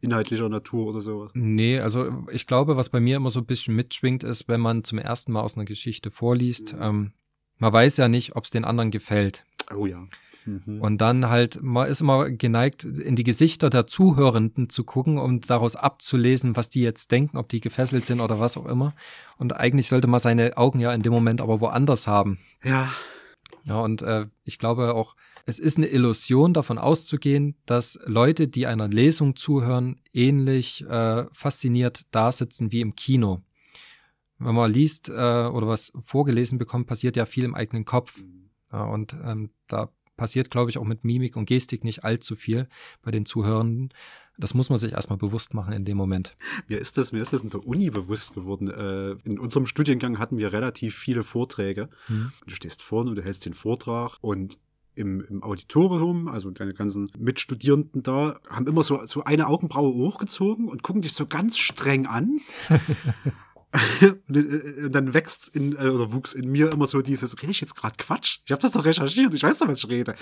inhaltlicher 0.00 0.48
Natur 0.48 0.88
oder 0.88 1.00
sowas? 1.00 1.30
Nee, 1.34 1.78
also 1.78 2.24
ich 2.30 2.46
glaube, 2.46 2.76
was 2.76 2.88
bei 2.88 3.00
mir 3.00 3.16
immer 3.16 3.30
so 3.30 3.40
ein 3.40 3.46
bisschen 3.46 3.76
mitschwingt, 3.76 4.24
ist, 4.24 4.48
wenn 4.48 4.60
man 4.60 4.84
zum 4.84 4.98
ersten 4.98 5.32
Mal 5.32 5.42
aus 5.42 5.56
einer 5.56 5.64
Geschichte 5.64 6.10
vorliest, 6.10 6.74
mhm. 6.74 6.82
ähm, 6.82 7.12
man 7.62 7.72
weiß 7.72 7.96
ja 7.98 8.08
nicht, 8.08 8.34
ob 8.34 8.42
es 8.42 8.50
den 8.50 8.64
anderen 8.64 8.90
gefällt. 8.90 9.44
Oh 9.72 9.86
ja. 9.86 10.08
Mhm. 10.46 10.80
Und 10.80 10.98
dann 10.98 11.30
halt, 11.30 11.62
man 11.62 11.88
ist 11.88 12.00
immer 12.00 12.28
geneigt, 12.28 12.82
in 12.82 13.14
die 13.14 13.22
Gesichter 13.22 13.70
der 13.70 13.86
Zuhörenden 13.86 14.68
zu 14.68 14.82
gucken, 14.82 15.16
um 15.16 15.40
daraus 15.40 15.76
abzulesen, 15.76 16.56
was 16.56 16.70
die 16.70 16.80
jetzt 16.80 17.12
denken, 17.12 17.36
ob 17.36 17.48
die 17.48 17.60
gefesselt 17.60 18.04
sind 18.04 18.20
oder 18.20 18.40
was 18.40 18.56
auch 18.56 18.66
immer. 18.66 18.94
Und 19.38 19.56
eigentlich 19.56 19.86
sollte 19.86 20.08
man 20.08 20.18
seine 20.18 20.56
Augen 20.56 20.80
ja 20.80 20.92
in 20.92 21.02
dem 21.02 21.12
Moment 21.12 21.40
aber 21.40 21.60
woanders 21.60 22.08
haben. 22.08 22.40
Ja. 22.64 22.92
Ja, 23.64 23.76
und 23.76 24.02
äh, 24.02 24.26
ich 24.42 24.58
glaube 24.58 24.94
auch, 24.94 25.14
Es 25.44 25.58
ist 25.58 25.76
eine 25.76 25.86
Illusion 25.86 26.54
davon 26.54 26.78
auszugehen, 26.78 27.56
dass 27.66 27.98
Leute, 28.04 28.46
die 28.46 28.66
einer 28.66 28.88
Lesung 28.88 29.34
zuhören, 29.34 30.00
ähnlich 30.12 30.84
äh, 30.88 31.26
fasziniert 31.32 32.06
dasitzen 32.12 32.70
wie 32.70 32.80
im 32.80 32.94
Kino. 32.94 33.42
Wenn 34.44 34.54
man 34.54 34.70
liest 34.70 35.08
äh, 35.08 35.12
oder 35.12 35.68
was 35.68 35.92
vorgelesen 36.00 36.58
bekommt, 36.58 36.86
passiert 36.86 37.16
ja 37.16 37.26
viel 37.26 37.44
im 37.44 37.54
eigenen 37.54 37.84
Kopf. 37.84 38.22
Ja, 38.72 38.84
und 38.84 39.16
ähm, 39.24 39.50
da 39.68 39.90
passiert, 40.16 40.50
glaube 40.50 40.70
ich, 40.70 40.78
auch 40.78 40.84
mit 40.84 41.04
Mimik 41.04 41.36
und 41.36 41.46
Gestik 41.46 41.84
nicht 41.84 42.04
allzu 42.04 42.36
viel 42.36 42.68
bei 43.02 43.10
den 43.10 43.26
Zuhörenden. 43.26 43.90
Das 44.38 44.54
muss 44.54 44.70
man 44.70 44.78
sich 44.78 44.92
erstmal 44.92 45.18
bewusst 45.18 45.52
machen 45.52 45.74
in 45.74 45.84
dem 45.84 45.96
Moment. 45.96 46.36
Mir 46.68 46.78
ist 46.78 46.96
das, 46.96 47.12
mir 47.12 47.20
ist 47.20 47.32
das 47.32 47.42
in 47.42 47.50
der 47.50 47.66
Uni 47.66 47.90
bewusst 47.90 48.34
geworden. 48.34 48.68
Äh, 48.68 49.12
in 49.28 49.38
unserem 49.38 49.66
Studiengang 49.66 50.18
hatten 50.18 50.38
wir 50.38 50.52
relativ 50.52 50.96
viele 50.96 51.22
Vorträge. 51.22 51.88
Hm. 52.06 52.32
Du 52.46 52.54
stehst 52.54 52.82
vorne 52.82 53.10
und 53.10 53.16
du 53.16 53.24
hältst 53.24 53.44
den 53.44 53.54
Vortrag 53.54 54.16
und 54.20 54.58
im, 54.94 55.24
im 55.24 55.42
Auditorium, 55.42 56.28
also 56.28 56.50
deine 56.50 56.72
ganzen 56.72 57.10
Mitstudierenden 57.18 58.02
da, 58.02 58.40
haben 58.48 58.66
immer 58.66 58.82
so, 58.82 59.04
so 59.06 59.24
eine 59.24 59.46
Augenbraue 59.46 59.94
hochgezogen 59.94 60.68
und 60.68 60.82
gucken 60.82 61.02
dich 61.02 61.14
so 61.14 61.26
ganz 61.26 61.56
streng 61.58 62.06
an. 62.06 62.40
Äh, 64.02 64.84
und 64.84 64.92
dann 64.92 65.14
wächst 65.14 65.48
in, 65.48 65.76
äh, 65.76 65.88
oder 65.88 66.12
wuchs 66.12 66.34
in 66.34 66.50
mir 66.50 66.72
immer 66.72 66.86
so 66.86 67.00
dieses, 67.02 67.40
rede 67.40 67.52
ich 67.52 67.60
jetzt 67.60 67.74
gerade 67.74 67.96
Quatsch? 67.96 68.40
Ich 68.44 68.52
habe 68.52 68.60
das 68.60 68.72
doch 68.72 68.84
recherchiert, 68.84 69.32
ich 69.34 69.42
weiß 69.42 69.58
doch, 69.58 69.68
was 69.68 69.78
ich 69.78 69.88
rede. 69.88 70.14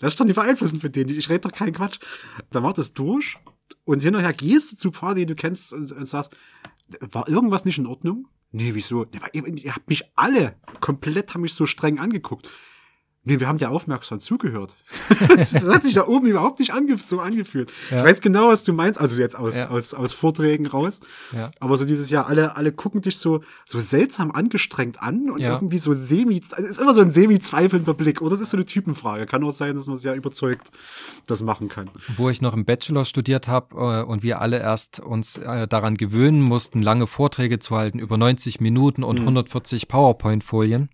Lass 0.00 0.16
doch 0.16 0.24
nicht 0.24 0.36
beeinflussen 0.36 0.80
von 0.80 0.92
denen, 0.92 1.10
ich 1.10 1.28
rede 1.28 1.40
doch 1.40 1.52
keinen 1.52 1.72
Quatsch. 1.72 1.98
Dann 2.50 2.62
war 2.62 2.72
das 2.72 2.92
durch 2.92 3.36
und 3.84 4.02
hinterher 4.02 4.32
gehst 4.32 4.72
du 4.72 4.76
zu 4.76 4.90
paar, 4.90 5.14
die 5.14 5.26
du 5.26 5.34
kennst 5.34 5.72
und, 5.72 5.90
und 5.92 6.04
sagst, 6.04 6.36
war 7.00 7.28
irgendwas 7.28 7.64
nicht 7.64 7.78
in 7.78 7.86
Ordnung? 7.86 8.28
Nee, 8.52 8.70
wieso? 8.74 9.06
Ihr, 9.32 9.46
ihr 9.46 9.74
habt 9.74 9.88
mich 9.88 10.04
alle 10.14 10.54
komplett, 10.80 11.34
haben 11.34 11.40
mich 11.40 11.54
so 11.54 11.66
streng 11.66 11.98
angeguckt. 11.98 12.48
Nee, 13.26 13.40
wir 13.40 13.48
haben 13.48 13.56
dir 13.56 13.70
aufmerksam 13.70 14.20
zugehört. 14.20 14.74
das 15.28 15.66
hat 15.66 15.82
sich 15.82 15.94
da 15.94 16.06
oben 16.06 16.26
überhaupt 16.26 16.60
nicht 16.60 16.74
ange 16.74 16.98
so 16.98 17.20
angefühlt. 17.20 17.72
Ja. 17.90 17.98
Ich 17.98 18.04
weiß 18.04 18.20
genau, 18.20 18.48
was 18.48 18.64
du 18.64 18.74
meinst, 18.74 19.00
also 19.00 19.18
jetzt 19.18 19.34
aus, 19.34 19.56
ja. 19.56 19.70
aus, 19.70 19.94
aus 19.94 20.12
Vorträgen 20.12 20.66
raus. 20.66 21.00
Ja. 21.32 21.50
Aber 21.58 21.78
so 21.78 21.86
dieses 21.86 22.10
Jahr, 22.10 22.26
alle, 22.26 22.56
alle 22.56 22.70
gucken 22.70 23.00
dich 23.00 23.16
so, 23.16 23.40
so 23.64 23.80
seltsam 23.80 24.30
angestrengt 24.30 25.02
an 25.02 25.30
und 25.30 25.40
irgendwie 25.40 25.78
so 25.78 25.94
semi, 25.94 26.42
also 26.50 26.68
ist 26.68 26.78
immer 26.78 26.92
so 26.92 27.00
ein 27.00 27.12
semi-zweifelnder 27.12 27.94
Blick. 27.94 28.20
Oder 28.20 28.32
das 28.32 28.40
ist 28.40 28.50
so 28.50 28.58
eine 28.58 28.66
Typenfrage. 28.66 29.24
Kann 29.24 29.42
auch 29.42 29.52
sein, 29.52 29.74
dass 29.74 29.86
man 29.86 29.96
sehr 29.96 30.14
überzeugt 30.14 30.70
das 31.26 31.42
machen 31.42 31.70
kann. 31.70 31.90
Wo 32.18 32.28
ich 32.28 32.42
noch 32.42 32.52
im 32.52 32.66
Bachelor 32.66 33.06
studiert 33.06 33.48
habe 33.48 33.74
äh, 33.76 34.02
und 34.02 34.22
wir 34.22 34.42
alle 34.42 34.58
erst 34.58 35.00
uns 35.00 35.38
äh, 35.38 35.66
daran 35.66 35.96
gewöhnen 35.96 36.42
mussten, 36.42 36.82
lange 36.82 37.06
Vorträge 37.06 37.58
zu 37.58 37.74
halten, 37.74 37.98
über 37.98 38.18
90 38.18 38.60
Minuten 38.60 39.02
und 39.02 39.20
mhm. 39.20 39.28
140 39.28 39.88
PowerPoint-Folien 39.88 40.90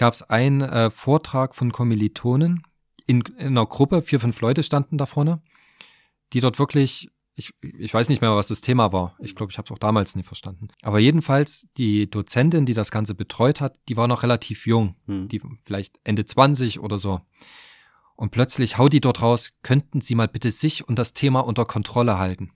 gab 0.00 0.14
es 0.14 0.22
einen 0.22 0.62
äh, 0.62 0.90
Vortrag 0.90 1.54
von 1.54 1.72
Kommilitonen 1.72 2.62
in, 3.06 3.20
in 3.36 3.48
einer 3.48 3.66
Gruppe, 3.66 4.00
vier, 4.00 4.18
fünf 4.18 4.40
Leute 4.40 4.62
standen 4.62 4.96
da 4.96 5.04
vorne, 5.04 5.42
die 6.32 6.40
dort 6.40 6.58
wirklich 6.58 7.10
ich, 7.34 7.52
ich 7.62 7.94
weiß 7.94 8.08
nicht 8.08 8.20
mehr, 8.20 8.34
was 8.34 8.48
das 8.48 8.60
Thema 8.60 8.92
war. 8.92 9.16
Ich 9.20 9.34
glaube, 9.34 9.50
ich 9.52 9.58
habe 9.58 9.66
es 9.66 9.72
auch 9.72 9.78
damals 9.78 10.16
nicht 10.16 10.26
verstanden. 10.26 10.68
Aber 10.82 10.98
jedenfalls, 10.98 11.68
die 11.76 12.10
Dozentin, 12.10 12.66
die 12.66 12.74
das 12.74 12.90
Ganze 12.90 13.14
betreut 13.14 13.60
hat, 13.60 13.78
die 13.88 13.96
war 13.96 14.08
noch 14.08 14.22
relativ 14.22 14.66
jung, 14.66 14.96
hm. 15.06 15.28
die 15.28 15.40
vielleicht 15.64 15.98
Ende 16.04 16.24
20 16.24 16.80
oder 16.80 16.98
so. 16.98 17.20
Und 18.14 18.30
plötzlich 18.30 18.76
haut 18.76 18.92
die 18.92 19.00
dort 19.00 19.22
raus, 19.22 19.52
könnten 19.62 20.00
Sie 20.00 20.14
mal 20.14 20.28
bitte 20.28 20.50
sich 20.50 20.86
und 20.86 20.98
das 20.98 21.14
Thema 21.14 21.40
unter 21.40 21.64
Kontrolle 21.64 22.18
halten. 22.18 22.52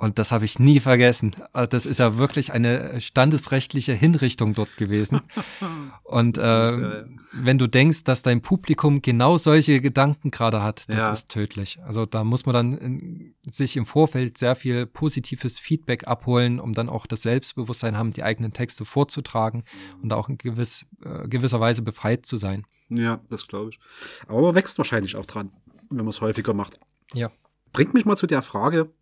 Und 0.00 0.20
das 0.20 0.30
habe 0.30 0.44
ich 0.44 0.60
nie 0.60 0.78
vergessen. 0.78 1.34
Also 1.52 1.70
das 1.70 1.84
ist 1.84 1.98
ja 1.98 2.18
wirklich 2.18 2.52
eine 2.52 3.00
standesrechtliche 3.00 3.94
Hinrichtung 3.94 4.52
dort 4.52 4.76
gewesen. 4.76 5.20
Und 6.04 6.38
äh, 6.38 7.04
wenn 7.32 7.58
du 7.58 7.66
denkst, 7.66 8.04
dass 8.04 8.22
dein 8.22 8.40
Publikum 8.40 9.02
genau 9.02 9.38
solche 9.38 9.80
Gedanken 9.80 10.30
gerade 10.30 10.62
hat, 10.62 10.88
das 10.88 10.98
ja. 11.06 11.12
ist 11.12 11.30
tödlich. 11.30 11.80
Also 11.82 12.06
da 12.06 12.22
muss 12.22 12.46
man 12.46 12.52
dann 12.52 12.78
in, 12.78 13.34
sich 13.50 13.76
im 13.76 13.86
Vorfeld 13.86 14.38
sehr 14.38 14.54
viel 14.54 14.86
positives 14.86 15.58
Feedback 15.58 16.06
abholen, 16.06 16.60
um 16.60 16.74
dann 16.74 16.88
auch 16.88 17.06
das 17.06 17.22
Selbstbewusstsein 17.22 17.98
haben, 17.98 18.12
die 18.12 18.22
eigenen 18.22 18.52
Texte 18.52 18.84
vorzutragen 18.84 19.64
und 20.00 20.12
auch 20.12 20.28
in 20.28 20.38
gewiss, 20.38 20.86
äh, 21.02 21.26
gewisser 21.26 21.58
Weise 21.58 21.82
befreit 21.82 22.24
zu 22.24 22.36
sein. 22.36 22.64
Ja, 22.88 23.20
das 23.30 23.48
glaube 23.48 23.70
ich. 23.70 23.80
Aber 24.28 24.42
man 24.42 24.54
wächst 24.54 24.78
wahrscheinlich 24.78 25.16
auch 25.16 25.26
dran, 25.26 25.50
wenn 25.90 25.98
man 25.98 26.08
es 26.08 26.20
häufiger 26.20 26.54
macht. 26.54 26.78
Ja. 27.14 27.32
Bringt 27.72 27.94
mich 27.94 28.04
mal 28.04 28.16
zu 28.16 28.28
der 28.28 28.42
Frage, 28.42 28.92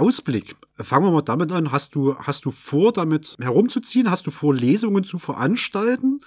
Ausblick. 0.00 0.56
Fangen 0.76 1.06
wir 1.06 1.10
mal 1.10 1.22
damit 1.22 1.52
an. 1.52 1.72
Hast 1.72 1.94
du, 1.94 2.16
hast 2.16 2.44
du 2.44 2.50
vor, 2.50 2.92
damit 2.92 3.36
herumzuziehen? 3.40 4.10
Hast 4.10 4.26
du 4.26 4.30
vor, 4.30 4.54
Lesungen 4.54 5.04
zu 5.04 5.18
veranstalten? 5.18 6.20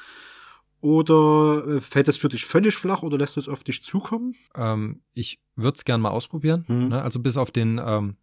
Oder 0.82 1.66
äh, 1.66 1.82
fällt 1.82 2.08
das 2.08 2.18
für 2.18 2.30
dich 2.30 2.45
völlig 2.45 2.76
flach 2.76 3.04
oder 3.04 3.18
lässt 3.18 3.38
du 3.38 3.40
es 3.40 3.48
auf 3.48 3.64
dich 3.64 3.84
zukommen? 3.84 4.36
Ähm, 4.56 5.02
ich 5.14 5.40
würde 5.56 5.76
es 5.76 5.86
gerne 5.86 6.04
mal 6.04 6.10
ausprobieren. 6.10 6.66
Hm. 6.68 6.90
Ne? 6.90 7.02
Also 7.02 7.22
bis 7.22 7.38
auf 7.38 7.52
den 7.52 7.82
ähm, 7.84 8.18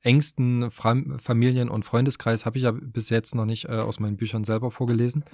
engsten 0.00 0.70
Familien- 0.70 1.68
und 1.68 1.84
Freundeskreis 1.84 2.46
habe 2.46 2.56
ich 2.56 2.64
ja 2.64 2.72
bis 2.72 3.10
jetzt 3.10 3.34
noch 3.34 3.44
nicht 3.44 3.66
äh, 3.66 3.72
aus 3.72 4.00
meinen 4.00 4.16
Büchern 4.16 4.44
selber 4.44 4.70
vorgelesen. 4.70 5.24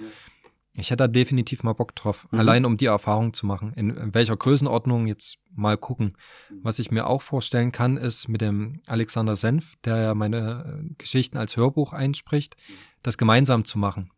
Ich 0.76 0.90
hätte 0.90 1.04
da 1.04 1.08
definitiv 1.08 1.62
mal 1.62 1.72
Bock 1.72 1.94
drauf, 1.94 2.26
mhm. 2.30 2.38
allein 2.40 2.64
um 2.64 2.76
die 2.76 2.86
Erfahrung 2.86 3.32
zu 3.32 3.46
machen. 3.46 3.72
In, 3.74 3.90
in, 3.90 4.14
welcher 4.14 4.36
Größenordnung 4.36 5.06
jetzt 5.06 5.38
mal 5.54 5.78
gucken. 5.78 6.14
Was 6.62 6.80
ich 6.80 6.90
mir 6.90 7.06
auch 7.06 7.22
vorstellen 7.22 7.70
kann, 7.70 7.96
ist 7.96 8.28
mit 8.28 8.40
dem 8.40 8.80
Alexander 8.86 9.36
Senf, 9.36 9.76
der 9.84 9.98
ja 9.98 10.14
meine 10.14 10.80
äh, 10.90 10.94
Geschichten 10.98 11.38
als 11.38 11.56
Hörbuch 11.56 11.92
einspricht, 11.92 12.56
das 13.02 13.18
gemeinsam 13.18 13.64
zu 13.64 13.78
machen. 13.78 14.10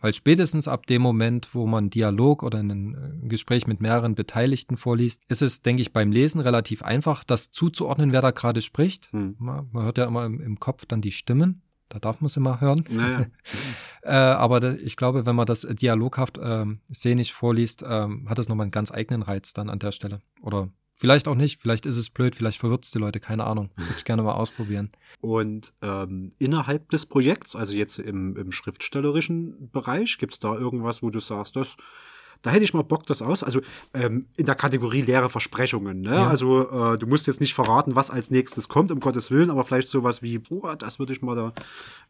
Weil 0.00 0.12
spätestens 0.12 0.68
ab 0.68 0.86
dem 0.86 1.02
Moment, 1.02 1.54
wo 1.54 1.66
man 1.66 1.90
Dialog 1.90 2.42
oder 2.42 2.58
ein 2.58 2.94
äh, 2.94 3.28
Gespräch 3.28 3.66
mit 3.66 3.80
mehreren 3.80 4.14
Beteiligten 4.14 4.76
vorliest, 4.76 5.22
ist 5.28 5.42
es, 5.42 5.62
denke 5.62 5.82
ich, 5.82 5.92
beim 5.92 6.12
Lesen 6.12 6.40
relativ 6.40 6.82
einfach, 6.82 7.24
das 7.24 7.50
zuzuordnen, 7.50 8.12
wer 8.12 8.22
da 8.22 8.30
gerade 8.30 8.62
spricht. 8.62 9.12
Mhm. 9.12 9.36
Man, 9.38 9.68
man, 9.72 9.84
hört 9.84 9.98
ja 9.98 10.06
immer 10.06 10.24
im, 10.24 10.40
im 10.40 10.60
Kopf 10.60 10.86
dann 10.86 11.00
die 11.00 11.10
Stimmen. 11.10 11.62
Da 11.88 11.98
darf 11.98 12.20
man 12.20 12.26
es 12.26 12.36
immer 12.36 12.60
hören. 12.60 12.84
Naja. 12.90 13.26
äh, 14.02 14.10
aber 14.10 14.78
ich 14.80 14.96
glaube, 14.96 15.26
wenn 15.26 15.36
man 15.36 15.46
das 15.46 15.62
dialoghaft 15.62 16.38
äh, 16.38 16.66
szenisch 16.92 17.32
vorliest, 17.32 17.82
äh, 17.82 18.08
hat 18.26 18.38
es 18.38 18.48
nochmal 18.48 18.64
einen 18.64 18.70
ganz 18.70 18.92
eigenen 18.92 19.22
Reiz 19.22 19.54
dann 19.54 19.70
an 19.70 19.78
der 19.78 19.92
Stelle. 19.92 20.20
Oder 20.42 20.68
vielleicht 20.92 21.28
auch 21.28 21.34
nicht, 21.34 21.60
vielleicht 21.60 21.86
ist 21.86 21.96
es 21.96 22.10
blöd, 22.10 22.34
vielleicht 22.34 22.58
verwirrt 22.58 22.84
es 22.84 22.90
die 22.90 22.98
Leute, 22.98 23.20
keine 23.20 23.44
Ahnung. 23.44 23.70
Würde 23.76 23.94
ich 23.96 24.04
gerne 24.04 24.22
mal 24.22 24.34
ausprobieren. 24.34 24.90
Und 25.20 25.72
ähm, 25.80 26.30
innerhalb 26.38 26.90
des 26.90 27.06
Projekts, 27.06 27.56
also 27.56 27.72
jetzt 27.72 27.98
im, 27.98 28.36
im 28.36 28.52
schriftstellerischen 28.52 29.70
Bereich, 29.70 30.18
gibt 30.18 30.32
es 30.32 30.38
da 30.40 30.54
irgendwas, 30.54 31.02
wo 31.02 31.10
du 31.10 31.20
sagst, 31.20 31.56
das 31.56 31.76
da 32.42 32.50
hätte 32.50 32.64
ich 32.64 32.74
mal 32.74 32.82
Bock, 32.82 33.06
das 33.06 33.22
aus. 33.22 33.42
Also 33.42 33.60
ähm, 33.94 34.26
in 34.36 34.46
der 34.46 34.54
Kategorie 34.54 35.02
leere 35.02 35.30
Versprechungen. 35.30 36.00
Ne? 36.00 36.14
Ja. 36.14 36.28
Also 36.28 36.68
äh, 36.70 36.98
du 36.98 37.06
musst 37.06 37.26
jetzt 37.26 37.40
nicht 37.40 37.54
verraten, 37.54 37.96
was 37.96 38.10
als 38.10 38.30
nächstes 38.30 38.68
kommt, 38.68 38.90
um 38.90 39.00
Gottes 39.00 39.30
Willen, 39.30 39.50
aber 39.50 39.64
vielleicht 39.64 39.88
sowas 39.88 40.22
wie, 40.22 40.38
boah, 40.38 40.76
das 40.76 40.98
würde 40.98 41.12
ich 41.12 41.22
mal 41.22 41.34
da, 41.34 41.52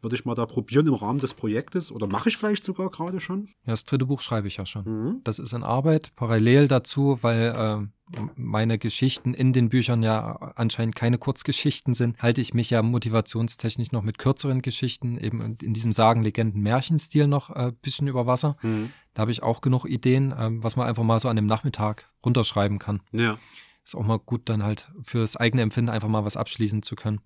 würde 0.01 0.15
ich 0.15 0.25
mal 0.25 0.35
da 0.35 0.45
probieren 0.45 0.87
im 0.87 0.93
Rahmen 0.93 1.19
des 1.19 1.33
Projektes. 1.33 1.91
Oder 1.91 2.07
mache 2.07 2.29
ich 2.29 2.37
vielleicht 2.37 2.63
sogar 2.63 2.89
gerade 2.89 3.19
schon? 3.19 3.45
Ja, 3.65 3.73
das 3.73 3.85
dritte 3.85 4.05
Buch 4.05 4.21
schreibe 4.21 4.47
ich 4.47 4.57
ja 4.57 4.65
schon. 4.65 4.83
Mhm. 4.85 5.21
Das 5.23 5.39
ist 5.39 5.53
in 5.53 5.63
Arbeit, 5.63 6.11
parallel 6.15 6.67
dazu, 6.67 7.19
weil 7.21 7.53
äh, 7.55 7.87
meine 8.35 8.77
Geschichten 8.77 9.33
in 9.33 9.53
den 9.53 9.69
Büchern 9.69 10.01
ja 10.03 10.35
anscheinend 10.55 10.95
keine 10.95 11.17
Kurzgeschichten 11.17 11.93
sind, 11.93 12.21
halte 12.21 12.41
ich 12.41 12.53
mich 12.53 12.69
ja 12.69 12.81
motivationstechnisch 12.81 13.91
noch 13.91 14.03
mit 14.03 14.17
kürzeren 14.17 14.61
Geschichten, 14.61 15.17
eben 15.17 15.57
in 15.61 15.73
diesem 15.73 15.93
Sagen, 15.93 16.23
Legenden, 16.23 16.61
Märchenstil 16.61 17.27
noch 17.27 17.49
ein 17.49 17.69
äh, 17.69 17.71
bisschen 17.81 18.07
über 18.07 18.25
Wasser. 18.25 18.57
Mhm. 18.61 18.91
Da 19.19 19.23
habe 19.23 19.31
ich 19.31 19.43
auch 19.43 19.59
genug 19.59 19.83
Ideen, 19.83 20.33
ähm, 20.39 20.63
was 20.63 20.77
man 20.77 20.87
einfach 20.87 21.03
mal 21.03 21.19
so 21.19 21.27
an 21.27 21.35
dem 21.35 21.45
Nachmittag 21.45 22.07
runterschreiben 22.25 22.79
kann. 22.79 23.01
Ja. 23.11 23.37
Ist 23.83 23.93
auch 23.93 24.05
mal 24.05 24.17
gut, 24.17 24.43
dann 24.45 24.63
halt 24.63 24.93
fürs 25.03 25.35
eigene 25.35 25.61
Empfinden 25.61 25.89
einfach 25.89 26.07
mal 26.07 26.23
was 26.23 26.37
abschließen 26.37 26.83
zu 26.83 26.95
können. 26.95 27.19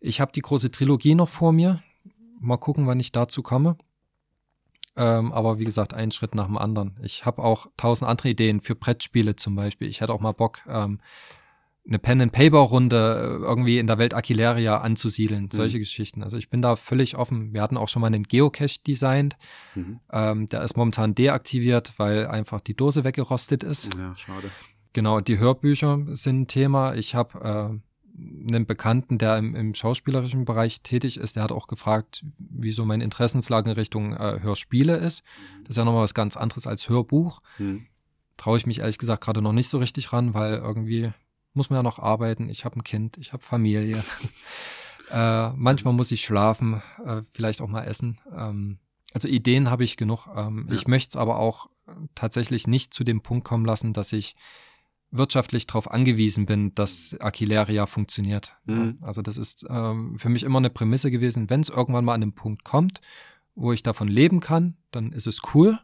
Ich 0.00 0.20
habe 0.20 0.32
die 0.32 0.42
große 0.42 0.70
Trilogie 0.70 1.14
noch 1.14 1.30
vor 1.30 1.52
mir. 1.52 1.82
Mal 2.38 2.58
gucken, 2.58 2.86
wann 2.86 3.00
ich 3.00 3.10
dazu 3.10 3.42
komme. 3.42 3.78
Ähm, 4.96 5.32
aber 5.32 5.58
wie 5.58 5.64
gesagt, 5.64 5.94
einen 5.94 6.10
Schritt 6.10 6.34
nach 6.34 6.44
dem 6.44 6.58
anderen. 6.58 7.00
Ich 7.02 7.24
habe 7.24 7.42
auch 7.42 7.68
tausend 7.78 8.06
andere 8.10 8.28
Ideen 8.28 8.60
für 8.60 8.74
Brettspiele 8.74 9.34
zum 9.34 9.54
Beispiel. 9.54 9.88
Ich 9.88 10.02
hätte 10.02 10.12
auch 10.12 10.20
mal 10.20 10.32
Bock, 10.32 10.60
ähm, 10.68 11.00
eine 11.88 11.98
Pen-and-Paper-Runde 11.98 13.40
äh, 13.40 13.44
irgendwie 13.44 13.78
in 13.78 13.86
der 13.86 13.98
Welt 13.98 14.14
Aquileria 14.14 14.78
anzusiedeln. 14.78 15.44
Mhm. 15.44 15.50
Solche 15.50 15.78
Geschichten. 15.78 16.22
Also 16.22 16.36
ich 16.36 16.50
bin 16.50 16.60
da 16.60 16.76
völlig 16.76 17.16
offen. 17.16 17.54
Wir 17.54 17.62
hatten 17.62 17.76
auch 17.76 17.88
schon 17.88 18.00
mal 18.00 18.08
einen 18.08 18.24
Geocache 18.24 18.80
designt. 18.86 19.36
Mhm. 19.74 20.00
Ähm, 20.12 20.46
der 20.46 20.62
ist 20.62 20.76
momentan 20.76 21.14
deaktiviert, 21.14 21.94
weil 21.96 22.26
einfach 22.26 22.60
die 22.60 22.74
Dose 22.74 23.04
weggerostet 23.04 23.64
ist. 23.64 23.94
Ja, 23.96 24.14
schade. 24.14 24.50
Genau, 24.92 25.20
die 25.20 25.38
Hörbücher 25.38 26.04
sind 26.08 26.40
ein 26.40 26.46
Thema. 26.46 26.94
Ich 26.94 27.14
habe 27.14 27.80
äh, 27.80 28.52
einen 28.52 28.66
Bekannten, 28.66 29.16
der 29.16 29.38
im, 29.38 29.54
im, 29.54 29.74
schauspielerischen 29.74 30.44
Bereich 30.44 30.82
tätig 30.82 31.18
ist, 31.18 31.36
der 31.36 31.42
hat 31.42 31.52
auch 31.52 31.68
gefragt, 31.68 32.24
wieso 32.38 32.84
meine 32.84 33.04
Interessenslage 33.04 33.70
in 33.70 33.76
Richtung 33.76 34.12
äh, 34.12 34.40
Hörspiele 34.40 34.96
ist. 34.96 35.22
Das 35.60 35.70
ist 35.70 35.76
ja 35.76 35.84
nochmal 35.84 36.02
was 36.02 36.14
ganz 36.14 36.36
anderes 36.36 36.66
als 36.66 36.88
Hörbuch. 36.88 37.40
Mhm. 37.58 37.86
Traue 38.36 38.58
ich 38.58 38.66
mich 38.66 38.80
ehrlich 38.80 38.98
gesagt 38.98 39.24
gerade 39.24 39.40
noch 39.40 39.52
nicht 39.52 39.68
so 39.68 39.78
richtig 39.78 40.12
ran, 40.12 40.34
weil 40.34 40.54
irgendwie 40.54 41.12
muss 41.58 41.68
man 41.68 41.78
ja 41.78 41.82
noch 41.82 41.98
arbeiten. 41.98 42.48
Ich 42.48 42.64
habe 42.64 42.76
ein 42.76 42.84
Kind, 42.84 43.18
ich 43.18 43.34
habe 43.34 43.42
Familie. 43.42 44.02
äh, 45.10 45.50
manchmal 45.50 45.92
muss 45.92 46.10
ich 46.10 46.22
schlafen, 46.22 46.82
äh, 47.04 47.22
vielleicht 47.34 47.60
auch 47.60 47.68
mal 47.68 47.84
essen. 47.84 48.18
Ähm, 48.34 48.78
also 49.12 49.28
Ideen 49.28 49.70
habe 49.70 49.84
ich 49.84 49.96
genug. 49.96 50.26
Ähm, 50.34 50.66
ja. 50.68 50.74
Ich 50.74 50.88
möchte 50.88 51.10
es 51.10 51.16
aber 51.16 51.38
auch 51.38 51.68
tatsächlich 52.14 52.66
nicht 52.66 52.94
zu 52.94 53.04
dem 53.04 53.22
Punkt 53.22 53.44
kommen 53.46 53.64
lassen, 53.64 53.92
dass 53.92 54.12
ich 54.12 54.34
wirtschaftlich 55.10 55.66
darauf 55.66 55.90
angewiesen 55.90 56.46
bin, 56.46 56.74
dass 56.74 57.16
Aquileria 57.18 57.86
funktioniert. 57.86 58.56
Mhm. 58.66 58.98
Also 59.02 59.22
das 59.22 59.38
ist 59.38 59.66
ähm, 59.68 60.18
für 60.18 60.28
mich 60.28 60.42
immer 60.42 60.58
eine 60.58 60.70
Prämisse 60.70 61.10
gewesen, 61.10 61.48
wenn 61.48 61.60
es 61.60 61.70
irgendwann 61.70 62.04
mal 62.04 62.14
an 62.14 62.20
den 62.20 62.34
Punkt 62.34 62.64
kommt, 62.64 63.00
wo 63.54 63.72
ich 63.72 63.82
davon 63.82 64.08
leben 64.08 64.40
kann, 64.40 64.76
dann 64.90 65.12
ist 65.12 65.26
es 65.26 65.40
cool, 65.54 65.78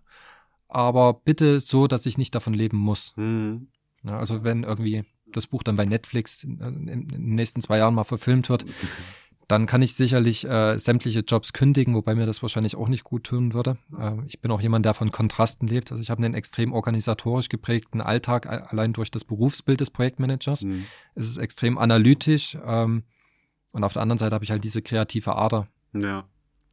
aber 0.68 1.14
bitte 1.14 1.58
so, 1.58 1.86
dass 1.86 2.06
ich 2.06 2.18
nicht 2.18 2.34
davon 2.34 2.54
leben 2.54 2.76
muss. 2.76 3.14
Mhm. 3.16 3.68
Ja, 4.02 4.18
also 4.18 4.44
wenn 4.44 4.64
irgendwie 4.64 5.04
das 5.36 5.46
Buch 5.46 5.62
dann 5.62 5.76
bei 5.76 5.84
Netflix 5.84 6.44
in, 6.44 6.60
in 6.88 7.08
den 7.08 7.34
nächsten 7.34 7.60
zwei 7.60 7.78
Jahren 7.78 7.94
mal 7.94 8.04
verfilmt 8.04 8.48
wird, 8.48 8.64
dann 9.48 9.66
kann 9.66 9.82
ich 9.82 9.94
sicherlich 9.94 10.48
äh, 10.48 10.78
sämtliche 10.78 11.20
Jobs 11.20 11.52
kündigen, 11.52 11.94
wobei 11.94 12.14
mir 12.14 12.26
das 12.26 12.42
wahrscheinlich 12.42 12.76
auch 12.76 12.88
nicht 12.88 13.04
gut 13.04 13.24
tun 13.24 13.52
würde. 13.52 13.76
Äh, 13.98 14.14
ich 14.26 14.40
bin 14.40 14.50
auch 14.50 14.60
jemand, 14.60 14.86
der 14.86 14.94
von 14.94 15.12
Kontrasten 15.12 15.68
lebt. 15.68 15.90
Also 15.92 16.02
ich 16.02 16.10
habe 16.10 16.24
einen 16.24 16.34
extrem 16.34 16.72
organisatorisch 16.72 17.48
geprägten 17.48 18.00
Alltag, 18.00 18.46
allein 18.46 18.92
durch 18.92 19.10
das 19.10 19.24
Berufsbild 19.24 19.80
des 19.80 19.90
Projektmanagers. 19.90 20.64
Mhm. 20.64 20.86
Es 21.14 21.28
ist 21.28 21.36
extrem 21.36 21.78
analytisch 21.78 22.56
ähm, 22.64 23.04
und 23.72 23.84
auf 23.84 23.92
der 23.92 24.02
anderen 24.02 24.18
Seite 24.18 24.34
habe 24.34 24.44
ich 24.44 24.50
halt 24.50 24.64
diese 24.64 24.82
kreative 24.82 25.36
Ader. 25.36 25.68
Ja. 25.92 26.24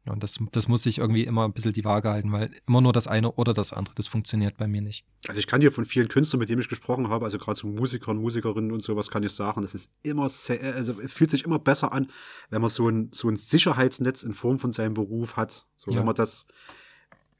Und 0.08 0.24
das, 0.24 0.38
das 0.50 0.66
muss 0.66 0.82
sich 0.82 0.98
irgendwie 0.98 1.22
immer 1.24 1.44
ein 1.44 1.52
bisschen 1.52 1.72
die 1.72 1.84
Waage 1.84 2.10
halten, 2.10 2.32
weil 2.32 2.50
immer 2.66 2.80
nur 2.80 2.92
das 2.92 3.06
eine 3.06 3.32
oder 3.32 3.54
das 3.54 3.72
andere, 3.72 3.94
das 3.94 4.08
funktioniert 4.08 4.56
bei 4.56 4.66
mir 4.66 4.82
nicht. 4.82 5.04
Also 5.28 5.38
ich 5.38 5.46
kann 5.46 5.60
dir 5.60 5.70
von 5.70 5.84
vielen 5.84 6.08
Künstlern, 6.08 6.40
mit 6.40 6.48
denen 6.48 6.60
ich 6.60 6.68
gesprochen 6.68 7.08
habe, 7.08 7.24
also 7.24 7.38
gerade 7.38 7.56
zu 7.56 7.68
Musikern, 7.68 8.16
Musikerinnen 8.16 8.72
und 8.72 8.82
sowas 8.82 9.10
kann 9.10 9.22
ich 9.22 9.32
sagen, 9.32 9.62
das 9.62 9.74
ist 9.74 9.90
immer 10.02 10.28
sehr, 10.28 10.74
also 10.74 10.94
fühlt 10.94 11.30
sich 11.30 11.44
immer 11.44 11.60
besser 11.60 11.92
an, 11.92 12.10
wenn 12.50 12.60
man 12.60 12.70
so 12.70 12.88
ein, 12.88 13.10
so 13.12 13.28
ein 13.28 13.36
Sicherheitsnetz 13.36 14.24
in 14.24 14.34
Form 14.34 14.58
von 14.58 14.72
seinem 14.72 14.94
Beruf 14.94 15.36
hat. 15.36 15.66
So, 15.76 15.92
ja. 15.92 15.98
wenn 15.98 16.06
man 16.06 16.16
das 16.16 16.46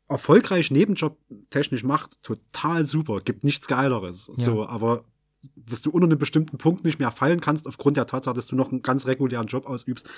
erfolgreich 0.08 0.70
Nebenjob 0.70 1.18
technisch 1.50 1.82
macht, 1.82 2.22
total 2.22 2.86
super, 2.86 3.20
gibt 3.22 3.42
nichts 3.42 3.66
Geileres. 3.66 4.30
Ja. 4.36 4.44
So, 4.44 4.66
aber 4.66 5.04
dass 5.56 5.82
du 5.82 5.90
unter 5.90 6.06
einem 6.06 6.18
bestimmten 6.18 6.58
Punkt 6.58 6.84
nicht 6.84 6.98
mehr 6.98 7.10
fallen 7.10 7.40
kannst, 7.40 7.66
aufgrund 7.66 7.96
der 7.96 8.06
Tatsache, 8.06 8.34
dass 8.34 8.46
du 8.46 8.56
noch 8.56 8.70
einen 8.70 8.82
ganz 8.82 9.06
regulären 9.06 9.46
Job 9.46 9.66
ausübst, 9.66 10.08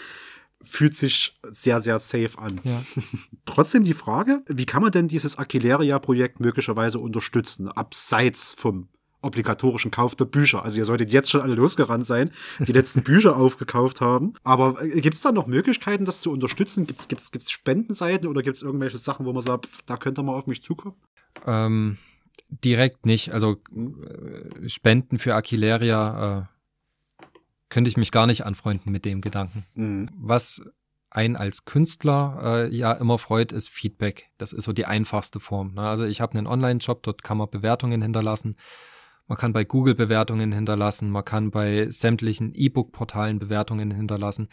fühlt 0.61 0.95
sich 0.95 1.39
sehr, 1.51 1.81
sehr 1.81 1.99
safe 1.99 2.39
an. 2.39 2.61
Ja. 2.65 2.83
Trotzdem 3.45 3.85
die 3.85 3.95
Frage, 3.95 4.43
wie 4.49 4.67
kann 4.67 4.83
man 4.83 4.93
denn 4.93 5.09
dieses 5.09 5.37
Aquileria-Projekt 5.37 6.41
möglicherweise 6.41 6.99
unterstützen, 6.99 7.69
abseits 7.69 8.55
vom 8.57 8.89
obligatorischen 9.25 9.91
Kauf 9.91 10.15
der 10.15 10.27
Bücher. 10.27 10.63
Also 10.63 10.77
ihr 10.77 10.85
solltet 10.85 11.11
jetzt 11.11 11.31
schon 11.31 11.41
alle 11.41 11.55
losgerannt 11.55 12.05
sein, 12.05 12.31
die 12.61 12.73
letzten 12.73 13.03
Bücher 13.03 13.37
aufgekauft 13.37 14.01
haben. 14.01 14.35
Aber 14.45 14.83
äh, 14.83 15.01
gibt 15.01 15.15
es 15.15 15.23
da 15.23 15.33
noch 15.33 15.47
Möglichkeiten, 15.47 16.05
das 16.05 16.21
zu 16.21 16.31
unterstützen? 16.31 16.87
Gibt 16.87 17.01
es 17.01 17.09
gibt's, 17.09 17.33
gibt's 17.33 17.51
Spendenseiten 17.51 18.29
oder 18.29 18.43
gibt 18.43 18.57
es 18.57 18.63
irgendwelche 18.63 18.99
Sachen, 18.99 19.25
wo 19.25 19.33
man 19.33 19.43
sagt, 19.43 19.69
da 19.87 19.97
könnt 19.97 20.19
ihr 20.19 20.23
mal 20.23 20.35
auf 20.35 20.47
mich 20.47 20.63
zukommen? 20.63 20.95
Ähm, 21.47 21.97
direkt 22.49 23.07
nicht. 23.07 23.33
Also 23.33 23.57
äh, 23.73 24.69
Spenden 24.69 25.19
für 25.19 25.35
Aquileria 25.35 26.41
äh, 26.41 27.27
könnte 27.69 27.89
ich 27.89 27.97
mich 27.97 28.13
gar 28.13 28.27
nicht 28.27 28.45
anfreunden 28.47 28.93
mit 28.93 29.05
dem 29.05 29.21
Gedanken. 29.21 29.65
Mhm. 29.75 30.09
Was 30.17 30.63
einen 31.11 31.37
als 31.37 31.65
Künstler 31.65 32.41
äh, 32.43 32.75
ja 32.75 32.93
immer 32.93 33.19
freut, 33.19 33.53
ist 33.53 33.69
Feedback. 33.69 34.31
Das 34.37 34.53
ist 34.53 34.65
so 34.65 34.73
die 34.73 34.87
einfachste 34.87 35.41
Form. 35.41 35.75
Ne? 35.75 35.83
Also 35.83 36.05
ich 36.05 36.21
habe 36.21 36.37
einen 36.37 36.47
Online-Shop, 36.47 37.03
dort 37.03 37.23
kann 37.23 37.39
man 37.39 37.51
Bewertungen 37.51 38.03
hinterlassen. 38.03 38.57
Man 39.27 39.39
kann 39.39 39.53
bei 39.53 39.65
Google 39.65 39.95
Bewertungen 39.95 40.53
hinterlassen, 40.53 41.11
man 41.11 41.25
kann 41.25 41.51
bei 41.51 41.89
sämtlichen 41.89 42.53
E-Book-Portalen 42.53 43.39
Bewertungen 43.39 43.91
hinterlassen. 43.91 44.49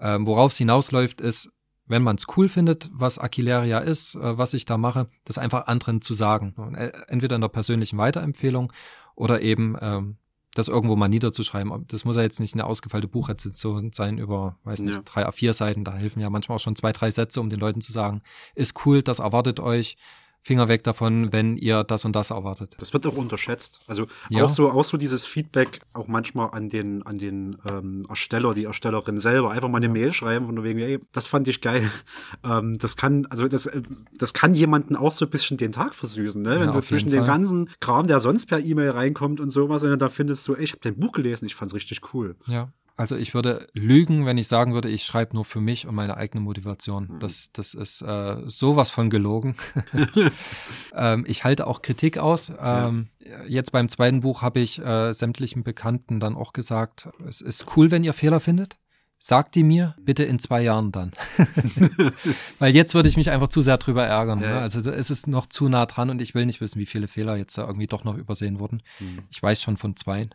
Ähm, 0.00 0.26
Worauf 0.26 0.52
es 0.52 0.58
hinausläuft, 0.58 1.20
ist, 1.20 1.50
wenn 1.88 2.02
man 2.02 2.16
es 2.16 2.26
cool 2.36 2.48
findet, 2.48 2.90
was 2.92 3.18
Aquileria 3.18 3.78
ist, 3.78 4.14
äh, 4.14 4.38
was 4.38 4.54
ich 4.54 4.64
da 4.64 4.78
mache, 4.78 5.08
das 5.24 5.38
einfach 5.38 5.66
anderen 5.66 6.00
zu 6.02 6.14
sagen. 6.14 6.54
Äh, 6.74 6.92
entweder 7.08 7.36
in 7.36 7.40
der 7.40 7.48
persönlichen 7.48 7.98
Weiterempfehlung 7.98 8.72
oder 9.16 9.42
eben 9.42 9.76
ähm, 9.80 10.16
das 10.54 10.68
irgendwo 10.68 10.96
mal 10.96 11.08
niederzuschreiben. 11.08 11.86
Das 11.88 12.04
muss 12.04 12.16
ja 12.16 12.22
jetzt 12.22 12.40
nicht 12.40 12.54
eine 12.54 12.64
ausgefeilte 12.64 13.08
Buchrezension 13.08 13.92
sein 13.92 14.18
über, 14.18 14.58
weiß 14.64 14.80
nicht, 14.82 14.96
ja. 14.96 15.02
drei 15.04 15.26
A4 15.26 15.52
Seiten. 15.52 15.84
Da 15.84 15.94
helfen 15.94 16.20
ja 16.20 16.30
manchmal 16.30 16.56
auch 16.56 16.60
schon 16.60 16.76
zwei, 16.76 16.92
drei 16.92 17.10
Sätze, 17.10 17.40
um 17.40 17.50
den 17.50 17.60
Leuten 17.60 17.80
zu 17.80 17.92
sagen, 17.92 18.22
ist 18.54 18.84
cool, 18.84 19.02
das 19.02 19.18
erwartet 19.20 19.60
euch. 19.60 19.96
Finger 20.42 20.68
weg 20.68 20.84
davon, 20.84 21.32
wenn 21.32 21.56
ihr 21.56 21.84
das 21.84 22.04
und 22.04 22.16
das 22.16 22.30
erwartet. 22.30 22.74
Das 22.78 22.92
wird 22.92 23.06
auch 23.06 23.16
unterschätzt. 23.16 23.80
Also 23.86 24.06
ja. 24.30 24.44
auch 24.44 24.50
so, 24.50 24.70
auch 24.70 24.84
so 24.84 24.96
dieses 24.96 25.26
Feedback 25.26 25.80
auch 25.92 26.08
manchmal 26.08 26.50
an 26.52 26.68
den, 26.68 27.02
an 27.02 27.18
den 27.18 27.58
ähm, 27.70 28.06
Ersteller, 28.08 28.54
die 28.54 28.64
Erstellerin 28.64 29.18
selber. 29.18 29.50
Einfach 29.50 29.68
mal 29.68 29.78
eine 29.78 29.88
Mail 29.88 30.12
schreiben 30.12 30.46
von 30.46 30.62
wegen, 30.62 30.78
ey, 30.78 31.00
das 31.12 31.26
fand 31.26 31.48
ich 31.48 31.60
geil. 31.60 31.88
Ähm, 32.44 32.74
das 32.78 32.96
kann, 32.96 33.26
also 33.26 33.48
das, 33.48 33.66
äh, 33.66 33.82
das 34.16 34.32
kann 34.32 34.54
jemanden 34.54 34.96
auch 34.96 35.12
so 35.12 35.24
ein 35.24 35.30
bisschen 35.30 35.56
den 35.56 35.72
Tag 35.72 35.94
versüßen, 35.94 36.40
ne? 36.40 36.60
Wenn 36.60 36.68
ja, 36.68 36.72
du 36.72 36.80
zwischen 36.80 37.10
dem 37.10 37.24
ganzen 37.24 37.68
Kram, 37.80 38.06
der 38.06 38.20
sonst 38.20 38.46
per 38.46 38.60
E-Mail 38.60 38.90
reinkommt 38.90 39.40
und 39.40 39.50
sowas, 39.50 39.82
wenn 39.82 39.90
du 39.90 39.96
da 39.96 40.08
findest, 40.08 40.44
so, 40.44 40.54
ey, 40.54 40.64
ich 40.64 40.72
habe 40.72 40.80
dein 40.82 40.98
Buch 40.98 41.12
gelesen, 41.12 41.46
ich 41.46 41.54
fand's 41.54 41.74
richtig 41.74 42.14
cool. 42.14 42.36
Ja. 42.46 42.72
Also 42.98 43.14
ich 43.14 43.32
würde 43.32 43.68
lügen, 43.74 44.26
wenn 44.26 44.38
ich 44.38 44.48
sagen 44.48 44.74
würde, 44.74 44.88
ich 44.88 45.04
schreibe 45.04 45.36
nur 45.36 45.44
für 45.44 45.60
mich 45.60 45.86
und 45.86 45.94
meine 45.94 46.16
eigene 46.16 46.42
Motivation. 46.42 47.06
Mhm. 47.08 47.20
Das, 47.20 47.50
das 47.52 47.72
ist 47.72 48.02
äh, 48.02 48.38
sowas 48.46 48.90
von 48.90 49.08
gelogen. 49.08 49.54
ähm, 50.96 51.24
ich 51.28 51.44
halte 51.44 51.68
auch 51.68 51.80
Kritik 51.80 52.18
aus. 52.18 52.52
Ähm, 52.60 53.06
ja. 53.20 53.44
Jetzt 53.46 53.70
beim 53.70 53.88
zweiten 53.88 54.20
Buch 54.22 54.42
habe 54.42 54.58
ich 54.58 54.84
äh, 54.84 55.12
sämtlichen 55.12 55.62
Bekannten 55.62 56.18
dann 56.18 56.34
auch 56.34 56.52
gesagt, 56.52 57.08
es 57.24 57.40
ist 57.40 57.66
cool, 57.76 57.92
wenn 57.92 58.02
ihr 58.02 58.12
Fehler 58.12 58.40
findet. 58.40 58.74
Sagt 59.20 59.54
die 59.54 59.62
mir 59.62 59.94
bitte 60.00 60.24
in 60.24 60.40
zwei 60.40 60.62
Jahren 60.62 60.90
dann. 60.90 61.12
Weil 62.58 62.74
jetzt 62.74 62.94
würde 62.94 63.08
ich 63.08 63.16
mich 63.16 63.30
einfach 63.30 63.48
zu 63.48 63.62
sehr 63.62 63.78
drüber 63.78 64.06
ärgern. 64.06 64.40
Ja. 64.40 64.48
Ne? 64.48 64.58
Also 64.58 64.90
es 64.90 65.10
ist 65.10 65.28
noch 65.28 65.46
zu 65.46 65.68
nah 65.68 65.86
dran 65.86 66.10
und 66.10 66.20
ich 66.20 66.34
will 66.34 66.46
nicht 66.46 66.60
wissen, 66.60 66.80
wie 66.80 66.86
viele 66.86 67.06
Fehler 67.06 67.36
jetzt 67.36 67.58
da 67.58 67.66
irgendwie 67.66 67.86
doch 67.86 68.02
noch 68.02 68.16
übersehen 68.16 68.58
wurden. 68.58 68.82
Mhm. 68.98 69.22
Ich 69.30 69.40
weiß 69.40 69.62
schon 69.62 69.76
von 69.76 69.94
zwei 69.94 70.28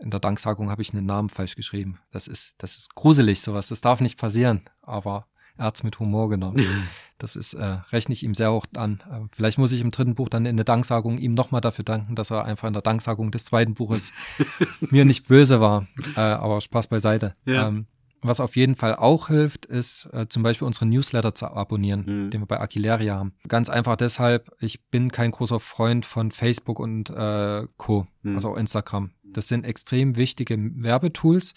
in 0.00 0.10
der 0.10 0.20
Danksagung 0.20 0.70
habe 0.70 0.82
ich 0.82 0.92
einen 0.92 1.06
Namen 1.06 1.28
falsch 1.28 1.56
geschrieben. 1.56 1.98
Das 2.10 2.26
ist, 2.26 2.54
das 2.58 2.76
ist 2.76 2.94
gruselig, 2.94 3.40
sowas. 3.42 3.68
Das 3.68 3.80
darf 3.80 4.00
nicht 4.00 4.18
passieren. 4.18 4.62
Aber 4.82 5.26
er 5.56 5.66
hat 5.66 5.76
es 5.76 5.82
mit 5.82 5.98
Humor 5.98 6.28
genommen. 6.28 6.64
Das 7.20 7.36
ist, 7.36 7.52
äh, 7.52 7.76
rechne 7.92 8.14
ich 8.14 8.22
ihm 8.22 8.34
sehr 8.34 8.50
hoch 8.50 8.64
an. 8.74 9.02
Äh, 9.12 9.28
vielleicht 9.32 9.58
muss 9.58 9.72
ich 9.72 9.82
im 9.82 9.90
dritten 9.90 10.14
Buch 10.14 10.30
dann 10.30 10.46
in 10.46 10.56
der 10.56 10.64
Danksagung 10.64 11.18
ihm 11.18 11.34
nochmal 11.34 11.60
dafür 11.60 11.84
danken, 11.84 12.14
dass 12.14 12.30
er 12.30 12.46
einfach 12.46 12.66
in 12.66 12.72
der 12.72 12.80
Danksagung 12.80 13.30
des 13.30 13.44
zweiten 13.44 13.74
Buches 13.74 14.14
mir 14.80 15.04
nicht 15.04 15.28
böse 15.28 15.60
war. 15.60 15.86
Äh, 16.16 16.20
aber 16.20 16.62
Spaß 16.62 16.86
beiseite. 16.86 17.34
Ja. 17.44 17.68
Ähm, 17.68 17.84
was 18.22 18.40
auf 18.40 18.56
jeden 18.56 18.76
Fall 18.76 18.94
auch 18.94 19.28
hilft, 19.28 19.66
ist 19.66 20.08
äh, 20.12 20.28
zum 20.28 20.42
Beispiel 20.42 20.66
unsere 20.66 20.86
Newsletter 20.86 21.34
zu 21.34 21.46
abonnieren, 21.46 22.00
mhm. 22.00 22.30
den 22.30 22.42
wir 22.42 22.46
bei 22.46 22.60
Aquileria 22.60 23.16
haben. 23.16 23.32
Ganz 23.48 23.68
einfach 23.68 23.96
deshalb, 23.96 24.50
ich 24.60 24.82
bin 24.86 25.10
kein 25.10 25.30
großer 25.30 25.60
Freund 25.60 26.04
von 26.04 26.30
Facebook 26.30 26.78
und 26.78 27.10
äh, 27.10 27.66
Co., 27.76 28.06
mhm. 28.22 28.34
also 28.34 28.54
Instagram. 28.56 29.10
Das 29.24 29.48
sind 29.48 29.64
extrem 29.64 30.16
wichtige 30.16 30.56
Werbetools, 30.58 31.54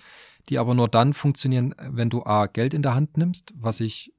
die 0.50 0.58
aber 0.58 0.74
nur 0.74 0.88
dann 0.88 1.14
funktionieren, 1.14 1.76
wenn 1.80 2.10
du 2.10 2.24
A, 2.24 2.48
Geld 2.48 2.74
in 2.74 2.82
der 2.82 2.96
Hand 2.96 3.18
nimmst, 3.18 3.54
was 3.56 3.80
ich 3.80 4.14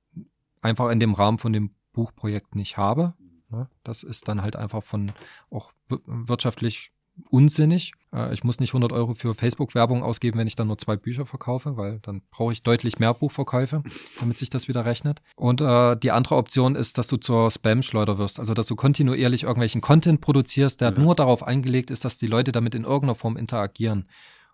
einfach 0.61 0.91
in 0.91 1.01
dem 1.01 1.15
Rahmen 1.15 1.39
von 1.39 1.53
dem 1.53 1.71
Buchprojekt 1.93 2.55
nicht 2.55 2.77
habe. 2.77 3.15
Ne? 3.51 3.69
Das 3.85 4.03
ist 4.03 4.29
dann 4.29 4.43
halt 4.43 4.57
einfach 4.57 4.83
von 4.83 5.13
auch 5.51 5.73
wirtschaftlich 6.07 6.93
unsinnig. 7.31 7.93
Äh, 8.13 8.33
ich 8.33 8.45
muss 8.45 8.61
nicht 8.61 8.71
100 8.71 8.93
Euro 8.93 9.15
für 9.15 9.35
Facebook-Werbung 9.35 10.03
ausgeben, 10.03 10.39
wenn 10.39 10.47
ich 10.47 10.57
dann 10.57 10.67
nur 10.67 10.79
zwei 10.79 10.97
Bücher 10.97 11.27
verkaufe, 11.27 11.77
weil 11.77 12.01
dann 12.01 12.23
brauche 12.31 12.53
ich 12.53 12.63
deutlich 12.63 12.99
mehr 12.99 13.15
Buchverkäufe, 13.15 13.83
damit 14.21 14.39
sich 14.39 14.51
das 14.51 14.69
wieder 14.69 14.85
rechnet. 14.85 15.23
Und 15.37 15.61
äh, 15.61 15.97
die 15.97 16.11
andere 16.11 16.37
Option 16.37 16.75
ist, 16.75 16.99
dass 16.99 17.09
du 17.09 17.17
zur 17.17 17.51
Spam-Schleuder 17.51 18.19
wirst, 18.19 18.41
also 18.41 18.55
dass 18.55 18.67
du 18.67 18.77
kontinuierlich 18.77 19.45
irgendwelchen 19.45 19.81
Content 19.81 20.21
produzierst, 20.21 20.81
der 20.81 20.93
mhm. 20.93 21.05
nur 21.05 21.15
darauf 21.15 21.43
eingelegt 21.43 21.91
ist, 21.91 22.05
dass 22.05 22.19
die 22.19 22.27
Leute 22.27 22.53
damit 22.53 22.75
in 22.75 22.85
irgendeiner 22.85 23.15
Form 23.15 23.37
interagieren. 23.37 24.09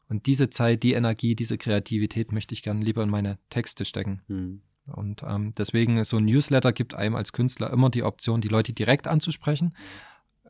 Und 0.09 0.27
diese 0.27 0.51
Zeit, 0.51 0.83
die 0.83 0.95
Energie, 0.95 1.37
diese 1.37 1.57
Kreativität 1.57 2.33
möchte 2.33 2.53
ich 2.53 2.63
gerne 2.63 2.83
lieber 2.83 3.03
in 3.03 3.11
meine 3.11 3.39
Texte 3.49 3.85
stecken. 3.85 4.23
Mhm. 4.27 4.63
Und 4.87 5.23
ähm, 5.23 5.55
deswegen 5.57 6.03
so 6.03 6.17
ein 6.17 6.25
Newsletter 6.25 6.73
gibt 6.73 6.95
einem 6.95 7.15
als 7.15 7.33
Künstler 7.33 7.71
immer 7.71 7.91
die 7.91 8.03
Option, 8.03 8.41
die 8.41 8.49
Leute 8.49 8.73
direkt 8.73 9.07
anzusprechen 9.07 9.73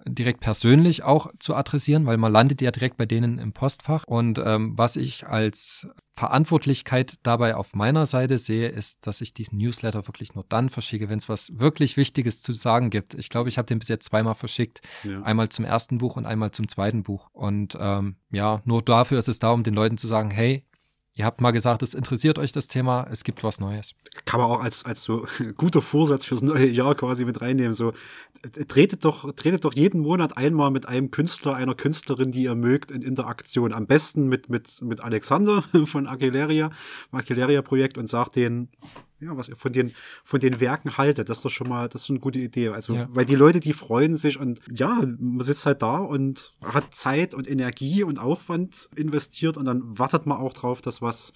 direkt 0.07 0.41
persönlich 0.41 1.03
auch 1.03 1.31
zu 1.39 1.55
adressieren, 1.55 2.07
weil 2.07 2.17
man 2.17 2.33
landet 2.33 2.63
ja 2.63 2.71
direkt 2.71 2.97
bei 2.97 3.07
denen 3.07 3.39
im 3.39 3.53
Postfach. 3.53 4.05
Und 4.07 4.41
ähm, 4.45 4.73
was 4.77 4.97
ich 4.97 5.27
als 5.27 5.89
Verantwortlichkeit 6.13 7.15
dabei 7.23 7.55
auf 7.55 7.75
meiner 7.75 8.07
Seite 8.07 8.39
sehe, 8.39 8.69
ist, 8.69 9.07
dass 9.07 9.21
ich 9.21 9.33
diesen 9.33 9.59
Newsletter 9.59 10.07
wirklich 10.07 10.35
nur 10.35 10.45
dann 10.49 10.69
verschicke, 10.69 11.09
wenn 11.09 11.19
es 11.19 11.29
was 11.29 11.59
wirklich 11.59 11.97
Wichtiges 11.97 12.43
zu 12.43 12.53
sagen 12.53 12.91
gibt. 12.91 13.15
Ich 13.15 13.31
glaube, 13.31 13.49
ich 13.49 13.59
habe 13.59 13.67
den 13.67 13.79
bis 13.79 13.89
jetzt 13.89 14.07
zweimal 14.07 14.35
verschickt. 14.35 14.81
Ja. 15.05 15.23
Einmal 15.23 15.49
zum 15.49 15.65
ersten 15.65 15.99
Buch 15.99 16.17
und 16.17 16.27
einmal 16.27 16.51
zum 16.51 16.69
zweiten 16.69 17.03
Buch. 17.03 17.29
Und 17.33 17.77
ähm, 17.81 18.17
ja, 18.31 18.61
nur 18.65 18.83
dafür 18.83 19.19
ist 19.19 19.29
es 19.29 19.39
da, 19.39 19.51
um 19.51 19.63
den 19.63 19.75
Leuten 19.75 19.97
zu 19.97 20.07
sagen, 20.07 20.31
hey, 20.31 20.65
Ihr 21.15 21.25
habt 21.25 21.41
mal 21.41 21.51
gesagt, 21.51 21.83
es 21.83 21.95
interessiert 21.95 22.39
euch 22.39 22.53
das 22.53 22.69
Thema, 22.69 23.07
es 23.11 23.25
gibt 23.25 23.43
was 23.43 23.59
Neues. 23.59 23.95
Kann 24.27 24.41
man 24.41 24.49
auch 24.49 24.63
als, 24.63 24.85
als 24.85 25.03
so 25.03 25.27
guter 25.57 25.83
Vorsatz 25.83 26.25
fürs 26.25 26.41
neue 26.41 26.69
Jahr 26.69 26.95
quasi 26.95 27.25
mit 27.25 27.41
reinnehmen. 27.41 27.73
So, 27.73 27.93
tretet 28.69 29.05
doch, 29.05 29.33
tretet 29.35 29.65
doch 29.65 29.75
jeden 29.75 30.03
Monat 30.03 30.37
einmal 30.37 30.71
mit 30.71 30.87
einem 30.87 31.11
Künstler, 31.11 31.57
einer 31.57 31.75
Künstlerin, 31.75 32.31
die 32.31 32.45
ihr 32.45 32.55
mögt, 32.55 32.93
in 32.93 33.03
Interaktion. 33.03 33.73
Am 33.73 33.87
besten 33.87 34.29
mit, 34.29 34.51
mit, 34.51 34.81
mit 34.83 35.01
Alexander 35.01 35.63
von 35.85 36.07
Aquileria, 36.07 36.71
Aquileria 37.11 37.63
Projekt 37.63 37.99
und 37.99 38.09
sagt 38.09 38.37
denen, 38.37 38.69
ja, 39.21 39.37
was 39.37 39.49
ihr 39.49 39.57
von 39.57 39.73
den, 39.73 39.93
von 40.25 40.41
den 40.41 40.61
Werken 40.61 40.97
haltet. 40.97 41.29
Das 41.29 41.39
ist 41.39 41.45
doch 41.45 41.51
schon 41.51 41.69
mal, 41.69 41.89
das 41.89 42.05
ist 42.05 42.11
eine 42.11 42.21
gute 42.21 42.39
Idee. 42.39 42.69
Also, 42.69 42.95
ja. 42.95 43.09
weil 43.11 43.25
die 43.25 43.35
Leute, 43.35 43.61
die 43.61 43.73
freuen 43.73 44.17
sich 44.17 44.39
und 44.39 44.61
ja, 44.73 45.03
man 45.19 45.45
sitzt 45.45 45.67
halt 45.67 45.83
da 45.83 45.99
und 45.99 46.55
hat 46.65 46.95
Zeit 46.95 47.35
und 47.35 47.49
Energie 47.49 48.03
und 48.03 48.19
Aufwand 48.19 48.89
investiert 48.97 49.57
und 49.57 49.65
dann 49.65 49.99
wartet 49.99 50.27
man 50.27 50.39
auch 50.39 50.53
drauf, 50.53 50.81
dass 50.81 51.03
was, 51.03 51.33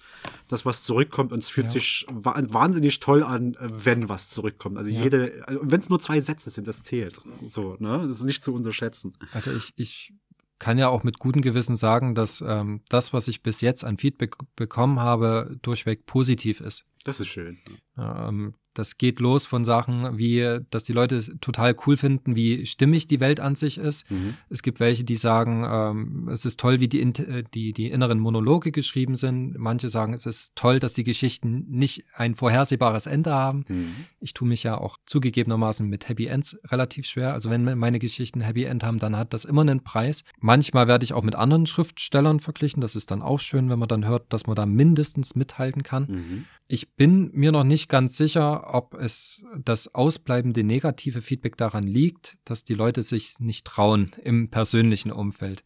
dass 0.47 0.65
was 0.65 0.83
zurückkommt 0.83 1.31
und 1.31 1.39
es 1.39 1.49
fühlt 1.49 1.67
ja. 1.67 1.73
sich 1.73 2.05
wahnsinnig 2.09 2.99
toll 2.99 3.23
an, 3.23 3.55
wenn 3.59 4.09
was 4.09 4.29
zurückkommt. 4.29 4.77
Also 4.77 4.89
ja. 4.89 5.03
jede, 5.03 5.43
also 5.45 5.59
wenn 5.63 5.79
es 5.79 5.89
nur 5.89 5.99
zwei 5.99 6.19
Sätze 6.19 6.49
sind, 6.49 6.67
das 6.67 6.83
zählt. 6.83 7.21
So, 7.47 7.75
ne? 7.79 8.05
Das 8.07 8.17
ist 8.17 8.23
nicht 8.23 8.43
zu 8.43 8.53
unterschätzen. 8.53 9.13
Also 9.31 9.51
ich, 9.51 9.73
ich 9.75 10.13
kann 10.59 10.77
ja 10.77 10.89
auch 10.89 11.03
mit 11.03 11.19
gutem 11.19 11.41
Gewissen 11.41 11.75
sagen, 11.75 12.15
dass 12.15 12.43
ähm, 12.45 12.81
das, 12.89 13.13
was 13.13 13.27
ich 13.27 13.43
bis 13.43 13.61
jetzt 13.61 13.83
an 13.83 13.97
Feedback 13.97 14.35
bekommen 14.55 14.99
habe, 14.99 15.57
durchweg 15.61 16.05
positiv 16.05 16.61
ist. 16.61 16.85
Das 17.05 17.19
ist 17.19 17.27
schön. 17.27 17.59
Ähm, 17.97 18.55
das 18.75 18.97
geht 18.97 19.19
los 19.19 19.45
von 19.45 19.65
Sachen 19.65 20.17
wie, 20.17 20.59
dass 20.69 20.83
die 20.83 20.93
Leute 20.93 21.15
es 21.15 21.31
total 21.41 21.75
cool 21.85 21.97
finden, 21.97 22.35
wie 22.35 22.65
stimmig 22.65 23.07
die 23.07 23.19
Welt 23.19 23.39
an 23.39 23.55
sich 23.55 23.77
ist. 23.77 24.09
Mhm. 24.11 24.35
Es 24.49 24.61
gibt 24.61 24.79
welche, 24.79 25.03
die 25.03 25.15
sagen, 25.15 25.65
ähm, 25.67 26.29
es 26.29 26.45
ist 26.45 26.59
toll, 26.59 26.79
wie 26.79 26.87
die, 26.87 27.01
äh, 27.01 27.43
die, 27.53 27.73
die 27.73 27.87
inneren 27.87 28.19
Monologe 28.19 28.71
geschrieben 28.71 29.15
sind. 29.15 29.57
Manche 29.57 29.89
sagen, 29.89 30.13
es 30.13 30.25
ist 30.25 30.55
toll, 30.55 30.79
dass 30.79 30.93
die 30.93 31.03
Geschichten 31.03 31.65
nicht 31.69 32.03
ein 32.13 32.35
vorhersehbares 32.35 33.07
Ende 33.07 33.33
haben. 33.33 33.65
Mhm. 33.67 33.95
Ich 34.19 34.33
tue 34.33 34.47
mich 34.47 34.63
ja 34.63 34.77
auch 34.77 34.97
zugegebenermaßen 35.05 35.87
mit 35.87 36.09
Happy 36.09 36.27
Ends 36.27 36.57
relativ 36.65 37.05
schwer. 37.05 37.33
Also 37.33 37.49
wenn 37.49 37.63
meine 37.77 37.99
Geschichten 37.99 38.41
Happy 38.41 38.65
End 38.65 38.83
haben, 38.83 38.99
dann 38.99 39.15
hat 39.15 39.33
das 39.33 39.45
immer 39.45 39.61
einen 39.61 39.83
Preis. 39.83 40.23
Manchmal 40.39 40.87
werde 40.87 41.05
ich 41.05 41.13
auch 41.13 41.23
mit 41.23 41.35
anderen 41.35 41.65
Schriftstellern 41.65 42.41
verglichen. 42.41 42.81
Das 42.81 42.95
ist 42.95 43.09
dann 43.11 43.21
auch 43.21 43.39
schön, 43.39 43.69
wenn 43.69 43.79
man 43.79 43.87
dann 43.87 44.05
hört, 44.05 44.33
dass 44.33 44.47
man 44.47 44.55
da 44.55 44.65
mindestens 44.65 45.35
mithalten 45.35 45.83
kann. 45.83 46.07
Mhm. 46.09 46.45
Ich 46.67 46.93
bin 46.95 47.29
mir 47.33 47.51
noch 47.51 47.63
nicht 47.63 47.89
ganz 47.89 48.17
sicher, 48.17 48.64
ob 48.65 48.95
es 48.95 49.43
das 49.63 49.93
ausbleibende 49.93 50.63
negative 50.63 51.21
Feedback 51.21 51.57
daran 51.57 51.83
liegt, 51.83 52.37
dass 52.45 52.63
die 52.63 52.73
Leute 52.73 53.03
sich 53.03 53.39
nicht 53.39 53.65
trauen 53.65 54.11
im 54.23 54.49
persönlichen 54.49 55.11
Umfeld. 55.11 55.63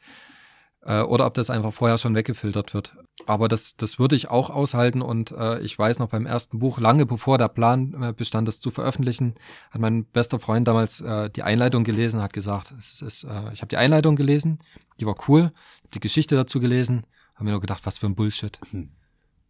Äh, 0.82 1.02
oder 1.02 1.26
ob 1.26 1.34
das 1.34 1.50
einfach 1.50 1.74
vorher 1.74 1.98
schon 1.98 2.16
weggefiltert 2.16 2.74
wird. 2.74 2.96
Aber 3.26 3.48
das, 3.48 3.76
das 3.76 4.00
würde 4.00 4.16
ich 4.16 4.30
auch 4.30 4.50
aushalten 4.50 5.02
und 5.02 5.32
äh, 5.32 5.60
ich 5.60 5.78
weiß 5.78 6.00
noch 6.00 6.10
beim 6.10 6.26
ersten 6.26 6.60
Buch, 6.60 6.80
lange 6.80 7.06
bevor 7.06 7.38
der 7.38 7.50
Plan 7.50 8.02
äh, 8.02 8.14
bestand, 8.14 8.48
das 8.48 8.62
zu 8.62 8.72
veröffentlichen, 8.72 9.36
hat 9.72 9.82
mein 9.82 10.06
bester 10.06 10.40
Freund 10.40 10.68
damals 10.68 11.02
äh, 11.02 11.30
die 11.30 11.44
Einleitung 11.44 11.84
gelesen, 11.84 12.22
hat 12.22 12.34
gesagt, 12.34 12.74
es 12.78 13.02
ist, 13.02 13.26
äh, 13.26 13.52
ich 13.52 13.62
habe 13.62 13.68
die 13.68 13.78
Einleitung 13.78 14.16
gelesen, 14.16 14.60
die 15.00 15.06
war 15.06 15.16
cool, 15.28 15.52
die 15.94 16.00
Geschichte 16.00 16.36
dazu 16.36 16.60
gelesen, 16.60 17.06
habe 17.36 17.46
mir 17.46 17.52
nur 17.52 17.62
gedacht, 17.62 17.86
was 17.86 17.98
für 17.98 18.08
ein 18.08 18.16
Bullshit. 18.16 18.58
Hm. 18.72 18.90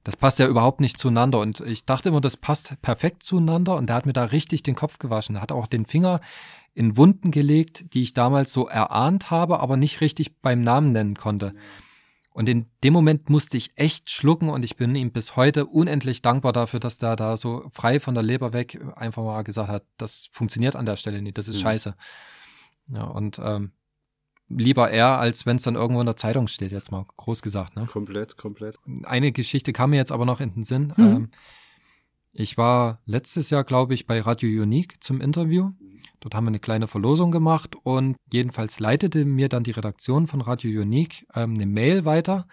Das 0.09 0.17
passt 0.17 0.39
ja 0.39 0.47
überhaupt 0.47 0.81
nicht 0.81 0.97
zueinander. 0.97 1.39
Und 1.39 1.59
ich 1.59 1.85
dachte 1.85 2.09
immer, 2.09 2.19
das 2.19 2.35
passt 2.35 2.81
perfekt 2.81 3.21
zueinander. 3.21 3.75
Und 3.75 3.89
der 3.89 3.95
hat 3.95 4.07
mir 4.07 4.13
da 4.13 4.23
richtig 4.23 4.63
den 4.63 4.73
Kopf 4.73 4.97
gewaschen. 4.97 5.35
Er 5.35 5.41
hat 5.43 5.51
auch 5.51 5.67
den 5.67 5.85
Finger 5.85 6.19
in 6.73 6.97
Wunden 6.97 7.29
gelegt, 7.29 7.93
die 7.93 8.01
ich 8.01 8.13
damals 8.13 8.51
so 8.51 8.67
erahnt 8.67 9.29
habe, 9.29 9.59
aber 9.59 9.77
nicht 9.77 10.01
richtig 10.01 10.41
beim 10.41 10.61
Namen 10.61 10.89
nennen 10.89 11.15
konnte. 11.15 11.53
Und 12.31 12.49
in 12.49 12.65
dem 12.83 12.91
Moment 12.91 13.29
musste 13.29 13.55
ich 13.55 13.77
echt 13.77 14.09
schlucken 14.09 14.49
und 14.49 14.63
ich 14.63 14.77
bin 14.77 14.95
ihm 14.95 15.11
bis 15.11 15.35
heute 15.35 15.67
unendlich 15.67 16.23
dankbar 16.23 16.53
dafür, 16.53 16.79
dass 16.79 16.97
der 16.97 17.15
da 17.15 17.37
so 17.37 17.69
frei 17.71 17.99
von 17.99 18.15
der 18.15 18.23
Leber 18.23 18.51
weg 18.51 18.83
einfach 18.95 19.23
mal 19.23 19.43
gesagt 19.43 19.69
hat, 19.69 19.85
das 19.97 20.29
funktioniert 20.31 20.75
an 20.75 20.87
der 20.87 20.95
Stelle 20.95 21.21
nicht, 21.21 21.37
das 21.37 21.47
ist 21.47 21.57
mhm. 21.57 21.61
scheiße. 21.61 21.95
Ja, 22.87 23.03
und 23.03 23.39
ähm, 23.43 23.73
lieber 24.49 24.89
er, 24.89 25.19
als 25.19 25.45
wenn 25.45 25.57
es 25.57 25.63
dann 25.63 25.75
irgendwo 25.75 25.99
in 25.99 26.05
der 26.05 26.15
Zeitung 26.15 26.47
steht, 26.47 26.71
jetzt 26.71 26.91
mal 26.91 27.05
groß 27.17 27.41
gesagt. 27.41 27.75
Ne? 27.75 27.85
Komplett, 27.85 28.37
komplett. 28.37 28.77
Eine 29.03 29.31
Geschichte 29.31 29.73
kam 29.73 29.91
mir 29.91 29.97
jetzt 29.97 30.11
aber 30.11 30.25
noch 30.25 30.41
in 30.41 30.53
den 30.53 30.63
Sinn. 30.63 30.93
Mhm. 30.97 31.05
Ähm, 31.05 31.29
ich 32.31 32.57
war 32.57 33.01
letztes 33.05 33.49
Jahr, 33.49 33.63
glaube 33.63 33.93
ich, 33.93 34.05
bei 34.05 34.19
Radio 34.21 34.63
Unique 34.63 35.03
zum 35.03 35.21
Interview. 35.21 35.71
Dort 36.19 36.35
haben 36.35 36.45
wir 36.45 36.49
eine 36.49 36.59
kleine 36.59 36.87
Verlosung 36.87 37.31
gemacht 37.31 37.75
und 37.83 38.17
jedenfalls 38.31 38.79
leitete 38.79 39.23
mir 39.25 39.49
dann 39.49 39.63
die 39.63 39.71
Redaktion 39.71 40.27
von 40.27 40.41
Radio 40.41 40.81
Unique 40.81 41.25
ähm, 41.33 41.55
eine 41.55 41.65
Mail 41.65 42.05
weiter, 42.05 42.45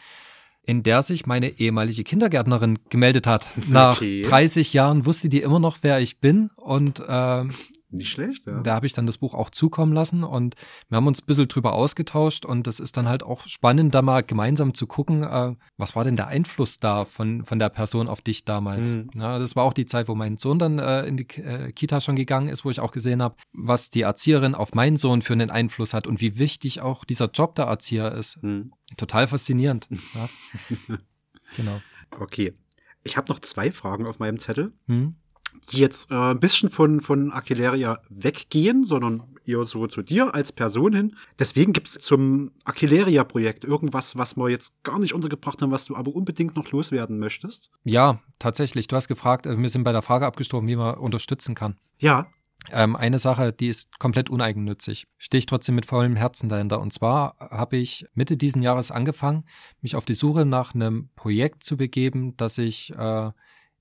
in 0.62 0.82
der 0.82 1.02
sich 1.02 1.26
meine 1.26 1.58
ehemalige 1.58 2.04
Kindergärtnerin 2.04 2.78
gemeldet 2.90 3.26
hat. 3.26 3.46
Nach 3.68 3.96
okay. 3.96 4.22
30 4.22 4.72
Jahren 4.72 5.04
wusste 5.04 5.28
die 5.28 5.40
immer 5.40 5.58
noch, 5.58 5.78
wer 5.82 6.00
ich 6.00 6.20
bin 6.20 6.50
und 6.56 7.02
ähm, 7.06 7.50
nicht 7.96 8.10
schlecht, 8.10 8.46
ja. 8.46 8.60
Da 8.60 8.74
habe 8.74 8.86
ich 8.86 8.92
dann 8.92 9.06
das 9.06 9.18
Buch 9.18 9.34
auch 9.34 9.50
zukommen 9.50 9.92
lassen 9.92 10.24
und 10.24 10.54
wir 10.88 10.96
haben 10.96 11.06
uns 11.06 11.20
ein 11.22 11.26
bisschen 11.26 11.48
drüber 11.48 11.72
ausgetauscht 11.72 12.44
und 12.44 12.66
das 12.66 12.80
ist 12.80 12.96
dann 12.96 13.08
halt 13.08 13.22
auch 13.22 13.46
spannend, 13.46 13.94
da 13.94 14.02
mal 14.02 14.22
gemeinsam 14.22 14.74
zu 14.74 14.86
gucken, 14.86 15.22
äh, 15.22 15.54
was 15.76 15.96
war 15.96 16.04
denn 16.04 16.16
der 16.16 16.28
Einfluss 16.28 16.78
da 16.78 17.04
von, 17.04 17.44
von 17.44 17.58
der 17.58 17.68
Person 17.68 18.08
auf 18.08 18.20
dich 18.20 18.44
damals? 18.44 18.94
Mhm. 18.94 19.10
Ja, 19.14 19.38
das 19.38 19.56
war 19.56 19.64
auch 19.64 19.72
die 19.72 19.86
Zeit, 19.86 20.08
wo 20.08 20.14
mein 20.14 20.36
Sohn 20.36 20.58
dann 20.58 20.78
äh, 20.78 21.04
in 21.06 21.16
die 21.16 21.26
äh, 21.40 21.72
Kita 21.72 22.00
schon 22.00 22.16
gegangen 22.16 22.48
ist, 22.48 22.64
wo 22.64 22.70
ich 22.70 22.80
auch 22.80 22.92
gesehen 22.92 23.22
habe, 23.22 23.36
was 23.52 23.90
die 23.90 24.02
Erzieherin 24.02 24.54
auf 24.54 24.74
meinen 24.74 24.96
Sohn 24.96 25.22
für 25.22 25.32
einen 25.32 25.50
Einfluss 25.50 25.94
hat 25.94 26.06
und 26.06 26.20
wie 26.20 26.38
wichtig 26.38 26.80
auch 26.80 27.04
dieser 27.04 27.30
Job 27.30 27.54
der 27.54 27.66
Erzieher 27.66 28.12
ist. 28.12 28.42
Mhm. 28.42 28.72
Total 28.96 29.26
faszinierend. 29.26 29.88
ja. 30.14 30.28
Genau. 31.56 31.80
Okay. 32.18 32.54
Ich 33.04 33.16
habe 33.16 33.28
noch 33.28 33.38
zwei 33.38 33.70
Fragen 33.70 34.06
auf 34.06 34.18
meinem 34.18 34.38
Zettel. 34.38 34.72
Mhm 34.86 35.16
die 35.72 35.78
jetzt 35.78 36.10
äh, 36.10 36.14
ein 36.14 36.40
bisschen 36.40 36.68
von, 36.68 37.00
von 37.00 37.32
Aquileria 37.32 38.00
weggehen, 38.08 38.84
sondern 38.84 39.22
eher 39.46 39.64
so 39.64 39.86
zu 39.86 40.02
dir 40.02 40.34
als 40.34 40.52
Person 40.52 40.94
hin. 40.94 41.16
Deswegen 41.38 41.72
gibt 41.72 41.88
es 41.88 41.94
zum 41.94 42.52
Aquileria-Projekt 42.64 43.64
irgendwas, 43.64 44.16
was 44.16 44.36
wir 44.36 44.48
jetzt 44.48 44.72
gar 44.82 44.98
nicht 44.98 45.14
untergebracht 45.14 45.62
haben, 45.62 45.70
was 45.70 45.84
du 45.84 45.96
aber 45.96 46.14
unbedingt 46.14 46.56
noch 46.56 46.70
loswerden 46.72 47.18
möchtest? 47.18 47.70
Ja, 47.84 48.20
tatsächlich. 48.38 48.88
Du 48.88 48.96
hast 48.96 49.08
gefragt, 49.08 49.46
äh, 49.46 49.58
wir 49.58 49.68
sind 49.68 49.84
bei 49.84 49.92
der 49.92 50.02
Frage 50.02 50.26
abgestorben, 50.26 50.68
wie 50.68 50.76
man 50.76 50.96
unterstützen 50.96 51.54
kann. 51.54 51.76
Ja. 51.98 52.26
Ähm, 52.72 52.96
eine 52.96 53.20
Sache, 53.20 53.52
die 53.52 53.68
ist 53.68 53.98
komplett 54.00 54.28
uneigennützig. 54.28 55.06
Stehe 55.18 55.38
ich 55.38 55.46
trotzdem 55.46 55.76
mit 55.76 55.86
vollem 55.86 56.16
Herzen 56.16 56.48
dahinter. 56.48 56.80
Und 56.80 56.92
zwar 56.92 57.36
habe 57.38 57.76
ich 57.76 58.06
Mitte 58.14 58.36
diesen 58.36 58.62
Jahres 58.62 58.90
angefangen, 58.90 59.44
mich 59.82 59.94
auf 59.94 60.04
die 60.04 60.14
Suche 60.14 60.44
nach 60.44 60.74
einem 60.74 61.10
Projekt 61.14 61.62
zu 61.62 61.76
begeben, 61.76 62.36
das 62.36 62.58
ich 62.58 62.92
äh, 62.96 63.30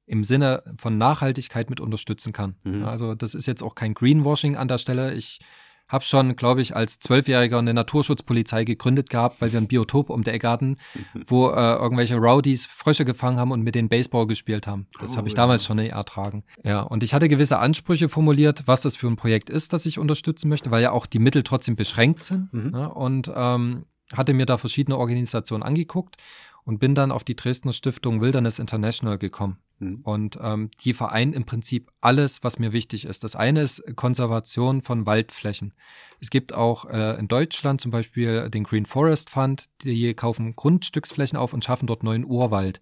im 0.05 0.23
Sinne 0.23 0.63
von 0.77 0.97
Nachhaltigkeit 0.97 1.69
mit 1.69 1.79
unterstützen 1.79 2.33
kann. 2.33 2.55
Mhm. 2.63 2.85
Also 2.85 3.15
das 3.15 3.33
ist 3.33 3.47
jetzt 3.47 3.63
auch 3.63 3.75
kein 3.75 3.93
Greenwashing 3.93 4.55
an 4.55 4.67
der 4.67 4.77
Stelle. 4.77 5.13
Ich 5.13 5.39
habe 5.87 6.03
schon, 6.03 6.35
glaube 6.35 6.61
ich, 6.61 6.75
als 6.75 6.99
Zwölfjähriger 6.99 7.59
eine 7.59 7.73
Naturschutzpolizei 7.73 8.63
gegründet 8.63 9.09
gehabt, 9.09 9.39
weil 9.39 9.51
wir 9.51 9.59
ein 9.59 9.67
Biotop 9.67 10.09
um 10.09 10.23
der 10.23 10.33
Ecke 10.33 10.49
hatten, 10.49 10.77
mhm. 11.13 11.23
wo 11.27 11.49
äh, 11.49 11.75
irgendwelche 11.75 12.15
Rowdies 12.15 12.65
Frösche 12.65 13.05
gefangen 13.05 13.37
haben 13.37 13.51
und 13.51 13.61
mit 13.61 13.75
denen 13.75 13.89
Baseball 13.89 14.25
gespielt 14.25 14.65
haben. 14.65 14.87
Das 14.99 15.13
oh, 15.13 15.17
habe 15.17 15.27
ich 15.27 15.33
ja. 15.33 15.37
damals 15.37 15.63
schon 15.63 15.77
ertragen. 15.77 16.43
Ja, 16.63 16.81
und 16.81 17.03
ich 17.03 17.13
hatte 17.13 17.27
gewisse 17.27 17.59
Ansprüche 17.59 18.09
formuliert, 18.09 18.63
was 18.65 18.81
das 18.81 18.95
für 18.95 19.07
ein 19.07 19.15
Projekt 19.15 19.49
ist, 19.49 19.73
das 19.73 19.85
ich 19.85 19.99
unterstützen 19.99 20.49
möchte, 20.49 20.71
weil 20.71 20.81
ja 20.81 20.91
auch 20.91 21.05
die 21.05 21.19
Mittel 21.19 21.43
trotzdem 21.43 21.75
beschränkt 21.75 22.23
sind. 22.23 22.51
Mhm. 22.51 22.71
Ja, 22.73 22.87
und 22.87 23.31
ähm, 23.35 23.85
hatte 24.13 24.33
mir 24.33 24.45
da 24.45 24.57
verschiedene 24.57 24.97
Organisationen 24.97 25.63
angeguckt 25.63 26.17
und 26.65 26.79
bin 26.79 26.95
dann 26.95 27.11
auf 27.11 27.23
die 27.23 27.35
Dresdner 27.35 27.71
Stiftung 27.71 28.21
Wilderness 28.21 28.59
International 28.59 29.17
gekommen. 29.17 29.59
Mhm. 29.79 30.01
Und 30.03 30.39
ähm, 30.41 30.69
die 30.83 30.93
vereinen 30.93 31.33
im 31.33 31.45
Prinzip 31.45 31.91
alles, 32.01 32.43
was 32.43 32.59
mir 32.59 32.73
wichtig 32.73 33.05
ist. 33.05 33.23
Das 33.23 33.35
eine 33.35 33.61
ist 33.61 33.83
Konservation 33.95 34.81
von 34.81 35.05
Waldflächen. 35.05 35.73
Es 36.19 36.29
gibt 36.29 36.53
auch 36.53 36.85
äh, 36.85 37.17
in 37.19 37.27
Deutschland 37.27 37.81
zum 37.81 37.91
Beispiel 37.91 38.49
den 38.49 38.63
Green 38.63 38.85
Forest 38.85 39.29
Fund, 39.29 39.67
die 39.83 40.13
kaufen 40.13 40.55
Grundstücksflächen 40.55 41.37
auf 41.37 41.53
und 41.53 41.63
schaffen 41.63 41.87
dort 41.87 42.03
neuen 42.03 42.25
Urwald. 42.25 42.81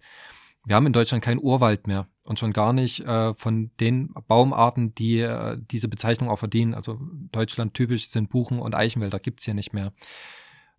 Wir 0.66 0.76
haben 0.76 0.86
in 0.86 0.94
Deutschland 0.94 1.22
keinen 1.22 1.40
Urwald 1.40 1.86
mehr 1.86 2.06
und 2.26 2.38
schon 2.38 2.54
gar 2.54 2.72
nicht 2.72 3.00
äh, 3.00 3.34
von 3.34 3.70
den 3.80 4.14
Baumarten, 4.28 4.94
die 4.94 5.18
äh, 5.18 5.58
diese 5.60 5.88
Bezeichnung 5.88 6.30
auch 6.30 6.38
verdienen. 6.38 6.72
Also 6.72 6.98
Deutschland 7.32 7.74
typisch 7.74 8.08
sind 8.08 8.30
Buchen 8.30 8.58
und 8.58 8.74
Eichenwälder, 8.74 9.18
gibt's 9.18 9.44
hier 9.44 9.52
nicht 9.52 9.74
mehr. 9.74 9.92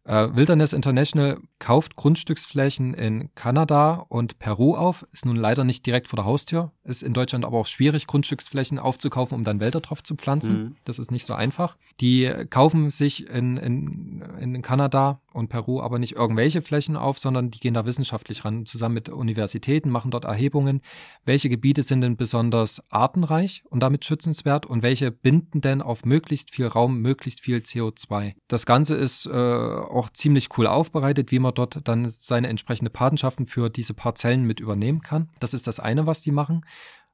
Äh, 0.06 0.36
Wilderness 0.36 0.74
International 0.74 1.40
kauft 1.58 1.96
Grundstücksflächen 1.96 2.94
in 2.94 3.34
Kanada 3.34 4.06
und 4.08 4.38
Peru 4.38 4.76
auf, 4.76 5.06
ist 5.12 5.26
nun 5.26 5.36
leider 5.36 5.64
nicht 5.64 5.86
direkt 5.86 6.08
vor 6.08 6.18
der 6.18 6.26
Haustür, 6.26 6.72
ist 6.84 7.02
in 7.02 7.14
Deutschland 7.14 7.44
aber 7.44 7.58
auch 7.58 7.66
schwierig, 7.66 8.06
Grundstücksflächen 8.06 8.78
aufzukaufen, 8.78 9.36
um 9.36 9.44
dann 9.44 9.60
Wälder 9.60 9.82
drauf 9.82 10.04
zu 10.04 10.16
pflanzen. 10.16 10.58
Mhm. 10.58 10.76
Das 10.84 11.00
ist 11.00 11.12
nicht 11.12 11.26
so 11.26 11.34
einfach. 11.34 11.76
Die 12.02 12.30
kaufen 12.50 12.90
sich 12.90 13.28
in, 13.30 13.56
in, 13.58 14.22
in 14.40 14.62
Kanada 14.62 15.22
und 15.36 15.50
Peru 15.50 15.82
aber 15.82 16.00
nicht 16.00 16.14
irgendwelche 16.14 16.62
Flächen 16.62 16.96
auf, 16.96 17.20
sondern 17.20 17.52
die 17.52 17.60
gehen 17.60 17.74
da 17.74 17.86
wissenschaftlich 17.86 18.44
ran, 18.44 18.66
zusammen 18.66 18.96
mit 18.96 19.10
Universitäten, 19.10 19.90
machen 19.90 20.12
dort 20.12 20.26
Erhebungen. 20.26 20.82
Welche 21.26 21.50
Gebiete 21.50 21.84
sind 21.84 22.02
denn 22.02 22.18
besonders 22.18 22.82
artenreich 22.90 23.64
und 23.70 23.82
damit 23.82 24.06
schützenswert 24.06 24.66
und 24.66 24.84
welche 24.84 25.12
binden 25.12 25.62
denn 25.62 25.82
auf 25.82 26.06
möglichst 26.06 26.54
viel 26.54 26.68
Raum, 26.68 27.02
möglichst 27.02 27.42
viel 27.42 27.58
CO2? 27.58 28.34
Das 28.48 28.66
Ganze 28.66 28.96
ist 28.96 29.26
äh, 29.26 29.32
auch 29.32 30.10
ziemlich 30.10 30.50
cool 30.58 30.68
aufbereitet, 30.68 31.32
wie 31.32 31.40
man 31.40 31.54
dort 31.54 31.88
dann 31.88 32.10
seine 32.10 32.48
entsprechende 32.48 32.92
Patenschaften 32.92 33.46
für 33.46 33.70
diese 33.70 33.94
Parzellen 33.94 34.46
mit 34.46 34.60
übernehmen 34.60 35.02
kann. 35.02 35.30
Das 35.40 35.54
ist 35.54 35.68
das 35.68 35.80
eine, 35.80 36.08
was 36.08 36.22
die 36.22 36.32
machen. 36.32 36.62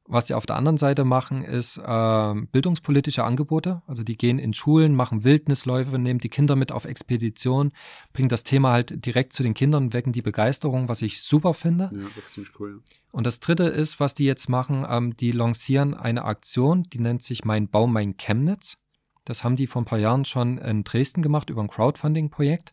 Was 0.05 0.27
sie 0.27 0.33
auf 0.33 0.45
der 0.45 0.55
anderen 0.55 0.77
Seite 0.77 1.05
machen, 1.05 1.43
ist 1.43 1.77
äh, 1.77 2.33
bildungspolitische 2.51 3.23
Angebote. 3.23 3.81
Also 3.87 4.03
die 4.03 4.17
gehen 4.17 4.39
in 4.39 4.53
Schulen, 4.53 4.95
machen 4.95 5.23
Wildnisläufe, 5.23 5.97
nehmen 5.99 6.19
die 6.19 6.29
Kinder 6.29 6.55
mit 6.55 6.71
auf 6.71 6.85
Expedition, 6.85 7.71
bringen 8.11 8.27
das 8.27 8.43
Thema 8.43 8.71
halt 8.71 9.05
direkt 9.05 9.31
zu 9.31 9.43
den 9.43 9.53
Kindern, 9.53 9.93
wecken 9.93 10.11
die 10.11 10.21
Begeisterung, 10.21 10.89
was 10.89 11.01
ich 11.01 11.21
super 11.21 11.53
finde. 11.53 11.91
Ja, 11.95 12.01
das 12.15 12.25
ist 12.25 12.33
ziemlich 12.33 12.59
cool. 12.59 12.81
Und 13.11 13.27
das 13.27 13.39
dritte 13.39 13.63
ist, 13.63 13.99
was 13.99 14.13
die 14.13 14.25
jetzt 14.25 14.49
machen, 14.49 14.85
ähm, 14.89 15.15
die 15.15 15.31
lancieren 15.31 15.93
eine 15.93 16.25
Aktion, 16.25 16.83
die 16.83 16.99
nennt 16.99 17.23
sich 17.23 17.45
Mein 17.45 17.69
Baum, 17.69 17.93
mein 17.93 18.17
Chemnitz. 18.17 18.77
Das 19.23 19.43
haben 19.43 19.55
die 19.55 19.67
vor 19.67 19.83
ein 19.83 19.85
paar 19.85 19.99
Jahren 19.99 20.25
schon 20.25 20.57
in 20.57 20.83
Dresden 20.83 21.21
gemacht 21.21 21.49
über 21.49 21.61
ein 21.61 21.69
Crowdfunding-Projekt 21.69 22.71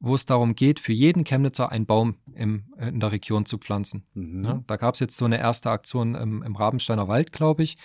wo 0.00 0.14
es 0.14 0.24
darum 0.24 0.54
geht, 0.54 0.80
für 0.80 0.92
jeden 0.92 1.24
Chemnitzer 1.24 1.70
einen 1.70 1.86
Baum 1.86 2.16
im, 2.34 2.64
in 2.78 3.00
der 3.00 3.12
Region 3.12 3.44
zu 3.44 3.58
pflanzen. 3.58 4.04
Mhm. 4.14 4.44
Ja, 4.44 4.64
da 4.66 4.76
gab 4.76 4.94
es 4.94 5.00
jetzt 5.00 5.16
so 5.16 5.26
eine 5.26 5.38
erste 5.38 5.70
Aktion 5.70 6.14
im, 6.14 6.42
im 6.42 6.56
Rabensteiner 6.56 7.06
Wald, 7.06 7.32
glaube 7.32 7.62
ich. 7.62 7.76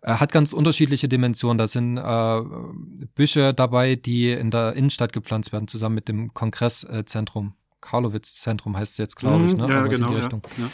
Er 0.00 0.18
hat 0.18 0.32
ganz 0.32 0.52
unterschiedliche 0.52 1.08
Dimensionen. 1.08 1.58
Da 1.58 1.68
sind 1.68 1.96
äh, 1.96 2.42
Büsche 3.14 3.54
dabei, 3.54 3.94
die 3.94 4.30
in 4.30 4.50
der 4.50 4.72
Innenstadt 4.72 5.12
gepflanzt 5.12 5.52
werden, 5.52 5.68
zusammen 5.68 5.94
mit 5.94 6.08
dem 6.08 6.34
Kongresszentrum. 6.34 7.54
Karlowitz-Zentrum 7.80 8.76
heißt 8.76 8.92
es 8.92 8.98
jetzt, 8.98 9.16
glaube 9.16 9.46
ich. 9.46 9.52
Mhm. 9.52 9.60
Ne? 9.60 9.68
Ja, 9.68 9.86
genau, 9.86 10.06
in 10.06 10.12
die 10.12 10.18
Richtung. 10.18 10.42
Ja, 10.56 10.64
ja. 10.64 10.70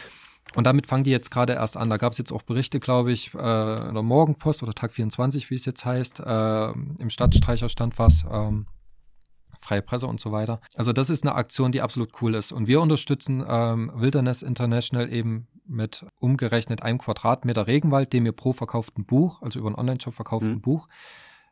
Und 0.54 0.64
damit 0.64 0.86
fangen 0.86 1.04
die 1.04 1.10
jetzt 1.10 1.30
gerade 1.30 1.54
erst 1.54 1.76
an. 1.76 1.90
Da 1.90 1.98
gab 1.98 2.12
es 2.12 2.18
jetzt 2.18 2.32
auch 2.32 2.42
Berichte, 2.42 2.80
glaube 2.80 3.12
ich, 3.12 3.34
äh, 3.34 3.88
in 3.88 3.94
der 3.94 4.02
Morgenpost 4.02 4.62
oder 4.62 4.72
Tag 4.72 4.92
24, 4.92 5.50
wie 5.50 5.54
es 5.54 5.66
jetzt 5.66 5.84
heißt. 5.84 6.20
Äh, 6.20 6.70
Im 6.70 7.10
Stadtstreicher 7.10 7.68
stand 7.68 7.98
was. 7.98 8.24
Ähm, 8.30 8.66
freie 9.68 9.82
Presse 9.82 10.06
und 10.06 10.18
so 10.18 10.32
weiter. 10.32 10.60
Also 10.76 10.92
das 10.92 11.10
ist 11.10 11.24
eine 11.24 11.34
Aktion, 11.34 11.72
die 11.72 11.82
absolut 11.82 12.10
cool 12.22 12.34
ist. 12.34 12.52
Und 12.52 12.68
wir 12.68 12.80
unterstützen 12.80 13.44
ähm, 13.46 13.92
Wilderness 13.94 14.42
International 14.42 15.12
eben 15.12 15.46
mit 15.66 16.06
umgerechnet 16.18 16.82
einem 16.82 16.98
Quadratmeter 16.98 17.66
Regenwald, 17.66 18.14
dem 18.14 18.24
wir 18.24 18.32
pro 18.32 18.54
verkauften 18.54 19.04
Buch, 19.04 19.42
also 19.42 19.58
über 19.58 19.68
einen 19.68 19.76
Online-Shop 19.76 20.14
verkauften 20.14 20.54
mhm. 20.54 20.60
Buch, 20.62 20.88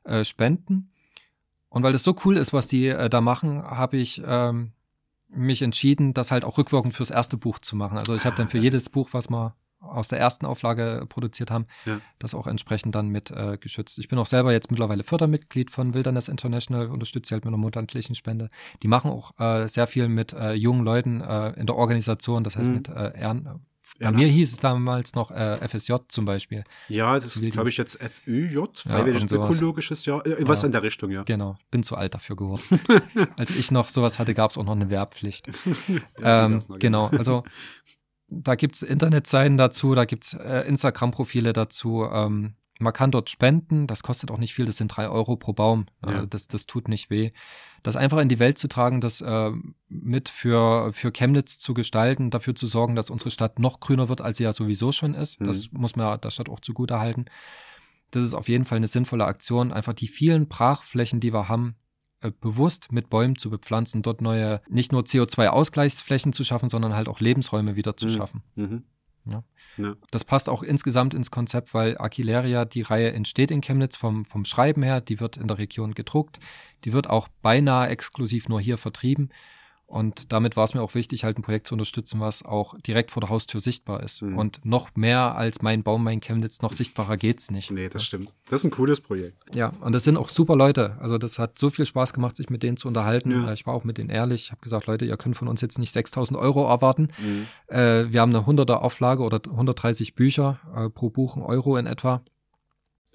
äh, 0.05 0.25
spenden. 0.25 0.91
Und 1.69 1.83
weil 1.83 1.93
das 1.93 2.05
so 2.05 2.17
cool 2.25 2.39
ist, 2.39 2.55
was 2.55 2.69
die 2.69 2.87
äh, 2.87 3.11
da 3.11 3.21
machen, 3.21 3.63
habe 3.63 3.99
ich 3.99 4.23
ähm, 4.25 4.73
mich 5.29 5.61
entschieden, 5.61 6.15
das 6.15 6.31
halt 6.31 6.47
auch 6.47 6.57
rückwirkend 6.57 6.95
fürs 6.95 7.11
erste 7.11 7.37
Buch 7.37 7.59
zu 7.59 7.77
machen. 7.77 7.99
Also 7.99 8.15
ich 8.15 8.25
habe 8.25 8.37
dann 8.37 8.49
für 8.49 8.59
jedes 8.67 8.89
Buch, 8.89 9.11
was 9.13 9.29
man 9.29 9.53
aus 9.81 10.09
der 10.09 10.19
ersten 10.19 10.47
Auflage 10.47 11.07
produziert 11.09 11.51
haben, 11.51 11.67
ja. 11.85 12.01
das 12.19 12.35
auch 12.35 12.47
entsprechend 12.47 12.95
dann 12.95 13.09
mit 13.09 13.31
äh, 13.31 13.59
geschützt. 13.59 13.99
Ich 13.99 14.09
bin 14.09 14.19
auch 14.19 14.27
selber 14.27 14.53
jetzt 14.53 14.71
mittlerweile 14.71 15.05
Fördermitglied 15.05 15.71
von 15.71 15.95
Wilderness 15.95 16.29
International, 16.29 16.89
unterstütze 16.89 17.35
halt 17.35 17.45
mit 17.45 17.53
einer 17.53 17.61
monatlichen 17.61 18.15
Spende. 18.15 18.49
Die 18.83 18.89
machen 18.89 19.11
auch 19.11 19.39
äh, 19.39 19.67
sehr 19.69 19.87
viel 19.87 20.09
mit 20.09 20.33
äh, 20.33 20.53
jungen 20.53 20.85
Leuten 20.85 21.21
äh, 21.21 21.51
in 21.53 21.67
der 21.67 21.77
Organisation, 21.77 22.45
das 22.45 22.57
heißt 22.57 22.69
mhm. 22.69 22.75
mit 22.75 22.89
äh, 22.89 23.19
Ehren. 23.19 23.67
Bei 23.99 24.07
ja, 24.07 24.13
mir 24.13 24.27
hieß 24.27 24.53
es 24.53 24.59
damals 24.59 25.15
noch 25.15 25.31
äh, 25.31 25.67
FSJ 25.67 25.95
zum 26.09 26.27
Beispiel. 26.27 26.65
Ja, 26.89 27.19
das 27.19 27.37
ist, 27.37 27.53
glaube 27.53 27.71
ich, 27.71 27.77
jetzt 27.79 27.99
FÜJ, 28.03 28.59
Freiwilliges 28.75 29.31
ja, 29.31 29.39
Ökologisches 29.39 30.05
Jahr, 30.05 30.23
was 30.41 30.65
in 30.65 30.73
der 30.73 30.83
Richtung, 30.83 31.11
ja. 31.11 31.23
Genau, 31.23 31.57
bin 31.71 31.83
zu 31.83 31.97
alt 31.97 32.13
dafür 32.13 32.37
geworden. 32.37 32.63
Als 33.39 33.57
ich 33.57 33.71
noch 33.71 33.89
sowas 33.89 34.19
hatte, 34.19 34.35
gab 34.35 34.51
es 34.51 34.59
auch 34.59 34.65
noch 34.65 34.73
eine 34.73 34.91
Wehrpflicht. 34.91 35.49
ähm, 36.23 36.61
genau, 36.79 37.07
also 37.07 37.45
da 38.29 38.55
gibt 38.55 38.75
es 38.75 38.83
Internetseiten 38.83 39.57
dazu, 39.57 39.95
da 39.95 40.05
gibt 40.05 40.25
es 40.25 40.35
äh, 40.35 40.61
Instagram-Profile 40.67 41.53
dazu. 41.53 42.05
Ähm, 42.11 42.55
man 42.79 42.93
kann 42.93 43.11
dort 43.11 43.31
spenden, 43.31 43.87
das 43.87 44.03
kostet 44.03 44.31
auch 44.31 44.39
nicht 44.39 44.55
viel, 44.55 44.67
das 44.67 44.77
sind 44.77 44.89
drei 44.89 45.09
Euro 45.09 45.37
pro 45.37 45.53
Baum. 45.53 45.87
Ja. 46.07 46.23
Äh, 46.23 46.29
das, 46.29 46.49
das 46.49 46.67
tut 46.67 46.89
nicht 46.89 47.09
weh. 47.11 47.31
Das 47.83 47.97
einfach 47.97 48.19
in 48.19 48.29
die 48.29 48.39
Welt 48.39 48.59
zu 48.59 48.69
tragen, 48.69 49.01
das 49.01 49.21
äh, 49.21 49.51
mit 49.89 50.29
für, 50.29 50.93
für 50.93 51.13
Chemnitz 51.13 51.59
zu 51.59 51.73
gestalten, 51.73 52.31
dafür 52.31 52.55
zu 52.55 52.67
sorgen, 52.67 52.97
dass 52.97 53.11
unsere 53.11 53.31
Stadt 53.31 53.59
noch 53.59 53.81
grüner 53.81 54.09
wird, 54.09 54.21
als 54.21 54.39
sie 54.39 54.45
ja 54.45 54.53
sowieso 54.53 54.93
schon 54.93 55.15
ist. 55.15 55.41
Mhm. 55.41 55.47
Das 55.47 55.73
muss 55.73 55.97
man 55.97 56.21
der 56.21 56.31
Stadt 56.31 56.49
auch 56.49 56.61
zugute 56.61 56.99
halten. 56.99 57.27
Das 58.11 58.25
ist 58.25 58.35
auf 58.35 58.49
jeden 58.49 58.65
Fall 58.65 58.77
eine 58.77 58.87
sinnvolle 58.87 59.25
Aktion, 59.25 59.73
einfach 59.73 59.93
die 59.93 60.09
vielen 60.09 60.49
Brachflächen, 60.49 61.21
die 61.21 61.33
wir 61.33 61.49
haben, 61.49 61.77
bewusst 62.31 62.93
mit 62.93 63.11
Bäumen 63.11 63.37
zu 63.37 63.51
bepflanzen, 63.51 64.03
dort 64.03 64.21
neue, 64.21 64.61
nicht 64.69 64.93
nur 64.93 65.03
CO2-Ausgleichsflächen 65.03 66.33
zu 66.33 66.45
schaffen, 66.45 66.69
sondern 66.69 66.95
halt 66.95 67.09
auch 67.09 67.21
Lebensräume 67.21 67.77
wieder 67.77 67.97
zu 67.97 68.07
mhm. 68.07 68.11
schaffen. 68.11 68.43
Mhm. 68.55 68.85
Ja. 69.29 69.43
ja. 69.77 69.95
Das 70.11 70.25
passt 70.25 70.49
auch 70.49 70.63
insgesamt 70.63 71.13
ins 71.13 71.31
Konzept, 71.31 71.75
weil 71.75 71.99
Aquileria, 71.99 72.65
die 72.65 72.83
Reihe 72.83 73.13
entsteht 73.13 73.51
in 73.51 73.61
Chemnitz 73.61 73.97
vom, 73.97 74.25
vom 74.25 74.45
Schreiben 74.45 74.83
her, 74.83 75.01
die 75.01 75.21
wird 75.21 75.37
in 75.37 75.49
der 75.49 75.59
Region 75.59 75.95
gedruckt, 75.95 76.39
die 76.85 76.93
wird 76.93 77.11
auch 77.11 77.29
beinahe 77.43 77.89
exklusiv 77.89 78.49
nur 78.49 78.61
hier 78.61 78.79
vertrieben. 78.79 79.31
Und 79.87 80.33
damit 80.33 80.57
war 80.57 80.65
es 80.65 80.75
mir 80.75 80.83
auch 80.83 80.95
wichtig, 80.97 81.23
halt 81.23 81.39
ein 81.39 81.43
Projekt 81.43 81.69
zu 81.69 81.75
unterstützen, 81.75 82.19
was 82.19 82.45
auch 82.45 82.75
direkt 82.79 83.13
vor 83.13 83.21
der 83.21 83.31
Haustür 83.31 83.61
sichtbar 83.61 84.03
ist. 84.03 84.21
Mhm. 84.21 84.37
Und 84.37 84.65
noch 84.65 84.91
mehr 84.97 85.37
als 85.37 85.63
mein 85.63 85.85
Baum, 85.85 86.03
mein 86.03 86.21
Chemnitz, 86.21 86.61
noch 86.61 86.73
sichtbarer 86.73 87.17
geht's 87.17 87.53
nicht. 87.53 87.71
Nee, 87.71 87.89
das 87.89 88.05
stimmt. 88.05 88.35
Das 88.49 88.61
ist 88.61 88.65
ein 88.65 88.73
cooles 88.73 89.01
Projekt. 89.01 89.55
Ja, 89.55 89.73
und 89.81 89.95
das 89.95 90.03
sind 90.03 90.17
auch 90.17 90.29
super 90.29 90.57
Leute. 90.57 90.97
Also 91.01 91.19
das 91.19 91.39
hat 91.39 91.59
so 91.59 91.71
viel 91.71 91.87
Spaß 91.87 92.13
gemacht, 92.13 92.37
sich 92.37 92.51
mit 92.51 92.65
denen 92.65 92.77
zu 92.77 92.89
unterhalten. 92.89 93.31
Ja. 93.31 93.53
Ich 93.53 93.65
war 93.65 93.75
auch 93.75 93.85
mit 93.85 93.99
denen 93.99 94.11
ehrlich. 94.11 94.47
Ich 94.47 94.51
habe 94.51 94.61
gesagt, 94.61 94.87
Leute, 94.87 95.05
ihr 95.05 95.17
könnt 95.17 95.37
von 95.37 95.47
uns 95.47 95.61
jetzt 95.61 95.79
nicht 95.79 95.93
6000 95.93 96.37
Euro 96.37 96.67
erwarten. 96.67 97.09
Mhm. 97.19 97.47
Äh, 97.69 98.13
wir 98.13 98.21
haben 98.21 98.35
eine 98.35 98.45
100er 98.45 98.79
Auflage 98.79 99.23
oder 99.23 99.41
130 99.49 100.17
Bücher 100.17 100.59
äh, 100.75 100.91
pro 100.91 101.11
Buch, 101.11 101.37
ein 101.37 101.43
Euro 101.43 101.77
in 101.77 101.87
etwa 101.87 102.23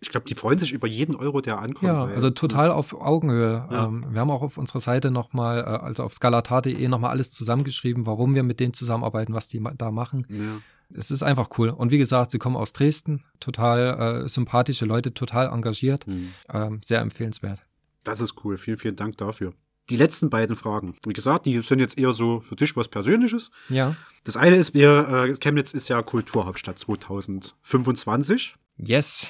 ich 0.01 0.09
glaube, 0.09 0.25
die 0.25 0.33
freuen 0.33 0.57
sich 0.57 0.73
über 0.73 0.87
jeden 0.87 1.15
Euro, 1.15 1.41
der 1.41 1.59
ankommt. 1.59 1.83
Ja, 1.83 2.05
also 2.05 2.31
total 2.31 2.71
auf 2.71 2.99
Augenhöhe. 2.99 3.67
Ja. 3.69 3.85
Ähm, 3.85 4.05
wir 4.09 4.19
haben 4.19 4.31
auch 4.31 4.41
auf 4.41 4.57
unserer 4.57 4.79
Seite 4.79 5.11
nochmal, 5.11 5.59
äh, 5.59 5.63
also 5.63 6.03
auf 6.03 6.13
scalatar.de 6.13 6.87
nochmal 6.87 7.11
alles 7.11 7.31
zusammengeschrieben, 7.31 8.07
warum 8.07 8.33
wir 8.33 8.41
mit 8.41 8.59
denen 8.59 8.73
zusammenarbeiten, 8.73 9.35
was 9.35 9.47
die 9.47 9.63
da 9.77 9.91
machen. 9.91 10.25
Ja. 10.29 10.59
Es 10.97 11.11
ist 11.11 11.21
einfach 11.21 11.49
cool. 11.59 11.69
Und 11.69 11.91
wie 11.91 11.99
gesagt, 11.99 12.31
sie 12.31 12.39
kommen 12.39 12.55
aus 12.55 12.73
Dresden, 12.73 13.23
total 13.39 14.23
äh, 14.23 14.27
sympathische 14.27 14.85
Leute, 14.85 15.13
total 15.13 15.47
engagiert, 15.47 16.07
mhm. 16.07 16.33
ähm, 16.51 16.81
sehr 16.83 16.99
empfehlenswert. 16.99 17.61
Das 18.03 18.21
ist 18.21 18.43
cool. 18.43 18.57
Vielen, 18.57 18.77
vielen 18.77 18.95
Dank 18.95 19.17
dafür. 19.17 19.53
Die 19.91 19.97
letzten 19.97 20.31
beiden 20.31 20.55
Fragen. 20.55 20.95
Wie 21.05 21.13
gesagt, 21.13 21.45
die 21.45 21.61
sind 21.61 21.79
jetzt 21.79 21.97
eher 21.97 22.11
so 22.11 22.39
für 22.39 22.55
dich 22.55 22.75
was 22.75 22.87
Persönliches. 22.87 23.51
Ja. 23.69 23.95
Das 24.23 24.35
eine 24.35 24.55
ist, 24.55 24.73
wir, 24.73 25.27
äh, 25.29 25.33
Chemnitz 25.35 25.73
ist 25.73 25.89
ja 25.89 26.01
Kulturhauptstadt 26.01 26.79
2025. 26.79 28.55
Yes. 28.77 29.29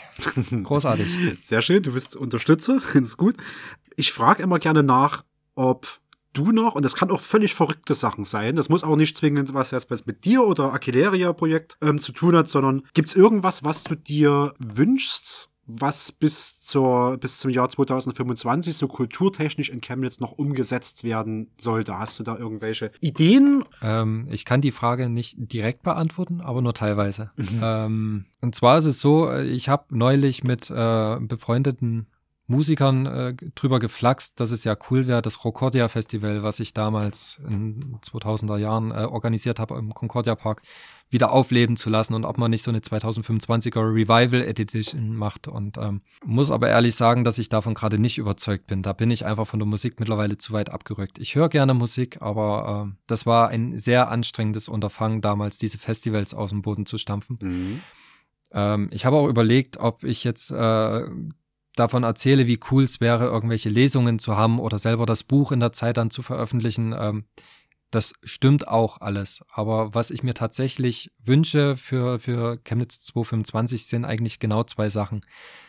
Großartig. 0.63 1.17
Sehr 1.41 1.61
schön, 1.61 1.83
du 1.83 1.93
bist 1.93 2.15
Unterstützer, 2.15 2.75
das 2.93 2.95
ist 2.95 3.17
gut. 3.17 3.35
Ich 3.95 4.13
frage 4.13 4.43
immer 4.43 4.59
gerne 4.59 4.83
nach, 4.83 5.23
ob 5.55 5.99
du 6.33 6.51
noch, 6.51 6.75
und 6.75 6.85
das 6.85 6.95
kann 6.95 7.11
auch 7.11 7.19
völlig 7.19 7.53
verrückte 7.53 7.93
Sachen 7.93 8.23
sein, 8.23 8.55
das 8.55 8.69
muss 8.69 8.83
auch 8.83 8.95
nicht 8.95 9.17
zwingend 9.17 9.53
was 9.53 9.71
jetzt 9.71 10.07
mit 10.07 10.23
dir 10.23 10.43
oder 10.43 10.73
Aquileria-Projekt 10.73 11.77
ähm, 11.81 11.99
zu 11.99 12.13
tun 12.13 12.35
hat, 12.35 12.47
sondern 12.47 12.83
gibt 12.93 13.09
es 13.09 13.15
irgendwas, 13.15 13.63
was 13.63 13.83
du 13.83 13.95
dir 13.95 14.53
wünschst, 14.57 15.50
was 15.65 16.11
bis, 16.11 16.59
zur, 16.61 17.17
bis 17.17 17.37
zum 17.39 17.51
Jahr 17.51 17.69
2025 17.69 18.75
so 18.75 18.87
kulturtechnisch 18.87 19.69
in 19.69 19.81
Chemnitz 19.81 20.19
noch 20.19 20.33
umgesetzt 20.33 21.03
werden 21.03 21.51
sollte. 21.59 21.97
Hast 21.97 22.19
du 22.19 22.23
da 22.23 22.37
irgendwelche 22.37 22.91
Ideen? 22.99 23.63
Ähm, 23.81 24.25
ich 24.31 24.45
kann 24.45 24.61
die 24.61 24.71
Frage 24.71 25.09
nicht 25.09 25.35
direkt 25.37 25.83
beantworten, 25.83 26.41
aber 26.41 26.61
nur 26.61 26.73
teilweise. 26.73 27.31
Mhm. 27.35 27.61
Ähm, 27.63 28.25
und 28.41 28.55
zwar 28.55 28.77
ist 28.77 28.85
es 28.85 28.99
so, 28.99 29.31
ich 29.33 29.69
habe 29.69 29.85
neulich 29.95 30.43
mit 30.43 30.69
äh, 30.69 31.17
befreundeten 31.19 32.07
Musikern 32.51 33.05
äh, 33.05 33.33
drüber 33.55 33.79
geflaxt, 33.79 34.39
dass 34.39 34.51
es 34.51 34.63
ja 34.63 34.75
cool 34.89 35.07
wäre, 35.07 35.21
das 35.21 35.43
Rocordia 35.43 35.87
Festival, 35.87 36.43
was 36.43 36.59
ich 36.59 36.73
damals 36.73 37.39
in 37.47 37.97
2000er 38.03 38.57
Jahren 38.57 38.91
äh, 38.91 39.05
organisiert 39.05 39.59
habe 39.59 39.77
im 39.77 39.93
Concordia 39.93 40.35
Park, 40.35 40.61
wieder 41.11 41.31
aufleben 41.31 41.75
zu 41.75 41.89
lassen 41.89 42.13
und 42.13 42.23
ob 42.25 42.37
man 42.37 42.51
nicht 42.51 42.63
so 42.63 42.71
eine 42.71 42.79
2025er 42.79 43.81
Revival 43.81 44.41
Edition 44.41 45.15
macht. 45.15 45.47
Und 45.47 45.77
ähm, 45.77 46.01
muss 46.25 46.51
aber 46.51 46.69
ehrlich 46.69 46.95
sagen, 46.95 47.23
dass 47.23 47.37
ich 47.37 47.49
davon 47.49 47.73
gerade 47.73 47.99
nicht 47.99 48.17
überzeugt 48.17 48.67
bin. 48.67 48.81
Da 48.81 48.93
bin 48.93 49.11
ich 49.11 49.25
einfach 49.25 49.45
von 49.45 49.59
der 49.59 49.67
Musik 49.67 49.99
mittlerweile 49.99 50.37
zu 50.37 50.53
weit 50.53 50.69
abgerückt. 50.69 51.19
Ich 51.19 51.35
höre 51.35 51.49
gerne 51.49 51.73
Musik, 51.73 52.21
aber 52.21 52.87
äh, 52.87 52.95
das 53.07 53.25
war 53.25 53.49
ein 53.49 53.77
sehr 53.77 54.09
anstrengendes 54.09 54.69
Unterfangen, 54.69 55.21
damals 55.21 55.59
diese 55.59 55.77
Festivals 55.77 56.33
aus 56.33 56.51
dem 56.51 56.61
Boden 56.61 56.85
zu 56.85 56.97
stampfen. 56.97 57.37
Mhm. 57.41 57.81
Ähm, 58.53 58.89
ich 58.91 59.05
habe 59.05 59.17
auch 59.17 59.27
überlegt, 59.27 59.77
ob 59.77 60.03
ich 60.05 60.23
jetzt 60.23 60.51
äh, 60.51 61.05
davon 61.75 62.03
erzähle, 62.03 62.47
wie 62.47 62.59
cool 62.71 62.83
es 62.83 63.01
wäre, 63.01 63.25
irgendwelche 63.25 63.69
Lesungen 63.69 64.19
zu 64.19 64.35
haben 64.37 64.59
oder 64.59 64.79
selber 64.79 65.05
das 65.05 65.23
Buch 65.23 65.51
in 65.51 65.59
der 65.59 65.71
Zeit 65.71 65.97
dann 65.97 66.09
zu 66.09 66.21
veröffentlichen. 66.21 66.95
Ähm, 66.97 67.25
das 67.91 68.13
stimmt 68.23 68.67
auch 68.67 69.01
alles. 69.01 69.41
Aber 69.51 69.93
was 69.93 70.11
ich 70.11 70.23
mir 70.23 70.33
tatsächlich 70.33 71.11
wünsche 71.23 71.77
für, 71.77 72.19
für 72.19 72.57
Chemnitz 72.63 73.03
225 73.03 73.85
sind 73.85 74.05
eigentlich 74.05 74.39
genau 74.39 74.63
zwei 74.63 74.89
Sachen. 74.89 75.21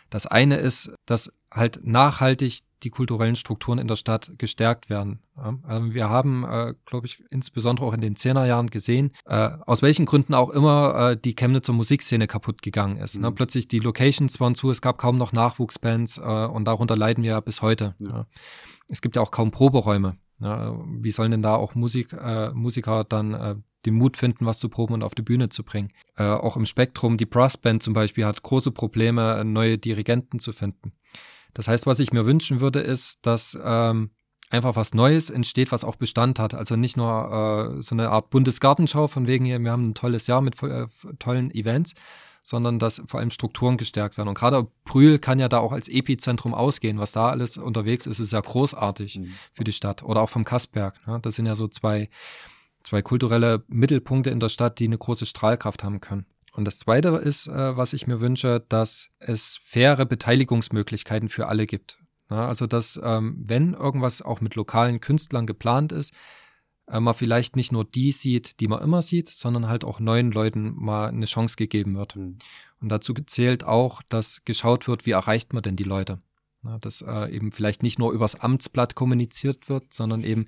Das 0.09 0.27
eine 0.27 0.57
ist, 0.57 0.93
dass 1.07 1.33
halt 1.51 1.81
nachhaltig 1.85 2.61
die 2.83 2.91
kulturellen 2.91 3.37
Strukturen 3.37 3.79
in 3.79 3.87
der 3.87 3.97
Stadt 3.97 4.33
gestärkt 4.39 4.91
werden. 4.91 5.21
Also 5.35 5.95
wir 5.95 6.09
haben, 6.09 6.45
äh, 6.45 6.75
glaube 6.85 7.07
ich, 7.07 7.23
insbesondere 7.31 7.87
auch 7.87 7.95
in 7.95 8.01
den 8.01 8.17
Zehnerjahren 8.17 8.69
gesehen, 8.69 9.13
äh, 9.25 9.51
aus 9.67 9.83
welchen 9.83 10.05
Gründen 10.05 10.35
auch 10.35 10.51
immer 10.51 11.11
äh, 11.11 11.17
die 11.17 11.35
Chemnitzer 11.35 11.73
Musikszene 11.73 12.27
kaputt 12.27 12.61
gegangen 12.63 12.97
ist. 12.97 13.15
Ne? 13.15 13.21
Mhm. 13.21 13.27
Ne? 13.27 13.33
Plötzlich 13.33 13.69
die 13.69 13.79
Locations 13.79 14.39
waren 14.41 14.55
zu, 14.55 14.71
es 14.71 14.83
gab 14.83 14.99
kaum 14.99 15.17
noch 15.17 15.33
Nachwuchsbands 15.33 16.19
äh, 16.19 16.21
und 16.21 16.65
darunter 16.65 16.97
leiden 16.97 17.23
wir 17.23 17.31
ja 17.31 17.41
bis 17.41 17.63
heute. 17.63 17.95
Ja. 17.99 18.11
Ja. 18.11 18.27
Es 18.89 19.01
gibt 19.01 19.17
ja 19.17 19.23
auch 19.23 19.31
kaum 19.31 19.51
Proberäume. 19.51 20.17
Ja, 20.43 20.77
wie 20.87 21.11
sollen 21.11 21.31
denn 21.31 21.43
da 21.43 21.55
auch 21.55 21.75
Musik, 21.75 22.13
äh, 22.13 22.51
Musiker 22.51 23.05
dann 23.05 23.35
äh, 23.35 23.55
den 23.87 23.95
Mut 23.95 24.17
finden, 24.17 24.47
was 24.47 24.59
zu 24.59 24.69
proben 24.69 24.95
und 24.95 25.03
auf 25.03 25.15
die 25.15 25.23
Bühne 25.23 25.49
zu 25.49 25.65
bringen. 25.65 25.91
Äh, 26.17 26.25
auch 26.25 26.57
im 26.57 26.67
Spektrum, 26.67 27.17
die 27.17 27.27
Brassband 27.27 27.83
zum 27.83 27.95
Beispiel 27.95 28.25
hat 28.25 28.43
große 28.43 28.71
Probleme, 28.73 29.45
neue 29.45 29.79
Dirigenten 29.79 30.39
zu 30.39 30.53
finden. 30.53 30.93
Das 31.55 31.69
heißt, 31.69 31.87
was 31.87 32.01
ich 32.01 32.13
mir 32.13 32.27
wünschen 32.27 32.61
würde, 32.61 32.81
ist, 32.81 33.19
dass 33.23 33.59
ähm, 33.63 34.11
einfach 34.51 34.77
was 34.77 34.95
Neues 34.95 35.31
entsteht, 35.31 35.73
was 35.73 35.85
auch 35.85 35.97
Bestand 35.97 36.39
hat. 36.39 36.55
Also 36.55 36.77
nicht 36.77 36.97
nur 36.97 37.77
äh, 37.79 37.83
so 37.83 37.95
eine 37.95 38.11
Art 38.11 38.31
Bundesgartenschau 38.31 39.09
von 39.09 39.27
wegen 39.27 39.45
wir 39.45 39.73
haben 39.73 39.91
ein 39.91 39.95
tolles 39.95 40.27
Jahr 40.27 40.43
mit 40.43 40.63
äh, 40.63 40.87
tollen 41.19 41.51
Events, 41.51 41.95
sondern 42.43 42.79
dass 42.79 43.03
vor 43.07 43.21
allem 43.21 43.31
Strukturen 43.31 43.77
gestärkt 43.77 44.19
werden. 44.19 44.29
Und 44.29 44.39
gerade 44.39 44.67
Brühl 44.85 45.19
kann 45.19 45.39
ja 45.39 45.49
da 45.49 45.59
auch 45.59 45.73
als 45.73 45.89
Epizentrum 45.89 46.55
ausgehen. 46.55 46.99
Was 46.99 47.13
da 47.13 47.29
alles 47.29 47.57
unterwegs 47.57 48.07
ist, 48.07 48.19
ist 48.19 48.33
ja 48.33 48.41
großartig 48.41 49.19
mhm. 49.19 49.33
für 49.55 49.65
die 49.65 49.73
Stadt. 49.73 50.03
Oder 50.03 50.23
auch 50.23 50.29
vom 50.29 50.45
Kassberg. 50.45 50.95
Ne? 51.07 51.21
Das 51.23 51.37
sind 51.37 51.47
ja 51.47 51.55
so 51.55 51.69
zwei, 51.69 52.09
zwei 52.83 53.01
kulturelle 53.01 53.63
Mittelpunkte 53.69 54.31
in 54.31 54.41
der 54.41 54.49
Stadt, 54.49 54.81
die 54.81 54.87
eine 54.87 54.99
große 54.99 55.27
Strahlkraft 55.27 55.85
haben 55.85 56.01
können. 56.01 56.27
Und 56.55 56.67
das 56.67 56.79
Zweite 56.79 57.09
ist, 57.11 57.47
äh, 57.47 57.77
was 57.77 57.93
ich 57.93 58.07
mir 58.07 58.21
wünsche, 58.21 58.65
dass 58.69 59.09
es 59.19 59.61
faire 59.65 60.05
Beteiligungsmöglichkeiten 60.05 61.29
für 61.29 61.47
alle 61.47 61.67
gibt. 61.67 61.99
Ja, 62.29 62.47
also, 62.47 62.67
dass, 62.67 63.01
ähm, 63.03 63.37
wenn 63.39 63.75
irgendwas 63.75 64.23
auch 64.23 64.41
mit 64.41 64.55
lokalen 64.55 65.01
Künstlern 65.01 65.47
geplant 65.47 65.93
ist, 65.93 66.13
man 67.01 67.15
vielleicht 67.15 67.57
nicht 67.57 67.73
nur 67.73 67.85
die 67.85 68.13
sieht, 68.13 68.61
die 68.61 68.69
man 68.69 68.83
immer 68.83 69.03
sieht, 69.03 69.29
sondern 69.29 69.69
halt 69.69 69.85
auch 69.85 70.01
neuen 70.01 70.31
Leuten 70.31 70.75
mal 70.77 71.09
eine 71.09 71.27
Chance 71.27 71.57
gegeben 71.57 71.97
wird. 71.97 72.17
Mhm. 72.17 72.39
Und 72.81 72.89
dazu 72.89 73.15
zählt 73.27 73.65
auch, 73.65 74.03
dass 74.09 74.45
geschaut 74.45 74.89
wird, 74.89 75.07
wie 75.07 75.13
erreicht 75.13 75.53
man 75.53 75.63
denn 75.63 75.77
die 75.77 75.85
Leute. 75.85 76.21
Ja, 76.65 76.79
dass 76.79 77.03
äh, 77.03 77.35
eben 77.35 77.51
vielleicht 77.51 77.83
nicht 77.83 77.99
nur 77.99 78.13
übers 78.13 78.37
Amtsblatt 78.37 78.95
kommuniziert 78.95 79.69
wird, 79.69 79.93
sondern 79.93 80.23
eben 80.23 80.47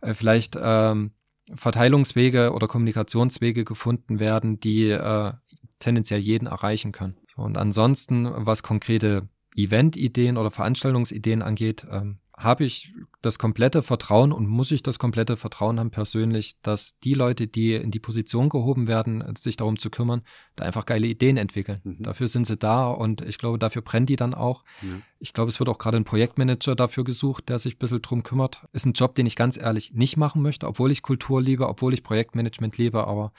äh, 0.00 0.14
vielleicht 0.14 0.56
ähm, 0.60 1.10
Verteilungswege 1.52 2.52
oder 2.52 2.68
Kommunikationswege 2.68 3.64
gefunden 3.64 4.20
werden, 4.20 4.60
die 4.60 4.90
äh, 4.90 5.32
tendenziell 5.78 6.20
jeden 6.20 6.46
erreichen 6.46 6.92
können. 6.92 7.16
Und 7.36 7.58
ansonsten, 7.58 8.28
was 8.32 8.62
konkrete 8.62 9.28
Event-Ideen 9.56 10.36
oder 10.36 10.50
Veranstaltungsideen 10.50 11.42
angeht, 11.42 11.86
ähm, 11.90 12.18
habe 12.36 12.64
ich 12.64 12.92
das 13.22 13.38
komplette 13.38 13.82
Vertrauen 13.82 14.30
und 14.30 14.46
muss 14.46 14.70
ich 14.70 14.82
das 14.82 14.98
komplette 14.98 15.38
Vertrauen 15.38 15.80
haben 15.80 15.90
persönlich, 15.90 16.60
dass 16.60 16.98
die 16.98 17.14
Leute, 17.14 17.46
die 17.46 17.74
in 17.74 17.90
die 17.90 17.98
Position 17.98 18.50
gehoben 18.50 18.86
werden, 18.86 19.24
sich 19.36 19.56
darum 19.56 19.78
zu 19.78 19.88
kümmern, 19.88 20.20
da 20.54 20.64
einfach 20.64 20.84
geile 20.84 21.06
Ideen 21.06 21.38
entwickeln. 21.38 21.80
Mhm. 21.82 22.02
Dafür 22.02 22.28
sind 22.28 22.46
sie 22.46 22.58
da 22.58 22.88
und 22.88 23.22
ich 23.22 23.38
glaube, 23.38 23.58
dafür 23.58 23.80
brennen 23.80 24.04
die 24.04 24.16
dann 24.16 24.34
auch. 24.34 24.64
Mhm. 24.82 25.02
Ich 25.18 25.32
glaube, 25.32 25.48
es 25.48 25.58
wird 25.58 25.70
auch 25.70 25.78
gerade 25.78 25.96
ein 25.96 26.04
Projektmanager 26.04 26.76
dafür 26.76 27.04
gesucht, 27.04 27.48
der 27.48 27.58
sich 27.58 27.76
ein 27.76 27.78
bisschen 27.78 28.02
drum 28.02 28.22
kümmert. 28.22 28.66
Ist 28.74 28.84
ein 28.84 28.92
Job, 28.92 29.14
den 29.14 29.24
ich 29.24 29.34
ganz 29.34 29.56
ehrlich 29.56 29.94
nicht 29.94 30.18
machen 30.18 30.42
möchte, 30.42 30.66
obwohl 30.66 30.92
ich 30.92 31.00
Kultur 31.00 31.40
liebe, 31.40 31.66
obwohl 31.66 31.94
ich 31.94 32.02
Projektmanagement 32.02 32.76
liebe, 32.76 33.06
aber 33.06 33.32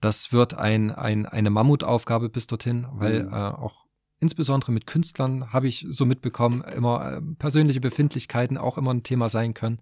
das 0.00 0.32
wird 0.32 0.54
ein, 0.54 0.90
ein, 0.90 1.26
eine 1.26 1.50
Mammutaufgabe 1.50 2.28
bis 2.28 2.48
dorthin, 2.48 2.86
weil 2.90 3.22
mhm. 3.22 3.32
äh, 3.32 3.36
auch 3.36 3.85
insbesondere 4.20 4.72
mit 4.72 4.86
Künstlern 4.86 5.52
habe 5.52 5.68
ich 5.68 5.86
so 5.88 6.06
mitbekommen, 6.06 6.62
immer 6.62 7.18
äh, 7.18 7.20
persönliche 7.38 7.80
Befindlichkeiten 7.80 8.58
auch 8.58 8.78
immer 8.78 8.92
ein 8.92 9.02
Thema 9.02 9.28
sein 9.28 9.54
können 9.54 9.80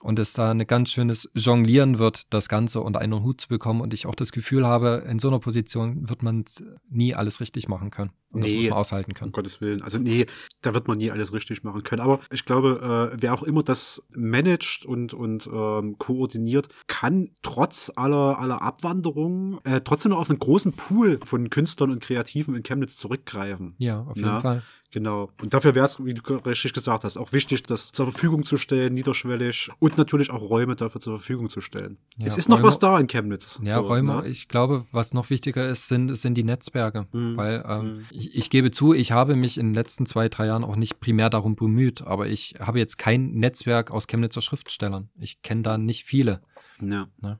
und 0.00 0.18
es 0.18 0.32
da 0.32 0.50
ein 0.50 0.66
ganz 0.66 0.90
schönes 0.90 1.30
Jonglieren 1.34 1.98
wird, 1.98 2.32
das 2.32 2.48
Ganze 2.48 2.80
unter 2.80 3.00
einen 3.00 3.22
Hut 3.22 3.40
zu 3.40 3.48
bekommen. 3.48 3.80
Und 3.80 3.92
ich 3.94 4.06
auch 4.06 4.14
das 4.14 4.32
Gefühl 4.32 4.66
habe, 4.66 5.04
in 5.08 5.18
so 5.18 5.28
einer 5.28 5.38
Position 5.38 6.08
wird 6.08 6.22
man 6.22 6.44
nie 6.88 7.14
alles 7.14 7.40
richtig 7.40 7.68
machen 7.68 7.90
können. 7.90 8.10
Und 8.32 8.42
nee, 8.42 8.48
das 8.48 8.56
muss 8.56 8.64
man 8.70 8.78
aushalten 8.78 9.14
können. 9.14 9.28
Um 9.28 9.32
Gottes 9.32 9.60
Willen. 9.60 9.82
Also 9.82 9.98
nee, 9.98 10.26
da 10.62 10.72
wird 10.72 10.88
man 10.88 10.98
nie 10.98 11.10
alles 11.10 11.32
richtig 11.32 11.64
machen 11.64 11.82
können. 11.82 12.00
Aber 12.00 12.20
ich 12.32 12.44
glaube, 12.44 13.10
äh, 13.12 13.16
wer 13.20 13.34
auch 13.34 13.42
immer 13.42 13.62
das 13.62 14.02
managt 14.14 14.86
und, 14.86 15.12
und 15.12 15.48
ähm, 15.52 15.98
koordiniert, 15.98 16.68
kann 16.86 17.30
trotz 17.42 17.92
aller, 17.94 18.38
aller 18.38 18.62
Abwanderungen 18.62 19.58
äh, 19.64 19.80
trotzdem 19.82 20.10
noch 20.10 20.18
auf 20.18 20.30
einen 20.30 20.38
großen 20.38 20.72
Pool 20.72 21.18
von 21.24 21.50
Künstlern 21.50 21.90
und 21.90 22.00
Kreativen 22.00 22.54
in 22.54 22.62
Chemnitz 22.62 22.96
zurückgreifen. 22.96 23.74
Ja, 23.78 24.02
auf 24.02 24.16
jeden 24.16 24.28
ja? 24.28 24.40
Fall. 24.40 24.62
Genau. 24.92 25.30
Und 25.40 25.54
dafür 25.54 25.74
wäre 25.74 25.84
es, 25.84 26.04
wie 26.04 26.14
du 26.14 26.34
richtig 26.34 26.72
gesagt 26.72 27.04
hast, 27.04 27.16
auch 27.16 27.32
wichtig, 27.32 27.62
das 27.62 27.92
zur 27.92 28.10
Verfügung 28.10 28.44
zu 28.44 28.56
stellen, 28.56 28.92
niederschwellig 28.94 29.70
und 29.78 29.96
natürlich 29.96 30.30
auch 30.30 30.42
Räume 30.42 30.74
dafür 30.74 31.00
zur 31.00 31.18
Verfügung 31.18 31.48
zu 31.48 31.60
stellen. 31.60 31.96
Ja, 32.18 32.26
es 32.26 32.36
ist 32.36 32.48
Räume, 32.48 32.62
noch 32.62 32.68
was 32.68 32.78
da 32.80 32.98
in 32.98 33.06
Chemnitz. 33.06 33.60
Ja, 33.62 33.76
so, 33.76 33.86
Räume, 33.86 34.22
ne? 34.22 34.28
ich 34.28 34.48
glaube, 34.48 34.84
was 34.90 35.14
noch 35.14 35.30
wichtiger 35.30 35.68
ist, 35.68 35.86
sind, 35.86 36.12
sind 36.14 36.34
die 36.34 36.42
Netzwerke. 36.42 37.06
Mhm. 37.12 37.36
Weil 37.36 37.64
ähm, 37.68 37.84
mhm. 37.84 38.06
ich, 38.10 38.36
ich 38.36 38.50
gebe 38.50 38.72
zu, 38.72 38.92
ich 38.92 39.12
habe 39.12 39.36
mich 39.36 39.58
in 39.58 39.68
den 39.68 39.74
letzten 39.74 40.06
zwei, 40.06 40.28
drei 40.28 40.46
Jahren 40.46 40.64
auch 40.64 40.76
nicht 40.76 40.98
primär 40.98 41.30
darum 41.30 41.54
bemüht, 41.54 42.02
aber 42.02 42.26
ich 42.26 42.56
habe 42.58 42.80
jetzt 42.80 42.98
kein 42.98 43.30
Netzwerk 43.32 43.92
aus 43.92 44.08
Chemnitzer 44.08 44.42
Schriftstellern. 44.42 45.08
Ich 45.18 45.42
kenne 45.42 45.62
da 45.62 45.78
nicht 45.78 46.04
viele. 46.04 46.40
Ja. 46.80 47.06
Ne? 47.20 47.38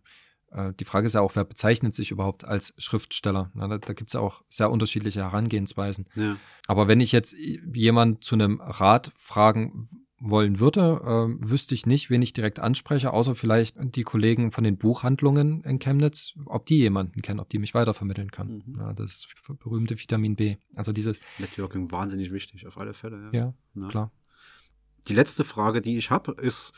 Äh, 0.51 0.73
die 0.79 0.85
Frage 0.85 1.07
ist 1.07 1.15
ja 1.15 1.21
auch, 1.21 1.37
wer 1.37 1.45
bezeichnet 1.45 1.95
sich 1.95 2.11
überhaupt 2.11 2.45
als 2.45 2.75
Schriftsteller? 2.79 3.51
Na, 3.55 3.69
da 3.69 3.79
da 3.79 3.93
gibt 3.93 4.11
es 4.11 4.15
ja 4.15 4.21
auch 4.21 4.43
sehr 4.49 4.71
unterschiedliche 4.71 5.21
Herangehensweisen. 5.21 6.07
Ja. 6.15 6.37
Aber 6.67 6.89
wenn 6.89 7.01
ich 7.01 7.13
jetzt 7.13 7.37
jemand 7.75 8.25
zu 8.25 8.35
einem 8.35 8.61
Rat 8.61 9.13
fragen 9.17 9.89
wollen 10.21 10.61
würde, 10.61 11.01
äh, 11.03 11.49
wüsste 11.49 11.75
ich 11.75 11.87
nicht, 11.87 12.11
wen 12.11 12.21
ich 12.21 12.35
direkt 12.35 12.59
anspreche, 12.59 13.13
außer 13.13 13.35
vielleicht 13.35 13.77
die 13.79 14.03
Kollegen 14.03 14.53
von 14.53 14.65
den 14.65 14.77
Buchhandlungen 14.77 15.63
in 15.65 15.79
Chemnitz, 15.79 16.35
ob 16.45 16.67
die 16.67 16.77
jemanden 16.77 17.23
kennen, 17.23 17.41
ob 17.41 17.49
die 17.49 17.59
mich 17.59 17.73
weitervermitteln 17.73 18.31
können. 18.31 18.63
Mhm. 18.67 18.75
Ja, 18.79 18.93
das 18.93 19.29
berühmte 19.59 19.99
Vitamin 19.99 20.37
B. 20.37 20.57
Also 20.75 20.93
diese 20.93 21.17
Networking 21.39 21.91
wahnsinnig 21.91 22.33
wichtig, 22.33 22.67
auf 22.67 22.77
alle 22.77 22.93
Fälle. 22.93 23.31
Ja, 23.33 23.55
ja 23.75 23.89
klar. 23.89 24.13
Die 25.09 25.15
letzte 25.15 25.45
Frage, 25.45 25.81
die 25.81 25.97
ich 25.97 26.11
habe, 26.11 26.33
ist, 26.33 26.75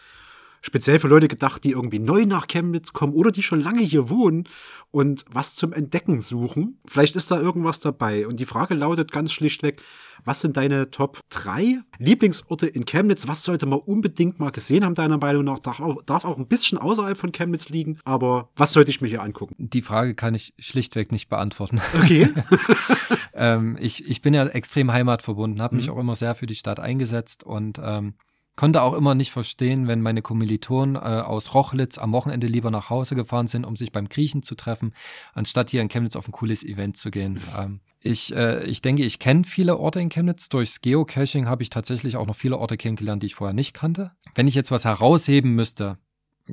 speziell 0.62 0.98
für 0.98 1.08
Leute 1.08 1.28
gedacht, 1.28 1.64
die 1.64 1.72
irgendwie 1.72 1.98
neu 1.98 2.24
nach 2.24 2.46
Chemnitz 2.46 2.92
kommen 2.92 3.12
oder 3.12 3.30
die 3.30 3.42
schon 3.42 3.60
lange 3.60 3.82
hier 3.82 4.08
wohnen 4.08 4.48
und 4.90 5.24
was 5.30 5.54
zum 5.54 5.72
Entdecken 5.72 6.20
suchen. 6.20 6.78
Vielleicht 6.86 7.16
ist 7.16 7.30
da 7.30 7.40
irgendwas 7.40 7.80
dabei. 7.80 8.26
Und 8.26 8.40
die 8.40 8.46
Frage 8.46 8.74
lautet 8.74 9.10
ganz 9.10 9.32
schlichtweg, 9.32 9.82
was 10.24 10.40
sind 10.40 10.56
deine 10.56 10.90
Top 10.90 11.18
3 11.30 11.80
Lieblingsorte 11.98 12.66
in 12.68 12.84
Chemnitz? 12.84 13.26
Was 13.26 13.42
sollte 13.42 13.66
man 13.66 13.80
unbedingt 13.80 14.38
mal 14.38 14.50
gesehen 14.50 14.84
haben, 14.84 14.94
deiner 14.94 15.18
Meinung 15.18 15.44
nach? 15.44 15.58
Darf 15.58 15.80
auch, 15.80 16.02
darf 16.04 16.24
auch 16.24 16.38
ein 16.38 16.46
bisschen 16.46 16.78
außerhalb 16.78 17.18
von 17.18 17.32
Chemnitz 17.32 17.68
liegen, 17.68 17.98
aber 18.04 18.50
was 18.54 18.72
sollte 18.72 18.90
ich 18.90 19.00
mir 19.00 19.08
hier 19.08 19.22
angucken? 19.22 19.54
Die 19.58 19.82
Frage 19.82 20.14
kann 20.14 20.34
ich 20.34 20.54
schlichtweg 20.58 21.10
nicht 21.10 21.28
beantworten. 21.28 21.80
Okay. 21.94 22.28
ähm, 23.34 23.76
ich, 23.80 24.08
ich 24.08 24.22
bin 24.22 24.34
ja 24.34 24.46
extrem 24.46 24.92
heimatverbunden, 24.92 25.60
habe 25.60 25.74
mhm. 25.74 25.78
mich 25.78 25.90
auch 25.90 25.98
immer 25.98 26.14
sehr 26.14 26.34
für 26.36 26.46
die 26.46 26.54
Stadt 26.54 26.78
eingesetzt 26.78 27.42
und 27.42 27.80
ähm, 27.82 28.14
Konnte 28.54 28.82
auch 28.82 28.92
immer 28.92 29.14
nicht 29.14 29.30
verstehen, 29.30 29.88
wenn 29.88 30.02
meine 30.02 30.20
Kommilitonen 30.20 30.96
äh, 30.96 30.98
aus 30.98 31.54
Rochlitz 31.54 31.96
am 31.96 32.12
Wochenende 32.12 32.46
lieber 32.46 32.70
nach 32.70 32.90
Hause 32.90 33.14
gefahren 33.14 33.48
sind, 33.48 33.64
um 33.64 33.76
sich 33.76 33.92
beim 33.92 34.08
Griechen 34.08 34.42
zu 34.42 34.54
treffen, 34.54 34.92
anstatt 35.32 35.70
hier 35.70 35.80
in 35.80 35.88
Chemnitz 35.88 36.16
auf 36.16 36.28
ein 36.28 36.32
cooles 36.32 36.62
Event 36.62 36.98
zu 36.98 37.10
gehen. 37.10 37.40
Ähm, 37.58 37.80
ich, 38.00 38.34
äh, 38.34 38.64
ich 38.64 38.82
denke, 38.82 39.04
ich 39.04 39.18
kenne 39.18 39.44
viele 39.44 39.78
Orte 39.78 40.00
in 40.00 40.10
Chemnitz. 40.10 40.50
Durchs 40.50 40.82
Geocaching 40.82 41.46
habe 41.46 41.62
ich 41.62 41.70
tatsächlich 41.70 42.16
auch 42.16 42.26
noch 42.26 42.36
viele 42.36 42.58
Orte 42.58 42.76
kennengelernt, 42.76 43.22
die 43.22 43.28
ich 43.28 43.36
vorher 43.36 43.54
nicht 43.54 43.72
kannte. 43.72 44.12
Wenn 44.34 44.46
ich 44.46 44.54
jetzt 44.54 44.70
was 44.70 44.84
herausheben 44.84 45.54
müsste, 45.54 45.96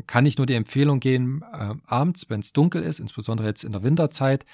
kann 0.08 0.26
ich 0.26 0.38
nur 0.38 0.46
die 0.46 0.54
Empfehlung 0.54 1.02
gehen, 1.02 1.44
äh, 1.52 1.74
abends, 1.86 2.30
wenn 2.30 2.40
es 2.40 2.54
dunkel 2.54 2.84
ist, 2.84 3.00
insbesondere 3.00 3.48
jetzt 3.48 3.64
in 3.64 3.74
der 3.74 3.84
Winterzeit, 3.84 4.46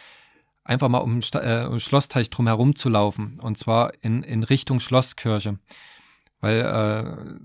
einfach 0.63 0.89
mal 0.89 0.99
um, 0.99 1.19
äh, 1.33 1.65
um 1.65 1.79
Schlossteich 1.79 2.29
drum 2.31 2.47
herum 2.47 2.75
zu 2.75 2.89
laufen. 2.89 3.39
Und 3.39 3.57
zwar 3.57 3.93
in, 4.01 4.23
in 4.23 4.43
Richtung 4.43 4.79
Schlosskirche 4.79 5.59
weil 6.41 6.61
äh, 6.61 7.39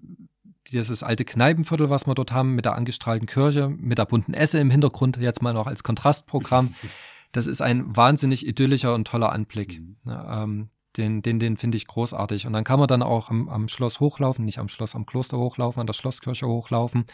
dieses 0.69 1.03
alte 1.03 1.25
Kneipenviertel, 1.25 1.91
was 1.91 2.07
wir 2.07 2.15
dort 2.15 2.33
haben, 2.33 2.55
mit 2.55 2.65
der 2.65 2.75
angestrahlten 2.75 3.27
Kirche, 3.27 3.69
mit 3.69 3.99
der 3.99 4.07
bunten 4.07 4.35
Esse 4.35 4.59
im 4.59 4.71
Hintergrund, 4.71 5.17
jetzt 5.17 5.43
mal 5.43 5.53
noch 5.53 5.67
als 5.67 5.83
Kontrastprogramm, 5.83 6.75
das 7.33 7.47
ist 7.47 7.63
ein 7.63 7.97
wahnsinnig 7.97 8.47
idyllischer 8.47 8.95
und 8.95 9.07
toller 9.07 9.33
Anblick. 9.33 9.81
Mhm. 9.81 9.97
Ja, 10.07 10.43
ähm, 10.43 10.71
den, 10.97 11.23
den, 11.23 11.39
den 11.39 11.57
finde 11.57 11.77
ich 11.77 11.87
großartig. 11.87 12.47
Und 12.47 12.53
dann 12.53 12.65
kann 12.65 12.81
man 12.81 12.89
dann 12.89 13.03
auch 13.03 13.31
am, 13.31 13.49
am 13.49 13.69
Schloss 13.69 14.01
hochlaufen, 14.01 14.45
nicht 14.45 14.59
am 14.59 14.69
Schloss, 14.69 14.97
am 14.97 15.07
Kloster 15.07 15.39
hochlaufen, 15.39 15.81
an 15.81 15.87
der 15.87 15.95
Schlosskirche 15.95 16.49
hochlaufen 16.49 17.05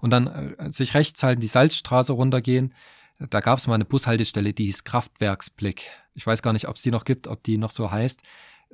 und 0.00 0.10
dann 0.10 0.26
äh, 0.26 0.70
sich 0.70 0.94
rechts 0.94 1.22
halten, 1.22 1.40
die 1.40 1.46
Salzstraße 1.46 2.12
runtergehen. 2.12 2.74
Da 3.18 3.40
gab 3.40 3.58
es 3.58 3.66
mal 3.66 3.76
eine 3.76 3.84
Bushaltestelle, 3.84 4.52
die 4.52 4.66
hieß 4.66 4.84
Kraftwerksblick. 4.84 5.88
Ich 6.14 6.26
weiß 6.26 6.42
gar 6.42 6.52
nicht, 6.52 6.68
ob 6.68 6.76
es 6.76 6.82
die 6.82 6.90
noch 6.90 7.04
gibt, 7.04 7.26
ob 7.28 7.42
die 7.42 7.56
noch 7.56 7.70
so 7.70 7.90
heißt 7.90 8.22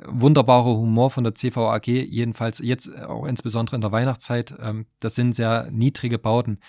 wunderbarer 0.07 0.77
Humor 0.77 1.11
von 1.11 1.25
der 1.25 1.35
CVAG, 1.35 1.87
jedenfalls 1.87 2.61
jetzt 2.61 2.95
auch 2.97 3.27
insbesondere 3.27 3.77
in 3.77 3.83
der 3.83 3.93
Weihnachtszeit. 3.93 4.55
Ähm, 4.61 4.87
das 5.01 5.15
sind 5.15 5.35
sehr 5.35 5.71
niedrige 5.71 6.19
Bauten. 6.19 6.61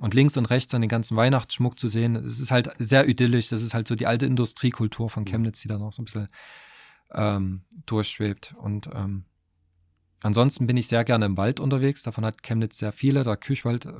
Und 0.00 0.12
links 0.12 0.36
und 0.36 0.46
rechts 0.46 0.74
an 0.74 0.82
den 0.82 0.90
ganzen 0.90 1.16
Weihnachtsschmuck 1.16 1.78
zu 1.78 1.88
sehen, 1.88 2.16
es 2.16 2.38
ist 2.38 2.50
halt 2.50 2.70
sehr 2.78 3.08
idyllisch. 3.08 3.48
Das 3.48 3.62
ist 3.62 3.72
halt 3.72 3.88
so 3.88 3.94
die 3.94 4.06
alte 4.06 4.26
Industriekultur 4.26 5.08
von 5.08 5.24
Chemnitz, 5.24 5.62
die 5.62 5.68
da 5.68 5.78
noch 5.78 5.92
so 5.92 6.02
ein 6.02 6.04
bisschen 6.04 6.28
ähm, 7.12 7.62
durchschwebt. 7.86 8.54
Und 8.58 8.90
ähm, 8.94 9.24
ansonsten 10.22 10.66
bin 10.66 10.76
ich 10.76 10.86
sehr 10.86 11.04
gerne 11.04 11.24
im 11.24 11.38
Wald 11.38 11.60
unterwegs. 11.60 12.02
Davon 12.02 12.26
hat 12.26 12.42
Chemnitz 12.42 12.76
sehr 12.76 12.92
viele. 12.92 13.22
Der 13.22 13.38
Küchwald, 13.38 13.86
äh, 13.86 13.92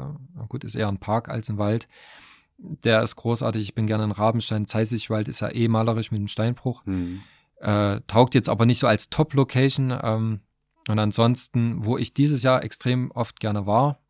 gut, 0.48 0.64
ist 0.64 0.74
eher 0.74 0.88
ein 0.88 1.00
Park 1.00 1.30
als 1.30 1.48
ein 1.48 1.56
Wald. 1.56 1.88
Der 2.58 3.02
ist 3.02 3.16
großartig. 3.16 3.62
Ich 3.62 3.74
bin 3.74 3.86
gerne 3.86 4.04
in 4.04 4.10
Rabenstein. 4.10 4.66
Zeisigwald 4.66 5.28
ist 5.28 5.40
ja 5.40 5.48
eh 5.48 5.68
malerisch 5.68 6.10
mit 6.10 6.20
dem 6.20 6.28
Steinbruch. 6.28 6.84
Mhm. 6.84 7.22
Äh, 7.60 8.00
taugt 8.06 8.34
jetzt 8.34 8.48
aber 8.48 8.66
nicht 8.66 8.78
so 8.78 8.86
als 8.86 9.08
Top-Location. 9.10 9.98
Ähm, 10.02 10.40
und 10.88 10.98
ansonsten, 10.98 11.84
wo 11.84 11.98
ich 11.98 12.14
dieses 12.14 12.42
Jahr 12.42 12.62
extrem 12.62 13.10
oft 13.10 13.40
gerne 13.40 13.66
war, 13.66 14.00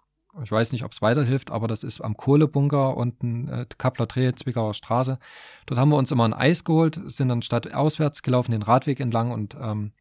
Ich 0.42 0.52
weiß 0.52 0.72
nicht, 0.72 0.84
ob 0.84 0.92
es 0.92 1.00
weiterhilft, 1.00 1.50
aber 1.50 1.66
das 1.66 1.82
ist 1.82 2.02
am 2.02 2.16
Kohlebunker 2.16 2.96
unten 2.96 3.48
äh, 3.48 3.66
Kappler 3.78 4.06
Dreh, 4.06 4.34
Zwickauer 4.34 4.74
Straße. 4.74 5.18
Dort 5.64 5.80
haben 5.80 5.88
wir 5.88 5.96
uns 5.96 6.12
immer 6.12 6.24
ein 6.24 6.34
Eis 6.34 6.64
geholt, 6.64 7.00
sind 7.06 7.28
dann 7.28 7.40
statt 7.40 7.72
auswärts 7.72 8.22
gelaufen 8.22 8.52
den 8.52 8.62
Radweg 8.62 9.00
entlang 9.00 9.30
und 9.30 9.56
ähm, 9.58 9.92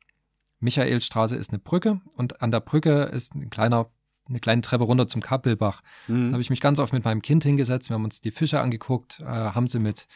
Michaelstraße 0.60 1.38
ist 1.38 1.52
eine 1.52 1.60
Brücke 1.60 2.02
und 2.18 2.42
an 2.42 2.52
der 2.52 2.60
Brücke 2.60 3.04
ist 3.04 3.34
ein 3.36 3.50
kleiner 3.50 3.88
eine 4.28 4.40
kleine 4.40 4.62
Treppe 4.62 4.86
runter 4.86 5.08
zum 5.08 5.22
Kappelbach. 5.22 5.82
Mhm. 6.08 6.30
Da 6.30 6.34
habe 6.34 6.42
ich 6.42 6.50
mich 6.50 6.62
ganz 6.62 6.80
oft 6.80 6.94
mit 6.94 7.06
meinem 7.06 7.22
Kind 7.22 7.44
hingesetzt. 7.44 7.90
Wir 7.90 7.94
haben 7.94 8.06
uns 8.06 8.22
die 8.22 8.32
Fische 8.32 8.60
angeguckt, 8.60 9.20
äh, 9.22 9.26
haben 9.26 9.68
sie 9.68 9.80
mit, 9.80 10.08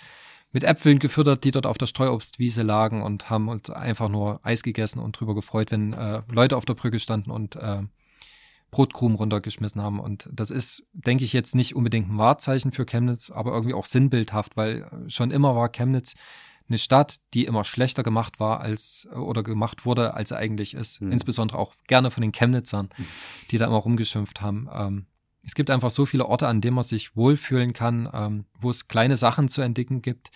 mit 0.52 0.64
Äpfeln 0.64 1.00
gefüttert, 1.00 1.44
die 1.44 1.52
dort 1.52 1.66
auf 1.66 1.78
der 1.78 1.86
Streuobstwiese 1.86 2.64
lagen 2.64 3.02
und 3.02 3.30
haben 3.30 3.50
uns 3.50 3.70
einfach 3.70 4.10
nur 4.10 4.40
Eis 4.44 4.64
gegessen 4.64 5.00
und 5.00 5.20
drüber 5.20 5.36
gefreut, 5.36 5.72
wenn 5.72 5.94
äh, 5.94 6.24
Leute 6.30 6.58
auf 6.58 6.66
der 6.66 6.74
Brücke 6.74 7.00
standen 7.00 7.32
und 7.32 7.56
äh, 7.56 7.84
Brotkrumen 8.72 9.18
runtergeschmissen 9.18 9.82
haben. 9.82 10.00
Und 10.00 10.30
das 10.32 10.52
ist, 10.52 10.84
denke 10.94 11.24
ich, 11.24 11.34
jetzt 11.34 11.56
nicht 11.56 11.76
unbedingt 11.76 12.10
ein 12.10 12.18
Wahrzeichen 12.18 12.72
für 12.72 12.86
Chemnitz, 12.86 13.30
aber 13.30 13.52
irgendwie 13.52 13.74
auch 13.74 13.86
sinnbildhaft, 13.86 14.58
weil 14.58 14.90
schon 15.08 15.32
immer 15.32 15.56
war 15.56 15.70
Chemnitz 15.70 16.16
eine 16.68 16.78
Stadt, 16.78 17.18
die 17.34 17.46
immer 17.46 17.64
schlechter 17.64 18.04
gemacht 18.04 18.40
war 18.40 18.60
als 18.60 19.08
oder 19.16 19.42
gemacht 19.42 19.86
wurde, 19.86 20.14
als 20.14 20.32
er 20.32 20.38
eigentlich 20.38 20.76
ist. 20.76 21.02
Mhm. 21.02 21.12
Insbesondere 21.12 21.58
auch 21.58 21.74
gerne 21.88 22.12
von 22.12 22.22
den 22.22 22.32
Chemnitzern, 22.32 22.90
die 23.50 23.58
da 23.58 23.66
immer 23.66 23.78
rumgeschimpft 23.78 24.42
haben. 24.42 24.70
Ähm, 24.72 25.06
es 25.44 25.56
gibt 25.56 25.70
einfach 25.70 25.90
so 25.90 26.06
viele 26.06 26.26
Orte, 26.26 26.48
an 26.48 26.62
denen 26.62 26.76
man 26.76 26.84
sich 26.84 27.16
wohlfühlen 27.16 27.74
kann, 27.74 28.10
ähm, 28.14 28.46
wo 28.60 28.70
es 28.70 28.88
kleine 28.88 29.16
Sachen 29.16 29.48
zu 29.48 29.62
entdecken 29.62 30.02
gibt, 30.02 30.32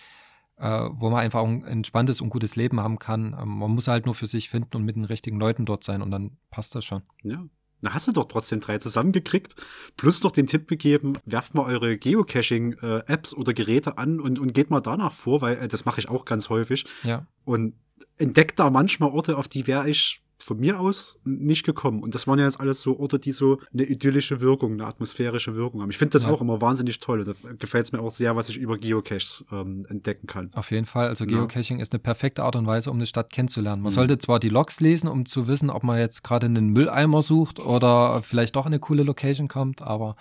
äh, 0.56 0.88
wo 0.92 1.10
man 1.10 1.20
einfach 1.20 1.44
ein 1.44 1.64
entspanntes 1.64 2.20
und 2.20 2.30
gutes 2.30 2.56
Leben 2.56 2.80
haben 2.80 2.98
kann. 2.98 3.36
Ähm, 3.40 3.58
man 3.58 3.70
muss 3.70 3.88
halt 3.88 4.06
nur 4.06 4.14
für 4.14 4.26
sich 4.26 4.48
finden 4.48 4.76
und 4.76 4.84
mit 4.84 4.96
den 4.96 5.04
richtigen 5.04 5.38
Leuten 5.38 5.66
dort 5.66 5.84
sein 5.84 6.02
und 6.02 6.10
dann 6.10 6.36
passt 6.50 6.74
das 6.74 6.84
schon. 6.84 7.02
Ja, 7.22 7.44
na, 7.84 7.92
hast 7.92 8.08
du 8.08 8.12
doch 8.12 8.24
trotzdem 8.24 8.60
drei 8.60 8.78
zusammengekriegt. 8.78 9.56
Plus 9.98 10.22
noch 10.22 10.32
den 10.32 10.46
Tipp 10.46 10.68
gegeben, 10.68 11.18
werft 11.26 11.54
mal 11.54 11.66
eure 11.66 11.98
Geocaching-Apps 11.98 13.34
oder 13.34 13.52
Geräte 13.52 13.98
an 13.98 14.20
und, 14.20 14.38
und 14.38 14.54
geht 14.54 14.70
mal 14.70 14.80
danach 14.80 15.12
vor, 15.12 15.42
weil 15.42 15.58
äh, 15.58 15.68
das 15.68 15.84
mache 15.84 16.00
ich 16.00 16.08
auch 16.08 16.24
ganz 16.24 16.48
häufig. 16.48 16.86
Ja. 17.02 17.26
Und 17.44 17.74
entdeckt 18.16 18.58
da 18.58 18.70
manchmal 18.70 19.10
Orte, 19.10 19.36
auf 19.36 19.48
die 19.48 19.66
wäre 19.66 19.88
ich 19.88 20.23
von 20.44 20.60
mir 20.60 20.78
aus 20.78 21.18
nicht 21.24 21.64
gekommen. 21.64 22.02
Und 22.02 22.14
das 22.14 22.26
waren 22.26 22.38
ja 22.38 22.44
jetzt 22.44 22.60
alles 22.60 22.82
so 22.82 22.98
Orte, 22.98 23.18
die 23.18 23.32
so 23.32 23.58
eine 23.72 23.84
idyllische 23.84 24.42
Wirkung, 24.42 24.74
eine 24.74 24.84
atmosphärische 24.84 25.56
Wirkung 25.56 25.80
haben. 25.80 25.90
Ich 25.90 25.96
finde 25.96 26.10
das 26.10 26.24
ja. 26.24 26.28
auch 26.28 26.42
immer 26.42 26.60
wahnsinnig 26.60 27.00
toll. 27.00 27.24
Da 27.24 27.32
gefällt 27.58 27.86
es 27.86 27.92
mir 27.92 28.00
auch 28.00 28.10
sehr, 28.10 28.36
was 28.36 28.50
ich 28.50 28.58
über 28.58 28.76
Geocaches 28.76 29.46
ähm, 29.50 29.86
entdecken 29.88 30.26
kann. 30.26 30.50
Auf 30.54 30.70
jeden 30.70 30.84
Fall. 30.84 31.08
Also 31.08 31.24
Geocaching 31.24 31.78
ja. 31.78 31.82
ist 31.82 31.94
eine 31.94 32.00
perfekte 32.00 32.42
Art 32.42 32.56
und 32.56 32.66
Weise, 32.66 32.90
um 32.90 32.98
eine 32.98 33.06
Stadt 33.06 33.32
kennenzulernen. 33.32 33.80
Man 33.80 33.90
mhm. 33.90 33.94
sollte 33.94 34.18
zwar 34.18 34.38
die 34.38 34.50
Logs 34.50 34.80
lesen, 34.80 35.08
um 35.08 35.24
zu 35.24 35.48
wissen, 35.48 35.70
ob 35.70 35.82
man 35.82 35.98
jetzt 35.98 36.22
gerade 36.22 36.44
einen 36.44 36.68
Mülleimer 36.68 37.22
sucht 37.22 37.58
oder 37.58 38.22
vielleicht 38.22 38.54
doch 38.56 38.66
eine 38.66 38.78
coole 38.78 39.02
Location 39.02 39.48
kommt, 39.48 39.82
aber 39.82 40.14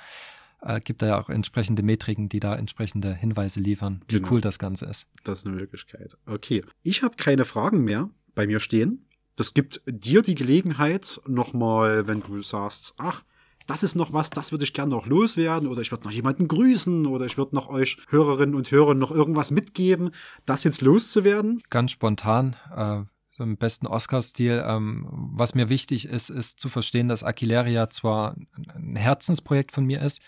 äh, 0.61 0.79
gibt 0.79 1.01
da 1.01 1.07
ja 1.07 1.21
auch 1.21 1.29
entsprechende 1.29 1.83
Metriken, 1.83 2.29
die 2.29 2.39
da 2.39 2.55
entsprechende 2.55 3.13
Hinweise 3.13 3.59
liefern, 3.59 4.01
wie 4.07 4.15
genau. 4.15 4.31
cool 4.31 4.41
das 4.41 4.57
Ganze 4.57 4.85
ist. 4.85 5.07
Das 5.25 5.39
ist 5.39 5.47
eine 5.47 5.57
Möglichkeit. 5.57 6.15
Okay. 6.25 6.63
Ich 6.81 7.03
habe 7.03 7.17
keine 7.17 7.43
Fragen 7.43 7.83
mehr 7.83 8.09
bei 8.35 8.47
mir 8.47 8.61
stehen 8.61 9.05
das 9.35 9.53
gibt 9.53 9.81
dir 9.85 10.21
die 10.21 10.35
Gelegenheit, 10.35 11.21
nochmal, 11.27 12.07
wenn 12.07 12.21
du 12.21 12.41
sagst, 12.41 12.93
ach, 12.97 13.23
das 13.67 13.83
ist 13.83 13.95
noch 13.95 14.11
was, 14.11 14.29
das 14.29 14.51
würde 14.51 14.65
ich 14.65 14.73
gerne 14.73 14.91
noch 14.91 15.07
loswerden 15.07 15.67
oder 15.67 15.81
ich 15.81 15.91
würde 15.91 16.03
noch 16.03 16.11
jemanden 16.11 16.47
grüßen 16.47 17.05
oder 17.05 17.25
ich 17.25 17.37
würde 17.37 17.55
noch 17.55 17.69
euch 17.69 17.97
Hörerinnen 18.09 18.55
und 18.55 18.69
Hörern 18.71 18.99
noch 18.99 19.11
irgendwas 19.11 19.51
mitgeben, 19.51 20.11
das 20.45 20.63
jetzt 20.63 20.81
loszuwerden? 20.81 21.61
Ganz 21.69 21.91
spontan, 21.91 22.55
äh, 22.75 23.03
so 23.31 23.43
im 23.43 23.57
besten 23.57 23.87
Oscar-Stil. 23.87 24.63
Ähm, 24.65 25.07
was 25.33 25.55
mir 25.55 25.69
wichtig 25.69 26.07
ist, 26.07 26.29
ist 26.29 26.59
zu 26.59 26.69
verstehen, 26.69 27.07
dass 27.07 27.23
Aquileria 27.23 27.89
zwar 27.89 28.35
ein 28.75 28.95
Herzensprojekt 28.95 29.71
von 29.71 29.85
mir 29.85 30.01
ist, 30.01 30.21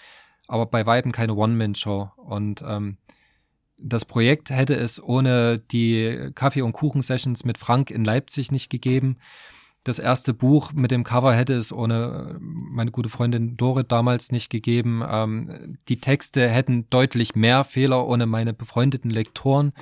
aber 0.48 0.66
bei 0.66 0.86
Weitem 0.86 1.12
keine 1.12 1.36
One-Man-Show 1.36 2.12
und 2.16 2.64
ähm, 2.66 2.98
das 3.78 4.06
Projekt 4.06 4.50
hätte 4.50 4.76
es 4.76 5.02
ohne 5.02 5.60
die 5.60 6.32
Kaffee- 6.36 6.62
und 6.62 6.74
Kuchen-Sessions 6.74 7.44
mit 7.44 7.58
Frank 7.58 7.92
in 7.92 8.06
Leipzig 8.06 8.52
nicht 8.52 8.70
gegeben. 8.70 9.18
Das 9.84 10.00
erste 10.00 10.34
Buch 10.34 10.74
mit 10.74 10.90
dem 10.90 11.04
Cover 11.04 11.34
hätte 11.36 11.54
es 11.54 11.72
ohne 11.72 12.38
meine 12.40 12.90
gute 12.90 13.10
Freundin 13.10 13.56
Dorit 13.56 13.92
damals 13.92 14.32
nicht 14.32 14.50
gegeben. 14.50 15.04
Ähm, 15.08 15.78
die 15.88 16.02
Texte 16.02 16.50
hätten 16.50 16.90
deutlich 16.90 17.36
mehr 17.36 17.64
Fehler 17.64 18.08
ohne 18.08 18.26
meine 18.26 18.54
befreundeten 18.54 19.12
Lektoren, 19.12 19.74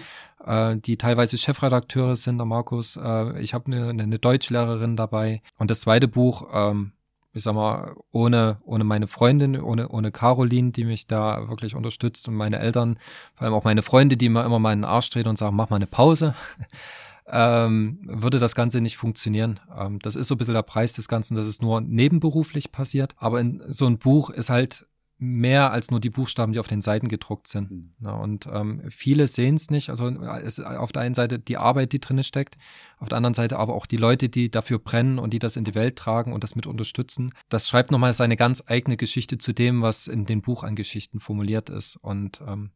äh, 0.45 0.75
die 0.75 0.97
teilweise 0.97 1.37
Chefredakteure 1.37 2.17
sind, 2.17 2.37
der 2.37 2.45
Markus. 2.45 2.97
Äh, 2.97 3.41
ich 3.41 3.53
habe 3.53 3.71
eine, 3.71 3.91
eine 3.91 4.19
Deutschlehrerin 4.19 4.97
dabei. 4.97 5.41
Und 5.57 5.71
das 5.71 5.79
zweite 5.79 6.09
Buch, 6.09 6.49
ähm, 6.51 6.91
ich 7.33 7.43
sag 7.43 7.55
mal, 7.55 7.95
ohne, 8.11 8.57
ohne 8.63 8.83
meine 8.83 9.07
Freundin, 9.07 9.59
ohne, 9.59 9.89
ohne 9.89 10.11
Caroline, 10.11 10.71
die 10.71 10.85
mich 10.85 11.07
da 11.07 11.49
wirklich 11.49 11.75
unterstützt 11.75 12.27
und 12.27 12.35
meine 12.35 12.59
Eltern, 12.59 12.97
vor 13.33 13.45
allem 13.45 13.55
auch 13.55 13.63
meine 13.63 13.81
Freunde, 13.81 14.17
die 14.17 14.29
mir 14.29 14.45
immer 14.45 14.59
meinen 14.59 14.83
Arsch 14.83 15.09
treten 15.09 15.29
und 15.29 15.37
sagen, 15.37 15.55
mach 15.55 15.69
mal 15.69 15.77
eine 15.77 15.87
Pause, 15.87 16.35
ähm, 17.27 17.99
würde 18.03 18.37
das 18.37 18.53
Ganze 18.53 18.81
nicht 18.81 18.97
funktionieren. 18.97 19.59
Ähm, 19.75 19.99
das 19.99 20.15
ist 20.15 20.27
so 20.27 20.35
ein 20.35 20.37
bisschen 20.37 20.53
der 20.53 20.61
Preis 20.61 20.93
des 20.93 21.07
Ganzen, 21.07 21.35
dass 21.35 21.47
es 21.47 21.61
nur 21.61 21.81
nebenberuflich 21.81 22.71
passiert. 22.71 23.15
Aber 23.17 23.39
in 23.39 23.63
so 23.67 23.87
ein 23.87 23.97
Buch 23.97 24.29
ist 24.29 24.49
halt 24.49 24.85
mehr 25.23 25.71
als 25.71 25.89
nur 25.89 26.01
die 26.01 26.09
Buchstaben, 26.09 26.51
die 26.51 26.59
auf 26.59 26.67
den 26.67 26.81
Seiten 26.81 27.07
gedruckt 27.07 27.47
sind. 27.47 27.71
Mhm. 27.71 27.93
Ja, 28.01 28.11
und 28.11 28.45
ähm, 28.51 28.81
viele 28.89 29.25
sehen 29.27 29.55
es 29.55 29.69
nicht. 29.69 29.89
Also 29.89 30.09
es 30.09 30.59
auf 30.59 30.91
der 30.91 31.01
einen 31.01 31.15
Seite 31.15 31.39
die 31.39 31.55
Arbeit, 31.57 31.93
die 31.93 31.99
drin 31.99 32.21
steckt, 32.23 32.57
auf 32.99 33.07
der 33.07 33.17
anderen 33.17 33.33
Seite 33.33 33.57
aber 33.57 33.73
auch 33.73 33.85
die 33.85 33.97
Leute, 33.97 34.27
die 34.27 34.51
dafür 34.51 34.79
brennen 34.79 35.19
und 35.19 35.31
die 35.31 35.39
das 35.39 35.55
in 35.55 35.63
die 35.63 35.75
Welt 35.75 35.95
tragen 35.95 36.33
und 36.33 36.43
das 36.43 36.55
mit 36.55 36.67
unterstützen. 36.67 37.33
Das 37.47 37.69
schreibt 37.69 37.91
nochmal 37.91 38.13
seine 38.13 38.35
ganz 38.35 38.63
eigene 38.67 38.97
Geschichte 38.97 39.37
zu 39.37 39.53
dem, 39.53 39.81
was 39.81 40.07
in 40.07 40.25
dem 40.25 40.41
Buch 40.41 40.63
an 40.63 40.75
Geschichten 40.75 41.21
formuliert 41.21 41.69
ist. 41.69 41.95
Und 41.97 42.41
ähm, 42.45 42.71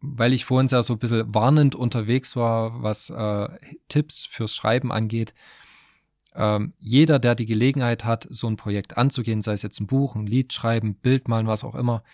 weil 0.00 0.32
ich 0.32 0.44
vorhin 0.44 0.68
ja 0.68 0.82
so 0.82 0.94
ein 0.94 0.98
bisschen 0.98 1.32
warnend 1.32 1.76
unterwegs 1.76 2.34
war, 2.34 2.82
was 2.82 3.10
äh, 3.10 3.48
Tipps 3.88 4.26
fürs 4.26 4.54
Schreiben 4.54 4.90
angeht, 4.90 5.32
ähm, 6.38 6.72
jeder, 6.78 7.18
der 7.18 7.34
die 7.34 7.46
Gelegenheit 7.46 8.04
hat, 8.04 8.28
so 8.30 8.46
ein 8.46 8.56
Projekt 8.56 8.96
anzugehen, 8.96 9.42
sei 9.42 9.54
es 9.54 9.62
jetzt 9.62 9.80
ein 9.80 9.88
Buch, 9.88 10.14
ein 10.14 10.26
Lied 10.26 10.52
schreiben, 10.52 10.94
Bild 10.94 11.26
malen, 11.26 11.48
was 11.48 11.64
auch 11.64 11.74
immer, 11.74 12.04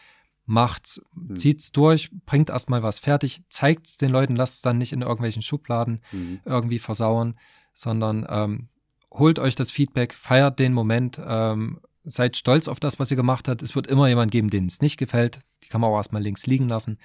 macht's, 0.47 1.03
mhm. 1.15 1.37
zieht's 1.37 1.73
durch, 1.73 2.11
bringt 2.25 2.49
erstmal 2.49 2.83
was 2.83 2.99
fertig, 2.99 3.43
zeigt's 3.51 3.99
den 3.99 4.11
Leuten, 4.11 4.35
lasst 4.35 4.57
es 4.57 4.63
dann 4.63 4.79
nicht 4.79 4.95
in 4.95 5.03
irgendwelchen 5.03 5.43
Schubladen 5.43 6.01
mhm. 6.11 6.41
irgendwie 6.47 6.79
versauern, 6.79 7.39
sondern 7.75 8.27
ähm, 8.31 8.69
holt 9.13 9.39
euch 9.39 9.57
das 9.57 9.71
Feedback, 9.71 10.15
feiert 10.15 10.59
den 10.59 10.73
Moment, 10.73 11.21
ähm, 11.23 11.81
seid 12.05 12.39
stolz 12.39 12.67
auf 12.67 12.81
das, 12.81 12.99
was 12.99 13.11
ihr 13.11 13.19
gemacht 13.19 13.47
habt. 13.49 13.61
Es 13.63 13.75
wird 13.75 13.87
immer 13.87 14.09
jemand 14.09 14.33
geben, 14.33 14.49
denen 14.49 14.69
es 14.69 14.81
nicht 14.81 14.97
gefällt. 14.97 15.41
Die 15.63 15.69
kann 15.69 15.83
man 15.83 15.91
auch 15.91 15.97
erstmal 15.97 16.23
links 16.23 16.47
liegen 16.47 16.69
lassen. 16.69 16.99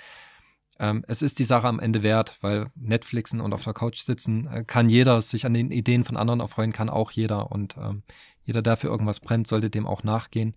Ähm, 0.80 1.04
es 1.08 1.22
ist 1.22 1.40
die 1.40 1.44
Sache 1.44 1.68
am 1.68 1.80
Ende 1.80 2.04
wert, 2.04 2.38
weil 2.42 2.68
Netflixen 2.76 3.42
und 3.42 3.54
auf 3.54 3.64
der 3.64 3.74
Couch 3.74 4.00
sitzen 4.00 4.48
äh, 4.48 4.64
kann 4.64 4.88
jeder, 4.90 5.20
sich 5.22 5.46
an 5.46 5.54
den 5.54 5.72
Ideen 5.72 6.06
von 6.06 6.18
anderen 6.18 6.40
erfreuen 6.40 6.72
kann 6.72 6.90
auch 6.90 7.12
jeder 7.12 7.52
und 7.52 7.76
ähm, 7.78 8.04
jeder, 8.46 8.62
der 8.62 8.78
für 8.78 8.88
irgendwas 8.88 9.20
brennt, 9.20 9.48
sollte 9.48 9.70
dem 9.70 9.86
auch 9.86 10.04
nachgehen. 10.04 10.54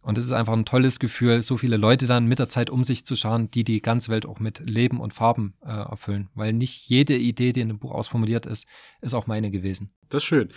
Und 0.00 0.16
es 0.16 0.24
ist 0.24 0.32
einfach 0.32 0.54
ein 0.54 0.64
tolles 0.64 1.00
Gefühl, 1.00 1.42
so 1.42 1.56
viele 1.56 1.76
Leute 1.76 2.06
dann 2.06 2.26
mit 2.26 2.38
der 2.38 2.48
Zeit 2.48 2.70
um 2.70 2.84
sich 2.84 3.04
zu 3.04 3.16
schauen, 3.16 3.50
die 3.50 3.64
die 3.64 3.82
ganze 3.82 4.10
Welt 4.10 4.26
auch 4.26 4.38
mit 4.38 4.60
Leben 4.60 5.00
und 5.00 5.12
Farben 5.12 5.54
äh, 5.62 5.68
erfüllen. 5.68 6.28
Weil 6.34 6.52
nicht 6.52 6.88
jede 6.88 7.16
Idee, 7.16 7.52
die 7.52 7.60
in 7.60 7.68
dem 7.68 7.78
Buch 7.78 7.90
ausformuliert 7.90 8.46
ist, 8.46 8.66
ist 9.02 9.14
auch 9.14 9.26
meine 9.26 9.50
gewesen. 9.50 9.90
Das 10.08 10.22
ist 10.22 10.28
schön. 10.28 10.48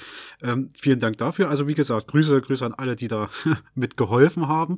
Ähm, 0.41 0.69
vielen 0.73 0.99
Dank 0.99 1.17
dafür. 1.17 1.49
Also 1.49 1.67
wie 1.67 1.73
gesagt, 1.73 2.07
Grüße, 2.07 2.39
Grüße 2.39 2.65
an 2.65 2.73
alle, 2.73 2.95
die 2.95 3.07
da 3.07 3.29
mitgeholfen 3.75 4.47
haben. 4.47 4.77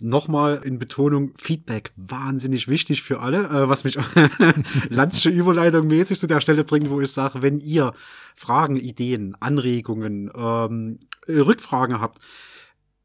Nochmal 0.00 0.60
in 0.62 0.78
Betonung, 0.78 1.32
Feedback 1.36 1.90
wahnsinnig 1.96 2.68
wichtig 2.68 3.02
für 3.02 3.20
alle, 3.20 3.48
äh, 3.48 3.68
was 3.68 3.82
mich 3.82 3.98
landsche 4.88 5.30
Überleitung 5.30 5.88
mäßig 5.88 6.18
zu 6.18 6.26
der 6.26 6.40
Stelle 6.40 6.64
bringt, 6.64 6.90
wo 6.90 7.00
ich 7.00 7.10
sage, 7.10 7.42
wenn 7.42 7.58
ihr 7.58 7.94
Fragen, 8.36 8.76
Ideen, 8.76 9.36
Anregungen, 9.40 10.30
ähm, 10.34 11.00
Rückfragen 11.26 12.00
habt, 12.00 12.20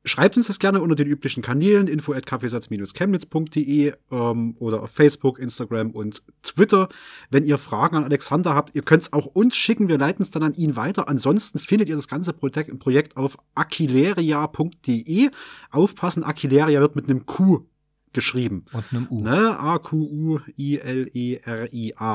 Schreibt 0.08 0.38
uns 0.38 0.48
das 0.48 0.60
gerne 0.60 0.82
unter 0.82 0.96
den 0.96 1.08
üblichen 1.08 1.44
Kanälen, 1.44 1.88
info 1.88 2.14
at 2.14 2.26
kaffeesatz-chemnitz.de 2.26 3.94
ähm, 4.12 4.56
oder 4.60 4.84
auf 4.84 4.92
Facebook, 4.92 5.38
Instagram 5.40 5.92
und 5.92 6.24
Twitter. 6.44 6.88
Wenn 7.30 7.44
ihr 7.44 7.58
Fragen 7.58 7.98
an 7.98 8.06
Alexander 8.06 8.56
habt, 8.56 8.76
ihr 8.76 8.84
könnt 8.84 9.04
es 9.04 9.14
auch 9.14 9.26
uns 9.26 9.58
schicken, 9.58 9.90
wir 9.90 9.98
leiten 9.98 10.24
es 10.24 10.32
dann 10.32 10.44
an 10.44 10.54
ihn 10.54 10.76
weiter. 10.76 11.10
Ansonsten 11.10 11.60
findet 11.60 11.90
ihr 11.90 11.96
das 11.96 12.08
ganze 12.08 12.34
Projekt, 12.34 12.80
Projekt 12.80 13.18
auf 13.18 13.38
aquileria.de. 13.56 15.30
Aufpassen, 15.72 16.24
Aquileria 16.24 16.80
wird 16.80 16.96
mit 16.96 17.10
einem 17.10 17.26
Q 17.26 17.66
geschrieben. 18.14 18.64
Und 18.72 18.86
einem 18.92 19.08
U. 19.10 19.22
Ne? 19.22 19.60
A-Q-U-I-L-E-R-I-A. 19.60 20.48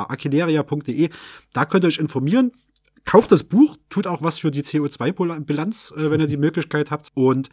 Aquileria.de. 0.05 1.11
Da 1.53 1.65
könnt 1.67 1.85
ihr 1.85 1.89
euch 1.89 1.99
informieren 1.99 2.53
kauft 3.05 3.33
das 3.33 3.45
Buch, 3.45 3.77
tut 3.91 4.07
auch 4.07 4.23
was 4.23 4.39
für 4.39 4.51
die 4.51 4.63
CO2-Bilanz, 4.63 5.95
äh, 5.97 6.11
wenn 6.11 6.21
ihr 6.21 6.27
die 6.27 6.37
Möglichkeit 6.39 6.91
habt. 6.91 7.11
Und 7.15 7.51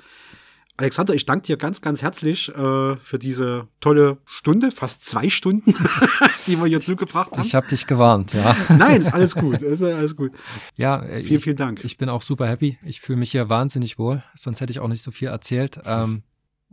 Alexander, 0.78 1.14
ich 1.14 1.26
danke 1.26 1.46
dir 1.46 1.58
ganz, 1.58 1.82
ganz 1.82 2.02
herzlich 2.02 2.48
äh, 2.50 2.96
für 2.96 3.20
diese 3.20 3.68
tolle 3.82 4.18
Stunde, 4.26 4.72
fast 4.72 5.04
zwei 5.04 5.30
Stunden, 5.30 5.76
die 6.48 6.58
wir 6.58 6.68
hier 6.68 6.80
zugebracht 6.80 7.34
haben. 7.34 7.46
Ich 7.46 7.54
habe 7.54 7.68
dich 7.68 7.86
gewarnt, 7.86 8.34
ja. 8.34 8.56
Nein, 8.70 9.02
ist 9.02 9.14
alles 9.14 9.36
gut, 9.36 9.62
ist 9.62 9.82
alles 9.82 10.16
gut. 10.16 10.32
Ja, 10.78 11.02
vielen, 11.02 11.36
ich, 11.36 11.44
vielen 11.44 11.58
Dank. 11.58 11.84
Ich 11.84 11.98
bin 11.98 12.08
auch 12.08 12.22
super 12.22 12.48
happy. 12.48 12.78
Ich 12.84 13.02
fühle 13.02 13.20
mich 13.20 13.32
hier 13.32 13.50
wahnsinnig 13.50 14.00
wohl, 14.00 14.24
sonst 14.36 14.62
hätte 14.62 14.72
ich 14.72 14.80
auch 14.80 14.88
nicht 14.88 15.02
so 15.02 15.12
viel 15.12 15.28
erzählt. 15.28 15.82
Ähm, 15.86 16.24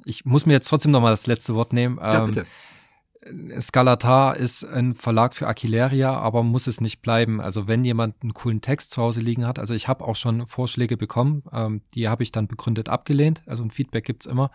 ich 0.05 0.25
muss 0.25 0.47
mir 0.47 0.53
jetzt 0.53 0.69
trotzdem 0.69 0.93
noch 0.93 1.01
mal 1.01 1.11
das 1.11 1.27
letzte 1.27 1.57
Wort 1.57 1.73
nehmen. 1.73 1.97
Ja, 1.97 2.21
ähm, 2.21 2.27
bitte. 2.27 2.47
Skalatar 3.61 4.37
ist 4.37 4.65
ein 4.65 4.95
Verlag 4.95 5.35
für 5.35 5.49
Aquileria, 5.49 6.15
aber 6.15 6.43
muss 6.43 6.67
es 6.67 6.81
nicht 6.81 7.03
bleiben. 7.03 7.41
Also 7.41 7.67
wenn 7.69 7.85
jemand 7.85 8.23
einen 8.23 8.35
coolen 8.35 8.61
Text 8.61 8.91
zu 8.91 9.03
Hause 9.03 9.21
liegen 9.21 9.47
hat, 9.47 9.59
also 9.59 9.75
ich 9.75 9.89
habe 9.89 10.05
auch 10.05 10.17
schon 10.17 10.47
Vorschläge 10.47 10.97
bekommen, 10.97 11.43
ähm, 11.53 11.83
die 11.95 12.09
habe 12.09 12.23
ich 12.23 12.33
dann 12.33 12.49
begründet 12.49 12.89
abgelehnt. 12.89 13.43
Also 13.47 13.65
ein 13.65 13.71
Feedback 13.71 14.05
gibt's 14.05 14.27
immer. 14.27 14.51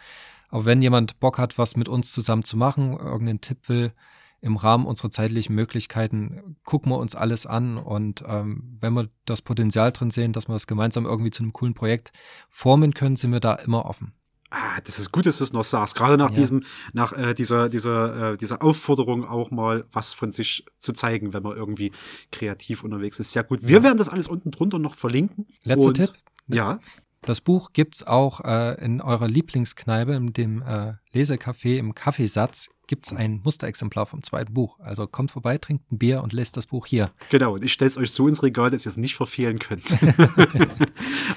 Aber 0.50 0.66
wenn 0.66 0.82
jemand 0.82 1.20
Bock 1.20 1.38
hat, 1.38 1.58
was 1.58 1.76
mit 1.76 1.90
uns 1.90 2.12
zusammen 2.12 2.44
zu 2.44 2.58
machen, 2.58 2.92
irgendeinen 2.98 3.42
Tipp 3.42 3.70
will, 3.70 3.94
im 4.42 4.58
Rahmen 4.58 4.88
unserer 4.88 5.12
zeitlichen 5.12 5.56
Möglichkeiten 5.56 6.58
gucken 6.64 6.92
wir 6.92 6.98
uns 6.98 7.16
alles 7.16 7.46
an 7.46 7.78
und 7.78 8.24
ähm, 8.28 8.78
wenn 8.80 8.94
wir 8.94 9.08
das 9.26 9.44
Potenzial 9.44 9.92
drin 9.92 10.10
sehen, 10.10 10.34
dass 10.34 10.50
wir 10.50 10.54
das 10.54 10.66
gemeinsam 10.66 11.06
irgendwie 11.06 11.30
zu 11.30 11.44
einem 11.44 11.54
coolen 11.54 11.76
Projekt 11.76 12.12
formen 12.50 12.96
können, 12.96 13.16
sind 13.16 13.32
wir 13.32 13.40
da 13.40 13.54
immer 13.54 13.86
offen. 13.86 14.14
Ah, 14.54 14.82
das 14.84 15.00
ist 15.00 15.14
gut, 15.14 15.26
dass 15.26 15.38
du 15.38 15.46
es 15.46 15.54
noch 15.54 15.64
sagst. 15.64 15.96
Gerade 15.96 16.18
nach 16.18 16.30
ja. 16.32 16.36
diesem, 16.36 16.64
nach 16.92 17.14
äh, 17.14 17.34
dieser, 17.34 17.70
dieser, 17.70 18.34
äh, 18.34 18.38
dieser 18.38 18.62
Aufforderung 18.62 19.26
auch 19.26 19.50
mal 19.50 19.86
was 19.92 20.12
von 20.12 20.34
sich 20.34 20.66
zu 20.78 20.92
zeigen, 20.92 21.34
wenn 21.34 21.42
man 21.42 21.56
irgendwie 21.56 21.94
kreativ 22.32 22.84
unterwegs 22.84 23.18
ist. 23.20 23.32
Sehr 23.32 23.46
gut. 23.46 23.62
Wir 23.64 23.78
ja. 23.78 23.84
werden 23.84 23.98
das 23.98 24.10
alles 24.10 24.28
unten 24.28 24.52
drunter 24.52 24.78
noch 24.78 24.96
verlinken. 24.96 25.48
Letzter 25.64 25.88
und, 25.88 25.94
Tipp. 25.94 26.12
Ja. 26.48 26.80
Das 27.22 27.40
Buch 27.40 27.72
gibt's 27.72 28.04
auch 28.06 28.42
äh, 28.42 28.84
in 28.84 29.00
eurer 29.00 29.30
Lieblingskneipe, 29.30 30.14
in 30.14 30.34
dem 30.34 30.62
äh, 30.64 30.96
Lesecafé 31.14 31.78
im 31.78 31.96
Kaffeesatz 31.96 32.70
gibt's 32.92 33.14
ein 33.14 33.40
Musterexemplar 33.46 34.06
vom 34.06 34.22
zweiten 34.22 34.54
Buch. 34.54 34.78
Also 34.82 35.08
kommt 35.08 35.32
vorbei, 35.32 35.58
trinkt 35.58 35.90
ein 35.94 35.98
Bier 35.98 36.22
und 36.24 36.34
lest 36.34 36.58
das 36.58 36.68
Buch 36.68 36.86
hier. 36.86 37.12
Genau, 37.30 37.54
und 37.54 37.64
ich 37.64 37.72
stelle 37.72 37.88
es 37.88 37.96
euch 37.96 38.12
so 38.12 38.28
ins 38.28 38.44
Regal, 38.44 38.70
dass 38.70 38.86
ihr 38.86 38.90
es 38.90 38.98
nicht 38.98 39.16
verfehlen 39.16 39.60
könnt. 39.60 39.86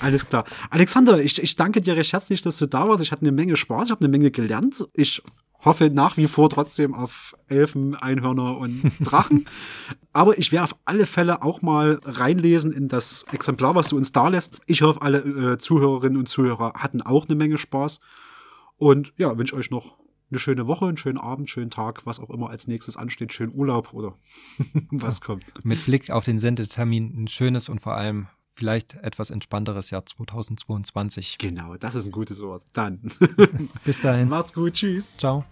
Alles 0.00 0.28
klar. 0.28 0.46
Alexander, 0.70 1.22
ich, 1.22 1.40
ich 1.40 1.54
danke 1.54 1.80
dir 1.80 1.94
recht 1.94 2.12
herzlich, 2.12 2.42
dass 2.42 2.56
du 2.56 2.66
da 2.66 2.88
warst. 2.88 3.04
Ich 3.04 3.12
hatte 3.12 3.22
eine 3.22 3.30
Menge 3.30 3.54
Spaß, 3.54 3.86
ich 3.86 3.90
habe 3.92 4.00
eine 4.00 4.08
Menge 4.08 4.32
gelernt. 4.32 4.84
Ich 4.94 5.22
hoffe 5.64 5.90
nach 5.90 6.16
wie 6.16 6.26
vor 6.26 6.50
trotzdem 6.50 6.92
auf 6.92 7.36
Elfen, 7.46 7.94
Einhörner 7.94 8.58
und 8.58 8.90
Drachen. 8.98 9.46
Aber 10.12 10.36
ich 10.36 10.50
werde 10.50 10.64
auf 10.64 10.76
alle 10.84 11.06
Fälle 11.06 11.40
auch 11.44 11.62
mal 11.62 12.00
reinlesen 12.02 12.72
in 12.72 12.88
das 12.88 13.26
Exemplar, 13.30 13.76
was 13.76 13.90
du 13.90 13.96
uns 13.96 14.10
da 14.10 14.26
lässt. 14.26 14.58
Ich 14.66 14.82
hoffe, 14.82 15.02
alle 15.02 15.18
äh, 15.18 15.58
Zuhörerinnen 15.58 16.18
und 16.18 16.28
Zuhörer 16.28 16.72
hatten 16.74 17.00
auch 17.00 17.28
eine 17.28 17.36
Menge 17.36 17.58
Spaß. 17.58 18.00
Und 18.76 19.14
ja, 19.18 19.38
wünsche 19.38 19.54
euch 19.54 19.70
noch 19.70 19.94
eine 20.34 20.40
schöne 20.40 20.66
Woche, 20.66 20.86
einen 20.86 20.96
schönen 20.96 21.18
Abend, 21.18 21.48
schönen 21.48 21.70
Tag, 21.70 22.06
was 22.06 22.18
auch 22.18 22.30
immer 22.30 22.50
als 22.50 22.66
nächstes 22.66 22.96
ansteht, 22.96 23.32
schönen 23.32 23.54
Urlaub 23.54 23.94
oder 23.94 24.18
was 24.90 25.20
kommt. 25.20 25.44
Mit 25.64 25.84
Blick 25.84 26.10
auf 26.10 26.24
den 26.24 26.38
Sendetermin 26.38 27.14
ein 27.16 27.28
schönes 27.28 27.68
und 27.68 27.80
vor 27.80 27.94
allem 27.94 28.26
vielleicht 28.56 28.94
etwas 28.94 29.30
entspannteres 29.30 29.90
Jahr 29.90 30.04
2022. 30.04 31.38
Genau, 31.38 31.76
das 31.76 31.94
ist 31.94 32.06
ein 32.06 32.12
gutes 32.12 32.40
Wort. 32.40 32.64
Dann. 32.72 33.00
Bis 33.84 34.00
dahin. 34.00 34.28
Macht's 34.28 34.52
gut. 34.52 34.74
Tschüss. 34.74 35.16
Ciao. 35.16 35.44